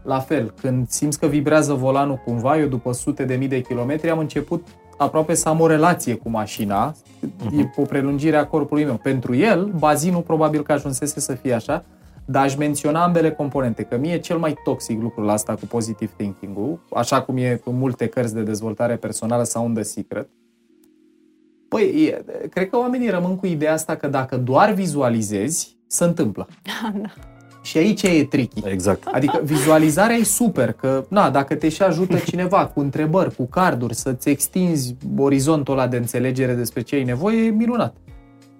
La 0.03 0.19
fel, 0.19 0.53
când 0.61 0.89
simți 0.89 1.19
că 1.19 1.27
vibrează 1.27 1.73
volanul 1.73 2.21
cumva, 2.25 2.57
eu 2.59 2.67
după 2.67 2.91
sute 2.93 3.23
de 3.25 3.35
mii 3.35 3.47
de 3.47 3.61
kilometri 3.61 4.09
am 4.09 4.19
început 4.19 4.67
aproape 4.97 5.33
să 5.33 5.49
am 5.49 5.59
o 5.59 5.67
relație 5.67 6.13
cu 6.13 6.29
mașina, 6.29 6.95
e 7.57 7.63
o 7.75 7.81
prelungire 7.81 8.37
a 8.37 8.45
corpului 8.45 8.83
meu. 8.83 8.95
Pentru 9.03 9.35
el, 9.35 9.71
bazinul 9.77 10.21
probabil 10.21 10.63
că 10.63 10.71
ajunsese 10.71 11.19
să 11.19 11.33
fie 11.33 11.53
așa, 11.53 11.83
dar 12.25 12.43
aș 12.43 12.55
menționa 12.55 13.03
ambele 13.03 13.31
componente, 13.31 13.83
că 13.83 13.97
mie 13.97 14.13
e 14.13 14.17
cel 14.17 14.37
mai 14.37 14.55
toxic 14.63 15.01
lucrul 15.01 15.29
ăsta 15.29 15.55
cu 15.55 15.65
positive 15.65 16.11
thinking-ul, 16.15 16.79
așa 16.93 17.21
cum 17.21 17.37
e 17.37 17.61
în 17.65 17.77
multe 17.77 18.07
cărți 18.07 18.33
de 18.33 18.41
dezvoltare 18.41 18.95
personală 18.95 19.43
sau 19.43 19.65
un 19.65 19.73
The 19.73 19.83
Secret. 19.83 20.29
Păi, 21.67 21.83
e, 21.83 22.23
cred 22.49 22.69
că 22.69 22.77
oamenii 22.77 23.09
rămân 23.09 23.35
cu 23.35 23.45
ideea 23.45 23.73
asta 23.73 23.95
că 23.95 24.07
dacă 24.07 24.37
doar 24.37 24.71
vizualizezi, 24.71 25.77
se 25.87 26.03
întâmplă. 26.03 26.47
Da. 27.01 27.13
Și 27.63 27.77
aici 27.77 28.01
e 28.01 28.25
tricky. 28.25 28.61
Exact. 28.65 29.07
Adică 29.11 29.41
vizualizarea 29.43 30.15
e 30.15 30.23
super, 30.23 30.71
că 30.71 31.05
na, 31.09 31.29
dacă 31.29 31.55
te 31.55 31.69
și 31.69 31.81
ajută 31.81 32.17
cineva 32.29 32.65
cu 32.67 32.79
întrebări, 32.79 33.35
cu 33.35 33.45
carduri, 33.45 33.95
să-ți 33.95 34.29
extinzi 34.29 34.95
orizontul 35.17 35.73
ăla 35.73 35.87
de 35.87 35.97
înțelegere 35.97 36.53
despre 36.53 36.81
ce 36.81 36.95
ai 36.95 37.03
nevoie, 37.03 37.45
e 37.45 37.49
minunat. 37.49 37.95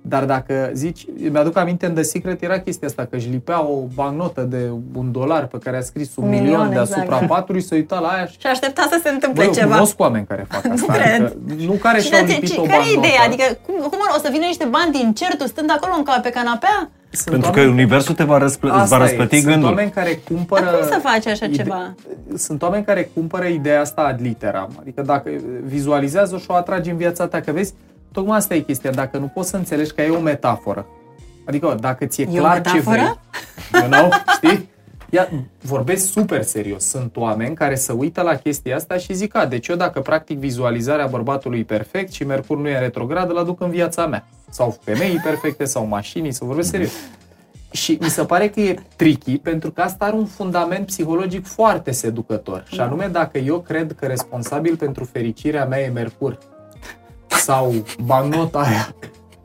Dar 0.06 0.26
dacă 0.26 0.70
zici, 0.74 1.06
mi-aduc 1.32 1.58
aminte 1.58 1.86
în 1.86 1.94
The 1.94 2.04
Secret 2.04 2.42
era 2.42 2.60
chestia 2.60 2.88
asta, 2.88 3.02
că 3.10 3.16
își 3.16 3.30
lipea 3.30 3.66
o 3.66 3.76
bancnotă 3.96 4.42
de 4.42 4.70
un 4.96 5.12
dolar 5.12 5.46
pe 5.48 5.58
care 5.58 5.78
a 5.78 5.82
scris 5.82 6.16
un 6.16 6.24
Un 6.24 6.30
milion, 6.30 6.46
milion, 6.46 6.70
deasupra 6.70 7.02
exact. 7.04 7.28
patului, 7.28 7.62
se 7.62 7.76
uita 7.76 8.00
la 8.00 8.08
aia 8.08 8.26
și 8.26 8.36
Și 8.40 8.48
aștepta 8.48 8.88
să 8.92 9.00
se 9.04 9.10
întâmple 9.10 9.44
Bă, 9.44 9.48
eu 9.50 9.54
ceva. 9.56 9.72
cunosc 9.74 10.00
oameni 10.00 10.26
care 10.26 10.46
fac 10.50 10.66
asta. 10.72 10.86
Nu 10.88 10.94
cred. 10.94 11.22
Adică, 11.52 11.64
nu 11.66 11.72
care 11.74 12.00
Și 12.00 12.08
și-au 12.08 12.26
de- 12.26 12.32
lipit 12.32 12.50
ce- 12.52 12.60
o 12.60 12.64
care 12.64 12.74
e 12.76 12.78
bancnotă. 12.80 13.08
ideea? 13.08 13.22
Adică, 13.26 13.44
cum, 13.66 13.76
cum 13.90 14.00
o 14.16 14.20
să 14.20 14.30
vină 14.32 14.46
niște 14.46 14.66
bani 14.70 14.92
din 14.92 15.14
cer, 15.14 15.36
tu 15.36 15.48
stând 15.48 15.70
acolo 15.72 15.94
în 15.98 16.04
ca- 16.04 16.20
pe 16.24 16.30
canapea? 16.30 16.90
Sunt 17.10 17.30
Pentru 17.30 17.52
că 17.52 17.60
oameni- 17.60 17.74
universul 17.78 18.16
te 18.16 18.24
va, 18.24 18.38
răsplă- 18.38 18.72
îți 18.72 18.80
Asta 18.82 18.98
va 18.98 19.04
e. 19.04 19.06
răsplăti 19.08 19.36
Sunt 19.40 19.52
gândul. 19.52 19.70
oameni 19.70 19.92
care 19.92 20.22
cumpără... 20.30 20.64
Dar 20.64 20.74
cum 20.80 20.88
să 20.88 21.00
faci 21.04 21.28
așa 21.28 21.46
ide- 21.46 21.56
ceva? 21.56 21.94
Sunt 22.38 22.62
oameni 22.62 22.84
care 22.86 23.10
cumpără 23.14 23.46
ideea 23.46 23.80
asta 23.82 24.02
ad 24.02 24.20
literam. 24.22 24.70
Adică 24.80 25.02
dacă 25.02 25.30
vizualizează 25.66 26.38
și 26.38 26.46
o 26.48 26.54
atragi 26.54 26.90
în 26.90 26.98
viața 26.98 27.28
ta, 27.28 27.40
că 27.42 27.52
vezi, 27.52 27.74
tocmai 28.14 28.38
asta 28.38 28.56
e 28.56 28.60
chestia. 28.60 28.92
Dacă 28.92 29.18
nu 29.18 29.28
poți 29.28 29.50
să 29.50 29.58
înțelegi 29.58 29.92
că 29.92 30.02
e 30.02 30.10
o 30.10 30.20
metaforă, 30.20 30.86
adică 31.46 31.78
dacă 31.80 32.06
ți-e 32.06 32.28
E 32.32 32.40
o 32.40 32.42
clar 32.42 32.62
ce 32.62 32.74
metaforă? 32.74 33.20
vrei, 33.72 33.82
you 33.82 33.90
know, 33.90 34.10
știi? 34.36 34.72
Ia, 35.10 35.30
vorbesc 35.62 36.12
super 36.12 36.44
serios. 36.44 36.84
Sunt 36.86 37.16
oameni 37.16 37.56
care 37.56 37.76
se 37.76 37.92
uită 37.92 38.22
la 38.22 38.36
chestia 38.36 38.76
asta 38.76 38.98
și 38.98 39.14
zic, 39.14 39.36
a, 39.36 39.46
deci 39.46 39.68
eu 39.68 39.76
dacă 39.76 40.00
practic 40.00 40.38
vizualizarea 40.40 41.06
bărbatului 41.08 41.64
perfect 41.64 42.12
și 42.12 42.26
Mercur 42.26 42.58
nu 42.58 42.68
e 42.68 42.80
retrograd, 42.80 43.30
îl 43.30 43.38
aduc 43.38 43.62
în 43.62 43.70
viața 43.70 44.08
mea. 44.08 44.28
Sau 44.50 44.78
femeii 44.84 45.20
perfecte, 45.24 45.66
sau 45.66 45.86
mașinii, 45.86 46.32
să 46.32 46.46
vorbesc 46.46 46.70
serios. 46.70 46.92
Și 47.72 47.98
mi 48.02 48.10
se 48.10 48.24
pare 48.24 48.50
că 48.50 48.60
e 48.60 48.76
tricky 48.96 49.38
pentru 49.38 49.72
că 49.72 49.82
asta 49.82 50.06
are 50.06 50.16
un 50.16 50.26
fundament 50.26 50.86
psihologic 50.86 51.46
foarte 51.46 51.92
seducător. 51.92 52.64
Și 52.68 52.80
anume 52.80 53.08
dacă 53.08 53.38
eu 53.38 53.60
cred 53.60 53.96
că 54.00 54.06
responsabil 54.06 54.76
pentru 54.76 55.04
fericirea 55.04 55.66
mea 55.66 55.80
e 55.80 55.90
Mercur 55.90 56.38
sau 57.44 57.74
bancnota 58.06 58.60
aia 58.60 58.96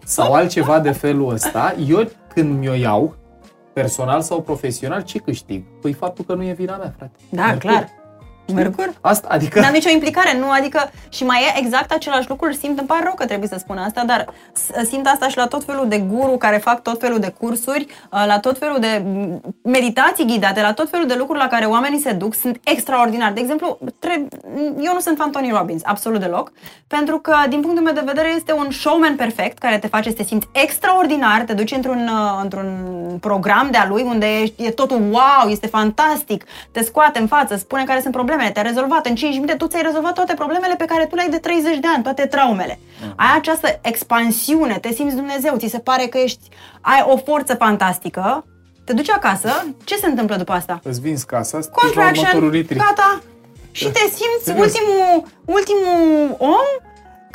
sau 0.05 0.33
altceva 0.33 0.81
de 0.81 0.91
felul 0.91 1.33
ăsta, 1.33 1.75
eu 1.87 2.11
când 2.35 2.59
mi-o 2.59 2.73
iau, 2.73 3.15
personal 3.73 4.21
sau 4.21 4.41
profesional, 4.41 5.03
ce 5.03 5.19
câștig? 5.19 5.65
Păi 5.81 5.93
faptul 5.93 6.25
că 6.25 6.35
nu 6.35 6.45
e 6.45 6.53
vina 6.53 6.77
mea, 6.77 6.95
frate. 6.97 7.13
Da, 7.31 7.45
Mercur. 7.45 7.61
clar. 7.61 7.89
Mercur? 8.55 8.93
Asta, 9.01 9.29
adică... 9.31 9.61
N-am 9.61 9.73
nicio 9.73 9.91
implicare, 9.91 10.39
nu, 10.39 10.51
adică 10.51 10.91
și 11.09 11.25
mai 11.25 11.41
e 11.43 11.59
exact 11.59 11.93
același 11.93 12.29
lucru, 12.29 12.53
simt, 12.53 12.79
îmi 12.79 12.89
pare 12.89 13.03
rău 13.03 13.15
că 13.15 13.27
trebuie 13.27 13.49
să 13.49 13.57
spun 13.59 13.79
asta, 13.79 14.03
dar 14.07 14.27
s- 14.53 14.89
simt 14.89 15.07
asta 15.07 15.29
și 15.29 15.37
la 15.37 15.47
tot 15.47 15.65
felul 15.65 15.89
de 15.89 15.99
guru 15.99 16.37
care 16.37 16.57
fac 16.57 16.83
tot 16.83 17.01
felul 17.01 17.19
de 17.19 17.35
cursuri, 17.41 17.87
uh, 18.13 18.25
la 18.27 18.39
tot 18.39 18.59
felul 18.59 18.79
de 18.81 19.03
mm, 19.05 19.41
meditații 19.63 20.27
ghidate, 20.27 20.61
la 20.61 20.73
tot 20.73 20.91
felul 20.91 21.07
de 21.07 21.15
lucruri 21.15 21.39
la 21.39 21.47
care 21.49 21.65
oamenii 21.65 22.01
se 22.01 22.13
duc, 22.13 22.35
sunt 22.35 22.61
extraordinari. 22.65 23.35
De 23.35 23.41
exemplu, 23.41 23.79
tre- 23.99 24.29
eu 24.81 24.93
nu 24.93 25.01
sunt 25.01 25.17
fan 25.17 25.31
Tony 25.31 25.51
Robbins, 25.51 25.83
absolut 25.85 26.21
deloc, 26.21 26.53
pentru 26.87 27.19
că, 27.19 27.35
din 27.49 27.61
punctul 27.61 27.85
meu 27.85 27.93
de 27.95 28.03
vedere, 28.05 28.29
este 28.37 28.53
un 28.53 28.71
showman 28.71 29.17
perfect 29.17 29.59
care 29.59 29.79
te 29.79 29.87
face 29.87 30.09
să 30.09 30.15
te 30.15 30.23
simți 30.23 30.47
extraordinar, 30.53 31.41
te 31.41 31.53
duci 31.53 31.73
într-un, 31.73 32.09
uh, 32.13 32.41
într-un 32.43 32.69
program 33.21 33.69
de-a 33.71 33.87
lui 33.89 34.03
unde 34.03 34.27
e, 34.27 34.53
e 34.57 34.71
totul 34.71 35.01
wow, 35.11 35.49
este 35.51 35.67
fantastic, 35.67 36.45
te 36.73 36.83
scoate 36.83 37.19
în 37.19 37.27
față, 37.27 37.57
spune 37.57 37.85
care 37.85 38.01
sunt 38.01 38.13
problemele, 38.39 38.51
te-a 38.53 38.63
rezolvat 38.63 39.07
în 39.07 39.15
5 39.15 39.35
minute, 39.35 39.55
tu 39.57 39.67
ți-ai 39.67 39.83
rezolvat 39.83 40.15
toate 40.15 40.35
problemele 40.35 40.75
pe 40.75 40.85
care 40.85 41.07
tu 41.07 41.15
le 41.15 41.21
ai 41.23 41.29
de 41.31 41.39
30 41.39 41.79
de 41.79 41.87
ani, 41.95 42.03
toate 42.03 42.27
traumele. 42.27 42.79
Ai 43.17 43.33
această 43.37 43.69
expansiune, 43.83 44.79
te 44.79 44.93
simți 44.93 45.15
Dumnezeu, 45.17 45.57
ți 45.57 45.67
se 45.75 45.79
pare 45.79 46.07
că 46.07 46.19
ești, 46.19 46.49
ai 46.81 47.05
o 47.13 47.17
forță 47.17 47.55
fantastică, 47.55 48.45
te 48.85 48.93
duci 48.93 49.11
acasă, 49.11 49.51
ce 49.85 49.97
se 49.97 50.07
întâmplă 50.07 50.37
după 50.37 50.53
asta? 50.53 50.81
Îți 50.91 51.01
vinzi 51.01 51.27
casa, 51.27 51.61
să 51.61 51.69
la 51.75 51.83
următorul 51.83 52.13
Contraction, 52.13 52.51
retreat. 52.51 52.87
gata. 52.87 53.11
Și 53.79 53.87
te 53.97 54.05
simți 54.19 54.45
Serios. 54.45 54.65
ultimul, 54.65 55.03
ultimul 55.59 55.97
om 56.57 56.67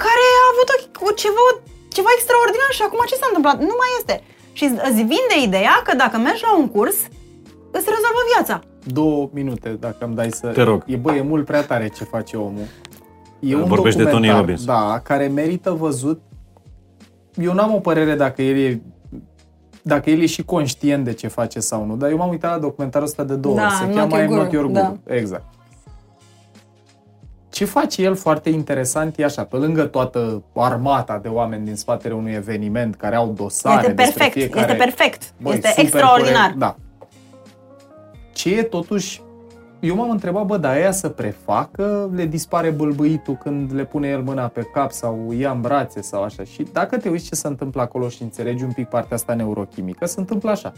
care 0.05 0.25
a 0.41 0.45
avut 0.53 0.67
o, 0.73 0.77
o 1.07 1.11
ceva, 1.21 1.45
ceva 1.95 2.09
extraordinar 2.17 2.71
și 2.77 2.83
acum 2.87 2.99
ce 3.09 3.15
s-a 3.19 3.27
întâmplat? 3.31 3.57
Nu 3.69 3.75
mai 3.81 3.91
este. 3.99 4.15
Și 4.57 4.63
îți- 4.67 4.81
îți 4.89 5.01
vinde 5.13 5.35
ideea 5.47 5.75
că 5.87 5.91
dacă 6.03 6.15
mergi 6.17 6.43
la 6.47 6.53
un 6.61 6.67
curs, 6.75 6.97
îți 7.77 7.89
rezolvă 7.95 8.21
viața. 8.33 8.55
Două 8.85 9.29
minute, 9.33 9.69
dacă 9.69 10.05
îmi 10.05 10.15
dai 10.15 10.31
să... 10.31 10.47
Te 10.47 10.61
rog. 10.61 10.83
E, 10.87 10.95
bă, 10.95 11.13
e 11.13 11.21
mult 11.21 11.45
prea 11.45 11.63
tare 11.63 11.87
ce 11.87 12.03
face 12.03 12.37
omul. 12.37 12.65
E 13.39 13.55
un 13.55 13.63
Vorbești 13.63 13.97
de 13.97 14.03
Tony 14.03 14.11
documentar, 14.13 14.39
Robbins. 14.39 14.65
Da, 14.65 14.99
care 15.03 15.27
merită 15.27 15.71
văzut. 15.71 16.21
Eu 17.41 17.53
n-am 17.53 17.73
o 17.73 17.79
părere 17.79 18.15
dacă 18.15 18.41
el 18.41 18.57
e 18.57 18.81
dacă 19.85 20.09
el 20.09 20.21
e 20.21 20.25
și 20.25 20.43
conștient 20.43 21.03
de 21.03 21.13
ce 21.13 21.27
face 21.27 21.59
sau 21.59 21.85
nu, 21.85 21.95
dar 21.95 22.09
eu 22.09 22.17
m-am 22.17 22.29
uitat 22.29 22.51
la 22.51 22.59
documentarul 22.59 23.07
ăsta 23.07 23.23
de 23.23 23.35
două 23.35 23.55
Da, 23.55 23.65
ori, 23.65 23.73
se 23.73 23.85
Not 23.85 23.95
cheamă 23.95 24.15
Your 24.17 24.25
I'm 24.27 24.29
Not 24.29 24.49
Guru, 24.49 24.55
Your 24.55 24.71
da. 24.71 24.81
Guru. 24.81 24.99
Exact. 25.17 25.43
Ce 27.49 27.65
face 27.65 28.01
el 28.03 28.15
foarte 28.15 28.49
interesant 28.49 29.17
e 29.19 29.23
așa, 29.23 29.43
pe 29.43 29.55
lângă 29.55 29.83
toată 29.83 30.43
armata 30.55 31.17
de 31.17 31.27
oameni 31.27 31.65
din 31.65 31.75
spatele 31.75 32.13
unui 32.13 32.31
eveniment 32.31 32.95
care 32.95 33.15
au 33.15 33.31
dosare 33.31 33.79
este 33.79 33.93
despre 33.93 34.13
perfect, 34.17 34.33
fiecare... 34.33 34.59
este 34.71 34.83
perfect, 34.83 35.33
Băi, 35.41 35.53
este 35.53 35.67
super 35.67 35.83
extraordinar. 35.83 36.41
corect, 36.41 36.57
Da. 36.57 36.75
Ce 38.33 38.57
e 38.57 38.63
totuși... 38.63 39.21
Eu 39.79 39.95
m-am 39.95 40.09
întrebat, 40.09 40.45
bă, 40.45 40.57
dar 40.57 40.73
aia 40.73 40.91
să 40.91 41.09
prefacă, 41.09 42.11
le 42.15 42.25
dispare 42.25 42.69
bâlbâitul 42.69 43.35
când 43.35 43.73
le 43.73 43.85
pune 43.85 44.07
el 44.07 44.21
mâna 44.21 44.47
pe 44.47 44.61
cap 44.73 44.91
sau 44.91 45.25
îi 45.27 45.39
ia 45.39 45.51
în 45.51 45.61
brațe 45.61 46.01
sau 46.01 46.23
așa. 46.23 46.43
Și 46.43 46.65
dacă 46.71 46.97
te 46.97 47.09
uiți 47.09 47.27
ce 47.27 47.35
se 47.35 47.47
întâmplă 47.47 47.81
acolo 47.81 48.09
și 48.09 48.21
înțelegi 48.21 48.63
un 48.63 48.71
pic 48.71 48.87
partea 48.87 49.15
asta 49.15 49.33
neurochimică, 49.33 50.05
se 50.05 50.19
întâmplă 50.19 50.49
așa. 50.49 50.73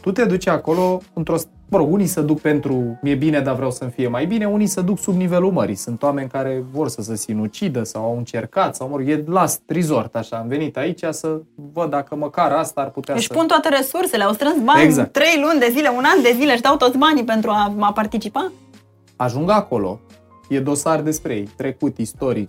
Tu 0.00 0.12
te 0.12 0.24
duci 0.24 0.46
acolo 0.46 1.00
într-o... 1.12 1.36
Mă 1.70 1.76
rog, 1.78 1.92
unii 1.92 2.06
se 2.06 2.20
duc 2.20 2.40
pentru 2.40 2.98
mi-e 3.02 3.14
bine, 3.14 3.40
dar 3.40 3.54
vreau 3.54 3.70
să-mi 3.70 3.90
fie 3.90 4.08
mai 4.08 4.26
bine, 4.26 4.46
unii 4.46 4.66
se 4.66 4.80
duc 4.80 4.98
sub 4.98 5.14
nivelul 5.16 5.52
mării. 5.52 5.74
Sunt 5.74 6.02
oameni 6.02 6.28
care 6.28 6.64
vor 6.72 6.88
să 6.88 7.02
se 7.02 7.16
sinucidă 7.16 7.82
sau 7.82 8.04
au 8.04 8.16
încercat 8.16 8.74
sau, 8.76 8.88
mă 8.88 8.96
rog, 8.96 9.08
e 9.08 9.24
last 9.26 9.62
resort, 9.66 10.16
așa. 10.16 10.36
Am 10.36 10.48
venit 10.48 10.76
aici 10.76 11.04
să 11.10 11.40
văd 11.72 11.90
dacă 11.90 12.14
măcar 12.16 12.52
asta 12.52 12.80
ar 12.80 12.90
putea 12.90 13.14
Își 13.14 13.26
să... 13.26 13.32
pun 13.34 13.46
toate 13.46 13.68
resursele, 13.68 14.24
au 14.24 14.32
strâns 14.32 14.60
bani 14.64 14.82
Exact. 14.82 15.12
trei 15.12 15.42
luni 15.42 15.58
de 15.58 15.68
zile, 15.70 15.88
un 15.88 16.04
an 16.16 16.22
de 16.22 16.32
zile, 16.38 16.52
își 16.52 16.62
dau 16.62 16.76
toți 16.76 16.98
banii 16.98 17.24
pentru 17.24 17.50
a, 17.50 17.74
a 17.78 17.92
participa. 17.92 18.52
ajung 19.16 19.50
acolo, 19.50 20.00
e 20.48 20.60
dosar 20.60 21.00
despre 21.00 21.34
ei, 21.34 21.48
trecut, 21.56 21.96
istoric. 21.98 22.48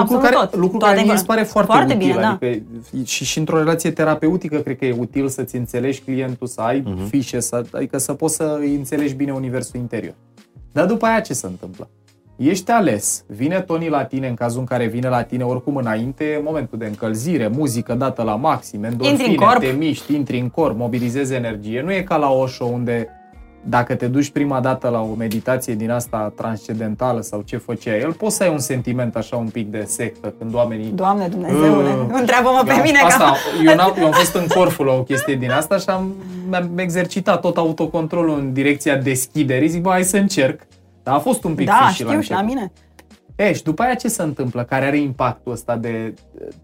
Absolut 0.00 0.22
lucru 0.22 0.36
care, 0.38 0.46
tot. 0.50 0.60
lucru 0.60 0.78
Toate 0.78 0.92
care 0.94 1.04
mie 1.06 1.12
îmi 1.14 1.22
info- 1.22 1.26
pare 1.26 1.42
foarte, 1.42 1.72
foarte 1.72 1.94
util. 1.94 2.06
bine, 2.08 2.20
da. 2.20 2.28
adică 2.40 2.62
și, 3.04 3.24
și 3.24 3.38
într-o 3.38 3.58
relație 3.58 3.90
terapeutică 3.90 4.56
cred 4.58 4.78
că 4.78 4.84
e 4.84 4.94
util 4.98 5.28
să-ți 5.28 5.56
înțelegi 5.56 6.00
clientul, 6.00 6.46
să 6.46 6.60
ai 6.60 6.82
Mhm. 6.86 7.06
fișe, 7.08 7.40
să, 7.40 7.64
adică 7.72 7.98
să 7.98 8.12
poți 8.14 8.34
să 8.34 8.56
îi 8.60 8.74
înțelegi 8.74 9.14
bine 9.14 9.32
universul 9.32 9.80
interior. 9.80 10.14
Dar 10.72 10.86
după 10.86 11.06
aia 11.06 11.20
ce 11.20 11.32
se 11.32 11.46
întâmplă? 11.46 11.88
Ești 12.36 12.70
ales, 12.70 13.24
vine 13.26 13.60
Tony 13.60 13.88
la 13.88 14.04
tine 14.04 14.28
în 14.28 14.34
cazul 14.34 14.60
în 14.60 14.66
care 14.66 14.86
vine 14.86 15.08
la 15.08 15.22
tine 15.22 15.44
oricum 15.44 15.76
înainte, 15.76 16.24
e 16.24 16.40
momentul 16.44 16.78
de 16.78 16.86
încălzire, 16.86 17.48
muzică 17.48 17.94
dată 17.94 18.22
la 18.22 18.36
maxim, 18.36 18.84
Intri 18.84 18.98
în 18.98 19.08
endorfine, 19.08 19.34
corp. 19.34 19.58
te 19.60 19.70
miști, 19.78 20.14
intri 20.14 20.38
în 20.38 20.48
corp, 20.48 20.76
mobilizezi 20.78 21.34
energie. 21.34 21.82
Nu 21.82 21.92
e 21.92 22.02
ca 22.02 22.16
la 22.16 22.30
Osho 22.30 22.64
unde 22.64 23.08
dacă 23.64 23.94
te 23.94 24.06
duci 24.06 24.30
prima 24.30 24.60
dată 24.60 24.88
la 24.88 25.00
o 25.00 25.14
meditație 25.14 25.74
din 25.74 25.90
asta 25.90 26.32
transcendentală 26.36 27.20
sau 27.20 27.42
ce 27.42 27.56
făcea 27.56 27.96
el, 27.96 28.12
poți 28.12 28.36
să 28.36 28.42
ai 28.42 28.48
un 28.48 28.58
sentiment 28.58 29.16
așa 29.16 29.36
un 29.36 29.48
pic 29.48 29.70
de 29.70 29.84
sectă 29.86 30.34
când 30.38 30.54
oamenii... 30.54 30.90
Doamne 30.90 31.28
Dumnezeule, 31.28 31.88
Uh, 31.90 32.06
întreabă-mă 32.20 32.62
pe 32.66 32.72
Da, 32.76 32.82
mine 32.82 32.98
asta, 32.98 33.24
ca... 33.24 33.36
eu, 33.70 33.74
n-am, 33.74 33.94
eu 33.98 34.04
am 34.06 34.12
fost 34.12 34.34
în 34.34 34.46
Corfu 34.46 34.82
la 34.82 34.92
o 34.92 35.02
chestie 35.02 35.34
din 35.34 35.50
asta 35.50 35.76
și 35.78 35.88
am, 35.88 36.14
mi-am 36.48 36.78
exercitat 36.78 37.40
tot 37.40 37.56
autocontrolul 37.56 38.38
în 38.38 38.52
direcția 38.52 38.96
deschiderii. 38.96 39.68
Zic, 39.68 39.82
bă, 39.82 39.90
hai 39.90 40.04
să 40.04 40.16
încerc. 40.16 40.60
Dar 41.02 41.14
a 41.14 41.18
fost 41.18 41.44
un 41.44 41.54
pic 41.54 41.66
Da, 41.66 41.72
fiș 41.86 41.94
și 41.96 42.02
la 42.04 42.08
știu 42.10 42.20
și 42.20 42.30
la 42.30 42.38
început. 42.38 42.56
mine. 42.60 42.72
E, 43.36 43.52
și 43.52 43.62
după 43.62 43.82
aia 43.82 43.94
ce 43.94 44.08
se 44.08 44.22
întâmplă? 44.22 44.62
Care 44.64 44.84
are 44.84 44.96
impactul 44.98 45.52
ăsta 45.52 45.76
de 45.76 46.14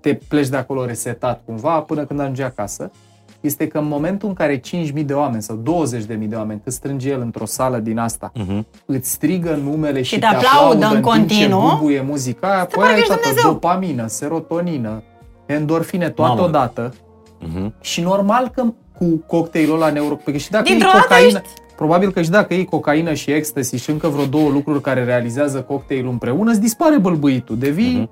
te 0.00 0.14
pleci 0.28 0.48
de 0.48 0.56
acolo 0.56 0.84
resetat 0.84 1.40
cumva 1.44 1.80
până 1.80 2.04
când 2.04 2.20
ajungi 2.20 2.42
acasă? 2.42 2.90
Este 3.40 3.66
că 3.66 3.78
în 3.78 3.86
momentul 3.88 4.28
în 4.28 4.34
care 4.34 4.60
5.000 4.60 5.04
de 5.04 5.12
oameni 5.12 5.42
sau 5.42 5.56
20.000 5.56 6.28
de 6.28 6.34
oameni, 6.34 6.60
cât 6.64 6.72
strânge 6.72 7.10
el 7.10 7.20
într-o 7.20 7.44
sală 7.44 7.78
din 7.78 7.98
asta, 7.98 8.32
Mhm. 8.34 8.66
îți 8.86 9.10
strigă 9.10 9.58
numele 9.62 10.02
și, 10.02 10.18
te 10.18 10.26
aplaudă 10.26 10.84
în 10.86 10.90
timp 10.92 11.04
ce 11.04 11.10
continuu, 11.10 11.68
bubuie 11.78 12.00
muzica 12.00 12.52
aia, 12.52 12.64
te 12.64 12.74
păi 12.74 12.82
pare 12.82 12.88
ai 12.88 12.94
că 12.94 12.98
ești 13.00 13.06
toată 13.12 13.22
Dumnezeu. 13.28 13.52
dopamină, 13.52 14.06
serotonină, 14.06 15.02
endorfine, 15.46 16.10
toate 16.10 16.32
Mamă. 16.34 16.46
odată. 16.46 16.92
Mhm. 17.40 17.74
Și 17.80 18.00
normal 18.00 18.48
că 18.54 18.62
cu 18.98 19.24
cocktailul 19.26 19.74
ăla 19.74 19.90
neuro... 19.90 20.14
Pentru 20.14 20.32
că 20.32 20.38
și 20.38 20.50
dacă 20.50 20.64
Dintr-o 20.68 20.86
iei 20.88 20.94
dată 21.00 21.06
cocaină... 21.14 21.38
ești- 21.38 21.66
Probabil 21.76 22.12
că 22.12 22.22
și 22.22 22.30
dacă 22.30 22.54
iei 22.54 22.64
cocaină 22.64 23.14
și 23.14 23.30
ecstasy 23.30 23.76
și 23.76 23.90
încă 23.90 24.08
vreo 24.08 24.24
două 24.24 24.48
lucruri 24.50 24.80
care 24.80 25.04
realizează 25.04 25.60
cocktailul 25.62 26.10
împreună, 26.10 26.50
îți 26.50 26.60
dispare 26.60 26.98
bălbâitul, 26.98 27.58
devii 27.58 28.10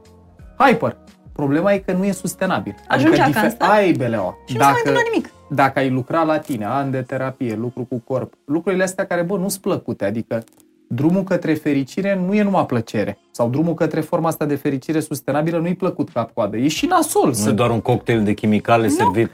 hyper. 0.58 0.96
Problema 1.36 1.72
e 1.72 1.78
că 1.78 1.92
nu 1.92 2.04
e 2.04 2.12
sustenabil. 2.12 2.74
Ajungi 2.88 3.20
adică 3.20 3.38
acasă 3.38 3.56
Ai 3.58 3.92
beleaua. 3.92 4.36
Și 4.46 4.56
nu 4.56 4.60
se 4.60 4.66
mai 4.66 4.74
întâmplă 4.76 5.02
nimic. 5.12 5.30
dacă 5.48 5.78
ai 5.78 5.90
lucrat 5.90 6.26
la 6.26 6.38
tine, 6.38 6.64
ani 6.64 6.90
de 6.90 7.02
terapie, 7.02 7.54
lucru 7.54 7.84
cu 7.88 8.02
corp, 8.06 8.32
lucrurile 8.44 8.82
astea 8.82 9.06
care, 9.06 9.22
bă, 9.22 9.36
nu-s 9.36 9.58
plăcute, 9.58 10.04
adică 10.04 10.44
drumul 10.86 11.22
către 11.22 11.54
fericire 11.54 12.22
nu 12.26 12.34
e 12.34 12.42
numai 12.42 12.66
plăcere. 12.66 13.18
Sau 13.30 13.48
drumul 13.48 13.74
către 13.74 14.00
forma 14.00 14.28
asta 14.28 14.44
de 14.44 14.54
fericire 14.54 15.00
sustenabilă 15.00 15.58
nu-i 15.58 15.74
plăcut 15.74 16.08
cap-coadă. 16.08 16.56
E 16.56 16.68
și 16.68 16.86
nasol. 16.86 17.26
Nu 17.26 17.32
Să, 17.32 17.48
e 17.48 17.52
doar 17.52 17.70
un 17.70 17.80
cocktail 17.80 18.24
de 18.24 18.32
chimicale 18.32 18.88
servit. 18.88 19.30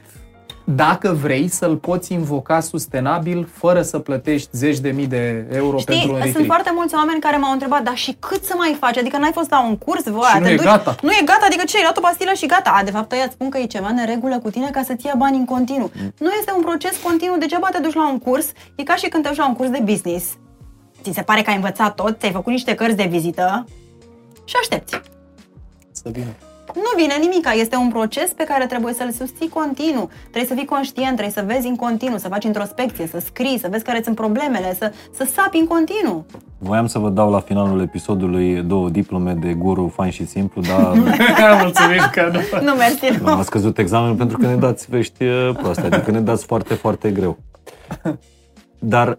Dacă 0.63 1.17
vrei 1.21 1.47
să-l 1.47 1.75
poți 1.75 2.13
invoca 2.13 2.59
sustenabil 2.59 3.47
fără 3.53 3.81
să 3.81 3.99
plătești 3.99 4.49
zeci 4.51 4.79
de 4.79 4.89
mii 4.89 5.07
de 5.07 5.47
euro 5.51 5.77
Știi, 5.77 5.93
pentru 5.93 6.11
un 6.11 6.15
sunt 6.15 6.25
retreat. 6.25 6.45
foarte 6.45 6.71
mulți 6.75 6.95
oameni 6.95 7.19
care 7.19 7.37
m-au 7.37 7.51
întrebat, 7.51 7.83
dar 7.83 7.95
și 7.95 8.15
cât 8.19 8.43
să 8.43 8.53
mai 8.57 8.77
faci? 8.79 8.97
Adică 8.97 9.17
n-ai 9.17 9.31
fost 9.33 9.49
la 9.49 9.63
un 9.63 9.77
curs, 9.77 10.03
voi, 10.03 10.27
Și 10.33 10.37
nu 10.39 10.45
te 10.45 10.51
e 10.51 10.55
duci, 10.55 10.65
gata. 10.65 10.95
Nu 11.01 11.11
e 11.11 11.21
gata, 11.25 11.45
adică 11.45 11.63
ce, 11.63 11.77
ai 11.77 11.83
luat 11.83 11.97
o 11.97 12.01
pastilă 12.01 12.31
și 12.35 12.45
gata. 12.45 12.69
A, 12.79 12.83
de 12.83 12.91
fapt, 12.91 13.11
ăia 13.11 13.23
îți 13.23 13.33
spun 13.33 13.49
că 13.49 13.57
e 13.57 13.65
ceva 13.65 13.87
în 13.87 14.05
regulă 14.05 14.39
cu 14.39 14.49
tine 14.49 14.69
ca 14.69 14.83
să-ți 14.83 15.05
ia 15.05 15.13
bani 15.17 15.37
în 15.37 15.45
continuu. 15.45 15.91
Mm. 15.95 16.13
Nu 16.19 16.29
este 16.39 16.51
un 16.55 16.61
proces 16.61 16.97
continuu, 17.03 17.37
degeaba 17.37 17.67
te 17.71 17.79
duci 17.79 17.93
la 17.93 18.09
un 18.09 18.19
curs, 18.19 18.51
e 18.75 18.83
ca 18.83 18.95
și 18.95 19.07
când 19.07 19.23
te 19.23 19.29
duci 19.29 19.37
la 19.37 19.47
un 19.47 19.55
curs 19.55 19.69
de 19.69 19.81
business. 19.83 20.25
Ți 21.03 21.11
se 21.13 21.21
pare 21.21 21.41
că 21.41 21.49
ai 21.49 21.55
învățat 21.55 21.95
tot, 21.95 22.19
ți-ai 22.19 22.31
făcut 22.31 22.51
niște 22.51 22.75
cărți 22.75 22.95
de 22.95 23.07
vizită 23.09 23.65
și 24.45 24.55
aștepți. 24.59 25.01
Să 25.91 26.09
vină. 26.11 26.31
Nu 26.75 26.91
vine 26.97 27.13
nimica, 27.19 27.51
este 27.51 27.75
un 27.75 27.89
proces 27.89 28.29
pe 28.31 28.43
care 28.43 28.65
trebuie 28.65 28.93
să-l 28.93 29.11
susții 29.11 29.49
continuu. 29.49 30.09
Trebuie 30.21 30.45
să 30.45 30.53
fii 30.53 30.65
conștient, 30.65 31.15
trebuie 31.17 31.33
să 31.33 31.43
vezi 31.47 31.67
în 31.67 31.75
continuu, 31.75 32.17
să 32.17 32.27
faci 32.27 32.43
introspecție, 32.43 33.07
să 33.07 33.19
scrii, 33.19 33.59
să 33.59 33.67
vezi 33.71 33.83
care 33.83 34.01
sunt 34.03 34.15
problemele, 34.15 34.75
să, 34.79 34.91
să 35.11 35.27
sapi 35.33 35.57
în 35.57 35.67
continuu. 35.67 36.25
Voiam 36.57 36.87
să 36.87 36.99
vă 36.99 37.09
dau 37.09 37.31
la 37.31 37.39
finalul 37.39 37.81
episodului 37.81 38.61
două 38.61 38.89
diplome 38.89 39.33
de 39.33 39.53
guru 39.53 39.91
fain 39.95 40.11
și 40.11 40.27
simplu, 40.27 40.61
dar 40.61 40.93
Mulțumim 41.61 42.09
că 42.11 42.29
nu. 42.33 42.59
Nu 42.61 42.73
mersi, 42.73 43.21
nu. 43.21 43.27
am 43.27 43.43
scăzut 43.43 43.77
examenul 43.77 44.15
pentru 44.15 44.37
că 44.37 44.45
ne 44.47 44.55
dați 44.55 44.87
vești 44.89 45.23
uh, 45.23 45.49
proaste, 45.57 45.85
adică 45.85 46.11
ne 46.11 46.19
dați 46.21 46.45
foarte, 46.45 46.73
foarte 46.73 47.11
greu. 47.11 47.37
Dar 48.79 49.17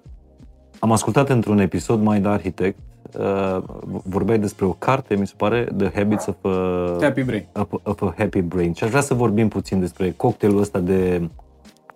Am 0.85 0.93
ascultat 0.93 1.29
într-un 1.29 1.59
episod 1.59 2.03
mai 2.03 2.21
de 2.21 2.29
Architect, 2.29 2.79
uh, 3.19 3.59
vorbeai 4.05 4.39
despre 4.39 4.65
o 4.65 4.73
carte, 4.73 5.15
mi 5.17 5.27
se 5.27 5.33
pare, 5.37 5.69
The 5.77 5.91
Habits 5.95 6.27
of 6.27 6.37
a, 6.45 6.97
Happy 7.03 7.23
Brain. 7.23 7.47
of, 7.53 7.73
of 7.83 8.03
a 8.03 8.15
Happy 8.19 8.41
Brain. 8.41 8.73
Și 8.73 8.85
aș 8.85 8.91
vrea 8.91 9.03
să 9.03 9.15
vorbim 9.15 9.49
puțin 9.49 9.81
despre 9.81 10.15
cocktailul 10.17 10.61
ăsta 10.61 10.79
de 10.79 11.29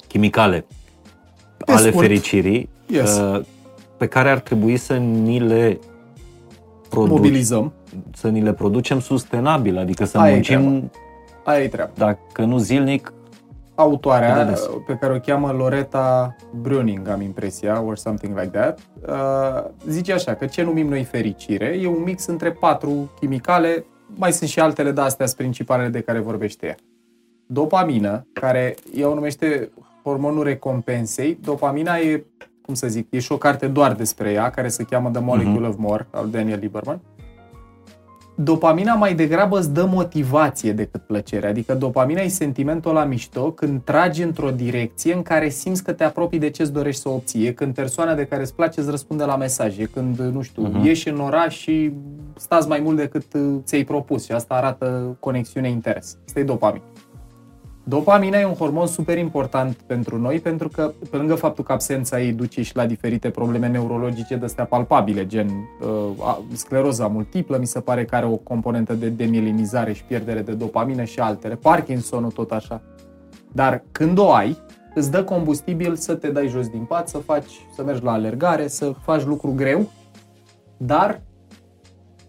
chimicale 0.08 0.64
Pe 1.56 1.72
ale 1.72 1.88
scurt. 1.90 2.06
fericirii, 2.06 2.68
Yes. 2.86 3.18
uh, 3.18 3.44
pe 3.96 4.06
care 4.06 4.30
ar 4.30 4.38
trebui 4.38 4.76
să 4.76 4.96
ni 4.96 5.38
le 5.40 5.78
produ- 6.88 7.12
Mobilizăm. 7.14 7.72
să 8.14 8.28
ni 8.28 8.40
le 8.42 8.52
producem 8.52 9.00
sustenabil, 9.00 9.78
adică 9.78 10.04
să 10.04 10.18
Aia 10.18 10.30
e 10.30 10.34
muncim, 10.34 10.90
Aia 11.44 11.62
e 11.62 11.68
treaba. 11.68 11.90
dacă 11.94 12.44
nu 12.44 12.58
zilnic, 12.58 13.12
autoarea 13.78 14.34
Da, 14.34 14.44
da, 14.44 14.50
da. 14.50 14.58
pe 14.86 14.96
care 15.00 15.12
o 15.12 15.18
cheamă 15.18 15.52
Loretta 15.52 16.36
Browning, 16.60 17.08
am 17.08 17.20
impresia, 17.20 17.82
or 17.82 17.96
something 17.96 18.38
like 18.38 18.58
that, 18.58 18.78
uh, 19.08 19.70
zice 19.86 20.12
așa 20.12 20.34
că 20.34 20.46
ce 20.46 20.62
numim 20.62 20.88
noi 20.88 21.04
fericire 21.04 21.78
e 21.80 21.86
un 21.86 22.02
mix 22.04 22.26
între 22.26 22.50
patru 22.52 23.10
chimicale, 23.20 23.84
mai 24.14 24.32
sunt 24.32 24.48
și 24.48 24.60
altele, 24.60 24.90
dar 24.90 25.04
astea 25.04 25.26
sunt 25.26 25.38
principalele 25.38 25.88
de 25.88 26.00
care 26.00 26.18
vorbește 26.18 26.66
ea. 26.66 26.74
Dopamină, 27.46 28.26
care 28.32 28.74
ea 28.94 29.08
o 29.08 29.14
numește 29.14 29.70
hormonul 30.02 30.42
recompensei. 30.42 31.38
Dopamina 31.42 31.96
e, 31.96 32.24
cum 32.62 32.74
să 32.74 32.86
zic, 32.88 33.06
e 33.10 33.18
și 33.18 33.32
o 33.32 33.36
carte 33.36 33.66
doar 33.66 33.92
despre 33.92 34.32
ea, 34.32 34.50
care 34.50 34.68
se 34.68 34.84
cheamă 34.84 35.10
The 35.10 35.20
Molecule 35.20 35.66
of 35.66 35.74
More, 35.78 36.06
al 36.10 36.28
Daniel 36.28 36.58
Lieberman. 36.58 37.00
Dopamina 38.42 38.94
mai 38.94 39.14
degrabă 39.14 39.58
îți 39.58 39.72
dă 39.72 39.84
motivație 39.84 40.72
decât 40.72 41.00
plăcere. 41.00 41.48
Adică 41.48 41.74
dopamina 41.74 42.20
e 42.20 42.28
sentimentul 42.28 42.92
la 42.92 43.04
mișto 43.04 43.50
când 43.50 43.80
tragi 43.84 44.22
într-o 44.22 44.50
direcție 44.50 45.14
în 45.14 45.22
care 45.22 45.48
simți 45.48 45.84
că 45.84 45.92
te 45.92 46.04
apropii 46.04 46.38
de 46.38 46.50
ce-ți 46.50 46.72
dorești 46.72 47.00
să 47.00 47.08
obții. 47.08 47.46
E 47.46 47.52
când 47.52 47.74
persoana 47.74 48.14
de 48.14 48.24
care 48.24 48.42
îți 48.42 48.54
place 48.54 48.80
îți 48.80 48.90
răspunde 48.90 49.24
la 49.24 49.36
mesaje. 49.36 49.82
E 49.82 49.84
când, 49.84 50.18
nu 50.20 50.42
știu, 50.42 50.62
Mhm. 50.62 50.80
uh-huh. 50.80 50.84
ieși 50.84 51.08
în 51.08 51.20
oraș 51.20 51.56
și 51.56 51.92
stați 52.36 52.68
mai 52.68 52.80
mult 52.80 52.96
decât 52.96 53.32
uh, 53.34 53.54
ți-ai 53.64 53.84
propus 53.84 54.24
și 54.24 54.32
asta 54.32 54.54
arată 54.54 55.16
conexiune 55.20 55.68
interes. 55.70 56.16
Asta 56.26 56.40
e 56.40 56.42
dopamina. 56.42 56.84
Dopamina 57.88 58.38
e 58.38 58.44
un 58.44 58.54
hormon 58.54 58.86
super 58.86 59.18
important 59.18 59.74
pentru 59.74 60.18
noi 60.18 60.40
pentru 60.40 60.68
că, 60.68 60.92
pe 61.10 61.16
lângă 61.16 61.34
faptul 61.34 61.64
că 61.64 61.72
absența 61.72 62.20
ei 62.20 62.32
duce 62.32 62.62
și 62.62 62.76
la 62.76 62.86
diferite 62.86 63.30
probleme 63.30 63.68
neurologice 63.68 64.36
de 64.36 64.44
astea 64.44 64.64
palpabile, 64.64 65.26
gen 65.26 65.48
uh, 65.48 66.26
a- 66.26 66.42
scleroza 66.52 67.06
multiplă, 67.06 67.56
mi 67.56 67.66
se 67.66 67.80
pare 67.80 68.04
că 68.04 68.16
are 68.16 68.26
o 68.26 68.36
componentă 68.36 68.94
de 68.94 69.08
demielinizare 69.08 69.92
și 69.92 70.04
pierdere 70.04 70.40
de 70.40 70.52
dopamină 70.52 71.04
și 71.04 71.20
altele. 71.20 71.54
Parkinsonul 71.54 72.30
tot 72.30 72.50
așa. 72.50 72.82
Dar 73.52 73.82
când 73.92 74.18
o 74.18 74.32
ai, 74.32 74.56
îți 74.94 75.10
dă 75.10 75.24
combustibil 75.24 75.96
să 75.96 76.14
te 76.14 76.30
dai 76.30 76.48
jos 76.48 76.68
din 76.68 76.84
pat, 76.84 77.08
să 77.08 77.18
faci, 77.18 77.66
să 77.74 77.82
mergi 77.82 78.04
la 78.04 78.12
alergare, 78.12 78.68
să 78.68 78.92
faci 79.02 79.24
lucru 79.24 79.52
greu, 79.56 79.90
dar 80.76 81.20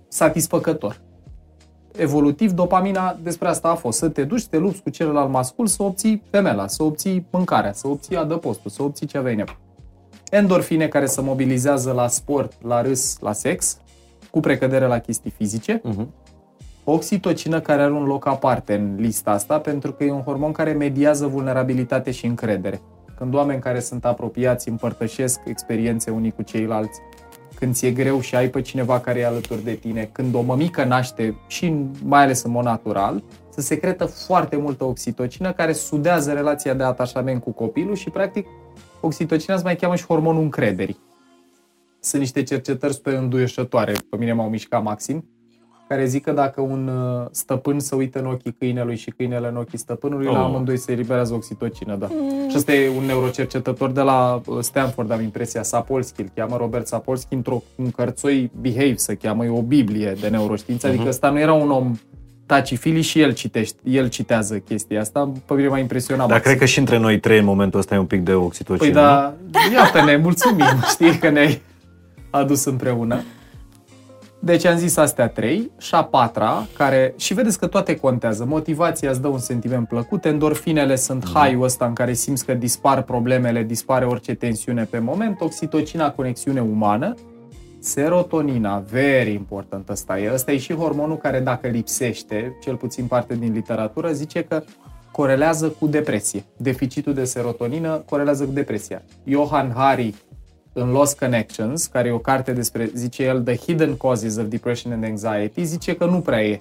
satisfăcător 0.07 1.07
evolutiv, 1.97 2.51
dopamina 2.51 3.17
despre 3.23 3.47
asta 3.47 3.69
a 3.69 3.75
fost. 3.75 3.97
Să 3.97 4.09
te 4.09 4.23
duci, 4.23 4.41
să 4.41 4.47
te 4.49 4.57
lupți 4.57 4.81
cu 4.81 4.89
celălalt 4.89 5.29
mascul, 5.29 5.67
să 5.67 5.83
obții 5.83 6.23
femela, 6.29 6.67
să 6.67 6.83
obții 6.83 7.25
mâncarea, 7.31 7.73
să 7.73 7.87
obții 7.87 8.15
adăpostul, 8.15 8.71
să 8.71 8.83
obții 8.83 9.07
ce 9.07 9.17
aveai 9.17 9.35
nevoie. 9.35 9.57
Endorfine 10.29 10.87
care 10.87 11.05
se 11.05 11.21
mobilizează 11.21 11.91
la 11.91 12.07
sport, 12.07 12.53
la 12.63 12.81
râs, 12.81 13.17
la 13.19 13.33
sex, 13.33 13.77
cu 14.31 14.39
precădere 14.39 14.85
la 14.85 14.99
chestii 14.99 15.31
fizice. 15.31 15.81
uh-huh. 15.81 16.07
Oxitocină 16.83 17.59
care 17.59 17.81
are 17.81 17.91
un 17.91 18.05
loc 18.05 18.27
aparte 18.27 18.73
în 18.73 18.95
lista 18.97 19.31
asta 19.31 19.59
pentru 19.59 19.91
că 19.91 20.03
e 20.03 20.11
un 20.11 20.21
hormon 20.21 20.51
care 20.51 20.71
mediază 20.71 21.27
vulnerabilitate 21.27 22.11
și 22.11 22.25
încredere. 22.25 22.81
Când 23.17 23.33
oameni 23.33 23.61
care 23.61 23.79
sunt 23.79 24.05
apropiați 24.05 24.69
împărtășesc 24.69 25.39
experiențe 25.45 26.11
unii 26.11 26.31
cu 26.31 26.41
ceilalți, 26.41 26.99
când 27.59 27.73
ți-e 27.75 27.91
greu 27.91 28.19
și 28.19 28.35
ai 28.35 28.49
pe 28.49 28.61
cineva 28.61 28.99
care 28.99 29.19
e 29.19 29.25
alături 29.25 29.63
de 29.63 29.73
tine, 29.73 30.09
când 30.11 30.35
o 30.35 30.41
mămică 30.41 30.83
naște 30.83 31.35
și 31.47 31.65
în- 31.65 31.91
mai 32.03 32.23
ales 32.23 32.43
în 32.43 32.51
mod 32.51 32.63
natural, 32.63 33.23
se 33.49 33.61
secretă 33.61 34.05
foarte 34.05 34.55
multă 34.55 34.83
oxitocină 34.83 35.53
care 35.53 35.73
sudează 35.73 36.33
relația 36.33 36.73
de 36.73 36.83
atașament 36.83 37.43
cu 37.43 37.51
copilul 37.51 37.95
și 37.95 38.09
practic 38.09 38.47
oxitocina 39.01 39.57
se 39.57 39.63
mai 39.63 39.75
cheamă 39.75 39.95
și 39.95 40.05
hormonul 40.05 40.41
încrederii. 40.41 40.99
Sunt 41.99 42.21
niște 42.21 42.43
cercetări 42.43 42.93
super 42.93 43.13
înduieșătoare, 43.13 43.91
pe 44.09 44.17
mine 44.17 44.33
m-au 44.33 44.49
mișcat 44.49 44.83
maxim, 44.83 45.25
care 45.89 46.05
zic 46.05 46.23
că 46.23 46.31
dacă 46.31 46.61
un 46.61 46.87
uh, 46.87 47.27
stăpân 47.31 47.79
se 47.79 47.95
uită 47.95 48.19
în 48.19 48.25
ochii 48.25 48.55
câinelui 48.59 48.95
și 48.95 49.09
câinele 49.09 49.47
în 49.47 49.55
ochii 49.55 49.77
stăpânului, 49.77 50.25
oh. 50.27 50.33
la 50.33 50.39
Oh. 50.39 50.45
amândoi 50.45 50.77
se 50.77 50.91
eliberează 50.91 51.33
oxitocină, 51.33 51.95
da. 51.95 52.07
Mm. 52.11 52.49
Și 52.49 52.57
ăsta 52.57 52.73
e 52.73 52.89
un 52.97 53.03
neurocercetător 53.03 53.91
de 53.91 54.01
la 54.01 54.41
uh, 54.45 54.57
Stanford, 54.59 55.11
am 55.11 55.21
impresia, 55.21 55.63
Sapolsky, 55.63 56.21
îl 56.21 56.29
cheamă 56.35 56.55
Robert 56.57 56.87
Sapolsky, 56.87 57.33
într-o 57.33 57.63
un 57.75 57.91
cărțoi 57.91 58.51
Behave 58.61 58.95
se 58.95 59.15
cheamă, 59.15 59.45
e 59.45 59.49
o 59.49 59.61
biblie 59.61 60.15
de 60.21 60.27
neuroștiință, 60.27 60.87
adică 60.87 61.07
ăsta 61.07 61.29
nu 61.29 61.39
era 61.39 61.53
un 61.53 61.71
om 61.71 61.95
tacifili 62.45 63.01
și 63.01 63.19
el 63.19 63.33
citește, 63.33 63.79
el 63.83 64.09
citează 64.09 64.57
chestia 64.57 64.99
asta, 64.99 65.31
pe 65.45 65.53
mine 65.53 65.67
m-a 65.67 65.77
impresionat. 65.77 66.27
Dar 66.27 66.35
maxim. 66.35 66.51
cred 66.51 66.61
că 66.61 66.65
și 66.71 66.79
între 66.79 66.97
noi 66.97 67.19
trei 67.19 67.39
în 67.39 67.45
momentul 67.45 67.79
ăsta 67.79 67.95
e 67.95 67.97
un 67.97 68.05
pic 68.05 68.23
de 68.23 68.33
oxitocină. 68.33 68.91
Păi 68.91 69.01
da, 69.01 69.33
iată, 69.73 70.03
ne 70.05 70.15
mulțumim, 70.15 70.83
știi 70.93 71.17
că 71.17 71.29
ne-ai 71.29 71.61
adus 72.29 72.65
împreună. 72.65 73.23
Deci 74.41 74.65
am 74.65 74.77
zis 74.77 74.97
astea 74.97 75.27
trei 75.27 75.71
și 75.77 75.95
a 75.95 76.03
patra, 76.03 76.67
care, 76.77 77.13
și 77.17 77.33
vedeți 77.33 77.59
că 77.59 77.67
toate 77.67 77.95
contează. 77.95 78.45
Motivația 78.45 79.09
îți 79.09 79.21
dă 79.21 79.27
un 79.27 79.39
sentiment 79.39 79.87
plăcut, 79.87 80.25
endorfinele 80.25 80.95
sunt 80.95 81.25
high-ul 81.33 81.63
ăsta 81.63 81.85
în 81.85 81.93
care 81.93 82.13
simți 82.13 82.45
că 82.45 82.53
dispar 82.53 83.01
problemele, 83.01 83.63
dispare 83.63 84.05
orice 84.05 84.33
tensiune 84.33 84.83
pe 84.83 84.99
moment, 84.99 85.41
oxitocina, 85.41 86.11
conexiune 86.11 86.61
umană, 86.61 87.13
serotonina, 87.79 88.83
very 88.91 89.33
important 89.33 89.89
ăsta 89.89 90.19
e. 90.19 90.33
Ăsta 90.33 90.51
e 90.51 90.57
și 90.57 90.73
hormonul 90.73 91.17
care 91.17 91.39
dacă 91.39 91.67
lipsește, 91.67 92.57
cel 92.63 92.75
puțin 92.75 93.05
parte 93.05 93.35
din 93.35 93.53
literatură, 93.53 94.11
zice 94.11 94.43
că 94.43 94.63
corelează 95.11 95.69
cu 95.79 95.87
depresie. 95.87 96.43
Deficitul 96.57 97.13
de 97.13 97.23
serotonină 97.23 98.03
corelează 98.09 98.45
cu 98.45 98.51
depresia. 98.51 99.01
Johan 99.23 99.71
Hari 99.75 100.13
în 100.73 100.91
Lost 100.91 101.19
Connections, 101.19 101.85
care 101.85 102.07
e 102.07 102.11
o 102.11 102.19
carte 102.19 102.53
despre, 102.53 102.91
zice 102.93 103.23
el, 103.23 103.41
The 103.41 103.55
Hidden 103.55 103.97
Causes 103.97 104.37
of 104.37 104.45
Depression 104.45 104.93
and 104.93 105.03
Anxiety, 105.03 105.63
zice 105.63 105.95
că 105.95 106.05
nu 106.05 106.19
prea 106.19 106.43
e 106.43 106.59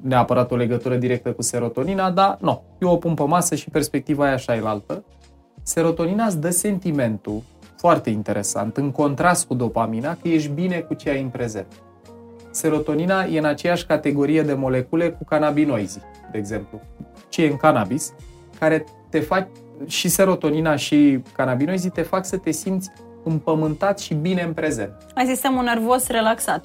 neapărat 0.00 0.50
o 0.50 0.56
legătură 0.56 0.96
directă 0.96 1.32
cu 1.32 1.42
serotonina, 1.42 2.10
dar 2.10 2.36
nu, 2.40 2.62
eu 2.80 2.90
o 2.90 2.96
pun 2.96 3.14
pe 3.14 3.22
masă 3.22 3.54
și 3.54 3.70
perspectiva 3.70 4.28
e 4.28 4.32
așa 4.32 4.56
e 4.56 4.62
altă. 4.64 5.04
Serotonina 5.62 6.24
îți 6.24 6.40
dă 6.40 6.50
sentimentul, 6.50 7.42
foarte 7.76 8.10
interesant, 8.10 8.76
în 8.76 8.90
contrast 8.90 9.46
cu 9.46 9.54
dopamina, 9.54 10.16
că 10.22 10.28
ești 10.28 10.48
bine 10.48 10.78
cu 10.78 10.94
ce 10.94 11.10
ai 11.10 11.22
în 11.22 11.28
prezent. 11.28 11.66
Serotonina 12.50 13.24
e 13.24 13.38
în 13.38 13.44
aceeași 13.44 13.86
categorie 13.86 14.42
de 14.42 14.54
molecule 14.54 15.10
cu 15.10 15.24
cannabinoizii, 15.24 16.02
de 16.32 16.38
exemplu. 16.38 16.80
Ce 17.28 17.42
e 17.42 17.50
în 17.50 17.56
cannabis, 17.56 18.12
care 18.58 18.84
te 19.10 19.20
fac 19.20 19.48
și 19.86 20.08
serotonina 20.08 20.76
și 20.76 21.22
cannabinoizii 21.36 21.90
te 21.90 22.02
fac 22.02 22.24
să 22.24 22.36
te 22.36 22.50
simți 22.50 22.90
împământat 23.24 23.98
și 23.98 24.14
bine 24.14 24.42
în 24.42 24.52
prezent. 24.52 24.92
Ai 25.14 25.26
sistemul 25.26 25.64
nervos 25.64 26.06
relaxat. 26.06 26.64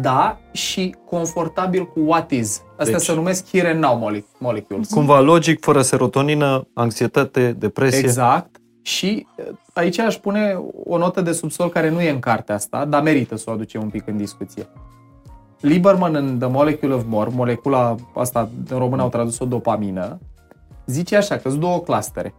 Da, 0.00 0.38
și 0.52 0.94
confortabil 1.04 1.86
cu 1.86 2.00
what 2.00 2.30
is. 2.30 2.62
Astea 2.78 2.96
Deci- 2.96 3.04
se 3.06 3.14
numesc 3.14 3.50
here 3.50 3.70
and 3.70 3.82
now 3.82 3.98
mole- 3.98 4.24
molecules. 4.38 4.90
Cumva 4.90 5.20
logic, 5.20 5.60
fără 5.60 5.82
serotonină, 5.82 6.68
anxietate, 6.74 7.52
depresie. 7.58 7.98
Exact. 7.98 8.56
Și 8.82 9.26
uh, 9.36 9.44
aici 9.72 9.98
aș 9.98 10.14
pune 10.16 10.58
o 10.84 10.98
notă 10.98 11.20
de 11.20 11.32
subsol 11.32 11.68
care 11.68 11.90
nu 11.90 12.00
e 12.00 12.10
în 12.10 12.18
cartea 12.18 12.54
asta, 12.54 12.84
dar 12.84 13.02
merită 13.02 13.36
să 13.36 13.44
o 13.48 13.52
aducem 13.52 13.82
un 13.82 13.88
pic 13.88 14.06
în 14.06 14.16
discuție. 14.16 14.66
Lieberman 15.60 16.14
în 16.14 16.38
The 16.38 16.48
Molecule 16.48 16.94
of 16.94 17.02
More, 17.06 17.30
molecula 17.34 17.94
asta 18.14 18.48
în 18.68 18.78
român 18.78 19.00
au 19.00 19.08
tradus-o 19.08 19.44
dopamină, 19.44 20.18
zice 20.86 21.16
așa 21.16 21.36
că 21.36 21.48
sunt 21.48 21.60
două 21.60 21.78
clustere. 21.78 22.34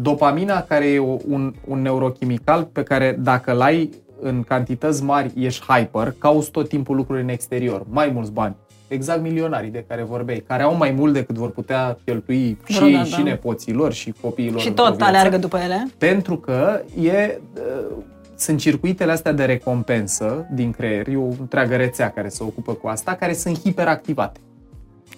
Dopamina, 0.00 0.62
care 0.62 0.86
e 0.86 0.98
o- 0.98 1.16
un, 1.28 1.54
un 1.68 1.82
neurochimical 1.82 2.64
pe 2.72 2.82
care 2.82 3.16
dacă 3.20 3.52
l-ai 3.52 3.90
în 4.20 4.42
cantități 4.42 5.02
mari, 5.04 5.32
ești 5.36 5.64
hyper, 5.68 6.14
cauți 6.18 6.50
tot 6.50 6.68
timpul 6.68 6.96
lucruri 6.96 7.22
în 7.22 7.28
exterior, 7.28 7.84
mai 7.90 8.10
mulți 8.14 8.32
bani. 8.32 8.54
Exact 8.88 9.20
milionarii 9.22 9.70
de 9.70 9.84
care 9.88 10.02
vorbeai, 10.02 10.44
care 10.46 10.62
au 10.62 10.76
mai 10.76 10.90
mult 10.90 11.12
decât 11.12 11.36
vor 11.36 11.50
putea 11.50 11.98
cheltui 12.04 12.58
și 12.64 12.72
ei, 12.72 12.78
Vreodată. 12.78 13.08
și 13.08 13.22
nepoților, 13.22 13.92
și 13.92 14.14
copiilor. 14.20 14.60
Și 14.60 14.68
într-o 14.68 14.84
tot 14.84 14.96
viață. 14.96 15.10
aleargă 15.10 15.36
după 15.38 15.58
ele. 15.58 15.86
Pentru 15.98 16.36
că 16.36 16.80
e, 17.02 17.40
uh, 17.56 17.96
sunt 18.36 18.58
circuitele 18.58 19.12
astea 19.12 19.32
de 19.32 19.44
recompensă 19.44 20.46
din 20.52 20.70
creier, 20.70 21.08
e 21.08 21.16
o 21.16 21.26
întreagă 21.40 21.76
rețea 21.76 22.10
care 22.10 22.28
se 22.28 22.42
ocupă 22.42 22.72
cu 22.72 22.86
asta, 22.86 23.14
care 23.14 23.32
sunt 23.32 23.58
hiperactivate. 23.60 24.40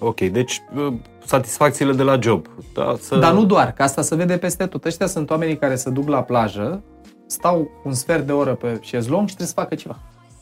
Ok, 0.01 0.20
deci 0.20 0.62
uh, 0.77 0.93
satisfacțiile 1.27 1.93
de 1.93 2.02
la 2.02 2.18
job. 2.20 2.47
Da, 2.74 2.97
să... 3.01 3.16
Dar 3.16 3.32
nu 3.32 3.44
doar, 3.44 3.72
că 3.72 3.82
asta 3.82 4.02
se 4.02 4.14
vede 4.14 4.36
peste 4.36 4.66
tot. 4.66 4.85
Ăștia 4.85 5.06
sunt 5.06 5.31
oamenii 5.31 5.56
care 5.56 5.74
se 5.74 5.90
duc 5.90 6.09
la 6.09 6.22
plajă, 6.22 6.82
stau 7.27 7.70
un 7.85 7.93
sfert 7.93 8.27
de 8.27 8.32
oră 8.32 8.55
pe 8.55 8.78
șezlong 8.81 9.28
și 9.28 9.35
trebuie 9.35 9.47
să 9.47 9.60
facă 9.60 9.74
ceva. 9.74 9.98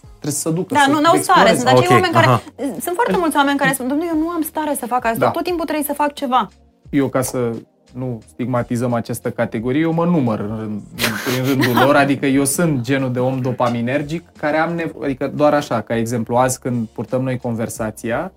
Trebuie 0.09 0.33
să 0.33 0.49
se 0.49 0.51
ducă, 0.51 0.75
Da, 0.75 0.81
să 0.85 0.91
nu, 0.91 1.01
n-au 1.01 1.17
stare. 1.17 1.51
exploreze. 1.51 1.57
Sunt 1.57 1.69
acei 1.69 1.87
Ok, 1.87 1.91
oameni 1.91 2.13
care... 2.13 2.27
aha. 2.27 2.43
Sunt 2.81 2.95
foarte 2.95 3.17
mulți 3.19 3.37
oameni 3.37 3.59
care 3.59 3.73
spun, 3.73 3.89
domnule, 3.89 4.11
eu 4.15 4.19
nu 4.19 4.29
am 4.29 4.43
stare 4.43 4.75
să 4.75 4.87
fac 4.87 5.05
asta. 5.05 5.19
Da. 5.19 5.31
Tot 5.31 5.43
timpul 5.43 5.65
trebuie 5.65 5.87
să 5.87 5.93
fac 5.93 6.13
ceva. 6.13 6.49
Eu 6.91 7.09
ca 7.09 7.23
să 7.23 7.51
nu 7.95 8.23
stigmatizăm 8.27 8.93
această 8.93 9.31
categorie, 9.31 9.81
eu 9.81 9.93
mă 9.93 10.05
număr 10.05 10.41
în, 10.41 10.57
rând, 10.59 10.83
în 11.39 11.47
rândul 11.47 11.83
lor, 11.85 11.97
adică 12.05 12.27
eu 12.27 12.45
sunt 12.45 12.81
genul 12.81 13.13
de 13.13 13.19
om 13.19 13.41
dopaminergic 13.41 14.23
care 14.39 14.57
am 14.57 14.75
nevoie, 14.75 15.05
adică 15.05 15.33
doar 15.35 15.55
așa, 15.55 15.81
ca 15.81 15.97
exemplu, 15.97 16.37
azi 16.37 16.59
când 16.59 16.87
purtăm 16.87 17.23
noi 17.23 17.39
conversația, 17.39 18.33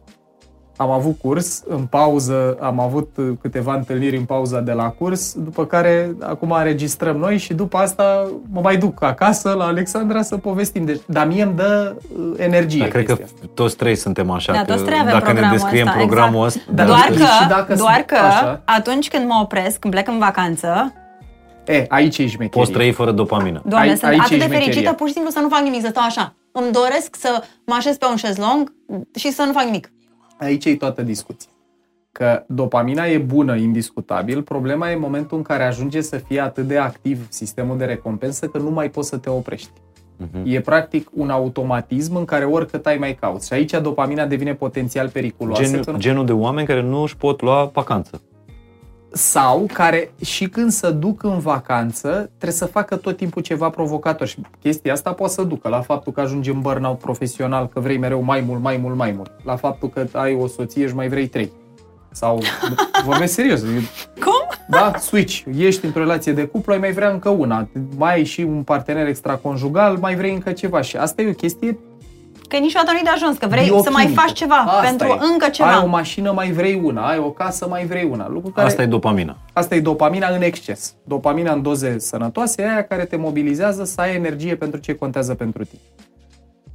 am 0.81 0.91
avut 0.91 1.17
curs, 1.21 1.63
în 1.67 1.85
pauză 1.85 2.57
am 2.61 2.79
avut 2.79 3.09
câteva 3.41 3.73
întâlniri 3.73 4.17
în 4.17 4.23
pauza 4.23 4.59
de 4.59 4.71
la 4.71 4.89
curs, 4.89 5.33
după 5.33 5.65
care 5.65 6.15
acum 6.19 6.51
înregistrăm 6.51 7.17
noi 7.17 7.37
și 7.37 7.53
după 7.53 7.77
asta 7.77 8.27
mă 8.51 8.59
mai 8.63 8.77
duc 8.77 9.03
acasă 9.03 9.51
la 9.51 9.65
Alexandra 9.65 10.21
să 10.21 10.37
povestim. 10.37 10.85
Deci, 10.85 10.99
dar 11.07 11.27
mie 11.27 11.43
îmi 11.43 11.55
dă 11.55 11.95
uh, 12.19 12.33
energie 12.37 12.79
Dar 12.79 12.87
cred 12.87 13.05
că 13.05 13.13
chestia 13.15 13.35
asta. 13.35 13.49
toți 13.53 13.75
trei 13.75 13.95
suntem 13.95 14.29
așa, 14.29 14.53
Da, 14.53 14.59
că 14.59 14.65
toți 14.71 14.83
trei 14.83 14.97
avem 14.99 15.11
dacă 15.13 15.25
ne 15.25 15.31
programul 15.33 15.57
descriem 15.57 15.85
ăsta, 15.87 15.97
programul 15.99 16.45
exact. 16.45 16.55
ăsta, 16.69 16.71
Da, 16.75 16.85
doar 16.85 16.99
și 16.99 17.17
că, 17.17 17.45
dacă 17.49 17.73
doar 17.75 17.93
sunt 17.93 18.05
că 18.05 18.15
așa- 18.15 18.61
atunci 18.65 19.07
când 19.09 19.25
mă 19.27 19.39
opresc, 19.41 19.79
când 19.79 19.93
plec 19.93 20.07
în 20.07 20.17
vacanță, 20.19 20.93
E, 21.65 21.85
aici 21.89 22.17
e 22.17 22.27
șmecherie. 22.27 22.49
poți 22.61 22.71
trăi 22.71 22.91
fără 22.91 23.11
dopamină. 23.11 23.61
Doamne, 23.65 23.89
Ai- 23.89 23.97
sunt 23.97 24.11
aici 24.11 24.19
atât 24.19 24.31
e 24.31 24.35
de 24.37 24.41
șmecheria. 24.43 24.65
fericită 24.67 24.93
pur 24.93 25.07
și 25.07 25.13
simplu 25.13 25.31
să 25.31 25.39
nu 25.39 25.47
fac 25.49 25.61
nimic, 25.61 25.81
să 25.81 25.87
stau 25.89 26.03
așa. 26.05 26.33
Îmi 26.51 26.71
doresc 26.71 27.15
să 27.19 27.43
mă 27.65 27.73
așez 27.77 27.97
pe 27.97 28.05
un 28.09 28.15
șezlong 28.15 28.73
și 29.15 29.31
să 29.31 29.43
nu 29.43 29.51
fac 29.51 29.63
nimic. 29.63 29.91
Aici 30.41 30.65
e 30.65 30.76
toată 30.76 31.01
discuția. 31.01 31.49
Că 32.11 32.43
dopamina 32.47 33.05
e 33.05 33.18
bună, 33.18 33.55
indiscutabil. 33.55 34.41
Problema 34.41 34.91
e 34.91 34.95
momentul 34.95 35.38
în 35.38 35.43
care 35.43 35.63
ajunge 35.63 36.01
să 36.01 36.18
fie 36.18 36.39
atât 36.39 36.68
de 36.68 36.77
activ 36.77 37.26
sistemul 37.30 37.77
de 37.77 37.85
recompensă 37.85 38.47
că 38.47 38.57
nu 38.57 38.69
mai 38.69 38.89
poți 38.89 39.09
să 39.09 39.18
te 39.18 39.30
oprești. 39.30 39.69
Mhm. 40.18 40.41
E 40.45 40.59
practic 40.61 41.09
un 41.13 41.30
automatism 41.30 42.15
în 42.15 42.26
care 42.26 42.45
oricât 42.45 42.85
ai 42.85 42.97
mai 42.97 43.15
cauți. 43.15 43.47
Și 43.47 43.53
aici 43.53 43.72
dopamina 43.81 44.26
devine 44.26 44.53
potențial 44.53 45.09
periculoasă. 45.09 45.63
Gen, 45.72 45.81
că 45.81 45.91
nu- 45.91 45.97
genul 45.97 46.26
de 46.26 46.31
oameni 46.31 46.68
care 46.68 46.81
nu 46.81 47.01
își 47.01 47.18
pot 47.18 47.41
lua 47.41 47.69
vacanță. 47.73 48.22
Sau 49.11 49.67
care 49.73 50.11
și 50.23 50.47
când 50.49 50.71
se 50.71 50.91
duc 50.91 51.23
în 51.23 51.39
vacanță 51.39 52.09
trebuie 52.09 52.51
să 52.51 52.65
facă 52.65 52.95
tot 52.95 53.17
timpul 53.17 53.41
ceva 53.41 53.69
provocator. 53.69 54.27
Și 54.27 54.41
chestia 54.61 54.93
asta 54.93 55.13
poate 55.13 55.33
să 55.33 55.43
ducă 55.43 55.69
la 55.69 55.81
faptul 55.81 56.11
că 56.11 56.21
ajungi 56.21 56.49
în 56.49 56.61
burnout 56.61 56.99
profesional, 56.99 57.67
că 57.67 57.79
vrei 57.79 57.97
mereu 57.97 58.21
mai 58.21 58.41
mult, 58.41 58.61
mai 58.61 58.77
mult, 58.77 58.95
mai 58.95 59.11
mult, 59.11 59.31
la 59.43 59.55
faptul 59.55 59.89
că 59.89 60.05
ai 60.11 60.35
o 60.35 60.47
soție 60.47 60.88
și 60.88 60.95
mai 60.95 61.07
vrei 61.09 61.27
trei. 61.27 61.51
Sau, 62.11 62.41
vorbesc 63.05 63.33
serios, 63.33 63.61
Cum? 64.19 64.57
da, 64.67 64.93
switch, 64.99 65.43
ești 65.57 65.85
într-o 65.85 65.99
relație 65.99 66.33
de 66.33 66.45
cuplu, 66.45 66.73
ai 66.73 66.79
mai 66.79 66.91
vrea 66.91 67.09
încă 67.09 67.29
una, 67.29 67.67
mai 67.97 68.13
ai 68.13 68.23
și 68.23 68.41
un 68.41 68.63
partener 68.63 69.07
extraconjugal, 69.07 69.97
mai 69.97 70.15
vrei 70.15 70.33
încă 70.33 70.51
ceva. 70.51 70.81
Și 70.81 70.97
asta 70.97 71.21
e 71.21 71.29
o 71.29 71.33
chestie 71.33 71.77
Că 72.52 72.57
niciodată 72.57 72.91
nu-i 72.91 73.03
de 73.03 73.10
ajuns, 73.10 73.38
că 73.38 73.48
vrei 73.48 73.65
să 73.65 73.72
mai 73.72 73.84
biochimică. 73.84 74.22
faci 74.22 74.32
ceva 74.34 74.56
Asta 74.56 74.82
pentru 74.82 75.07
e. 75.07 75.18
încă 75.32 75.45
Ai 75.45 75.52
ceva. 75.52 75.84
o 75.84 75.88
mașină, 75.88 76.32
mai 76.32 76.52
vrei 76.52 76.82
una, 76.84 77.07
ai 77.07 77.18
o 77.18 77.32
casă, 77.32 77.68
mai 77.68 77.86
vrei 77.86 78.07
una. 78.11 78.30
Lucru 78.30 78.52
care... 78.52 78.68
Asta 78.68 78.82
e 78.82 78.86
dopamina. 78.86 79.38
Asta 79.53 79.76
e 79.76 79.80
dopamina 79.80 80.28
în 80.36 80.41
exces. 80.41 80.95
Dopamina 81.03 81.53
în 81.53 81.61
doze 81.61 81.99
sănătoase 81.99 82.61
e 82.61 82.69
aia 82.69 82.84
care 82.84 83.06
te 83.06 83.15
mobilizează 83.15 83.84
să 83.84 84.02
ai 84.02 84.15
energie 84.15 84.56
pentru 84.56 84.80
ce 84.80 84.95
contează 84.95 85.34
pentru 85.36 85.64
tine. 85.64 85.82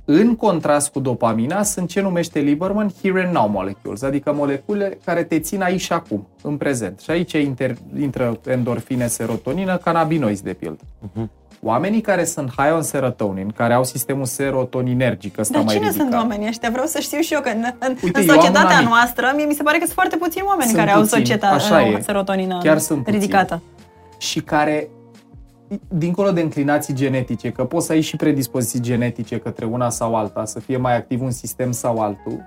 În 0.05 0.36
contrast 0.36 0.93
cu 0.93 1.01
dopamina 1.01 1.62
sunt 1.62 1.89
ce 1.89 2.01
numește 2.01 2.39
Lieberman 2.39 2.90
here 3.03 3.24
and 3.24 3.35
now 3.35 3.48
molecules, 3.48 4.03
adică 4.03 4.32
molecule 4.32 4.98
care 5.05 5.23
te 5.23 5.39
țin 5.39 5.62
aici 5.62 5.81
și 5.81 5.93
acum, 5.93 6.27
în 6.43 6.57
prezent. 6.57 7.01
Și 7.01 7.11
aici 7.11 7.32
inter, 7.32 7.74
intră 8.01 8.40
endorfine, 8.47 9.07
serotonină, 9.07 9.77
cannabinoizi 9.77 10.43
de 10.43 10.53
pildă. 10.53 10.82
Oamenii 11.62 12.00
care 12.00 12.24
sunt 12.24 12.52
high 12.56 12.72
on 12.74 12.82
serotonin, 12.82 13.48
care 13.56 13.72
au 13.74 13.84
sistemul 13.84 14.24
serotoninergic 14.24 15.38
ăsta 15.38 15.54
Dar 15.54 15.62
mai 15.64 15.74
cine 15.74 15.86
ridicat. 15.86 16.06
sunt 16.08 16.20
oamenii 16.20 16.48
ăștia? 16.48 16.70
Vreau 16.70 16.86
să 16.86 16.98
știu 17.00 17.20
și 17.20 17.34
eu 17.34 17.40
că 17.40 17.48
în, 17.48 17.64
în, 17.78 17.96
Uite, 18.02 18.20
în 18.20 18.24
eu 18.28 18.30
am 18.30 18.36
un 18.36 18.42
societatea 18.42 18.76
amic. 18.76 18.88
noastră, 18.88 19.32
mie 19.36 19.44
mi 19.44 19.54
se 19.54 19.62
pare 19.62 19.76
că 19.78 19.82
sunt 19.84 19.94
foarte 19.96 20.16
puțini 20.16 20.44
oameni 20.46 20.66
Sunt 20.68 20.78
care 20.78 20.90
au 20.90 21.00
puțini, 21.00 21.18
societatea 21.20 21.56
așa 21.56 21.82
e. 21.86 22.00
serotonină 22.00 22.58
Chiar 22.62 22.78
sunt 22.78 22.98
puțini. 23.04 23.18
ridicată. 23.22 23.62
și 24.18 24.40
care, 24.40 24.88
dincolo 25.88 26.30
de 26.30 26.40
înclinații 26.40 26.94
genetice, 26.94 27.50
că 27.50 27.64
poți 27.64 27.86
să 27.86 27.92
ai 27.92 28.00
și 28.00 28.16
predispoziții 28.16 28.80
genetice 28.80 29.38
către 29.38 29.64
una 29.64 29.90
sau 29.90 30.14
alta, 30.14 30.44
să 30.44 30.60
fie 30.60 30.76
mai 30.76 30.96
activ 30.96 31.22
un 31.22 31.30
sistem 31.30 31.72
sau 31.72 31.98
altul, 31.98 32.44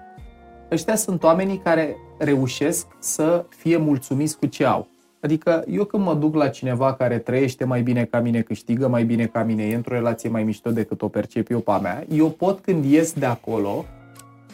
ăștia 0.72 0.96
sunt 0.96 1.24
oamenii 1.24 1.62
care 1.64 1.96
reușesc 2.18 2.86
să 3.00 3.46
fie 3.58 3.78
mulțumiți 3.78 4.38
cu 4.38 4.46
ce 4.46 4.66
au. 4.66 4.88
Adică 5.22 5.64
eu 5.68 5.84
când 5.84 6.04
mă 6.04 6.14
duc 6.14 6.36
la 6.36 6.48
cineva 6.48 6.94
care 6.94 7.18
trăiește 7.18 7.64
mai 7.64 7.82
bine 7.82 8.04
ca 8.04 8.20
mine, 8.20 8.42
câștigă 8.42 8.88
mai 8.88 9.04
bine 9.04 9.26
ca 9.26 9.44
mine, 9.44 9.64
e 9.64 9.76
într-o 9.76 9.94
relație 9.94 10.30
mai 10.30 10.44
mișto 10.44 10.72
decât 10.72 11.02
o 11.02 11.08
percep 11.08 11.52
eu 11.52 11.60
pe 11.60 11.72
a 11.72 11.78
mea, 11.78 12.06
eu 12.14 12.30
pot 12.30 12.60
când 12.60 12.86
ies 12.86 13.14
de 13.14 13.26
acolo 13.26 13.86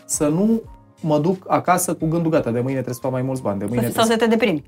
să 0.06 0.28
nu 0.28 0.62
mă 1.02 1.20
duc 1.20 1.46
acasă 1.48 1.94
cu 1.94 2.08
gândul 2.08 2.32
gata, 2.32 2.52
de 2.52 2.60
mâine 2.60 2.74
trebuie 2.74 2.94
să 2.94 3.00
fac 3.02 3.12
mai 3.12 3.22
mulți 3.22 3.42
bani, 3.42 3.60
de 3.60 3.66
mâine 3.66 3.82
Sau 3.82 3.92
trebuie 3.92 4.18
să 4.18 4.24
te 4.24 4.30
deprimi. 4.30 4.64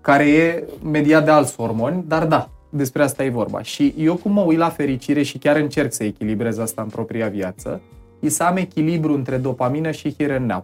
care 0.00 0.28
e 0.28 0.64
mediat 0.84 1.24
de 1.24 1.30
alți 1.30 1.56
hormoni, 1.56 2.04
dar 2.06 2.26
da, 2.26 2.50
despre 2.70 3.02
asta 3.02 3.24
e 3.24 3.28
vorba. 3.30 3.62
Și 3.62 3.94
eu 3.96 4.14
cum 4.16 4.32
mă 4.32 4.40
uit 4.40 4.58
la 4.58 4.68
fericire 4.68 5.22
și 5.22 5.38
chiar 5.38 5.56
încerc 5.56 5.92
să 5.92 6.04
echilibrez 6.04 6.58
asta 6.58 6.82
în 6.82 6.88
propria 6.88 7.28
viață, 7.28 7.80
e 8.20 8.28
să 8.28 8.42
am 8.42 8.56
echilibru 8.56 9.14
între 9.14 9.36
dopamină 9.36 9.90
și 9.90 10.14
here 10.18 10.34
and 10.34 10.50
now. 10.50 10.62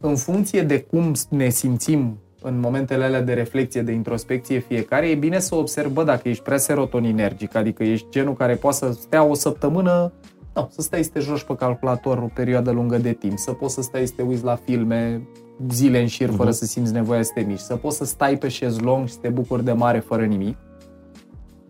În 0.00 0.16
funcție 0.16 0.62
de 0.62 0.80
cum 0.80 1.12
ne 1.30 1.48
simțim 1.48 2.18
în 2.46 2.60
momentele 2.60 3.04
alea 3.04 3.22
de 3.22 3.32
reflexie, 3.32 3.82
de 3.82 3.92
introspecție 3.92 4.58
fiecare, 4.58 5.08
e 5.08 5.14
bine 5.14 5.38
să 5.38 5.54
observ, 5.54 5.92
bă, 5.92 6.04
dacă 6.04 6.28
ești 6.28 6.42
prea 6.42 6.56
serotoninergic, 6.56 7.54
adică 7.54 7.84
ești 7.84 8.06
genul 8.10 8.34
care 8.34 8.54
poate 8.54 8.76
să 8.76 8.92
stea 8.92 9.24
o 9.24 9.34
săptămână, 9.34 10.12
nu, 10.54 10.68
să 10.70 10.82
stai 10.82 11.04
să 11.04 11.10
te 11.12 11.20
joci 11.20 11.42
pe 11.42 11.56
calculator 11.56 12.18
o 12.18 12.30
perioadă 12.34 12.70
lungă 12.70 12.98
de 12.98 13.12
timp, 13.12 13.38
să 13.38 13.52
poți 13.52 13.74
să 13.74 13.82
stai 13.82 14.06
să 14.06 14.12
te 14.16 14.22
uiți 14.22 14.44
la 14.44 14.56
filme 14.64 15.22
zile 15.70 16.00
în 16.00 16.06
șir 16.06 16.30
fără 16.30 16.50
să 16.50 16.64
simți 16.64 16.92
nevoia 16.92 17.22
să 17.22 17.30
te 17.34 17.40
miști, 17.40 17.64
să 17.64 17.76
poți 17.76 17.96
să 17.96 18.04
stai 18.04 18.36
pe 18.36 18.48
șezlong 18.48 19.06
și 19.06 19.12
să 19.12 19.18
te 19.20 19.28
bucuri 19.28 19.64
de 19.64 19.72
mare 19.72 19.98
fără 19.98 20.24
nimic. 20.24 20.56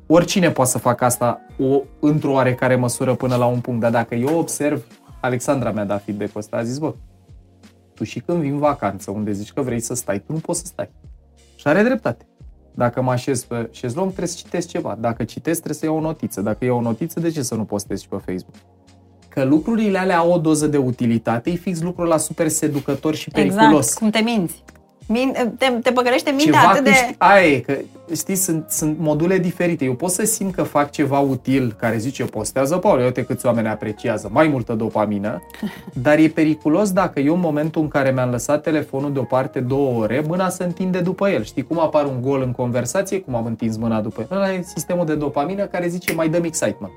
Oricine 0.07 0.51
poate 0.51 0.71
să 0.71 0.79
facă 0.79 1.05
asta 1.05 1.41
o, 1.59 1.81
într-o 2.01 2.33
oarecare 2.33 2.77
măsură 2.77 3.15
până 3.15 3.37
la 3.37 3.47
un 3.47 3.61
punct, 3.61 3.81
dar 3.81 3.91
dacă 3.91 4.15
eu 4.15 4.39
observ, 4.39 4.85
Alexandra 5.21 5.71
mi-a 5.71 5.85
dat 5.85 6.03
feedback-ul 6.03 6.41
ăsta, 6.41 6.57
a 6.57 6.63
zis, 6.63 6.79
bă, 6.79 6.95
tu 7.97 8.05
și 8.05 8.21
când 8.21 8.41
vii 8.41 8.51
în 8.51 8.59
vacanță 8.59 9.11
unde 9.11 9.33
zici 9.33 9.53
că 9.53 9.63
vrei 9.63 9.81
să 9.81 9.95
stai, 9.95 10.19
tu 10.19 10.33
nu 10.33 10.39
poți 10.39 10.61
să 10.61 10.67
stai. 10.67 10.91
Și 11.57 11.69
are 11.69 11.83
dreptate. 11.83 12.27
Dacă 12.75 13.03
mă 13.03 13.11
așez 13.11 13.45
pe 13.45 13.69
șezlong, 13.73 14.07
trebuie 14.07 14.29
să 14.29 14.37
citesc 14.45 14.69
ceva. 14.69 14.97
Dacă 15.01 15.25
citesc, 15.25 15.61
trebuie 15.61 15.81
să 15.81 15.87
iau 15.87 15.97
o 15.97 16.01
notiță. 16.01 16.41
Dacă 16.41 16.65
iau 16.65 16.77
o 16.77 16.81
notiță, 16.81 17.21
de 17.21 17.31
ce 17.31 17.43
să 17.43 17.55
nu 17.55 17.65
postez 17.65 18.01
și 18.01 18.09
pe 18.09 18.17
Facebook? 18.17 18.55
Că 19.29 19.45
lucrurile 19.45 19.99
alea 19.99 20.19
au 20.19 20.33
o 20.33 20.39
doză 20.39 20.67
de 20.67 20.77
utilitate, 20.77 21.51
e 21.51 21.55
fix 21.55 21.81
lucrul 21.81 22.07
la 22.07 22.17
super 22.17 22.49
seducător 22.49 23.15
și 23.15 23.31
periculos. 23.31 23.85
Exact, 23.85 23.99
cum 23.99 24.11
te 24.11 24.19
minți. 24.19 24.63
Min, 25.09 25.33
te, 25.59 25.67
te 25.83 25.93
păcălește 25.93 26.31
mintea 26.31 26.61
ceva 26.61 26.73
atât 26.73 26.85
de... 26.85 26.91
câști- 26.91 27.15
Aia 27.19 27.47
e, 27.47 27.59
că 27.59 27.77
știi, 28.15 28.35
sunt, 28.35 28.65
sunt 28.71 28.99
module 28.99 29.39
diferite. 29.39 29.85
Eu 29.85 29.95
pot 29.95 30.11
să 30.11 30.25
simt 30.25 30.55
că 30.55 30.63
fac 30.63 30.91
ceva 30.91 31.19
util, 31.19 31.77
care 31.79 31.97
zice, 31.97 32.25
postează 32.25 32.77
Paul, 32.77 32.99
uite 33.01 33.25
câți 33.25 33.47
oameni 33.47 33.69
apreciază, 33.69 34.29
mai 34.33 34.49
multă 34.49 34.73
dopamină, 34.73 35.43
dar 36.03 36.19
e 36.19 36.29
periculos 36.29 36.93
dacă 36.93 37.21
eu 37.21 37.35
în 37.35 37.41
momentul 37.41 37.83
în 37.83 37.89
care 37.89 38.11
mi-am 38.11 38.31
lăsat 38.31 38.63
telefonul 38.63 39.13
deoparte 39.13 39.61
două 39.61 40.03
ore, 40.03 40.25
mâna 40.27 40.49
se 40.49 40.65
întinde 40.65 41.01
după 41.01 41.29
el. 41.29 41.45
Știi 41.45 41.63
cum 41.63 41.81
apar 41.81 42.05
un 42.05 42.21
gol 42.21 42.43
în 42.43 42.53
conversație, 42.53 43.21
cum 43.21 43.35
am 43.35 43.47
întins 43.47 43.77
mâna 43.77 44.01
după 44.01 44.27
el? 44.31 44.37
Ăla 44.37 44.53
e 44.53 44.63
sistemul 44.63 45.07
de 45.07 45.15
dopamină 45.15 45.65
care 45.65 45.89
zice, 45.89 46.13
mai 46.15 46.29
dăm 46.29 46.45
excitement. 46.45 46.93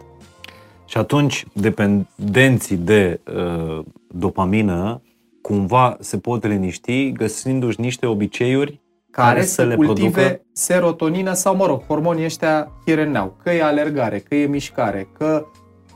Și 0.86 0.98
atunci, 0.98 1.46
dependenții 1.54 2.76
de 2.76 3.20
uh, 3.36 3.80
dopamină, 4.08 5.02
cumva 5.42 5.98
se 6.00 6.18
pot 6.18 6.46
liniști 6.48 7.12
găsindu-și 7.12 7.82
niște 7.82 8.06
obiceiuri 8.06 8.82
care 9.12 9.42
să 9.44 9.54
să 9.54 9.64
le 9.64 9.76
cultive 9.76 10.10
producă. 10.22 10.42
serotonină 10.54 11.34
sau, 11.34 11.56
mă 11.56 11.66
rog, 11.66 11.82
hormonii 11.88 12.26
ăștia 12.26 12.72
here 12.86 13.02
and 13.02 13.16
now. 13.16 13.36
Că 13.44 13.52
e 13.52 13.64
alergare, 13.64 14.20
că 14.20 14.36
e 14.36 14.46
mișcare, 14.46 15.08
că 15.18 15.46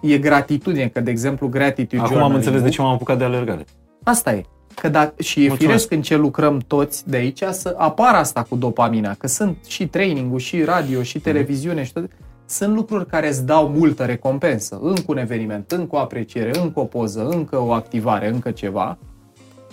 e 0.01 0.17
gratitudine, 0.17 0.87
că, 0.87 0.99
de 1.01 1.11
exemplu, 1.11 1.47
gratitude 1.47 2.01
Acum 2.01 2.03
am 2.03 2.11
journaling-ul- 2.21 2.37
înțeles 2.45 2.61
de 2.61 2.69
ce 2.75 2.81
m-am 2.81 2.93
apucat 2.93 3.17
de 3.17 3.23
alergare. 3.23 3.65
Asta 4.03 4.33
e. 4.33 4.43
Că 4.81 4.89
da, 4.89 5.13
și 5.19 5.39
e 5.45 5.47
Mulțumesc. 5.47 5.59
firesc 5.61 5.91
în 5.91 6.01
ce 6.01 6.15
lucrăm 6.17 6.57
toți 6.67 7.09
de 7.09 7.17
aici 7.17 7.41
să 7.51 7.75
apară 7.77 8.17
asta 8.17 8.43
cu 8.43 8.55
dopamina, 8.55 9.13
că 9.13 9.27
sunt 9.27 9.57
și 9.67 9.87
training 9.87 10.39
și 10.39 10.63
radio, 10.63 11.03
și 11.03 11.15
Mhm. 11.17 11.25
televiziune, 11.25 11.83
și 11.83 11.93
tot. 11.93 12.09
Sunt 12.45 12.75
lucruri 12.75 13.05
care 13.05 13.27
îți 13.27 13.45
dau 13.45 13.67
multă 13.67 14.03
recompensă. 14.03 14.79
Încă 14.81 15.03
un 15.07 15.17
eveniment, 15.17 15.71
încă 15.71 15.95
o 15.95 15.99
apreciere, 15.99 16.59
încă 16.59 16.79
o 16.79 16.83
poză, 16.83 17.27
încă 17.27 17.61
o 17.61 17.71
activare, 17.71 18.27
încă 18.29 18.51
ceva. 18.51 18.97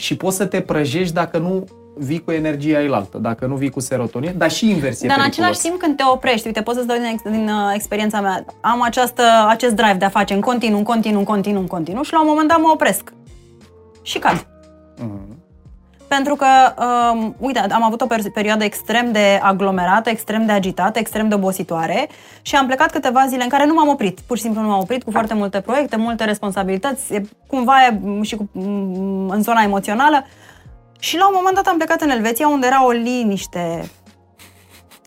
Și 0.00 0.16
poți 0.16 0.36
să 0.36 0.46
te 0.46 0.60
prăjești 0.60 1.14
dacă 1.14 1.38
nu 1.38 1.64
vii 1.96 2.24
cu 2.24 2.30
energia 2.30 2.78
ailaltă, 2.78 3.18
dacă 3.18 3.46
nu 3.46 3.54
vii 3.56 3.70
cu 3.70 3.80
serotonin, 3.80 4.34
dar 4.36 4.50
și 4.50 4.70
invers 4.70 5.02
e 5.02 5.06
Dar 5.06 5.16
în 5.16 5.22
periculos. 5.22 5.48
același 5.48 5.60
timp 5.60 5.78
când 5.80 5.96
te 5.96 6.02
oprești, 6.12 6.46
uite, 6.46 6.62
pot 6.62 6.74
să-ți 6.74 6.86
dau 6.86 6.96
din, 6.96 7.04
ex- 7.06 7.22
din 7.30 7.48
uh, 7.48 7.72
experiența 7.74 8.20
mea, 8.20 8.44
am 8.60 8.82
această, 8.82 9.22
acest 9.48 9.74
drive 9.74 9.96
de 9.98 10.04
a 10.04 10.08
face 10.08 10.34
în 10.34 10.40
continuu, 10.40 10.78
în 10.78 10.84
continuu, 10.84 11.18
în 11.18 11.24
continuu, 11.24 11.60
în 11.60 11.66
continuu 11.66 12.02
și 12.02 12.12
la 12.12 12.20
un 12.20 12.26
moment 12.28 12.48
dat 12.48 12.60
mă 12.60 12.70
opresc. 12.72 13.12
Și 14.02 14.18
cad. 14.18 14.46
Mhm. 14.98 15.39
Pentru 16.16 16.34
că, 16.34 16.46
um, 17.12 17.36
uite, 17.38 17.58
am 17.58 17.82
avut 17.82 18.00
o 18.00 18.06
per- 18.06 18.30
perioadă 18.34 18.64
extrem 18.64 19.12
de 19.12 19.40
aglomerată, 19.42 20.10
extrem 20.10 20.46
de 20.46 20.52
agitată, 20.52 20.98
extrem 20.98 21.28
de 21.28 21.34
obositoare 21.34 22.08
și 22.42 22.56
am 22.56 22.66
plecat 22.66 22.90
câteva 22.90 23.26
zile 23.26 23.42
în 23.42 23.48
care 23.48 23.66
nu 23.66 23.74
m-am 23.74 23.88
oprit. 23.88 24.20
Pur 24.20 24.36
și 24.36 24.42
simplu 24.42 24.60
nu 24.60 24.68
m-am 24.68 24.80
oprit 24.80 25.02
cu 25.02 25.10
foarte 25.10 25.34
multe 25.34 25.60
proiecte, 25.60 25.96
multe 25.96 26.24
responsabilități, 26.24 27.14
e, 27.14 27.22
cumva 27.46 27.84
e 27.84 27.98
m, 28.02 28.22
și 28.22 28.36
cu, 28.36 28.48
m, 28.52 29.28
în 29.28 29.42
zona 29.42 29.62
emoțională. 29.62 30.26
Și 30.98 31.16
la 31.16 31.26
un 31.26 31.32
moment 31.36 31.54
dat 31.54 31.66
am 31.66 31.76
plecat 31.76 32.00
în 32.00 32.10
Elveția, 32.10 32.48
unde 32.48 32.66
era 32.66 32.84
o 32.84 32.90
liniște 32.90 33.90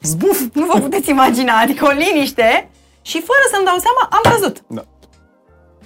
Zbuf! 0.01 0.41
Nu 0.53 0.65
vă 0.65 0.79
puteți 0.79 1.09
imagina, 1.09 1.59
adică 1.59 1.85
o 1.85 1.91
liniște 1.91 2.69
și 3.01 3.19
fără 3.19 3.43
să-mi 3.51 3.65
dau 3.65 3.77
seama, 3.77 4.09
am 4.11 4.31
căzut. 4.31 4.63
Da. 4.67 4.83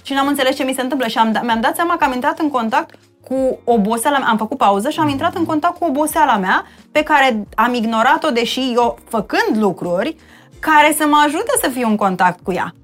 Și 0.02 0.12
n-am 0.12 0.26
înțeles 0.26 0.56
ce 0.56 0.64
mi 0.64 0.74
se 0.74 0.80
întâmplă 0.80 1.06
și 1.06 1.18
am, 1.18 1.32
da- 1.32 1.42
mi-am 1.42 1.60
dat 1.60 1.74
seama 1.74 1.96
că 1.96 2.04
am 2.04 2.12
intrat 2.12 2.38
în 2.38 2.50
contact 2.50 2.94
cu 3.28 3.58
oboseala 3.64 4.18
mea, 4.18 4.28
am 4.28 4.36
făcut 4.36 4.58
pauză 4.58 4.88
și 4.88 4.98
am 5.00 5.08
intrat 5.08 5.34
în 5.34 5.44
contact 5.44 5.78
cu 5.78 5.84
oboseala 5.84 6.36
mea 6.36 6.64
pe 6.92 7.02
care 7.02 7.46
am 7.54 7.74
ignorat-o, 7.74 8.30
deși 8.30 8.60
eu 8.74 8.98
făcând 9.08 9.62
lucruri 9.62 10.16
care 10.58 10.94
să 10.98 11.06
mă 11.06 11.22
ajute 11.26 11.52
să 11.62 11.70
fiu 11.70 11.88
în 11.88 11.96
contact 11.96 12.40
cu 12.42 12.52
ea. 12.52 12.74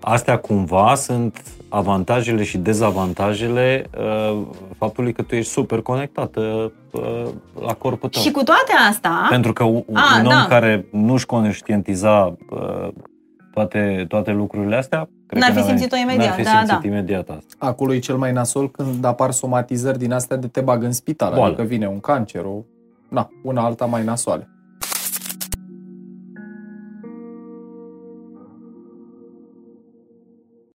Astea 0.00 0.38
cumva 0.38 0.94
sunt 0.94 1.42
avantajele 1.68 2.42
și 2.42 2.58
dezavantajele 2.58 3.90
uh, 3.98 4.42
faptului 4.78 5.12
că 5.12 5.22
tu 5.22 5.34
ești 5.34 5.52
super 5.52 5.80
conectată 5.80 6.72
uh, 6.90 7.24
la 7.66 7.72
corpul 7.74 8.08
tău. 8.08 8.22
Și 8.22 8.30
cu 8.30 8.42
toate 8.42 8.72
asta, 8.88 9.26
Pentru 9.30 9.52
că 9.52 9.64
un, 9.64 9.82
A, 9.92 10.18
un 10.18 10.26
om 10.26 10.32
da. 10.32 10.46
care 10.48 10.86
nu-și 10.90 11.26
conștientiza 11.26 12.36
uh, 12.50 12.88
toate, 13.52 14.04
toate 14.08 14.32
lucrurile 14.32 14.76
astea, 14.76 15.08
cred 15.26 15.40
N-ar 15.42 15.50
că 15.50 15.54
fi 15.54 15.60
n-avea- 15.60 15.76
simțit-o 15.76 15.96
imediat, 15.96 16.26
N-ar 16.28 16.36
fi 16.38 16.42
da, 16.42 16.50
simțit 16.50 16.90
da. 16.90 16.96
imediat 16.96 17.28
asta. 17.28 17.54
Acolo 17.58 17.94
e 17.94 17.98
cel 17.98 18.16
mai 18.16 18.32
nasol 18.32 18.70
când 18.70 19.04
apar 19.04 19.30
somatizări 19.30 19.98
din 19.98 20.12
astea 20.12 20.36
de 20.36 20.46
te 20.48 20.60
bag 20.60 20.82
în 20.82 20.92
spital. 20.92 21.32
Boală. 21.34 21.46
Adică 21.46 21.62
vine 21.62 21.86
un 21.88 22.00
cancer, 22.00 22.44
o... 22.44 22.62
Na, 23.08 23.30
una 23.42 23.64
alta 23.64 23.84
mai 23.84 24.04
nasoale. 24.04 24.48